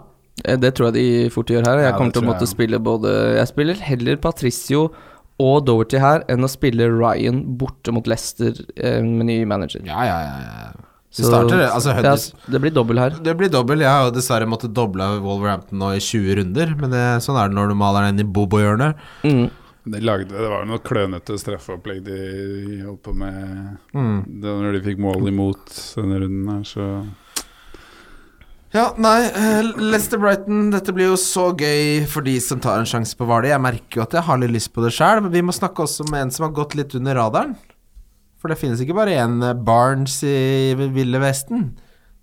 Eh, 0.46 0.56
Det 0.58 0.74
tror 0.76 0.92
jeg 0.92 0.94
de 0.94 1.30
fort 1.30 1.48
gjør 1.48 1.66
her. 1.68 1.78
Jeg 1.84 1.92
Ja, 1.92 1.98
kommer 1.98 2.14
til 2.14 2.24
å 2.24 2.28
måtte 2.32 2.46
jeg. 2.48 2.54
spille 2.56 2.80
både 2.80 3.36
Jeg 3.38 3.48
spiller 3.48 3.74
heller 3.76 4.16
Patricio 4.18 4.92
og 5.40 5.66
Doverty 5.66 5.98
her 6.00 6.24
enn 6.28 6.44
å 6.44 6.50
spille 6.52 6.90
Ryan 6.92 7.44
borte 7.58 7.94
mot 7.94 8.06
Leicester 8.08 8.54
eh, 8.78 9.02
med 9.02 9.26
ny 9.26 9.46
manager. 9.46 9.82
Ja, 9.86 10.04
ja, 10.04 10.20
ja. 10.20 10.40
ja. 10.40 10.72
De 11.10 11.24
Så- 11.24 11.30
starter 11.32 11.64
Altså, 11.72 11.90
Ja, 12.04 12.16
det 12.52 12.62
blir 12.62 12.72
dobbel 12.72 13.00
her. 13.00 13.10
Det 13.12 13.36
blir 13.38 13.50
dobbel. 13.50 13.80
Jeg 13.80 13.90
har 13.90 14.12
dessverre 14.12 14.46
måttet 14.46 14.74
doble 14.74 15.02
Wolverhampton 15.22 15.80
nå 15.80 15.96
i 15.96 16.00
20 16.00 16.36
runder, 16.38 16.76
men 16.78 16.92
det, 16.92 17.22
sånn 17.24 17.36
er 17.42 17.48
det 17.50 17.56
når 17.56 17.70
du 17.70 17.76
maler 17.76 18.02
den 18.06 18.20
inn 18.20 18.28
i 18.28 18.32
Bobo-hjørnet. 18.32 18.96
Mm. 19.24 19.50
De 19.90 20.00
lagde, 20.02 20.28
det 20.30 20.50
var 20.52 20.66
jo 20.66 20.70
noe 20.70 20.78
klønete 20.86 21.34
straffeopplegg 21.40 22.04
de 22.04 22.84
holdt 22.86 23.02
på 23.02 23.16
med 23.16 23.78
Mm. 23.96 24.24
det, 24.42 24.44
når 24.62 24.74
de 24.74 24.82
fikk 24.86 25.00
mål 25.00 25.28
imot 25.32 25.66
denne 25.96 26.20
runden 26.20 26.48
her, 26.48 26.62
så 26.64 27.08
Ja, 28.70 28.92
nei, 29.02 29.24
Lester 29.82 30.20
Brighton, 30.22 30.68
dette 30.70 30.94
blir 30.94 31.08
jo 31.10 31.16
så 31.18 31.48
gøy 31.58 32.04
for 32.10 32.22
de 32.22 32.36
som 32.44 32.60
tar 32.62 32.78
en 32.78 32.90
sjanse 32.90 33.18
på 33.18 33.26
Hvaler. 33.26 33.50
Jeg 33.50 33.64
merker 33.66 33.98
jo 33.98 34.04
at 34.06 34.14
jeg 34.14 34.28
har 34.28 34.38
litt 34.38 34.54
lyst 34.54 34.70
på 34.76 34.84
det 34.84 34.92
sjøl, 34.94 35.24
men 35.26 35.34
vi 35.34 35.42
må 35.42 35.56
snakke 35.56 35.88
også 35.88 36.06
med 36.12 36.28
en 36.28 36.34
som 36.36 36.46
har 36.46 36.54
gått 36.60 36.76
litt 36.78 36.94
under 37.00 37.18
radaren. 37.18 37.56
For 38.40 38.54
det 38.54 38.60
finnes 38.62 38.80
ikke 38.84 38.96
bare 38.96 39.18
én 39.18 39.42
Barnes 39.66 40.20
i 40.22 40.76
Ville 40.78 41.22
Vesten. 41.24 41.72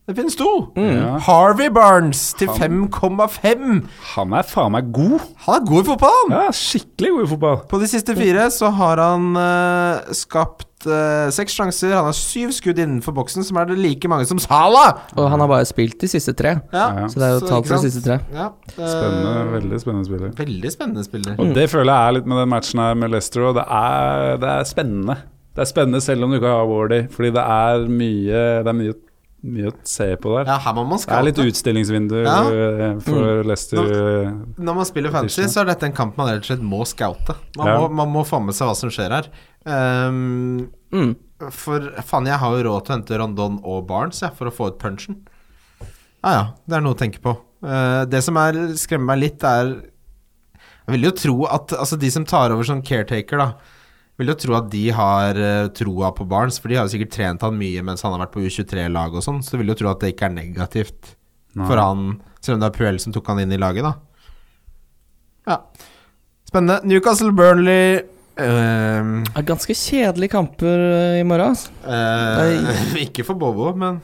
Det 0.06 0.14
finnes 0.14 0.38
to. 0.38 0.52
Mm. 0.78 1.18
Harvey 1.26 1.66
Barnes 1.74 2.20
til 2.38 2.46
5,5. 2.54 3.80
Han 4.14 4.38
er 4.38 4.46
faen 4.46 4.76
meg 4.76 4.92
god! 4.94 5.24
Han 5.48 5.58
er 5.58 5.66
god 5.66 5.82
i 5.82 5.88
fotball! 5.90 6.30
Ja, 6.30 6.44
skikkelig 6.54 7.10
god 7.10 7.24
i 7.24 7.30
fotball. 7.32 7.58
På 7.74 7.82
de 7.82 7.90
siste 7.90 8.14
fire 8.14 8.46
så 8.54 8.70
har 8.78 9.02
han 9.02 9.32
uh, 9.34 10.14
skapt 10.14 10.70
eh, 10.88 11.30
seks 11.34 11.54
sjanser. 11.56 11.92
Han 11.96 12.04
har 12.08 12.16
syv 12.16 12.52
skudd 12.56 12.78
innenfor 12.82 13.14
boksen, 13.16 13.44
som 13.44 13.56
er 13.58 13.66
det 13.70 13.78
like 13.78 14.08
mange 14.08 14.26
som 14.26 14.38
Salah! 14.38 15.00
Og 15.16 15.30
han 15.30 15.40
har 15.40 15.48
bare 15.48 15.66
spilt 15.68 15.98
de 16.00 16.08
siste 16.08 16.34
tre, 16.36 16.56
Ja. 16.72 17.06
så 17.08 17.14
det 17.18 17.22
er 17.28 17.34
jo 17.40 17.46
tall 17.46 17.62
for 17.64 17.76
de 17.76 17.90
siste 17.90 18.02
tre. 18.04 18.18
Ja, 18.34 18.50
eh, 18.76 18.90
Spennende, 18.96 19.46
veldig 19.60 19.80
spennende 19.80 20.04
spiller. 20.10 20.34
Veldig 20.42 20.72
spennende 20.72 21.04
spiller. 21.04 21.38
Og 21.40 21.54
det 21.54 21.68
føler 21.70 21.92
jeg 21.92 22.08
er 22.08 22.12
litt 22.20 22.26
med 22.26 22.38
den 22.42 22.48
matchen 22.52 22.80
her 22.80 22.94
med 22.94 23.10
Leicester 23.10 23.40
òg. 23.48 23.54
Det, 23.60 23.66
er- 23.68 24.36
det 24.38 24.48
er 24.58 24.64
spennende. 24.64 25.16
Det 25.56 25.62
er 25.64 25.72
spennende 25.72 26.00
selv 26.04 26.24
om 26.24 26.30
du 26.30 26.36
ikke 26.36 26.52
har 26.52 26.66
Wardy, 26.68 27.02
fordi 27.08 27.30
det 27.32 27.42
er 27.42 27.86
mye 27.88 28.40
Det 28.62 28.68
er 28.68 28.76
mye, 28.76 28.94
mye 29.46 29.70
å 29.70 29.74
se 29.88 30.08
på 30.20 30.32
der. 30.36 30.44
Ja, 30.50 30.58
her 30.58 30.72
må 30.74 30.82
man 30.88 30.98
Det 30.98 31.08
er 31.16 31.22
litt 31.22 31.38
utstillingsvindu 31.38 32.24
Ja. 32.26 32.42
for 32.42 33.00
for 33.00 33.42
Leicester. 33.44 33.76
Når, 33.78 34.58
Når 34.58 34.74
man 34.74 34.84
spiller 34.84 35.10
fantasy, 35.14 35.42
så 35.48 35.60
er 35.62 35.64
dette 35.70 35.84
en 35.86 35.92
kamp 35.92 36.16
man 36.18 36.28
rett 36.28 36.44
og 36.44 36.50
slett 36.50 36.62
må 36.62 36.84
scoute. 36.84 37.36
Man, 37.56 37.66
Ja. 37.66 37.78
må, 37.80 37.90
man 37.90 38.08
må 38.12 38.24
få 38.26 38.40
med 38.44 38.54
seg 38.54 38.66
hva 38.68 38.74
som 38.76 38.90
skjer 38.90 39.10
her. 39.16 39.28
Ehm, 39.66 40.68
Mm. 40.96 41.14
for 41.52 41.90
faen, 42.08 42.28
jeg 42.30 42.40
har 42.40 42.54
jo 42.56 42.64
råd 42.64 42.84
til 42.86 42.92
å 42.92 42.96
hente 42.96 43.18
Rondon 43.20 43.58
og 43.60 43.82
Barnes 43.90 44.22
jeg, 44.22 44.32
for 44.38 44.48
å 44.48 44.54
få 44.54 44.70
ut 44.72 44.78
punchen. 44.80 45.18
Ja 46.24 46.32
ja, 46.32 46.44
det 46.64 46.78
er 46.78 46.84
noe 46.84 46.96
å 46.96 46.98
tenke 46.98 47.20
på. 47.22 47.34
Eh, 47.60 48.02
det 48.08 48.22
som 48.24 48.38
er, 48.40 48.56
skremmer 48.80 49.12
meg 49.12 49.22
litt, 49.26 49.44
er 49.44 49.74
Jeg 50.86 50.94
vil 50.94 51.08
jo 51.08 51.16
tro 51.18 51.36
at 51.50 51.74
altså, 51.74 51.98
de 51.98 52.10
som 52.14 52.24
tar 52.24 52.54
over 52.54 52.66
som 52.66 52.82
caretaker, 52.82 53.42
da 53.42 53.76
vil 54.16 54.30
jo 54.32 54.36
tro 54.40 54.54
at 54.56 54.70
de 54.72 54.84
har 54.96 55.36
eh, 55.36 55.68
troa 55.76 56.12
på 56.16 56.24
Barnes, 56.30 56.60
for 56.62 56.72
de 56.72 56.78
har 56.78 56.86
jo 56.86 56.94
sikkert 56.94 57.12
trent 57.12 57.44
han 57.44 57.58
mye 57.58 57.82
mens 57.84 58.04
han 58.06 58.14
har 58.14 58.22
vært 58.24 58.36
på 58.36 58.46
U23-lag 58.46 59.16
og 59.18 59.24
sånn, 59.24 59.42
så 59.44 59.60
vil 59.60 59.74
jo 59.74 59.76
tro 59.82 59.90
at 59.90 60.00
det 60.00 60.14
ikke 60.14 60.30
er 60.30 60.36
negativt 60.38 61.16
Nei. 61.56 61.66
for 61.66 61.80
han, 61.80 62.14
selv 62.40 62.56
om 62.56 62.62
det 62.64 62.70
er 62.70 62.76
Puel 62.78 63.00
som 63.02 63.12
tok 63.12 63.28
han 63.32 63.42
inn 63.42 63.52
i 63.52 63.60
laget, 63.60 63.84
da. 63.84 63.92
Ja. 65.46 65.58
Spennende. 66.46 66.80
Newcastle, 66.86 67.34
Burnley 67.34 68.00
Det 68.36 69.38
er 69.40 69.46
ganske 69.48 69.74
kjedelige 69.76 70.34
kamper 70.34 70.82
eh, 70.90 71.20
i 71.22 71.24
morgen. 71.24 71.56
Eh, 71.88 73.00
Ikke 73.06 73.24
for 73.24 73.38
Bobo, 73.40 73.70
men 73.78 74.02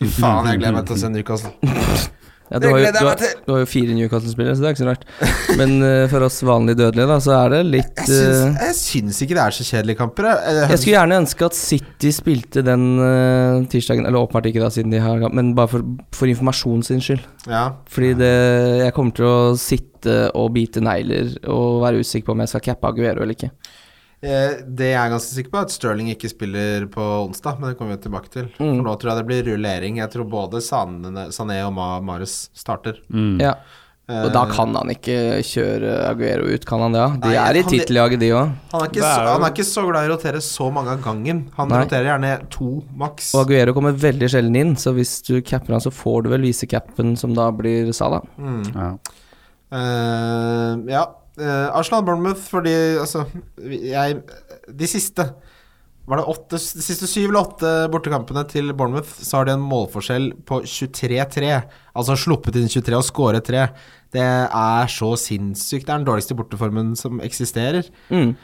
fy 0.00 0.08
faen, 0.08 0.48
jeg 0.48 0.62
gleder 0.62 0.78
meg 0.78 0.88
til 0.88 0.96
å 0.96 1.02
se 1.02 1.12
Newcastle. 1.12 1.52
Ja, 2.50 2.58
du, 2.58 2.66
har 2.66 2.80
jo, 2.82 2.86
du, 2.90 3.06
har, 3.06 3.20
du 3.46 3.52
har 3.52 3.60
jo 3.62 3.66
fire 3.70 3.94
Newcastle-spillere, 3.94 4.56
så 4.58 4.64
det 4.64 4.68
er 4.70 4.74
ikke 4.74 4.82
så 4.82 4.88
rart. 4.88 5.04
Men 5.60 5.76
uh, 5.84 6.06
for 6.10 6.26
oss 6.26 6.40
vanlige 6.42 6.80
dødelige, 6.80 7.06
da, 7.06 7.18
så 7.22 7.34
er 7.36 7.52
det 7.54 7.60
litt 7.68 8.00
eh, 8.02 8.56
jeg 8.66 8.74
syns 8.74 9.20
ikke 9.22 9.36
det 9.38 9.44
er 9.44 9.54
så 9.54 9.66
kjedelige 9.68 10.00
kamper. 10.00 10.26
jeg. 10.26 10.56
jeg, 10.56 10.70
Jeg 10.72 10.80
skulle 10.82 10.96
gjerne 10.96 11.20
ønske 11.22 11.46
at 11.46 11.58
City 11.58 12.10
spilte 12.16 12.64
den 12.66 12.86
uh, 12.98 13.60
tirsdagen, 13.70 14.08
eller 14.08 14.18
åpenbart 14.24 14.50
ikke 14.50 14.64
da, 14.64 14.70
siden 14.74 14.90
de 14.90 15.02
har 15.04 15.22
kamp, 15.22 15.36
men 15.38 15.52
bare 15.58 15.70
for, 15.76 15.86
for 16.16 16.32
informasjon 16.32 16.82
sin 16.90 17.04
skyld. 17.06 17.22
Ja. 17.46 17.68
Fordi 17.90 18.10
det, 18.18 18.34
jeg 18.82 18.96
kommer 18.98 19.14
til 19.20 19.30
å 19.30 19.38
sitte 19.60 20.18
og 20.34 20.50
bite 20.56 20.82
negler 20.82 21.36
og 21.52 21.84
være 21.84 22.02
usikker 22.02 22.32
på 22.32 22.34
om 22.34 22.42
jeg 22.42 22.50
skal 22.54 22.66
cappe 22.66 22.90
Aguero 22.90 23.22
eller 23.22 23.38
ikke. 23.38 23.52
Eh, 24.22 24.56
Det 24.68 24.90
jeg 24.92 25.00
er 25.00 25.12
ganske 25.14 25.32
sikker 25.34 25.50
på, 25.50 25.58
er 25.62 25.68
at 25.68 25.72
Sterling 25.72 26.10
ikke 26.12 26.28
spiller 26.28 26.86
på 26.92 27.00
onsdag, 27.26 27.58
men 27.60 27.70
det 27.70 27.78
kommer 27.78 27.96
vi 27.96 28.02
tilbake 28.08 28.28
til. 28.30 28.48
Mm. 28.58 28.76
For 28.76 28.82
nå 28.84 28.96
tror 29.00 29.12
jeg 29.14 29.20
det 29.22 29.28
blir 29.30 29.46
rullering. 29.54 29.96
Jeg 30.02 30.10
tror 30.12 30.28
både 30.28 30.60
Sané, 30.60 31.60
og 31.66 31.72
Ma 31.72 32.00
Mares 32.00 32.50
starter. 32.54 33.00
Mm. 33.12 33.38
Ja, 33.40 33.54
Eh, 34.10 34.24
Og 34.26 34.32
da 34.34 34.40
kan 34.50 34.74
han 34.74 34.88
ikke 34.90 35.38
kjøre 35.46 36.08
Aguero 36.08 36.48
ut, 36.50 36.64
kan 36.66 36.80
han 36.82 36.92
det? 36.96 36.98
Ja? 36.98 37.10
De 37.14 37.28
Nei, 37.28 37.36
er 37.38 37.58
i 37.60 37.62
tittellaget, 37.62 38.18
de 38.18 38.30
òg. 38.34 38.48
han, 38.72 38.80
han 38.82 39.44
er 39.46 39.52
ikke 39.52 39.62
så 39.68 39.84
glad 39.86 40.02
i 40.02 40.08
å 40.10 40.16
rotere 40.16 40.40
så 40.42 40.66
mange 40.74 40.90
av 40.96 41.04
gangen. 41.04 41.44
Han 41.54 41.68
Nei. 41.70 41.84
roterer 41.84 42.08
gjerne 42.18 42.32
to 42.50 42.82
maks. 42.98 43.28
Og 43.38 43.44
Aguero 43.46 43.72
kommer 43.76 43.92
veldig 43.94 44.26
sjelden 44.32 44.56
inn, 44.58 44.74
så 44.74 44.90
hvis 44.96 45.22
du 45.28 45.40
capper 45.46 45.76
han, 45.76 45.84
så 45.84 45.92
får 45.94 46.24
du 46.24 46.30
vel 46.30 46.42
visecapen, 46.42 47.14
som 47.16 47.34
da 47.38 47.52
blir 47.54 47.92
Salah. 47.94 48.26
Mm. 48.36 48.74
Ja. 48.74 48.90
Uh, 49.70 50.90
ja. 50.90 51.04
Eh, 51.40 51.68
Arsenal 51.76 52.04
Bournemouth 52.06 52.42
fordi 52.52 52.74
altså 53.00 53.24
jeg 53.56 54.20
De 54.68 54.88
siste 54.90 55.24
Var 56.10 56.20
det 56.20 56.26
åtte 56.32 56.58
De 56.60 56.84
siste 56.84 57.08
syv 57.10 57.28
eller 57.28 57.40
åtte 57.42 57.72
bortekampene 57.92 58.44
til 58.50 58.72
Bournemouth, 58.74 59.10
så 59.22 59.40
har 59.40 59.48
de 59.48 59.56
en 59.56 59.64
målforskjell 59.64 60.32
på 60.48 60.62
23-3. 60.66 61.50
Altså 61.94 62.16
sluppet 62.18 62.58
inn 62.58 62.70
23 62.70 62.96
og 62.98 63.06
skåret 63.06 63.46
3. 63.46 63.66
Det 64.10 64.24
er 64.26 64.90
så 64.90 65.12
sinnssykt. 65.20 65.86
Det 65.86 65.92
er 65.92 66.00
den 66.00 66.08
dårligste 66.08 66.34
borteformen 66.38 66.96
som 66.98 67.22
eksisterer. 67.22 67.86
Mm. 68.10 68.34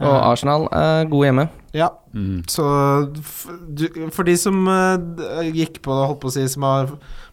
Og 0.00 0.14
Arsenal 0.32 0.68
er 0.72 1.04
gode 1.10 1.26
hjemme. 1.28 1.48
Ja, 1.76 1.90
Mm. 2.12 2.42
så 2.44 2.62
du, 3.72 3.86
for 4.12 4.22
de 4.28 4.34
som 4.36 4.66
eh, 4.68 5.46
gikk 5.48 5.78
på 5.80 5.94
det, 5.96 6.06
holdt 6.10 6.20
på 6.20 6.28
å 6.28 6.32
si, 6.34 6.42
som 6.52 6.66
har 6.68 6.90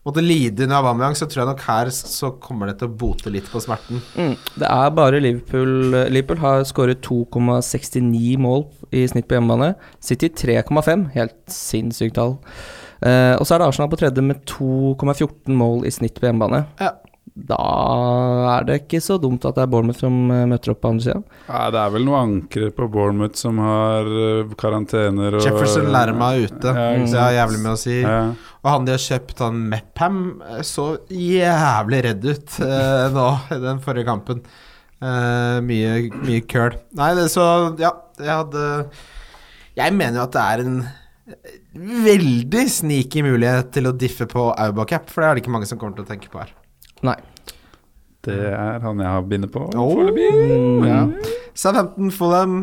måttet 0.08 0.24
lide 0.24 0.64
under 0.64 0.78
Aubameyang, 0.78 1.18
så 1.20 1.28
tror 1.28 1.42
jeg 1.42 1.50
nok 1.50 1.64
her 1.68 1.92
så 1.92 2.30
kommer 2.40 2.70
det 2.72 2.78
til 2.80 2.88
å 2.88 2.96
bote 3.02 3.28
litt 3.34 3.50
på 3.52 3.60
smerten. 3.60 4.00
Mm. 4.16 4.38
Det 4.56 4.70
er 4.70 4.94
bare 4.96 5.20
Liverpool 5.20 5.74
Liverpool 6.08 6.40
har 6.40 6.64
skåret 6.64 7.02
2,69 7.04 8.38
mål 8.40 8.64
i 8.96 9.04
snitt 9.12 9.28
på 9.28 9.36
hjemmebane. 9.36 9.74
City 10.00 10.30
3,5. 10.32 11.10
Helt 11.18 11.36
sinnssykt 11.52 12.16
tall. 12.16 12.38
Uh, 13.04 13.36
og 13.40 13.44
så 13.48 13.56
er 13.56 13.62
det 13.62 13.68
Arsenal 13.70 13.92
på 13.92 14.00
tredje 14.00 14.24
med 14.24 14.42
2,14 14.48 15.56
mål 15.60 15.86
i 15.88 15.92
snitt 15.92 16.20
på 16.20 16.28
hjemmebane. 16.28 16.66
Ja. 16.80 16.94
Da 17.48 17.58
er 18.58 18.66
det 18.68 18.76
ikke 18.84 19.00
så 19.04 19.16
dumt 19.22 19.46
at 19.48 19.56
det 19.58 19.64
er 19.64 19.72
Bournemouth 19.72 20.02
som 20.02 20.16
eh, 20.34 20.46
møter 20.50 20.74
opp 20.74 20.82
på 20.84 20.92
andre 20.92 21.06
sida. 21.06 21.40
Ja, 21.48 21.62
det 21.74 21.82
er 21.82 21.94
vel 21.94 22.06
noen 22.08 22.20
ankre 22.20 22.70
på 22.76 22.88
Bournemouth 22.92 23.40
som 23.40 23.62
har 23.64 24.10
eh, 24.10 24.56
karantener 24.60 25.38
og 25.40 25.46
Jefferson 25.46 25.92
Lerma 25.94 26.32
er 26.36 26.48
ute, 26.50 26.74
Ja, 26.74 26.88
så 27.06 27.16
jeg 27.16 27.24
har 27.24 27.36
jævlig 27.38 27.62
med 27.64 27.72
å 27.74 27.80
si. 27.80 28.00
Ja. 28.04 28.22
Og 28.60 28.72
han 28.74 28.88
de 28.88 28.96
har 28.96 29.04
kjøpt, 29.06 29.44
han 29.46 29.62
Mepham, 29.72 30.18
eh, 30.50 30.64
så 30.68 30.88
jævlig 31.14 32.02
redd 32.10 32.26
ut 32.28 32.58
eh, 32.66 33.06
nå 33.16 33.28
i 33.56 33.62
den 33.64 33.80
forrige 33.86 34.10
kampen. 34.10 34.44
Eh, 35.00 35.60
mye, 35.64 35.94
mye 36.26 36.44
køl. 36.50 36.76
Nei, 37.00 37.14
det 37.16 37.30
så 37.32 37.46
Ja, 37.80 37.94
jeg 38.20 38.34
hadde 38.34 38.64
Jeg 39.78 39.94
mener 39.96 40.20
jo 40.20 40.26
at 40.26 40.34
det 40.36 40.44
er 40.44 40.64
en 40.66 40.82
veldig 42.04 42.64
sneaky 42.74 43.22
mulighet 43.24 43.70
til 43.76 43.88
å 43.88 43.96
diffe 43.96 44.26
på 44.30 44.50
Aubacap, 44.58 45.08
for 45.12 45.22
det 45.22 45.30
er 45.30 45.38
det 45.38 45.44
ikke 45.46 45.54
mange 45.54 45.70
som 45.70 45.80
kommer 45.80 46.00
til 46.00 46.08
å 46.08 46.10
tenke 46.10 46.32
på 46.34 46.42
her. 46.42 46.52
Nei. 47.08 47.16
Det 48.26 48.36
er 48.52 48.84
han 48.84 49.00
jeg 49.00 49.08
har 49.08 49.26
bindet 49.32 49.52
på. 49.54 49.64
Oh. 49.72 49.96
foreløpig. 49.96 50.30
Mm. 50.36 50.86
Ja. 50.88 51.02
Southampton, 51.56 52.12
Fulham 52.12 52.56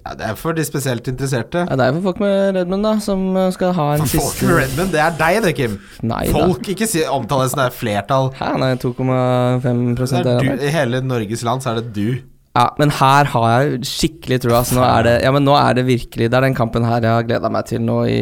ja, 0.00 0.14
Det 0.16 0.26
er 0.30 0.36
for 0.38 0.56
de 0.56 0.64
spesielt 0.64 1.08
interesserte. 1.08 1.64
Ja, 1.68 1.76
det 1.76 1.86
er 1.86 1.96
for 1.98 2.06
folk 2.08 2.20
med 2.22 2.56
Redmond, 2.56 2.86
da, 2.86 2.94
som 3.04 3.24
eh, 3.36 3.50
skal 3.52 3.74
ha 3.76 3.86
en 3.94 4.04
For 4.06 4.20
folk 4.20 4.42
med 4.48 4.56
Redmond, 4.62 4.94
det 4.94 5.02
er 5.04 5.16
deg 5.18 5.40
det, 5.44 5.54
Kim. 5.58 5.76
Nei 6.08 6.24
da. 6.30 6.32
Folk, 6.38 6.70
ikke 6.72 6.88
si, 6.88 7.04
omtale 7.04 7.46
det 7.46 7.52
som 7.52 7.62
det 7.62 7.68
er 7.68 7.76
flertall. 7.76 8.30
Hæ, 8.38 8.50
nei, 8.62 8.72
2,5 8.80 9.84
Det 10.00 10.10
er 10.20 10.28
der. 10.30 10.50
I 10.56 10.74
hele 10.74 11.02
Norges 11.04 11.44
land 11.46 11.64
så 11.64 11.74
er 11.74 11.82
det 11.82 11.92
du. 11.96 12.20
Ja, 12.56 12.66
men 12.80 12.90
her 12.90 13.28
har 13.30 13.50
jeg 13.52 13.84
skikkelig 13.86 14.40
trua. 14.42 14.64
Så 14.66 14.74
nå 14.74 14.82
er 14.82 15.06
det 15.06 15.14
Ja, 15.22 15.30
men 15.30 15.44
nå 15.46 15.54
er 15.54 15.76
det 15.78 15.84
virkelig 15.86 16.26
Det 16.32 16.34
er 16.34 16.48
den 16.48 16.56
kampen 16.58 16.82
her 16.82 16.98
jeg 16.98 17.14
har 17.14 17.28
gleda 17.28 17.50
meg 17.52 17.68
til 17.68 17.84
nå 17.84 18.00
i 18.10 18.18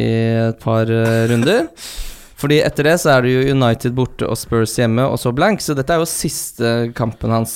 et 0.51 0.61
par 0.61 0.85
eh, 0.85 1.25
runder. 1.31 1.65
Fordi 2.39 2.61
etter 2.63 2.87
det 2.87 2.95
så 3.03 3.11
er 3.17 3.25
det 3.25 3.33
jo 3.33 3.53
United 3.57 3.95
borte 3.97 4.27
og 4.29 4.37
Spurs 4.39 4.77
hjemme, 4.79 5.03
og 5.11 5.17
så 5.19 5.33
blank. 5.35 5.59
Så 5.63 5.75
dette 5.75 5.91
er 5.91 5.99
jo 5.99 6.07
siste 6.07 6.69
kampen 6.95 7.33
hans 7.35 7.53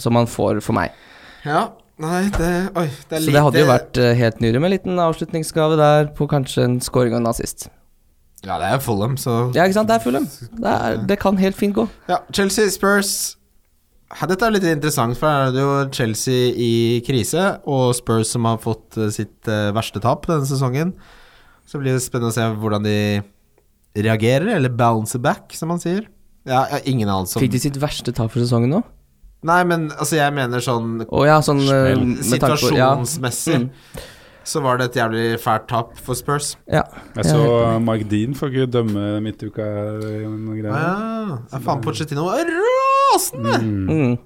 som 0.00 0.16
han 0.16 0.28
får 0.30 0.62
for 0.64 0.72
meg. 0.78 0.94
Ja, 1.44 1.66
nei, 2.00 2.22
det 2.32 2.48
Oi, 2.78 2.86
det 3.10 3.18
er 3.18 3.26
Så 3.26 3.34
det 3.34 3.42
hadde 3.44 3.60
jo 3.60 3.68
vært 3.68 3.98
eh, 4.00 4.14
helt 4.16 4.40
nydelig 4.40 4.62
med 4.62 4.70
en 4.70 4.74
liten 4.78 5.02
avslutningsgave 5.04 5.76
der 5.80 6.08
på 6.16 6.28
kanskje 6.30 6.64
en 6.64 6.78
scoring 6.84 7.12
og 7.16 7.20
en 7.20 7.28
assist. 7.32 7.68
Ja, 8.42 8.56
det 8.58 8.70
er 8.72 8.80
Fulham, 8.82 9.18
så 9.20 9.52
Ja, 9.54 9.66
ikke 9.68 9.76
sant. 9.76 9.90
Det 9.92 9.98
er 10.00 10.02
Fulham. 10.06 10.24
Det, 10.56 10.72
er- 10.72 11.04
det 11.12 11.18
kan 11.22 11.36
helt 11.38 11.54
fint 11.60 11.76
gå. 11.76 11.84
Ja, 12.08 12.22
Chelsea, 12.34 12.70
Spurs 12.74 13.36
ja, 14.12 14.26
Dette 14.28 14.44
er 14.44 14.52
litt 14.52 14.64
interessant, 14.68 15.16
for 15.16 15.24
her 15.30 15.46
er 15.46 15.52
det 15.54 15.62
jo 15.62 15.76
Chelsea 15.96 16.50
i 16.60 16.72
krise, 17.06 17.44
og 17.64 17.94
Spurs 17.96 18.32
som 18.34 18.44
har 18.48 18.58
fått 18.60 18.96
eh, 19.00 19.12
sitt 19.14 19.48
eh, 19.48 19.70
verste 19.76 20.02
tap 20.04 20.26
denne 20.28 20.44
sesongen. 20.48 20.90
Så 21.68 21.78
blir 21.80 21.94
det 21.96 22.02
spennende 22.04 22.28
å 22.32 22.36
se 22.36 22.48
hvordan 22.60 22.84
de 22.84 22.96
reagerer, 23.96 24.54
eller 24.56 24.72
bounce 24.72 25.18
back, 25.20 25.52
som 25.56 25.72
man 25.72 25.80
sier. 25.82 26.06
Ja, 26.48 26.64
jeg 26.66 26.78
har 26.78 26.88
ingen 26.90 27.08
anelse 27.08 27.36
om 27.38 27.44
Fikk 27.44 27.52
de 27.54 27.60
sitt 27.62 27.78
verste 27.78 28.14
tap 28.14 28.32
for 28.32 28.42
sesongen 28.42 28.72
nå? 28.74 28.80
Nei, 29.46 29.60
men 29.66 29.88
altså, 29.90 30.16
jeg 30.20 30.34
mener 30.34 30.62
sånn 30.62 31.04
oh, 31.08 31.22
ja, 31.26 31.40
sånn 31.42 31.62
eh, 31.66 31.92
på 31.98 32.08
ja. 32.14 32.26
situasjonsmessig. 32.32 33.64
Mm. 33.64 34.02
Så 34.46 34.58
var 34.62 34.78
det 34.78 34.88
et 34.90 34.98
jævlig 34.98 35.26
fælt 35.38 35.68
tap 35.70 35.94
for 36.02 36.18
Spurs. 36.18 36.56
ja. 36.70 36.82
Jeg 37.14 37.28
så 37.30 37.78
Mark 37.82 38.02
Dean 38.10 38.34
får 38.34 38.50
ikke 38.50 38.72
dømme 38.74 39.20
midtuka 39.22 39.62
eller 39.62 40.26
noe 40.34 40.56
Ja, 40.58 40.62
greier. 40.64 41.32
ja 41.52 41.62
faen, 41.62 41.82
Pochettino 41.84 42.26
er 42.34 42.50
rasende! 42.50 43.58
Mm. 43.62 43.86
Mm. 43.86 44.16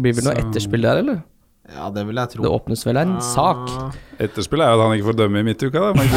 Blir 0.00 0.16
vel 0.16 0.28
noe 0.28 0.36
etterspill 0.40 0.88
der, 0.88 1.02
eller? 1.04 1.20
Ja, 1.64 1.86
det 1.88 2.02
vil 2.04 2.18
jeg 2.20 2.28
tro. 2.34 2.42
Det 2.44 2.50
åpnes 2.52 2.82
vel 2.84 2.98
en 3.00 3.14
sak? 3.24 3.62
Etterspillet 3.64 4.24
Etterspill 4.24 4.62
er 4.62 4.68
jo 4.68 4.76
at 4.76 4.82
han 4.84 4.92
ikke 4.98 5.06
får 5.08 5.16
dømme 5.16 5.40
i 5.40 5.46
midtuka, 5.46 5.80
da. 5.80 5.92
Men-. 5.96 6.10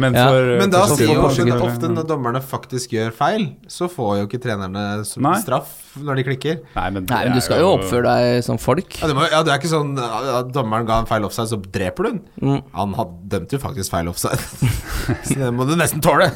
Men 0.00 0.16
for 0.16 0.52
Men 0.62 0.72
da 0.72 0.80
sier 0.90 1.12
jo 1.12 1.26
men 1.28 1.60
ofte 1.66 1.90
når 1.92 2.06
dommerne 2.08 2.40
faktisk 2.42 2.94
gjør 2.96 3.12
feil, 3.14 3.44
så 3.70 3.88
får 3.92 4.22
jo 4.22 4.24
ikke 4.30 4.40
trenerne 4.46 4.86
straff 5.04 5.76
når 6.00 6.20
de 6.20 6.24
klikker. 6.30 6.58
Nei, 6.72 6.86
men, 6.96 7.06
Nei, 7.08 7.20
men 7.28 7.36
du 7.36 7.44
skal 7.44 7.60
jo 7.62 7.74
oppføre 7.76 8.08
deg 8.08 8.40
som 8.48 8.58
folk. 8.60 8.96
Ja, 9.00 9.12
det, 9.12 9.18
må, 9.18 9.28
ja, 9.28 9.44
det 9.44 9.52
er 9.52 9.60
ikke 9.60 9.72
sånn 9.74 9.92
at 10.00 10.50
dommeren 10.56 10.88
ga 10.88 11.02
en 11.04 11.08
feil 11.12 11.28
offside, 11.28 11.52
så 11.52 11.60
dreper 11.60 12.08
du 12.08 12.10
den. 12.14 12.24
Mm. 12.40 12.58
Han 12.80 12.96
had, 12.98 13.14
dømte 13.36 13.58
jo 13.58 13.62
faktisk 13.62 13.92
feil 13.92 14.10
offside, 14.12 14.40
så 15.28 15.40
det 15.44 15.52
må 15.54 15.68
du 15.68 15.76
nesten 15.76 16.02
tåle. 16.04 16.32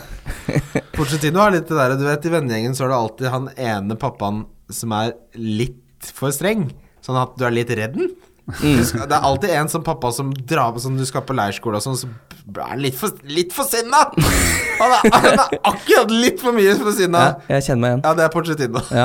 Pochettino 0.95 1.41
har 1.41 1.57
litt 1.57 1.69
det 1.73 1.81
der, 1.81 1.97
du 1.97 2.05
vet, 2.05 2.29
i 2.29 2.37
vennegjengen 2.37 2.77
så 2.77 2.87
er 2.87 2.93
det 2.93 3.01
alltid 3.01 3.33
han 3.33 3.53
ene 3.57 3.97
pappaen 4.01 4.45
som 4.71 4.93
er 4.97 5.17
litt 5.35 5.81
for 6.17 6.33
streng, 6.33 6.69
sånn 7.05 7.19
at 7.21 7.37
du 7.39 7.47
er 7.49 7.55
litt 7.55 7.71
redd 7.77 7.97
den. 7.97 8.11
Mm. 8.51 8.81
skal, 8.83 9.05
det 9.07 9.15
er 9.15 9.27
alltid 9.29 9.53
en 9.55 9.69
som 9.71 9.83
pappa 9.87 10.11
som 10.15 10.33
drar 10.35 10.73
med 10.75 10.83
sånn 10.83 10.97
du 10.99 11.05
skal 11.07 11.23
på 11.23 11.37
leirskole 11.39 11.79
og 11.79 11.85
sånn, 11.85 11.99
så 12.01 12.09
er 12.57 12.73
han 12.73 12.81
litt 12.83 12.97
for, 12.99 13.15
litt 13.31 13.55
for 13.55 13.69
sinna! 13.69 14.09
Han 14.81 14.95
er, 14.97 15.11
han 15.13 15.27
er 15.29 15.59
akkurat 15.69 16.13
litt 16.15 16.39
for 16.41 16.57
mye 16.57 16.73
for 16.81 16.97
sinna. 16.97 17.21
Ja, 17.21 17.59
jeg 17.59 17.67
kjenner 17.67 17.83
meg 17.83 17.91
igjen. 17.91 18.03
Ja, 18.07 18.13
det 18.17 18.23
er 18.25 18.31
Porcetino. 18.33 18.81
Ja. 18.97 19.03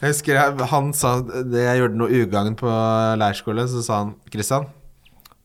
Jeg 0.00 0.14
husker 0.16 0.34
jeg, 0.34 0.66
han 0.72 0.88
sa 0.96 1.12
det 1.22 1.60
Jeg 1.62 1.78
gjorde 1.82 1.98
noe 2.00 2.22
ugagn 2.24 2.56
på 2.58 2.72
leirskole, 3.20 3.68
så 3.70 3.84
sa 3.86 4.00
han 4.00 4.10
Kristian, 4.34 4.66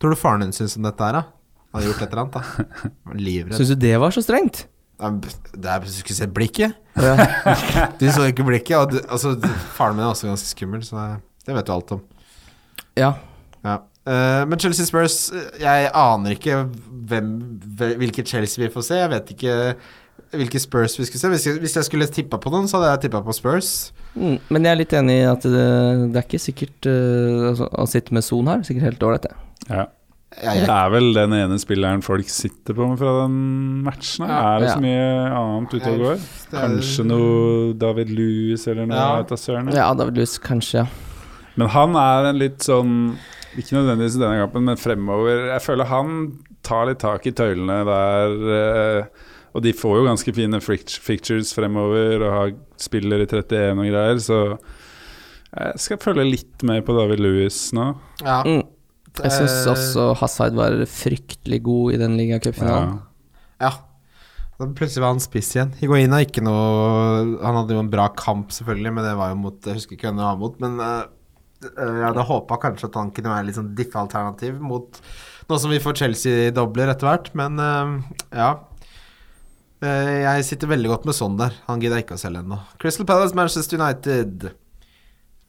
tror 0.01 0.15
du 0.15 0.17
faren 0.17 0.47
din 0.47 0.55
syns 0.55 0.77
om 0.79 0.87
dette 0.87 1.05
her, 1.05 1.19
da? 1.19 1.21
Han 1.69 1.77
hadde 1.77 1.91
gjort 1.91 2.01
et 2.07 2.15
eller 2.15 2.23
annet, 2.23 2.39
da. 2.39 2.89
Livredd. 3.19 3.57
Syns 3.59 3.75
du 3.75 3.77
det 3.85 3.93
var 4.01 4.15
så 4.15 4.25
strengt? 4.25 4.63
Det 4.95 5.69
er, 5.69 5.85
du 5.85 5.91
skulle 5.91 6.17
se 6.17 6.27
blikket. 6.31 6.73
Ja. 6.95 7.15
Du 7.99 8.05
så 8.09 8.29
ikke 8.31 8.47
blikket. 8.47 8.77
Og 8.79 8.93
du, 8.95 8.99
altså, 9.11 9.35
faren 9.75 9.97
min 9.97 10.07
er 10.07 10.13
også 10.13 10.29
ganske 10.31 10.47
skummel, 10.55 10.81
så 10.87 10.95
det, 10.97 11.19
det 11.45 11.55
vet 11.55 11.65
du 11.65 11.71
alt 11.75 11.91
om. 11.97 12.01
ja. 12.97 13.13
Ja. 13.65 13.79
Eh, 14.05 14.43
men 14.45 14.59
Chelsea 14.61 14.85
Spurs 14.85 15.31
Jeg 15.59 15.87
aner 15.97 16.35
ikke 16.35 16.59
hvem, 17.09 17.31
hvil- 17.79 17.95
hvilket 17.97 18.27
Chelsea 18.29 18.61
vi 18.67 18.69
får 18.73 18.83
se. 18.85 18.95
Jeg 18.99 19.09
vet 19.09 19.31
ikke 19.33 19.55
hvilke 20.35 20.59
Spurs 20.61 20.97
vi 20.99 21.05
skulle 21.07 21.21
se. 21.23 21.29
Hvis 21.33 21.45
jeg, 21.47 21.59
hvis 21.63 21.75
jeg 21.79 21.83
skulle 21.87 22.05
tippa 22.13 22.37
på 22.37 22.51
noen, 22.53 22.67
så 22.69 22.77
hadde 22.77 22.91
jeg 22.91 23.01
tippa 23.07 23.21
på 23.25 23.33
Spurs. 23.33 23.91
Mm, 24.13 24.37
men 24.53 24.63
jeg 24.67 24.71
er 24.71 24.79
litt 24.83 24.93
enig 24.93 25.15
i 25.23 25.25
at 25.31 25.41
det, 25.49 25.65
det 26.13 26.19
er 26.21 26.27
ikke 26.27 26.39
sikkert 26.43 26.85
uh, 26.91 27.49
altså, 27.49 27.69
å 27.73 27.85
sitte 27.89 28.13
med 28.13 28.23
Son 28.27 28.47
her. 28.51 28.61
Sikkert 28.67 28.85
helt 28.91 29.05
ålreit, 29.07 29.25
det. 29.25 29.33
Ja. 29.71 29.85
Det 30.35 30.67
er 30.69 30.89
vel 30.91 31.09
den 31.15 31.31
ene 31.37 31.57
spilleren 31.61 32.01
folk 32.03 32.27
sitter 32.29 32.75
på 32.75 32.89
fra 32.99 33.11
den 33.23 33.81
matchen. 33.85 34.27
Ja, 34.27 34.39
Er 34.57 34.59
det 34.59 34.67
Ja. 34.69 34.75
så 34.75 34.83
mye 34.83 35.07
annet 35.39 35.73
ute 35.77 35.93
og 35.93 35.99
går? 36.03 36.23
Kanskje 36.51 37.05
noe 37.07 37.73
David 37.79 38.09
Lewis 38.13 38.67
eller 38.67 38.85
noe 38.85 38.97
Ja. 38.97 39.73
Ja, 39.73 39.93
David 39.95 40.17
Lewis, 40.19 40.37
kanskje. 40.37 40.83
ja. 40.83 40.87
Men 41.55 41.69
han 41.71 41.95
er 41.95 42.29
en 42.31 42.39
litt 42.41 42.65
sånn 42.65 42.91
Ikke 43.55 43.77
nødvendigvis 43.77 44.17
i 44.17 44.19
denne 44.19 44.41
kampen, 44.43 44.65
men 44.67 44.75
fremover. 44.81 45.45
Jeg 45.53 45.63
føler 45.63 45.87
han 45.87 46.15
tar 46.65 46.89
litt 46.89 46.99
tak 46.99 47.23
i 47.29 47.31
tøylene 47.31 47.77
der. 47.87 48.33
eh, 48.57 49.29
Og 49.55 49.63
de 49.63 49.71
får 49.71 49.93
jo 50.01 50.07
ganske 50.09 50.33
fine 50.35 50.59
fictures 50.59 51.53
fremover 51.55 52.19
og 52.25 52.33
har 52.35 52.51
spiller 52.81 53.23
i 53.23 53.27
31 53.29 53.79
og 53.79 53.87
greier, 53.87 54.19
så 54.19 54.39
jeg 55.55 55.79
skal 55.79 56.01
følge 56.03 56.25
litt 56.27 56.65
med 56.67 56.83
på 56.83 56.91
David 56.97 57.21
Lewis 57.23 57.69
nå. 57.77 57.93
ja. 58.25 58.41
Mm. 58.43 58.63
Jeg 59.15 59.31
syns 59.31 59.53
Eh, 59.63 59.71
også 59.71 60.09
Hazard 60.19 60.57
var 60.59 60.73
fryktelig 60.91 61.61
god 61.63 61.93
i 61.95 61.97
den 62.01 62.17
ligacupfinalen. 62.19 62.97
Ja. 63.61 63.69
Ja. 63.69 64.65
Plutselig 64.75 64.99
var 65.05 65.13
han 65.13 65.23
spiss 65.23 65.53
igjen. 65.55 65.71
Higuain 65.79 66.11
har 66.11 66.25
ikke 66.25 66.43
noe 66.43 67.37
Han 67.39 67.55
hadde 67.61 67.75
jo 67.77 67.79
en 67.79 67.89
bra 67.91 68.09
kamp, 68.11 68.51
selvfølgelig, 68.51 68.91
men 68.91 69.03
det 69.07 69.13
var 69.15 69.31
jo 69.31 69.39
mot 69.39 69.55
Jeg 69.71 69.77
husker 69.79 69.95
ikke 69.95 70.09
hvem 70.09 70.19
det 70.19 70.27
var 70.27 70.41
mot, 70.43 70.59
men 70.59 70.75
eh, 70.83 71.05
jeg 71.65 72.05
hadde 72.05 72.27
håpa 72.29 72.59
kanskje 72.61 72.89
at 72.89 72.99
han 72.99 73.11
kunne 73.15 73.33
være 73.33 73.47
litt 73.49 73.57
sånn 73.59 73.73
diffe-alternativ 73.77 74.61
mot 74.63 75.01
Nå 75.45 75.57
som 75.61 75.69
vi 75.69 75.77
får 75.77 75.99
Chelsea-dobler 75.99 76.89
etter 76.89 77.05
hvert, 77.05 77.27
men 77.37 77.59
eh, 77.61 77.91
ja. 78.33 78.47
Eh, 79.85 80.23
jeg 80.23 80.47
sitter 80.47 80.71
veldig 80.71 80.89
godt 80.89 81.05
med 81.05 81.17
sånn 81.17 81.35
der. 81.37 81.53
Han 81.67 81.83
gidder 81.83 82.01
ikke 82.01 82.17
å 82.17 82.21
selge 82.21 82.41
ennå. 82.41 82.57
Crystal 82.81 83.05
Palace, 83.05 83.37
Manchester 83.37 83.77
United. 83.77 84.47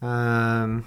Uh, 0.05 0.85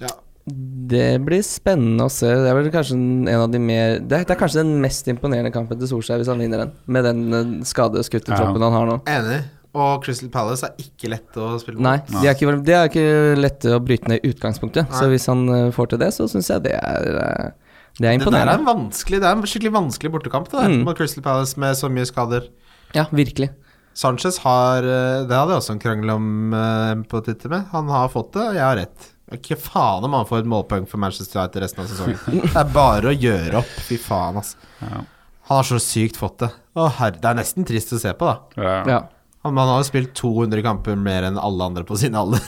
ja. 0.00 0.14
Det 0.48 1.08
blir 1.26 1.44
spennende 1.44 2.06
å 2.08 2.12
se. 2.12 2.30
Det 2.32 2.48
er 2.48 2.56
vel 2.56 2.70
kanskje 2.72 2.96
en 2.96 3.28
en 3.28 3.42
av 3.44 3.50
de 3.52 3.60
mer 3.60 3.98
Det 4.00 4.16
er, 4.16 4.24
det 4.24 4.32
er 4.32 4.40
kanskje 4.40 4.62
den 4.62 4.78
mest 4.80 5.10
imponerende 5.12 5.52
kampen 5.52 5.78
til 5.78 5.90
Solskjær 5.90 6.22
hvis 6.22 6.30
han 6.32 6.40
vinner 6.40 6.64
den, 6.64 6.72
med 6.88 7.04
den 7.04 7.50
skadeskutte 7.68 8.32
troppen 8.32 8.56
Ja. 8.56 8.70
han 8.70 8.78
har 8.78 8.88
nå. 8.88 8.96
Enig. 9.04 9.42
Og 9.78 10.02
Crystal 10.02 10.30
Palace 10.34 10.66
er 10.66 10.74
ikke 10.82 11.10
lett 11.12 11.36
å 11.38 11.52
spille 11.62 11.78
mot. 11.78 11.86
Nei, 11.86 11.98
de 12.10 12.26
er 12.26 12.34
ikke, 12.34 12.54
det 12.66 12.74
er 12.74 12.88
ikke 12.90 13.04
lette 13.38 13.74
å 13.76 13.80
bryte 13.84 14.10
ned 14.10 14.24
i 14.24 14.32
utgangspunktet. 14.32 14.90
Så 14.98 15.06
hvis 15.12 15.28
han 15.30 15.44
eh, 15.54 15.68
får 15.76 15.92
til 15.92 16.00
det, 16.02 16.08
så 16.16 16.26
syns 16.30 16.50
jeg 16.50 16.64
det 16.66 16.72
er 16.80 17.06
eh, 17.20 17.52
Det 18.00 18.08
er 18.08 18.18
Det 18.18 18.26
der 18.26 18.48
er 18.48 18.56
imponerende. 18.58 18.74
en 18.74 18.88
Det 18.90 19.22
er 19.22 19.30
en 19.36 19.42
skikkelig 19.46 19.72
vanskelig 19.76 20.12
bortekamp, 20.16 20.50
det 20.50 20.58
der, 20.58 20.68
Mm. 20.74 20.84
mot 20.88 20.96
Crystal 20.98 21.22
Palace 21.22 21.56
med 21.60 21.76
så 21.78 21.88
mye 21.92 22.06
skader. 22.08 22.48
Ja, 22.94 23.06
virkelig. 23.12 23.50
Sanchez 23.94 24.38
har 24.38 24.82
eh, 24.82 25.26
Det 25.26 25.36
hadde 25.38 25.54
jeg 25.54 25.60
også 25.62 25.72
en 25.76 25.82
krangel 25.82 26.10
om 26.16 27.06
på 27.06 27.22
Twitter 27.24 27.48
med. 27.48 27.66
Han 27.70 27.88
har 27.88 28.08
fått 28.08 28.32
det, 28.34 28.42
og 28.48 28.54
jeg 28.58 28.62
har 28.66 28.76
rett. 28.76 29.08
Ikke 29.30 29.54
faen 29.54 30.02
om 30.02 30.12
han 30.18 30.26
får 30.26 30.42
et 30.42 30.50
målpoeng 30.50 30.88
for 30.90 30.98
Manchester 30.98 31.38
United 31.38 31.62
resten 31.62 31.84
av 31.84 31.86
sesongen. 31.86 32.18
Det 32.50 32.56
er 32.58 32.70
bare 32.74 33.12
å 33.12 33.14
gjøre 33.14 33.60
opp. 33.62 33.70
Fy 33.86 33.98
faen, 34.02 34.40
altså. 34.42 34.56
Ja. 34.82 35.04
Han 35.50 35.56
har 35.60 35.66
så 35.66 35.78
sykt 35.82 36.18
fått 36.18 36.38
det. 36.42 36.50
Å, 36.78 36.88
herre, 36.98 37.18
det 37.22 37.26
er 37.30 37.38
nesten 37.38 37.66
trist 37.66 37.90
å 37.94 37.98
se 37.98 38.10
på, 38.18 38.26
da. 38.26 38.62
Ja. 38.62 38.74
Ja. 38.90 38.98
Han, 39.46 39.56
har 39.56 39.78
jo 39.80 39.86
spilt 39.88 40.12
200 40.18 40.60
kamper 40.66 40.98
mer 41.00 41.24
enn 41.30 41.38
alle 41.40 41.70
andre 41.70 41.84
på 41.88 41.96
sin 41.96 42.16
alder. 42.18 42.42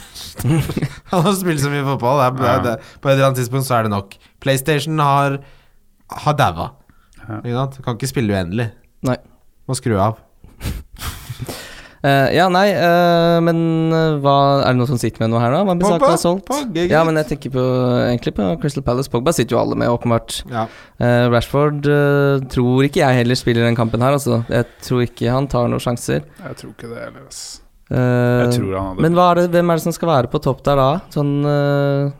han 1.11 1.25
har 1.25 1.33
spilt 1.39 1.63
så 1.63 1.71
mye 1.73 1.85
fotball. 1.87 2.21
Det 2.21 2.27
er, 2.27 2.37
det 2.37 2.51
er, 2.51 2.63
det. 2.67 2.99
På 3.01 3.09
et 3.09 3.15
eller 3.15 3.31
annet 3.31 3.41
tidspunkt 3.41 3.65
så 3.65 3.79
er 3.79 3.87
det 3.87 3.93
nok. 3.95 4.13
PlayStation 4.43 5.01
har 5.01 5.39
Har 6.23 6.37
daua. 6.37 6.69
Ja. 7.23 7.65
Du 7.73 7.81
kan 7.81 7.97
ikke 7.97 8.11
spille 8.11 8.35
uendelig. 8.35 8.69
Nei. 9.07 9.17
Må 9.65 9.77
skru 9.79 9.97
av. 9.97 10.21
Eh, 12.03 12.33
ja, 12.35 12.49
nei, 12.51 12.65
uh, 12.75 13.37
men 13.39 13.59
eh, 13.95 14.17
hva 14.19 14.35
Er 14.65 14.73
det 14.73 14.79
noen 14.81 14.89
som 14.89 14.97
sitter 14.99 15.23
med 15.23 15.31
noe 15.31 15.39
her, 15.39 15.53
da? 15.55 15.61
Hva 15.63 15.71
med 15.71 15.85
Pogba, 15.85 15.99
saken 16.01 16.17
er 16.17 16.19
solgt? 16.19 16.45
Pogba, 16.49 16.85
Ja, 16.91 17.05
men 17.07 17.15
jeg 17.21 17.29
tenker 17.31 17.55
på, 17.55 17.63
egentlig 18.09 18.35
på 18.35 18.49
Crystal 18.59 18.83
Palace. 18.83 19.11
Pogba 19.13 19.31
sitter 19.31 19.55
jo 19.55 19.61
alle 19.61 19.79
med, 19.79 19.87
åpenbart. 19.87 20.41
Ja. 20.51 20.67
Uh, 20.99 21.31
Rashford 21.31 21.87
tror 22.51 22.85
ikke 22.89 23.05
jeg 23.05 23.23
heller 23.23 23.39
spiller 23.39 23.69
den 23.69 23.79
kampen 23.79 24.03
her, 24.03 24.19
altså. 24.19 24.43
Jeg 24.51 24.67
tror 24.83 25.07
ikke 25.07 25.31
han 25.31 25.47
tar 25.51 25.71
noen 25.71 25.83
sjanser. 25.83 26.25
Jeg 26.43 26.59
tror 26.59 26.75
ikke 26.75 26.91
det 26.91 27.05
heller, 27.07 27.27
ass. 27.31 27.43
Eh, 27.93 28.59
Men 29.03 29.13
hva 29.17 29.31
er 29.33 29.43
det, 29.43 29.49
hvem 29.53 29.69
er 29.69 29.77
det 29.77 29.83
som 29.83 29.93
skal 29.93 30.09
være 30.09 30.29
på 30.31 30.39
topp 30.41 30.63
der 30.65 30.79
da? 30.79 30.91
Sånn 31.13 31.33
uh, 31.45 32.13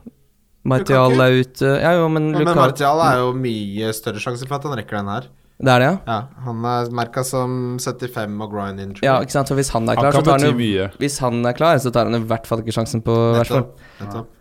Martial 0.69 1.15
er 1.23 1.39
ute 1.39 1.71
Ja 1.81 1.95
jo, 1.97 2.09
men 2.11 2.29
Men 2.35 2.51
Martial 2.55 2.99
er 3.03 3.21
jo 3.23 3.31
mye 3.35 3.93
større 3.95 4.21
sjanse 4.21 4.45
for 4.45 4.59
at 4.59 4.67
han 4.67 4.77
rekker 4.77 4.99
den 4.99 5.11
her. 5.11 5.29
Det 5.63 5.71
er 5.71 5.79
det, 5.79 5.87
ja? 5.87 5.97
Ja, 6.07 6.19
Han 6.47 6.65
er 6.65 6.89
merka 6.95 7.23
som 7.23 7.77
75 7.79 8.39
og 8.41 8.51
grind 8.51 8.81
in. 8.83 8.95
Ja, 9.05 9.19
ikke 9.23 9.35
sant. 9.35 9.51
For 9.51 9.59
hvis 9.59 9.71
han 9.75 9.87
er 9.87 9.99
Han 9.99 10.07
klar, 10.07 10.15
så 10.15 10.23
kan 10.23 10.31
tar 10.31 10.47
han 10.47 10.63
jo. 10.65 10.87
Hvis 10.99 11.19
han 11.23 11.43
er 11.45 11.57
klar, 11.57 11.77
så 11.79 11.91
tar 11.93 12.09
han 12.09 12.19
i 12.19 12.25
hvert 12.31 12.47
fall 12.49 12.63
ikke 12.63 12.75
sjansen 12.75 13.03
på. 13.05 13.17
Nettopp. 13.37 13.77
nettopp. 14.01 14.31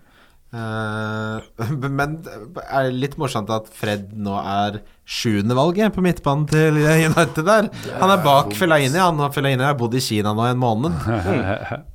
Uh, 0.52 1.40
men 1.96 2.18
det 2.20 2.64
er 2.68 2.90
litt 2.92 3.14
morsomt 3.16 3.48
at 3.54 3.70
Fred 3.72 4.10
nå 4.12 4.34
er 4.36 4.82
sjuendevalget 5.08 5.94
på 5.94 6.04
midtbanen 6.04 6.44
til 6.50 6.76
United 6.76 7.46
der. 7.48 7.70
Han 8.02 8.12
er 8.12 8.24
bak 8.24 8.52
Fellaini. 8.58 8.98
Han 9.00 9.22
og 9.22 9.32
Fellaini 9.32 9.64
har 9.64 9.78
bodd 9.80 9.96
i 9.96 10.02
Kina 10.04 10.34
nå 10.36 10.48
i 10.48 10.52
en 10.52 10.60
måned. 10.62 11.00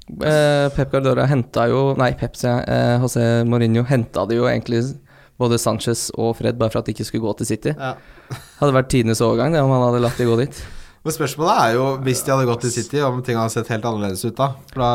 Eh, 0.07 0.69
Pep 0.71 0.93
Guardiola 0.93 1.25
henta 1.27 1.65
jo 1.67 1.81
Nei, 1.99 2.13
Pep, 2.15 2.37
sier 2.39 2.61
jeg. 2.61 2.67
Uh, 2.71 3.03
José 3.03 3.25
Mourinho 3.43 3.83
henta 3.89 4.23
det 4.29 4.37
jo 4.37 4.45
egentlig 4.47 4.79
både 5.41 5.59
Sanchez 5.61 6.07
og 6.17 6.35
Fred 6.39 6.57
bare 6.59 6.73
for 6.73 6.81
at 6.81 6.89
de 6.89 6.95
ikke 6.95 7.05
skulle 7.07 7.25
gå 7.27 7.35
til 7.39 7.51
City. 7.51 7.73
Ja. 7.77 7.93
Hadde 8.59 8.75
vært 8.75 8.91
tidenes 8.93 9.21
overgang 9.23 9.53
det 9.55 9.61
om 9.63 9.71
han 9.71 9.85
hadde 9.85 10.01
latt 10.03 10.19
de 10.19 10.27
gå 10.27 10.35
dit. 10.41 10.59
Men 11.05 11.13
spørsmålet 11.15 11.59
er 11.61 11.75
jo, 11.77 11.83
hvis 12.03 12.23
de 12.25 12.33
hadde 12.33 12.47
gått 12.49 12.65
til 12.65 12.73
City, 12.73 12.99
om 13.05 13.21
ting 13.23 13.37
hadde 13.39 13.53
sett 13.53 13.69
helt 13.71 13.85
annerledes 13.87 14.25
ut 14.27 14.35
da. 14.35 14.49
For 14.73 14.83
da 14.83 14.89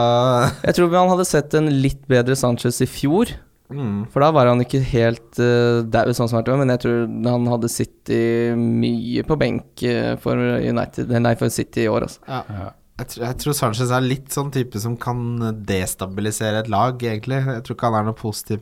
Jeg 0.66 0.76
tror 0.76 0.92
han 0.98 1.12
hadde 1.14 1.24
sett 1.30 1.54
en 1.56 1.70
litt 1.72 2.02
bedre 2.10 2.36
Sanchez 2.36 2.82
i 2.84 2.88
fjor. 2.90 3.32
mm. 3.72 4.10
For 4.12 4.20
da 4.20 4.28
var 4.36 4.50
han 4.50 4.60
ikke 4.60 4.82
helt 4.90 5.40
uh, 5.40 5.80
daud, 5.88 6.12
sånn 6.18 6.28
som 6.28 6.42
han 6.42 6.50
var, 6.50 6.60
men 6.60 6.74
jeg 6.74 6.82
tror 6.84 6.98
han 7.30 7.48
hadde 7.54 7.72
sittet 7.72 8.60
mye 8.60 9.24
på 9.24 9.38
benk 9.40 9.86
eh, 9.88 10.12
for 10.20 10.36
United 10.36 11.14
Nei, 11.16 11.32
for 11.40 11.54
City 11.54 11.86
i 11.86 11.88
år, 11.88 12.10
altså. 12.10 12.20
ja. 12.28 12.44
Ja. 12.60 12.70
Jeg, 13.00 13.08
tror, 13.08 13.22
jeg 13.24 13.38
tror 13.40 13.54
Sanchez 13.56 13.90
er 13.96 14.04
litt 14.04 14.34
sånn 14.36 14.50
type 14.52 14.78
som 14.78 14.98
kan 15.00 15.22
destabilisere 15.66 16.60
et 16.60 16.68
lag, 16.70 17.00
egentlig. 17.00 17.40
Jeg 17.48 17.64
tror 17.64 17.78
ikke 17.78 17.88
han 17.88 17.96
er 18.02 18.10
noe 18.10 18.18
positiv 18.18 18.60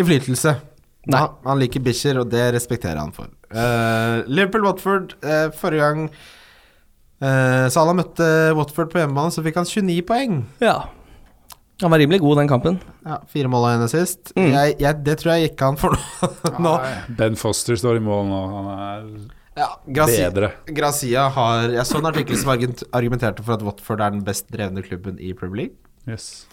innflytelse. 0.00 0.54
Nei. 1.04 1.20
Han, 1.20 1.36
han 1.44 1.60
liker 1.60 1.82
bikkjer, 1.84 2.18
og 2.22 2.30
det 2.32 2.46
respekterer 2.56 3.00
han 3.00 3.12
for. 3.14 3.28
Uh, 3.52 4.24
Liverpool-Watford, 4.30 5.14
uh, 5.24 5.48
forrige 5.54 5.84
gang 5.84 6.04
uh, 6.08 7.66
Salah 7.72 7.94
møtte 7.96 8.26
Watford 8.56 8.92
på 8.92 9.02
hjemmebane, 9.02 9.34
så 9.34 9.44
fikk 9.44 9.60
han 9.60 9.68
29 9.68 10.04
poeng. 10.08 10.42
Ja. 10.64 10.78
Han 11.82 11.90
var 11.90 11.98
rimelig 11.98 12.20
god 12.22 12.38
den 12.38 12.48
kampen. 12.48 12.80
Ja, 13.04 13.18
Fire 13.28 13.50
mål 13.50 13.66
av 13.66 13.72
henne 13.74 13.88
sist. 13.90 14.32
Mm. 14.38 14.50
Jeg, 14.52 14.76
jeg, 14.80 15.00
det 15.06 15.16
tror 15.20 15.34
jeg 15.34 15.48
gikk 15.48 15.64
han 15.66 15.78
for 15.80 15.96
nå. 16.64 16.74
Ben 17.18 17.38
Foster 17.38 17.78
står 17.78 17.98
i 17.98 18.04
mål 18.04 18.28
nå. 18.30 18.42
Han 18.52 18.68
er 18.74 19.08
Ja, 19.58 19.68
Gracia, 19.86 20.30
bedre. 20.30 20.52
Gracia 20.74 21.28
har 21.34 21.68
Jeg 21.74 21.86
så 21.86 22.00
en 22.00 22.08
artikkel 22.10 22.38
som 22.40 22.54
argumenterte 22.54 23.44
for 23.44 23.58
at 23.58 23.66
Watford 23.66 24.02
er 24.02 24.14
den 24.14 24.24
best 24.26 24.48
drevne 24.54 24.86
klubben 24.86 25.18
i 25.18 25.34
Premier 25.36 25.64
League. 25.64 25.76
Yes. 26.08 26.46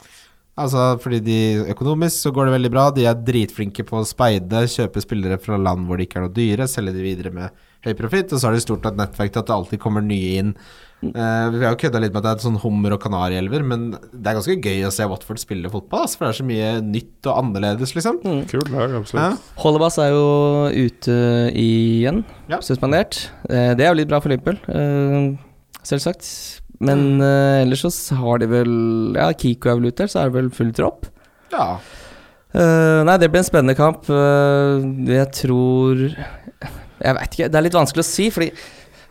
Altså 0.60 0.99
fordi 0.99 1.22
de 1.24 1.38
Økonomisk 1.72 2.26
så 2.26 2.32
går 2.36 2.49
det 2.49 2.56
veldig 2.58 2.72
bra. 2.74 2.89
De 2.91 3.06
er 3.08 3.16
dritflinke 3.16 3.86
på 3.88 4.02
å 4.02 4.06
speide, 4.08 4.66
kjøpe 4.68 5.02
spillere 5.04 5.39
fra 5.41 5.58
land 5.58 5.88
hvor 5.88 5.97
de 5.97 6.04
ikke 6.06 6.20
er 6.20 6.26
noe 6.28 6.36
dyre, 6.36 6.68
selge 6.68 6.93
de 6.97 7.06
videre 7.06 7.32
med 7.34 7.49
høy 7.86 7.93
profitt. 7.97 8.34
Og 8.34 8.39
så 8.41 8.49
har 8.49 8.54
de 8.58 8.64
stort 8.64 8.84
nok 8.84 8.99
nettverk 8.99 9.32
til 9.32 9.41
at 9.41 9.47
det 9.47 9.56
alltid 9.56 9.80
kommer 9.82 10.04
nye 10.06 10.34
inn. 10.41 10.56
Uh, 11.02 11.47
vi 11.49 11.64
har 11.66 11.72
jo 11.74 11.80
kødda 11.82 11.97
litt 12.04 12.12
med 12.14 12.20
at 12.20 12.26
det 12.28 12.30
er 12.30 12.36
et 12.38 12.43
sånn 12.43 12.60
hummer- 12.62 12.93
og 12.93 12.99
kanarielver, 13.02 13.64
men 13.66 13.88
det 13.95 14.22
er 14.22 14.36
ganske 14.38 14.54
gøy 14.62 14.84
å 14.86 14.91
se 14.93 15.08
Watford 15.10 15.39
spille 15.41 15.72
fotball, 15.74 16.04
Altså, 16.06 16.20
for 16.20 16.28
det 16.28 16.36
er 16.36 16.38
så 16.38 16.45
mye 16.45 16.68
nytt 16.86 17.26
og 17.32 17.39
annerledes, 17.41 17.95
liksom. 17.97 18.20
Kult 18.52 18.70
lag, 18.70 18.91
Ja. 18.91 18.99
absolutt. 18.99 19.39
Hollebass 19.64 19.97
er 19.97 20.12
jo 20.14 20.70
ute 20.70 21.18
igjen, 21.58 22.24
Ja. 22.47 22.60
suspendert. 22.62 23.32
Eh, 23.49 23.74
det 23.74 23.82
er 23.82 23.95
jo 23.95 23.97
litt 23.97 24.10
bra 24.10 24.20
for 24.20 24.30
Liverpool, 24.30 24.60
eh, 24.70 25.38
selvsagt. 25.82 26.61
Men 26.82 27.21
eh, 27.21 27.61
ellers 27.61 27.86
så 27.86 28.17
har 28.21 28.41
de 28.41 28.49
vel 28.51 28.75
Ja, 29.17 29.32
Kiko 29.38 29.71
er 29.71 29.79
vel 29.79 29.91
ute, 29.91 30.09
så 30.09 30.23
er 30.23 30.32
det 30.32 30.39
vel 30.39 30.51
full 30.55 30.73
tropp. 30.75 31.07
Ja. 31.53 31.75
Uh, 32.51 32.99
nei, 33.07 33.15
det 33.21 33.29
blir 33.32 33.43
en 33.43 33.47
spennende 33.47 33.77
kamp. 33.77 34.09
Uh, 34.11 34.84
jeg 35.07 35.29
tror 35.38 36.01
Jeg 36.03 37.17
veit 37.17 37.36
ikke, 37.36 37.47
det 37.47 37.59
er 37.59 37.67
litt 37.67 37.77
vanskelig 37.77 38.03
å 38.03 38.11
si, 38.11 38.29
fordi 38.34 38.51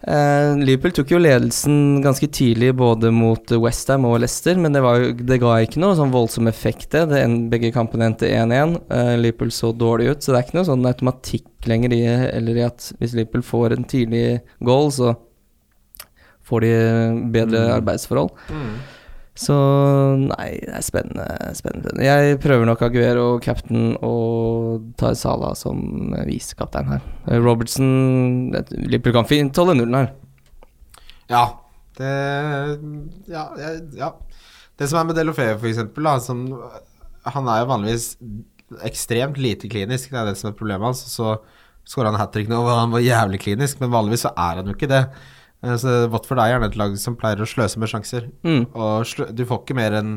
Liverpool 0.00 0.94
tok 0.96 1.10
jo 1.12 1.18
ledelsen 1.20 1.98
ganske 2.00 2.24
tidlig 2.32 2.70
både 2.72 3.10
mot 3.12 3.52
Westham 3.60 4.06
og 4.08 4.22
Leicester, 4.22 4.56
men 4.56 4.72
det, 4.72 4.80
var 4.80 4.96
jo, 4.96 5.10
det 5.12 5.36
ga 5.42 5.58
ikke 5.60 5.82
noe 5.82 5.98
sånn 5.98 6.14
voldsom 6.14 6.48
effekt, 6.48 6.86
det. 6.94 7.02
det 7.10 7.18
en, 7.20 7.34
begge 7.52 7.68
kampene 7.74 8.08
endte 8.08 8.30
1-1. 8.32 8.78
Eh, 8.96 9.10
Liverpool 9.20 9.52
så 9.52 9.74
dårlig 9.76 10.08
ut, 10.08 10.22
så 10.24 10.32
det 10.32 10.38
er 10.38 10.46
ikke 10.46 10.56
noe 10.56 10.70
sånn 10.70 10.88
automatikk 10.88 11.68
lenger 11.68 11.92
i, 11.92 12.00
eller 12.30 12.62
i 12.62 12.64
at 12.64 12.88
hvis 12.96 13.12
Liverpool 13.18 13.44
får 13.44 13.76
en 13.76 13.84
tidlig 13.92 14.24
goal, 14.64 14.88
så 14.88 15.12
får 16.50 16.64
de 16.66 16.72
bedre 17.34 17.62
arbeidsforhold. 17.78 18.34
Så 19.40 19.54
nei, 20.20 20.48
det 20.60 20.74
er 20.76 20.82
spennende, 20.84 21.26
spennende. 21.56 21.94
Jeg 22.04 22.40
prøver 22.42 22.66
nok 22.68 22.82
Aguero 22.84 23.28
captain 23.40 23.94
og 24.04 24.90
tar 25.00 25.14
Salah 25.16 25.54
som 25.56 25.78
visekaptein 26.28 26.90
her. 26.90 27.00
Eh, 27.30 27.38
Robertson 27.40 28.50
det- 28.52 28.74
Liverpool 28.74 29.14
kan 29.16 29.30
fint 29.30 29.56
holde 29.56 29.78
nullen 29.78 29.96
her. 29.96 30.10
Ja. 31.30 31.44
Det 31.96 32.10
Ja. 33.30 33.46
ja. 33.96 34.12
Det 34.76 34.88
som 34.88 34.98
er 34.98 35.04
med 35.04 35.16
Delofeu, 35.16 35.56
for 35.58 35.68
eksempel, 35.68 36.02
da, 36.04 36.18
som 36.18 36.46
Han 37.24 37.46
er 37.48 37.60
jo 37.60 37.66
vanligvis 37.68 38.16
ekstremt 38.82 39.36
lite 39.36 39.68
klinisk, 39.68 40.10
det 40.10 40.18
er 40.18 40.24
det 40.30 40.38
som 40.38 40.50
er 40.50 40.56
problemet 40.56 40.86
hans. 40.86 41.02
Så 41.04 41.38
skåra 41.86 42.10
han 42.10 42.20
hat 42.20 42.32
trick 42.32 42.48
nå, 42.48 42.56
og 42.62 42.78
han 42.78 42.90
var 42.90 43.00
jævlig 43.00 43.40
klinisk, 43.42 43.80
men 43.80 43.90
vanligvis 43.90 44.22
så 44.24 44.32
er 44.36 44.56
han 44.56 44.66
jo 44.66 44.72
ikke 44.74 44.88
det. 44.88 45.02
Eh, 45.64 45.74
Så 45.76 45.96
Watford 46.12 46.38
er 46.42 46.54
gjerne 46.54 46.70
et 46.70 46.78
lag 46.80 46.94
som 47.00 47.16
pleier 47.20 47.42
å 47.42 47.48
sløse 47.48 47.78
med 47.82 47.90
sjanser. 47.92 48.30
Mm. 48.46 48.64
Og 48.74 49.04
slø 49.08 49.28
du 49.34 49.44
får 49.48 49.64
ikke 49.64 49.76
mer 49.76 49.98
enn 50.00 50.14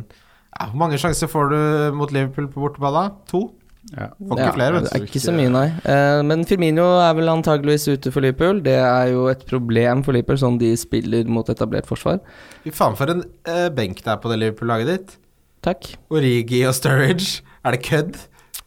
ja, 0.54 0.68
Hvor 0.70 0.78
mange 0.84 1.00
sjanser 1.02 1.28
får 1.32 1.50
du 1.50 1.60
mot 1.98 2.12
Liverpool 2.14 2.48
på 2.54 2.62
borteball. 2.62 3.12
To? 3.32 3.48
Ja. 3.92 4.12
Får 4.16 4.38
ikke 4.40 4.54
flere, 4.56 4.76
det 4.78 4.84
vet 4.86 4.94
er 4.96 5.02
du. 5.04 5.08
ikke 5.10 5.20
så 5.26 5.34
mye, 5.36 5.50
nei. 5.52 5.66
Eh, 5.92 6.22
men 6.24 6.46
Firmino 6.48 6.86
er 7.04 7.16
vel 7.18 7.28
antageligvis 7.34 7.88
ute 7.92 8.12
for 8.14 8.24
Liverpool. 8.24 8.62
Det 8.64 8.78
er 8.80 9.10
jo 9.12 9.26
et 9.28 9.42
problem 9.50 10.04
for 10.06 10.16
Liverpool, 10.16 10.40
sånn 10.40 10.60
de 10.62 10.70
spiller 10.80 11.28
mot 11.28 11.50
etablert 11.52 11.90
forsvar. 11.90 12.22
Fy 12.64 12.72
faen, 12.72 12.96
for 12.96 13.12
en 13.12 13.26
eh, 13.50 13.68
benk 13.76 14.00
det 14.06 14.14
er 14.14 14.22
på 14.24 14.32
det 14.32 14.40
Liverpool-laget 14.40 14.88
ditt. 14.94 15.18
Takk. 15.64 15.90
Origi 16.14 16.62
og 16.70 16.78
Sturridge. 16.78 17.42
Er 17.66 17.76
det 17.76 17.84
kødd? 17.90 18.18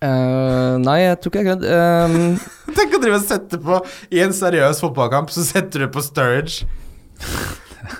Eh, 0.05 0.75
nei, 0.83 0.99
jeg 1.01 1.21
tror 1.21 1.33
ikke 1.33 1.43
jeg 1.43 1.49
kødd. 1.55 1.69
Um, 1.73 2.35
Tenk 2.77 2.97
å 2.97 3.01
drive 3.01 3.21
og 3.21 3.25
sette 3.25 3.61
på 3.63 3.79
I 4.13 4.25
en 4.27 4.35
seriøs 4.37 4.83
fotballkamp, 4.85 5.33
så 5.33 5.45
setter 5.47 5.87
du 5.87 5.93
på 5.93 6.05
Sturridge. 6.05 6.67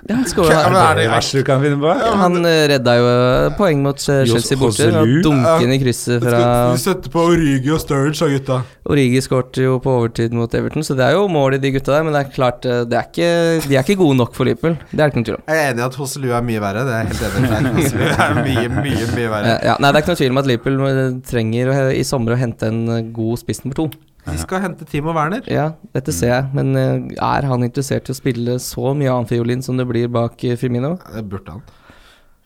Ja, 0.09 0.17
skål, 0.27 0.49
Ja, 0.51 0.63
men 0.69 0.77
er 0.81 0.95
det- 0.95 1.05
Det 1.07 1.11
verste 1.13 1.39
du 1.39 1.45
kan 1.47 1.61
finne 1.63 1.79
på? 1.81 1.93
Han 2.23 2.37
eh, 2.47 2.67
redda 2.73 2.95
jo 2.99 3.07
eh, 3.11 3.57
poeng 3.59 3.83
mot 3.85 3.97
eh, 4.09 4.25
Chelsea 4.27 4.59
borte. 4.59 4.89
Dunken 5.23 5.73
i 5.73 5.79
krysset 5.83 6.23
fra 6.25 6.41
Du 6.73 6.79
setter 6.83 7.11
på 7.13 7.25
Origi 7.31 7.71
og 7.75 7.81
Sturridge 7.83 8.23
og 8.27 8.31
gutta. 8.37 8.59
Origi 8.89 9.21
skårte 9.25 9.63
jo 9.67 9.79
på 9.83 9.91
overtid 9.99 10.33
mot 10.37 10.53
Everton, 10.55 10.83
så 10.87 10.97
det 10.99 11.07
er 11.09 11.13
jo 11.19 11.27
mål 11.29 11.55
i 11.55 11.59
de 11.63 11.73
gutta 11.77 11.93
der. 11.97 12.03
Men 12.07 12.13
det 12.17 12.25
er 12.27 12.33
klart, 12.35 12.63
det 12.63 12.93
er 12.97 13.07
ikke, 13.11 13.69
de 13.69 13.77
er 13.77 13.83
ikke 13.87 13.99
gode 14.03 14.17
nok 14.19 14.35
for 14.35 14.45
Liverpool. 14.49 14.77
Det 14.91 15.01
er 15.01 15.05
det 15.05 15.13
ikke 15.13 15.21
noen 15.21 15.29
tvil 15.31 15.39
om. 15.39 15.45
Jeg 15.49 15.63
er 15.65 15.71
enig 15.73 15.83
i 15.85 15.87
at 15.87 16.01
Hosselu 16.03 16.29
er 16.33 16.43
mye 16.51 16.61
verre. 16.67 16.85
Det 16.87 16.95
er 16.97 17.07
helt 17.11 17.23
enig 17.27 17.87
i. 17.87 18.13
Er 18.27 18.35
mye, 18.43 18.69
mye, 18.83 19.07
mye 19.15 19.29
verre. 19.31 19.55
Ja, 19.65 19.77
nei, 19.81 19.91
det 19.93 19.97
er 19.99 20.03
ikke 20.03 20.13
noen 20.15 20.21
tvil 20.23 20.35
om 20.35 20.39
at 20.43 20.47
Liverpool 20.51 21.21
trenger 21.27 21.71
å, 21.73 21.79
i 21.95 22.03
sommer 22.07 22.35
å 22.35 22.39
hente 22.41 22.69
en 22.71 23.13
god 23.15 23.39
spiss 23.43 23.63
nummer 23.65 23.77
to. 23.79 23.89
De 24.27 24.37
skal 24.41 24.63
hente 24.65 24.87
Timo 24.89 25.15
Werner. 25.15 25.45
Ja, 25.51 25.71
dette 25.95 26.13
ser 26.15 26.33
jeg, 26.33 26.47
men 26.57 26.75
eh, 26.79 27.17
er 27.23 27.47
han 27.47 27.65
interessert 27.67 28.09
i 28.11 28.15
å 28.15 28.19
spille 28.19 28.57
så 28.63 28.93
mye 28.97 29.13
annen 29.13 29.29
fiolin 29.31 29.63
som 29.63 29.79
det 29.79 29.87
blir 29.89 30.09
bak 30.13 30.43
eh, 30.45 30.57
Firmino? 30.59 30.97
Ja, 30.99 31.19
Det 31.21 31.27
burde 31.31 31.57
han. 31.57 31.67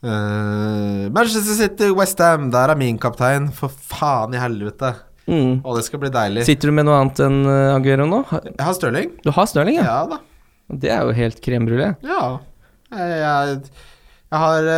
Uh, 0.01 1.09
Manchester 1.13 1.57
City, 1.57 1.91
Westham. 1.97 2.51
Der 2.53 2.73
er 2.73 2.81
min 2.81 2.99
kaptein. 3.01 3.51
For 3.57 3.73
faen 3.73 4.37
i 4.37 4.41
helvete. 4.41 4.95
Mm. 5.31 5.61
Og 5.61 5.77
det 5.77 5.85
skal 5.87 6.03
bli 6.03 6.11
deilig. 6.13 6.45
Sitter 6.49 6.71
du 6.71 6.77
med 6.77 6.89
noe 6.89 6.99
annet 7.01 7.21
enn 7.25 7.39
Aguero 7.49 8.09
nå? 8.09 8.23
Jeg 8.33 8.65
har 8.65 8.77
Stirling. 8.77 9.13
Du 9.25 9.33
har 9.37 9.49
Stirling, 9.49 9.79
ja? 9.81 9.87
Ja 9.89 10.01
da. 10.11 10.21
Det 10.71 10.91
er 10.93 11.05
jo 11.05 11.17
helt 11.17 11.41
crème 11.45 11.69
brulé. 11.69 11.93
Ja. 12.07 12.39
Jeg, 12.91 13.19
jeg, 13.21 13.61
jeg 14.31 14.43
har 14.45 14.71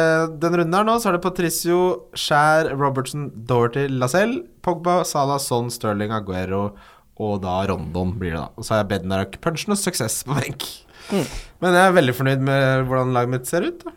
Den 0.42 0.58
runden 0.58 0.76
her 0.76 0.86
nå, 0.88 0.98
så 1.00 1.10
er 1.10 1.16
det 1.16 1.22
Patricio, 1.24 1.78
Skjær, 2.18 2.72
Robertson, 2.80 3.30
Doherty, 3.48 3.86
Lacelle, 3.90 4.42
Pogba, 4.64 5.00
Salah, 5.08 5.40
Son, 5.42 5.70
Stirling, 5.72 6.12
Aguero 6.14 6.72
og 7.20 7.42
da 7.44 7.58
Rondon 7.68 8.14
blir 8.18 8.34
det, 8.34 8.40
da. 8.40 8.48
Og 8.56 8.64
så 8.64 8.74
har 8.74 8.82
jeg 8.82 8.90
Bednarak, 8.94 9.40
Punchen 9.44 9.74
og 9.74 9.80
suksess 9.80 10.22
på 10.26 10.36
benk. 10.38 10.68
Mm. 11.12 11.26
Men 11.62 11.76
jeg 11.76 11.84
er 11.84 11.96
veldig 11.98 12.14
fornøyd 12.16 12.44
med 12.46 12.86
hvordan 12.88 13.16
laget 13.16 13.34
mitt 13.34 13.50
ser 13.50 13.66
ut, 13.68 13.82
da, 13.84 13.94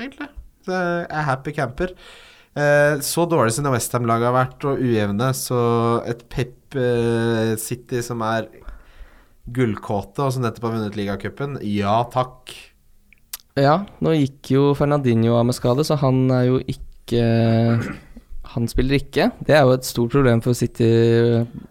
egentlig. 0.00 0.30
Så 0.64 0.76
jeg 0.78 1.08
er 1.10 1.26
happy 1.28 1.54
camper. 1.56 1.96
Eh, 2.54 3.00
så 3.02 3.24
dårlig 3.26 3.56
som 3.56 3.66
Westham-laget 3.74 4.30
har 4.30 4.36
vært, 4.36 4.68
og 4.70 4.82
ujevne, 4.82 5.32
så 5.36 5.58
et 6.08 6.22
Pep 6.30 6.78
eh, 6.78 7.56
City 7.60 8.02
som 8.06 8.22
er 8.24 8.48
gullkåte, 9.54 10.24
og 10.24 10.32
som 10.32 10.44
nettopp 10.44 10.70
har 10.70 10.78
vunnet 10.78 10.96
ligacupen, 10.98 11.58
ja 11.68 11.98
takk. 12.14 12.54
Ja, 13.60 13.82
nå 14.02 14.14
gikk 14.16 14.54
jo 14.54 14.62
Fernandinho 14.78 15.36
av 15.38 15.44
med 15.50 15.58
skade, 15.58 15.84
så 15.86 15.98
han 16.00 16.24
er 16.34 16.48
jo 16.48 16.62
ikke 16.62 17.20
Han 18.54 18.68
spiller 18.70 19.00
ikke. 19.00 19.30
Det 19.46 19.54
er 19.56 19.62
jo 19.66 19.72
et 19.74 19.84
stort 19.86 20.10
problem 20.14 20.40
for 20.44 20.54
City 20.54 20.86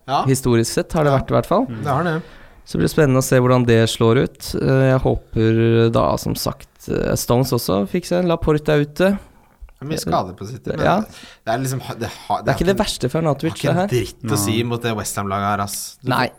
Ja, 0.07 0.23
historisk 0.27 0.71
sett, 0.73 0.91
har 0.93 1.03
det 1.05 1.11
Ja. 1.13 1.17
vært 1.19 1.31
i 1.31 1.33
hvert 1.37 1.45
fall. 1.49 1.65
det 1.67 1.87
har 1.87 2.03
det. 2.03 2.21
Så 2.65 2.77
blir 2.77 2.87
det 2.87 2.91
spennende 2.95 3.19
å 3.19 3.23
se 3.23 3.39
hvordan 3.39 3.65
det 3.67 3.89
slår 3.89 4.23
ut. 4.23 4.55
Eh, 4.55 4.83
Jeg 4.93 4.99
håper 5.03 5.91
da, 5.91 6.15
som 6.17 6.35
sagt 6.35 6.89
eh, 6.89 7.15
Stones 7.15 7.51
også 7.51 7.87
fikk 7.91 8.05
seg 8.05 8.23
en 8.23 8.29
Laporte 8.31 8.69
er 8.69 8.81
ute. 8.85 9.09
Det 9.17 9.81
er 9.81 9.85
mye 9.89 9.99
skader 9.99 10.33
på 10.39 10.47
City, 10.47 10.69
men 10.71 10.79
Ja. 10.85 10.99
det 11.01 11.47
er 11.53 11.57
liksom 11.59 11.79
Det, 11.99 12.07
har, 12.27 12.41
Det 12.43 12.49
er 12.53 12.57
ikke 12.57 12.65
det 12.71 12.77
verste 12.77 13.09
for 13.11 13.19
Det 13.21 13.27
her. 13.27 13.49
har 13.49 13.55
ikke 13.55 13.69
en 13.81 13.89
dritt 13.89 14.23
å 14.31 14.37
si 14.37 14.63
mot 14.63 14.81
det 14.81 14.95
Westham-laget 14.95 15.49
her, 15.57 15.59
ass. 15.63 15.97
Du- 16.03 16.09
Nei. 16.09 16.29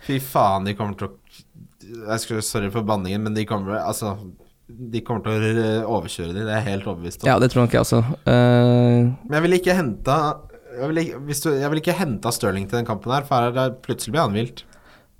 Fy 0.00 0.18
faen, 0.18 0.64
de 0.64 0.74
kommer 0.74 0.96
til 0.96 1.08
å 1.08 1.12
jeg 2.08 2.18
skulle, 2.20 2.42
Sorry 2.42 2.70
for 2.70 2.82
banningen, 2.82 3.22
men 3.22 3.34
de 3.34 3.44
kommer 3.44 3.78
Altså 3.86 4.16
De 4.68 5.00
kommer 5.06 5.22
til 5.22 5.58
å 5.62 5.96
overkjøre 5.98 6.34
dem, 6.34 6.42
det 6.48 6.50
er 6.52 6.58
jeg 6.58 6.68
helt 6.72 6.86
overbevist 6.90 7.22
om. 7.22 7.28
Ja, 7.30 7.38
det 7.38 7.52
tror 7.52 7.62
nok 7.66 7.74
jeg 7.76 7.84
også. 7.84 8.00
Uh... 8.26 9.12
Men 9.22 9.36
jeg 9.38 9.44
ville 9.44 9.58
ikke 9.60 9.76
henta 9.78 10.16
jeg 10.76 10.88
ville 10.90 11.04
ikke, 11.06 11.20
hvis 11.28 11.40
du, 11.44 11.50
jeg 11.56 11.70
ville 11.72 11.80
ikke 11.80 11.94
henta 11.96 12.32
Stirling 12.34 12.66
til 12.68 12.76
den 12.80 12.88
kampen 12.88 13.12
her, 13.14 13.24
for 13.24 13.40
her 13.46 13.60
er 13.62 13.76
plutselig 13.80 14.12
blir 14.12 14.26
han 14.26 14.34
vilt. 14.36 14.64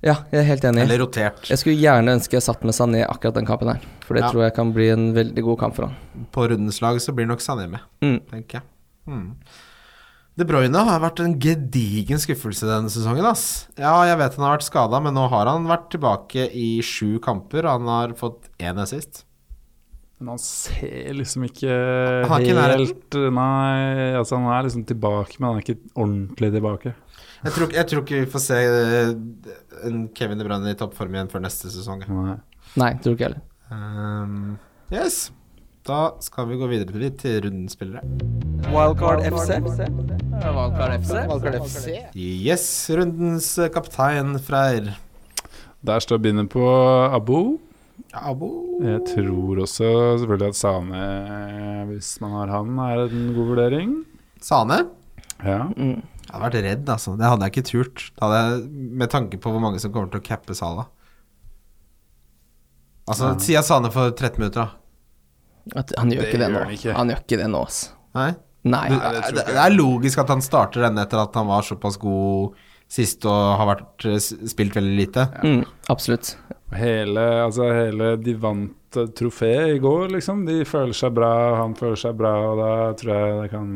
ja, 0.05 0.13
jeg 0.29 0.43
er 0.43 0.45
helt 0.51 0.67
enig. 0.69 0.83
Eller 0.83 0.99
rotert. 1.01 1.47
Jeg 1.49 1.57
skulle 1.57 1.79
gjerne 1.81 2.13
ønske 2.13 2.37
jeg 2.37 2.45
satt 2.45 2.61
med 2.67 2.75
Sané 2.77 3.01
akkurat 3.07 3.39
den 3.39 3.47
kampen 3.47 3.71
her. 3.71 3.79
For 4.05 4.13
det 4.13 4.23
Ja. 4.23 4.29
tror 4.29 4.43
jeg 4.43 4.53
kan 4.53 4.73
bli 4.75 4.89
en 4.93 5.07
veldig 5.15 5.43
god 5.47 5.57
kamp 5.63 5.75
for 5.75 5.87
han. 5.87 6.27
På 6.31 6.45
rundens 6.51 6.81
lag 6.83 6.99
så 7.01 7.15
blir 7.15 7.25
nok 7.25 7.39
Sané 7.39 7.65
med, 7.69 7.79
Mm. 8.03 8.19
tenker 8.29 8.59
jeg. 8.59 8.63
Mm. 9.07 9.33
De 10.37 10.45
Bruyne 10.45 10.75
har 10.85 10.99
vært 11.01 11.19
en 11.25 11.39
gedigen 11.39 12.19
skuffelse 12.21 12.67
denne 12.69 12.91
sesongen. 12.93 13.25
ass 13.25 13.65
Ja, 13.79 14.03
jeg 14.05 14.19
vet 14.19 14.35
han 14.35 14.45
har 14.45 14.57
vært 14.59 14.69
skada, 14.69 15.01
men 15.01 15.15
nå 15.15 15.27
har 15.31 15.47
han 15.47 15.65
vært 15.65 15.89
tilbake 15.89 16.51
i 16.53 16.79
sju 16.81 17.17
kamper, 17.19 17.65
og 17.65 17.79
han 17.81 17.87
har 17.87 18.09
fått 18.13 18.43
én 18.59 18.77
assist. 18.77 19.23
Men 20.17 20.33
han 20.33 20.39
ser 20.41 21.11
liksom 21.13 21.43
ikke 21.45 21.73
Han 22.25 22.41
ikke 22.41 22.55
helt 22.57 23.17
Nei, 23.35 24.15
altså 24.17 24.39
han 24.39 24.47
er 24.49 24.65
liksom 24.65 24.85
tilbake, 24.89 25.37
men 25.37 25.51
han 25.51 25.59
er 25.59 25.65
ikke 25.65 25.91
ordentlig 25.93 26.49
tilbake. 26.55 26.93
Jeg 27.45 27.53
tror, 27.53 27.73
jeg 27.75 27.89
tror 27.91 28.01
ikke 28.01 28.21
vi 28.23 28.29
får 28.33 28.41
se 28.41 28.55
eh, 28.65 29.11
en 29.85 29.99
Kevin 30.17 30.39
De 30.41 30.47
Bruyne 30.47 30.73
i 30.73 30.77
toppform 30.77 31.13
igjen 31.13 31.29
før 31.29 31.43
neste 31.45 31.69
sesong. 31.69 32.01
Nei. 32.09 32.39
Nei, 32.81 32.91
tror 33.03 33.13
ikke 33.13 33.29
heller. 33.29 33.43
Um, 33.69 34.55
yes. 34.93 35.27
Da 35.87 36.17
skal 36.19 36.49
vi 36.49 36.57
gå 36.59 36.67
videre 36.67 36.91
til, 36.91 37.13
til 37.21 37.37
rundens 37.45 37.77
spillere. 37.77 38.01
Wildcard 38.73 39.21
FC. 39.29 39.61
Wildcard 40.41 41.61
FC. 41.61 41.93
Yes, 42.17 42.65
rundens 42.91 43.53
kaptein 43.71 44.35
Freyr. 44.43 44.95
Der 45.85 46.03
står 46.03 46.19
bindet 46.25 46.49
på 46.51 46.65
Abo. 47.05 47.59
Abo. 48.17 48.49
Jeg 48.85 49.01
tror 49.09 49.61
også 49.65 49.87
selvfølgelig 50.21 50.51
at 50.53 50.57
Sane, 50.59 51.01
hvis 51.91 52.11
man 52.23 52.35
har 52.37 52.51
han, 52.53 52.77
er 52.85 53.03
en 53.07 53.33
god 53.35 53.49
vurdering. 53.53 53.95
Sane? 54.41 54.83
Ja. 55.43 55.63
Mm. 55.75 56.01
Jeg 56.27 56.33
hadde 56.33 56.43
vært 56.43 56.57
redd, 56.65 56.89
altså. 56.91 57.13
Det 57.19 57.27
hadde 57.29 57.47
jeg 57.47 57.53
ikke 57.55 57.67
turt. 57.69 58.05
Da 58.19 58.27
hadde 58.27 58.39
jeg, 58.43 58.63
med 59.01 59.11
tanke 59.13 59.39
på 59.41 59.51
hvor 59.53 59.63
mange 59.63 59.79
som 59.83 59.93
kommer 59.95 60.11
til 60.11 60.19
å 60.21 60.25
cappe 60.27 60.55
Sala. 60.57 60.87
Altså, 63.07 63.29
Ja. 63.31 63.37
si 63.39 63.55
at 63.55 63.65
Sane 63.65 63.89
får 63.93 64.11
13 64.17 64.39
minutter, 64.41 64.65
da. 64.67 65.79
At, 65.79 65.91
han 65.97 66.09
gjør 66.11 66.21
Det 66.21 66.27
ikke 66.29 66.39
det 66.39 66.47
gjør 66.47 66.53
nå. 66.53 66.63
han 66.63 66.73
ikke. 66.75 66.93
Han 66.95 67.09
gjør 67.11 67.21
ikke 67.23 67.37
det 67.41 67.47
nå, 67.51 67.61
altså. 67.67 67.89
Nei? 68.15 68.29
Nei. 68.67 68.87
Det, 68.89 68.99
det 68.99 69.35
det, 69.35 69.45
det 69.55 69.61
er 69.63 69.75
logisk 69.75 70.19
at 70.23 70.29
han 70.33 70.41
starter 70.43 70.83
denne 70.87 71.03
etter 71.05 71.19
at 71.21 71.35
han 71.39 71.47
var 71.47 71.63
såpass 71.67 71.97
god 72.01 72.55
sist 72.91 73.25
og 73.27 73.57
har 73.59 73.67
vært, 73.75 74.05
eh, 74.07 74.19
spilt 74.47 74.75
veldig 74.75 74.95
lite. 74.95 75.25
Mm, 75.43 75.63
absolutt. 75.91 76.35
Hele, 76.75 77.21
altså 77.45 77.63
hele 77.71 78.17
De 78.19 78.33
vant 78.35 78.73
trofeet 79.15 79.75
i 79.75 79.79
går, 79.79 80.09
liksom. 80.15 80.41
De 80.47 80.63
føler 80.67 80.95
seg 80.97 81.13
bra, 81.15 81.29
han 81.61 81.75
føler 81.77 81.95
seg 82.01 82.15
bra, 82.19 82.31
og 82.49 82.57
da 82.59 82.71
tror 82.99 83.13
jeg 83.13 83.37
det 83.43 83.49
kan 83.51 83.69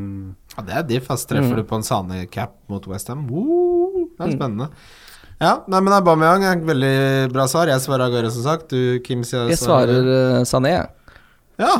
Ja, 0.57 0.63
det 0.67 0.73
er 0.75 0.83
diff. 0.89 1.11
ass. 1.11 1.25
Treffer 1.25 1.53
Mm. 1.53 1.55
du 1.55 1.63
på 1.63 1.75
en 1.75 1.83
Sane-cap 1.83 2.51
mot 2.67 2.85
Westham, 2.87 3.27
det 3.27 4.27
er 4.27 4.31
spennende. 4.35 4.69
Ja, 5.39 5.63
nei, 5.67 5.79
men 5.81 5.93
Aubameyang 5.93 6.43
er 6.43 6.51
et 6.57 6.65
veldig 6.65 7.31
bra 7.33 7.47
svar. 7.47 7.65
Jeg 7.67 7.79
svarer 7.81 8.05
Aguero, 8.05 8.29
som 8.29 8.43
sagt. 8.43 8.69
Du, 8.69 8.99
Kim, 8.99 9.23
sier 9.23 9.47
Jeg 9.49 9.57
svarer 9.57 10.03
uh, 10.05 10.43
Sané. 10.45 10.69
jeg. 10.75 10.89
Ja. 11.59 11.75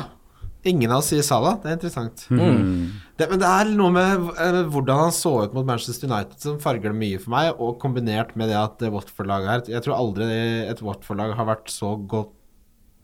Ingen 0.70 0.92
av 0.94 1.00
oss 1.02 1.08
sier 1.10 1.24
Salah. 1.26 1.56
Det 1.62 1.72
er 1.72 1.78
interessant. 1.80 2.26
Mm. 2.30 2.92
Det, 3.18 3.28
men 3.32 3.40
det 3.42 3.48
er 3.50 3.72
noe 3.74 3.94
med 3.96 4.28
eh, 4.36 4.60
hvordan 4.70 5.00
han 5.08 5.16
så 5.16 5.32
ut 5.48 5.56
mot 5.58 5.66
Manchester 5.66 6.06
United 6.10 6.38
som 6.44 6.60
farger 6.62 6.92
det 6.92 7.00
mye 7.00 7.22
for 7.22 7.34
meg, 7.34 7.50
og 7.58 7.80
kombinert 7.82 8.36
med 8.38 8.52
det 8.54 8.60
at 8.60 8.78
det 8.82 8.92
Watford-laget 8.94 9.50
her 9.50 9.74
Jeg 9.76 9.86
tror 9.88 9.98
aldri 9.98 10.28
et 10.70 10.84
Watford-lag 10.86 11.34
har 11.40 11.50
vært 11.50 11.74
så 11.74 11.96
godt 11.98 12.38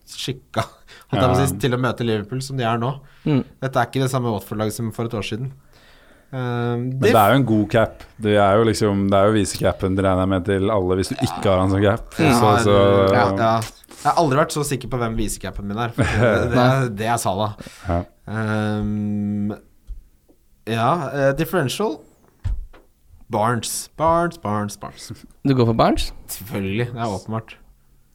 skikka 0.08 0.62
si, 1.10 1.18
Ja. 1.18 1.32
til 1.60 1.74
å 1.76 1.80
møte 1.82 2.06
Liverpool 2.06 2.40
som 2.46 2.56
de 2.56 2.64
er 2.64 2.78
nå. 2.80 2.94
Mm. 3.26 3.42
Dette 3.60 3.74
er 3.82 3.90
ikke 3.90 4.04
det 4.06 4.12
samme 4.14 4.30
Watford-laget 4.32 4.78
som 4.78 4.92
for 4.96 5.10
et 5.10 5.18
år 5.18 5.26
siden. 5.26 5.50
Um, 6.28 6.82
Men 6.92 7.06
det 7.06 7.14
er 7.16 7.30
jo 7.32 7.36
en 7.38 7.44
god 7.48 7.68
cap. 7.72 8.02
Det 8.20 8.34
er 8.36 8.58
jo 8.60 8.64
liksom 8.68 9.06
Det 9.08 9.16
er 9.16 9.30
jo 9.30 9.32
visecapen 9.32 9.94
regner 9.96 10.26
jeg 10.26 10.28
med 10.28 10.44
til 10.44 10.72
alle 10.74 10.98
hvis 10.98 11.08
du 11.08 11.14
ikke 11.16 11.46
har 11.46 11.62
han 11.62 11.70
som 11.72 11.80
cap. 11.84 12.18
Ja, 12.20 12.32
Så, 12.36 12.50
så 12.66 12.74
ja, 13.14 13.22
ja. 13.38 13.52
Jeg 13.98 14.04
har 14.04 14.20
aldri 14.20 14.38
vært 14.38 14.52
så 14.54 14.62
sikker 14.68 14.90
på 14.92 15.00
hvem 15.00 15.16
visecapen 15.18 15.66
min 15.70 15.80
er. 15.80 15.94
Det, 15.96 16.04
det, 16.52 16.66
er, 16.66 16.90
det 17.00 17.08
er 17.08 17.16
Salah. 17.22 17.56
Ja. 17.88 18.02
Um, 18.28 19.54
ja, 20.68 20.90
eh, 21.16 21.30
differential 21.38 21.96
Barnes. 23.32 23.90
Barnes, 23.96 24.38
Barnes, 24.38 24.76
Barnes. 24.80 25.24
Du 25.44 25.54
går 25.54 25.66
for 25.68 25.76
Barnes? 25.76 26.12
Selvfølgelig, 26.28 26.86
det 26.92 27.00
er 27.00 27.14
åpenbart. 27.16 27.56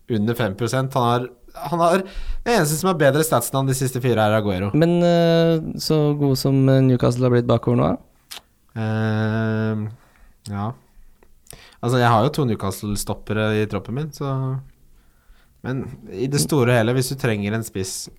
Under 0.10 0.34
5% 0.34 0.94
Han 0.94 1.04
har, 1.04 1.28
han 1.54 1.80
har 1.80 2.02
Det 2.44 2.54
eneste 2.54 2.80
som 2.80 2.90
har 2.92 2.98
bedre 3.00 3.24
stats 3.26 3.52
enn 3.54 3.70
de 3.70 3.76
siste 3.78 4.02
fire, 4.04 4.20
er 4.20 4.38
Aguero. 4.40 4.72
Men 4.78 4.98
uh, 5.04 5.78
så 5.82 6.00
god 6.20 6.40
som 6.40 6.66
Newcastle 6.66 7.28
har 7.28 7.36
blitt 7.36 7.50
bakover 7.50 7.80
nå? 7.80 7.92
Ehm, 8.80 9.88
ja. 10.50 10.72
Altså, 11.84 12.00
jeg 12.00 12.10
har 12.10 12.26
jo 12.26 12.32
to 12.34 12.46
Newcastle-stoppere 12.48 13.50
i 13.62 13.66
troppen 13.70 13.98
min, 14.00 14.12
så 14.16 14.60
Men 15.64 15.86
i 16.12 16.28
det 16.28 16.42
store 16.44 16.74
og 16.74 16.78
hele, 16.78 16.96
hvis 16.98 17.14
du 17.14 17.16
trenger 17.20 17.56
en 17.56 17.64
spiss 17.64 18.10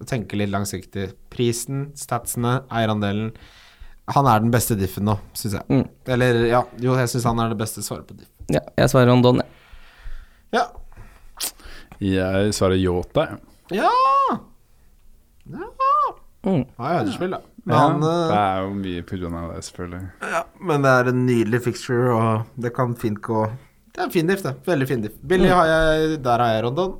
og 0.00 0.08
tenker 0.08 0.38
litt 0.40 0.52
langsiktig 0.52 1.10
Prisen, 1.32 1.90
statsene, 1.98 2.62
eierandelen 2.72 3.34
Han 4.14 4.26
er 4.26 4.40
den 4.40 4.52
beste 4.52 4.74
diffen 4.74 5.04
nå, 5.06 5.18
syns 5.36 5.58
jeg. 5.58 5.64
Mm. 5.68 5.84
Eller, 6.16 6.44
ja, 6.48 6.64
jo, 6.82 6.96
jeg 6.98 7.10
syns 7.12 7.28
han 7.28 7.42
er 7.42 7.52
det 7.52 7.60
beste 7.60 7.84
svaret 7.84 8.08
på 8.08 8.16
diff. 8.18 8.30
Ja, 8.50 8.62
jeg 8.80 8.90
svarer 8.90 9.12
Rondon, 9.12 9.42
jeg. 9.42 9.58
Ja. 10.56 10.64
Jeg 12.00 12.54
svarer 12.56 12.80
Yota. 12.80 13.26
Ja! 13.76 13.90
ja. 15.50 15.66
Mm. 16.40 16.62
Han 16.78 16.86
er 16.86 16.98
Huddersfield, 17.02 17.34
da. 17.36 17.40
Men, 17.68 17.76
Ja, 17.76 17.88
det 18.00 18.36
er 18.40 18.62
jo 18.64 18.70
mye 18.78 19.40
av 19.42 19.50
det, 19.52 19.64
selvfølgelig. 19.66 20.06
ja, 20.32 20.40
men 20.64 20.82
det 20.86 20.90
er 20.90 21.10
en 21.10 21.26
nydelig 21.26 21.60
fixture, 21.66 22.14
og 22.14 22.46
det 22.56 22.72
kan 22.74 22.94
fint 22.96 23.20
gå 23.20 23.50
Det 23.92 24.06
er 24.06 24.10
fin 24.10 24.26
diff, 24.26 24.42
det. 24.42 24.54
Veldig 24.64 24.88
fin 24.88 25.02
diff. 25.02 25.18
Billy 25.20 25.48
har 25.48 25.66
jeg 25.66 26.22
Der 26.22 26.38
har 26.38 26.54
jeg 26.54 26.64
Rondon. 26.64 26.98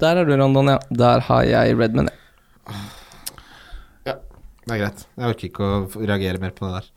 Der 0.00 0.16
er 0.16 0.24
du 0.24 0.32
Rondon, 0.36 0.68
ja. 0.72 0.78
Der 0.90 1.20
har 1.20 1.42
jeg 1.44 1.78
Redman, 1.78 2.08
Ja, 4.06 4.14
Det 4.64 4.72
er 4.72 4.78
greit. 4.78 5.06
Jeg 5.18 5.28
orker 5.28 5.48
ikke 5.48 5.64
å 5.64 6.06
reagere 6.06 6.40
mer 6.40 6.50
på 6.50 6.64
det 6.64 6.80
der. 6.80 6.90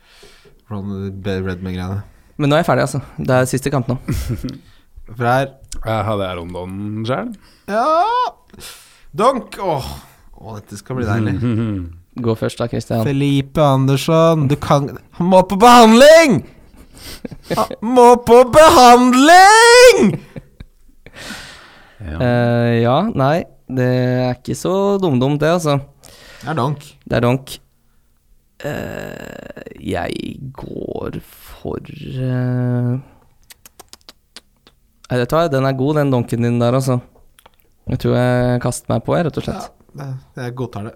Redman-greiene. 0.70 2.04
Men 2.38 2.50
nå 2.50 2.56
er 2.56 2.64
jeg 2.64 2.70
ferdig, 2.72 2.88
altså. 2.88 3.02
Det 3.18 3.36
er 3.36 3.46
siste 3.46 3.70
kamp 3.74 3.88
nå. 3.88 3.98
For 5.18 5.26
her 5.26 5.52
hadde 5.88 6.28
jeg 6.28 6.38
Rondon 6.40 7.06
sjøl. 7.08 7.32
Ja! 7.72 7.86
Donk! 9.18 9.58
Åh, 9.64 9.88
Åh 10.38 10.60
dette 10.60 10.78
skal 10.80 11.00
bli 11.00 11.08
deilig. 11.08 11.38
Gå 12.26 12.34
først, 12.38 12.60
da, 12.60 12.68
Christian. 12.72 13.04
Felipe 13.06 13.62
Andersson, 13.62 14.48
du 14.50 14.56
kan 14.58 14.90
Han 15.20 15.30
må 15.30 15.44
på 15.46 15.58
behandling! 15.62 16.40
Han 17.54 17.94
må 17.94 18.08
på 18.26 18.42
behandling! 18.54 20.18
Ja. 20.18 20.18
Eh, 21.98 22.76
ja, 22.84 23.00
nei. 23.18 23.42
Det 23.68 23.86
er 23.90 24.36
ikke 24.38 24.54
så 24.56 24.72
dumdumt, 25.02 25.42
det, 25.42 25.50
altså. 25.58 25.80
Det 26.44 26.52
er 26.52 26.58
donk. 26.60 26.84
Det 27.04 27.18
er 27.18 27.24
donk. 27.26 27.56
Eh, 28.64 29.74
jeg 29.82 30.38
går 30.54 31.18
for 31.26 31.82
uh... 31.82 33.02
Nei, 35.08 35.20
vet 35.22 35.32
hva, 35.32 35.46
den 35.52 35.68
er 35.68 35.78
god, 35.80 36.00
den 36.02 36.12
donken 36.12 36.44
din 36.44 36.60
der, 36.60 36.76
altså. 36.76 37.00
Jeg 37.88 38.02
tror 38.04 38.18
jeg 38.20 38.64
kaster 38.66 38.92
meg 38.92 39.06
på, 39.06 39.16
jeg, 39.16 39.28
rett 39.30 39.40
og 39.40 39.46
slett. 39.48 39.70
Ja, 39.98 40.10
jeg 40.42 40.56
godtar 40.60 40.90
det. 40.90 40.96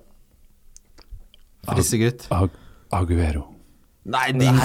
Frisegutt. 1.69 2.27
Ag 2.35 2.57
Aguero. 2.91 3.45
Nei, 4.01 4.31
din 4.33 4.55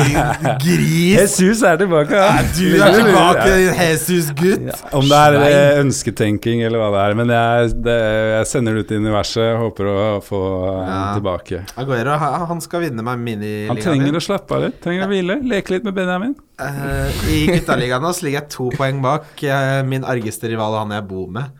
gris! 0.64 1.18
Jesus 1.20 1.60
er 1.68 1.76
tilbake. 1.76 2.20
Du 2.56 2.62
er 2.80 2.94
tilbake, 2.96 3.48
Jesus-gutt. 3.76 4.70
Om 4.96 5.04
det 5.10 5.18
er 5.18 5.34
Nei. 5.42 5.50
ønsketenking 5.82 6.62
eller 6.64 6.80
hva 6.80 6.86
det 6.94 7.02
er. 7.02 7.16
Men 7.18 7.32
jeg, 7.34 7.74
det, 7.84 7.96
jeg 8.32 8.46
sender 8.48 8.78
det 8.78 8.86
ut 8.86 8.94
i 8.96 9.00
universet. 9.02 9.48
Håper 9.60 9.90
å 9.92 9.96
få 10.24 10.40
eh, 10.70 10.78
Ja. 10.88 11.02
tilbake. 11.18 11.60
Aguero, 11.84 12.14
han 12.48 12.62
skal 12.64 12.86
vinne 12.86 13.04
meg 13.04 13.20
miniligaen. 13.26 13.74
Han 13.74 13.82
trenger 13.84 14.16
å 14.16 14.22
slappe 14.24 14.56
av 14.56 14.64
litt. 14.64 14.78
Trenger 14.86 15.04
å 15.04 15.10
hvile. 15.12 15.36
Leke 15.52 15.74
litt 15.76 15.84
med 15.84 15.96
Benjamin. 15.98 16.32
Uh, 16.56 17.12
I 17.28 17.42
guttaligaen 17.52 18.02
nå 18.08 18.14
ligger 18.24 18.40
jeg 18.40 18.50
to 18.56 18.70
poeng 18.72 19.02
bak 19.04 19.28
uh, 19.44 19.82
min 19.86 20.08
argeste 20.08 20.48
rival, 20.48 20.78
han 20.80 20.96
jeg 20.96 21.04
bor 21.12 21.28
med. 21.36 21.52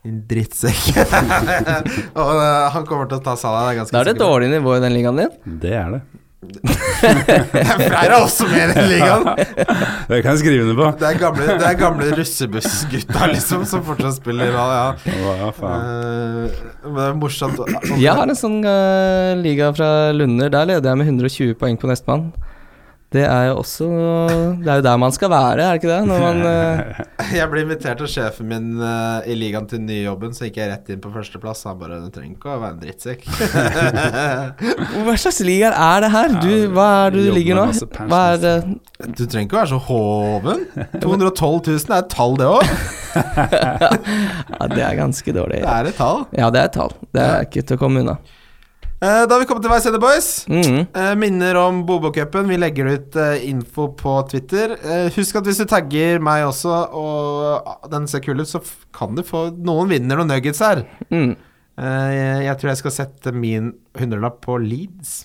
Din 0.00 0.24
drittsekk. 0.32 0.96
og 2.22 2.32
uh, 2.40 2.72
han 2.72 2.88
kommer 2.88 3.04
til 3.12 3.20
å 3.20 3.22
ta 3.28 3.36
Salah. 3.36 3.68
Det 3.68 3.68
er 3.68 3.76
jeg 3.76 3.82
ganske 3.82 3.98
Da 3.98 4.00
er 4.00 4.08
det 4.08 4.16
et 4.16 4.24
dårlig 4.24 4.48
nivå 4.56 4.78
i 4.78 4.82
den 4.88 4.96
ligaen 4.96 5.20
din. 5.26 5.36
Det 5.60 5.76
er 5.76 5.92
det. 5.98 6.02
For 6.40 7.92
av 7.92 7.98
er 8.00 8.14
også 8.16 8.46
med 8.48 8.62
i 8.62 8.68
den 8.72 8.86
ligaen. 8.88 9.26
Det 10.08 10.20
kan 10.24 10.30
jeg 10.30 10.40
skrive 10.40 10.64
under 10.64 10.78
på. 10.78 10.86
Det 11.02 11.08
er 11.10 11.18
gamle, 11.20 11.48
det 11.60 11.66
er 11.68 11.74
gamle 11.76 12.06
russebussgutta, 12.16 13.26
liksom, 13.34 13.66
som 13.68 13.82
fortsatt 13.84 14.16
spiller. 14.22 14.54
Ja, 14.56 14.94
ja. 15.04 15.50
Faen. 15.58 15.84
Eh, 15.84 16.62
men 16.86 16.96
det 16.96 17.08
er 17.10 17.18
morsomt. 17.20 17.60
Jeg 18.00 18.16
har 18.16 18.24
en 18.24 18.38
sånn 18.38 18.62
uh, 18.64 19.36
liga 19.36 19.68
fra 19.76 19.90
Lunder. 20.16 20.48
Der 20.56 20.72
leder 20.72 20.94
jeg 20.94 21.02
med 21.02 21.12
120 21.12 21.58
poeng 21.60 21.76
på 21.80 21.90
nestemann. 21.92 22.30
Det 23.10 23.24
er 23.26 23.48
jo 23.48 23.56
også 23.58 23.86
Det 24.62 24.70
er 24.70 24.78
jo 24.78 24.84
der 24.86 24.98
man 25.02 25.10
skal 25.14 25.30
være, 25.32 25.48
er 25.50 25.56
det 25.58 25.80
ikke 25.80 25.88
det? 25.90 26.02
Når 26.06 26.20
man 26.22 26.42
uh... 26.46 27.00
Jeg 27.40 27.50
ble 27.50 27.64
invitert 27.64 28.02
av 28.04 28.10
sjefen 28.10 28.46
min 28.50 28.68
uh, 28.78 29.26
i 29.26 29.34
ligaen 29.38 29.66
til 29.70 29.80
den 29.80 29.88
nye 29.90 30.04
jobben, 30.04 30.34
så 30.34 30.46
gikk 30.46 30.60
jeg 30.60 30.70
rett 30.70 30.92
inn 30.94 31.02
på 31.02 31.10
førsteplass. 31.14 31.64
Han 31.66 31.78
bare 31.80 31.98
'Du 32.04 32.08
trenger 32.14 32.36
ikke 32.36 32.54
å 32.54 32.60
være 32.62 32.76
en 32.76 32.80
drittsekk'. 32.84 33.26
Hva 35.06 35.16
slags 35.18 35.40
ligaer 35.46 35.74
er 35.74 36.06
det 36.06 36.10
her? 36.14 36.34
Du, 36.38 36.54
hva 36.74 36.88
er 37.04 37.14
det 37.14 37.26
du 37.26 37.30
ligger 37.34 37.60
nå? 37.60 37.66
Hva 38.10 38.22
er 38.32 38.42
det 38.44 38.56
Du 39.18 39.24
trenger 39.26 39.46
ikke 39.48 39.58
å 39.58 39.60
være 39.60 39.72
så 39.74 39.82
hoven. 39.90 40.66
212 41.04 41.60
000 41.66 41.96
er 41.96 42.00
et 42.00 42.10
tall, 42.14 42.36
det 42.38 42.50
òg. 42.50 42.74
Ja, 43.10 44.66
det 44.70 44.84
er 44.86 44.98
ganske 44.98 45.34
dårlig. 45.34 45.64
Det 45.66 45.78
er 45.78 45.90
et 45.90 45.98
tall. 45.98 46.28
Ja, 46.38 46.50
det 46.54 46.62
er 46.62 46.70
et 46.70 46.78
tall. 46.78 46.94
Det 47.10 47.26
er 47.26 47.48
ikke 47.48 47.66
til 47.66 47.78
å 47.78 47.82
komme 47.82 48.04
unna. 48.04 48.20
Eh, 49.00 49.22
Da 49.26 49.32
har 49.34 49.40
vi 49.40 49.46
kommet 49.48 49.64
til 49.64 49.72
veis 49.72 49.86
ende, 49.88 50.00
boys. 50.02 50.26
Mm. 50.50 50.80
Eh, 50.92 51.14
minner 51.16 51.56
om 51.56 51.78
Bobo-cupen. 51.88 52.48
Vi 52.50 52.58
legger 52.60 52.90
ut 52.92 53.16
eh, 53.16 53.46
info 53.48 53.88
på 53.96 54.16
Twitter. 54.28 54.74
Husk 55.16 55.38
at 55.40 55.48
hvis 55.48 55.60
du 55.62 55.64
tagger 55.70 56.20
meg 56.20 56.44
også, 56.44 56.74
og 56.92 57.88
den 57.92 58.08
ser 58.10 58.20
kul 58.24 58.42
ut, 58.42 58.50
så 58.50 58.60
kan 58.92 59.16
du 59.16 59.24
få 59.24 59.46
Noen 59.56 59.88
vinner 59.88 60.20
noen 60.20 60.28
nuggets 60.34 60.60
her. 60.60 60.84
Mm. 61.08 61.32
Jeg, 61.80 62.56
tror 62.60 62.68
jeg 62.74 62.80
skal 62.82 62.92
sette 62.92 63.32
min 63.32 63.70
hundrelapp 63.96 64.42
på 64.44 64.58
Leeds 64.60 65.22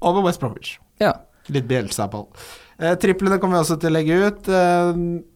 over 0.00 0.24
West 0.24 0.40
Bromwich. 0.40 0.78
Ja. 1.02 1.10
Litt 1.52 1.66
Bielsa-ball. 1.68 2.30
Eh, 2.80 2.94
triplene 3.00 3.36
kommer 3.42 3.58
vi 3.58 3.64
også 3.66 3.76
til 3.82 3.92
å 3.92 3.96
legge 3.98 4.16
ut. 4.24 4.48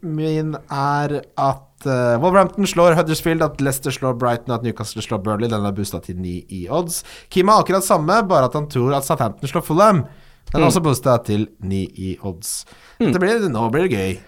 Min 0.01 0.55
er 0.65 1.19
at 1.37 1.67
eh, 1.87 2.17
Wolverhampton 2.21 2.67
slår 2.67 2.95
Huddersfield, 2.99 3.43
at 3.43 3.61
Leicester 3.61 3.91
slår 3.95 4.17
Brighton, 4.19 4.55
at 4.55 4.63
Newcastle 4.67 5.03
slår 5.03 5.23
Burnley. 5.25 5.49
Den 5.49 5.65
er 5.67 5.73
boosta 5.77 6.01
til 6.05 6.17
9 6.21 6.35
i 6.51 6.67
odds. 6.69 7.03
Kim 7.31 7.49
har 7.49 7.63
akkurat 7.63 7.85
samme, 7.87 8.21
bare 8.29 8.45
at 8.51 8.55
han 8.59 8.67
tror 8.69 8.95
at 8.97 9.05
Southampton 9.07 9.49
slår 9.49 9.63
Fulham. 9.65 10.05
Den 10.53 10.61
er 10.61 10.67
Mm. 10.67 10.69
også 10.73 10.83
boosta 10.83 11.17
til 11.25 11.49
9 11.63 11.85
i 11.97 12.17
odds. 12.25 12.65
Dette 12.99 13.19
blir, 13.21 13.49
nå 13.49 13.71
blir 13.71 13.87
det 13.89 13.93
gøy. 13.97 14.19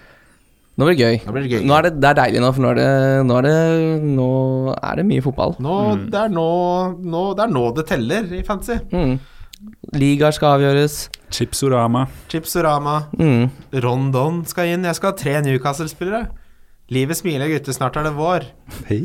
Nå 0.79 0.87
blir 0.87 0.97
det 0.97 1.03
gøy. 1.05 1.27
Nå 1.27 1.33
blir 1.33 1.43
det 1.43 1.51
gøy. 1.53 1.65
Nå 1.69 1.75
er 1.77 1.83
det, 1.83 2.01
det 2.01 2.09
er 2.09 2.15
deilig 2.15 2.41
nå, 2.41 2.53
for 2.55 2.63
nå 2.63 2.71
er 2.71 2.75
det 2.79 3.27
Nå 3.27 3.37
er 3.39 3.43
det, 3.43 4.03
nå 4.03 4.29
er 4.83 4.97
det 4.97 5.05
mye 5.07 5.21
fotball. 5.23 5.57
Nå, 5.61 5.75
det, 6.09 6.15
er 6.23 6.29
nå, 6.33 6.47
nå, 7.03 7.25
det 7.37 7.45
er 7.45 7.53
nå 7.53 7.65
det 7.77 7.87
teller 7.91 8.33
i 8.33 8.43
fantasy. 8.43 8.79
Mm. 8.93 9.19
Ligaer 9.95 10.33
skal 10.33 10.57
avgjøres. 10.59 11.09
Chipsorama. 11.31 12.07
Chipsorama, 12.29 13.07
Mm. 13.19 13.51
Rondon 13.83 14.45
skal 14.47 14.67
inn. 14.73 14.85
Jeg 14.85 14.95
skal 14.97 15.11
ha 15.13 15.17
tre 15.17 15.35
Newcastle-spillere. 15.43 16.29
Livet 16.93 17.17
smiler, 17.17 17.49
gutter. 17.49 17.73
Snart 17.73 17.97
er 17.97 18.05
det 18.09 18.13
vår. 18.17 18.45
Hei. 18.89 19.01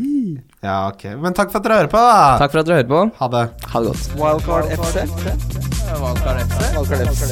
Ja, 0.66 0.88
ok. 0.90 1.06
Men 1.24 1.36
takk 1.38 1.54
for 1.54 1.62
at 1.62 1.68
dere 1.68 1.78
hører 1.82 1.92
på, 1.94 2.02
da. 2.04 2.38
Takk 2.42 2.52
for 2.56 2.60
at 2.64 2.68
dere 2.68 2.82
hører 2.82 2.90
på. 2.92 3.02
Ha 3.22 3.30
det. 3.36 3.44
Ha 3.72 3.84
det 3.84 3.94
godt. 3.94 4.04
Wildcard 4.20 4.66
FC. 4.76 4.96
Wildcard 6.02 6.42
FC. 6.48 6.60
Wildcard 6.76 7.08
FC. 7.16 7.32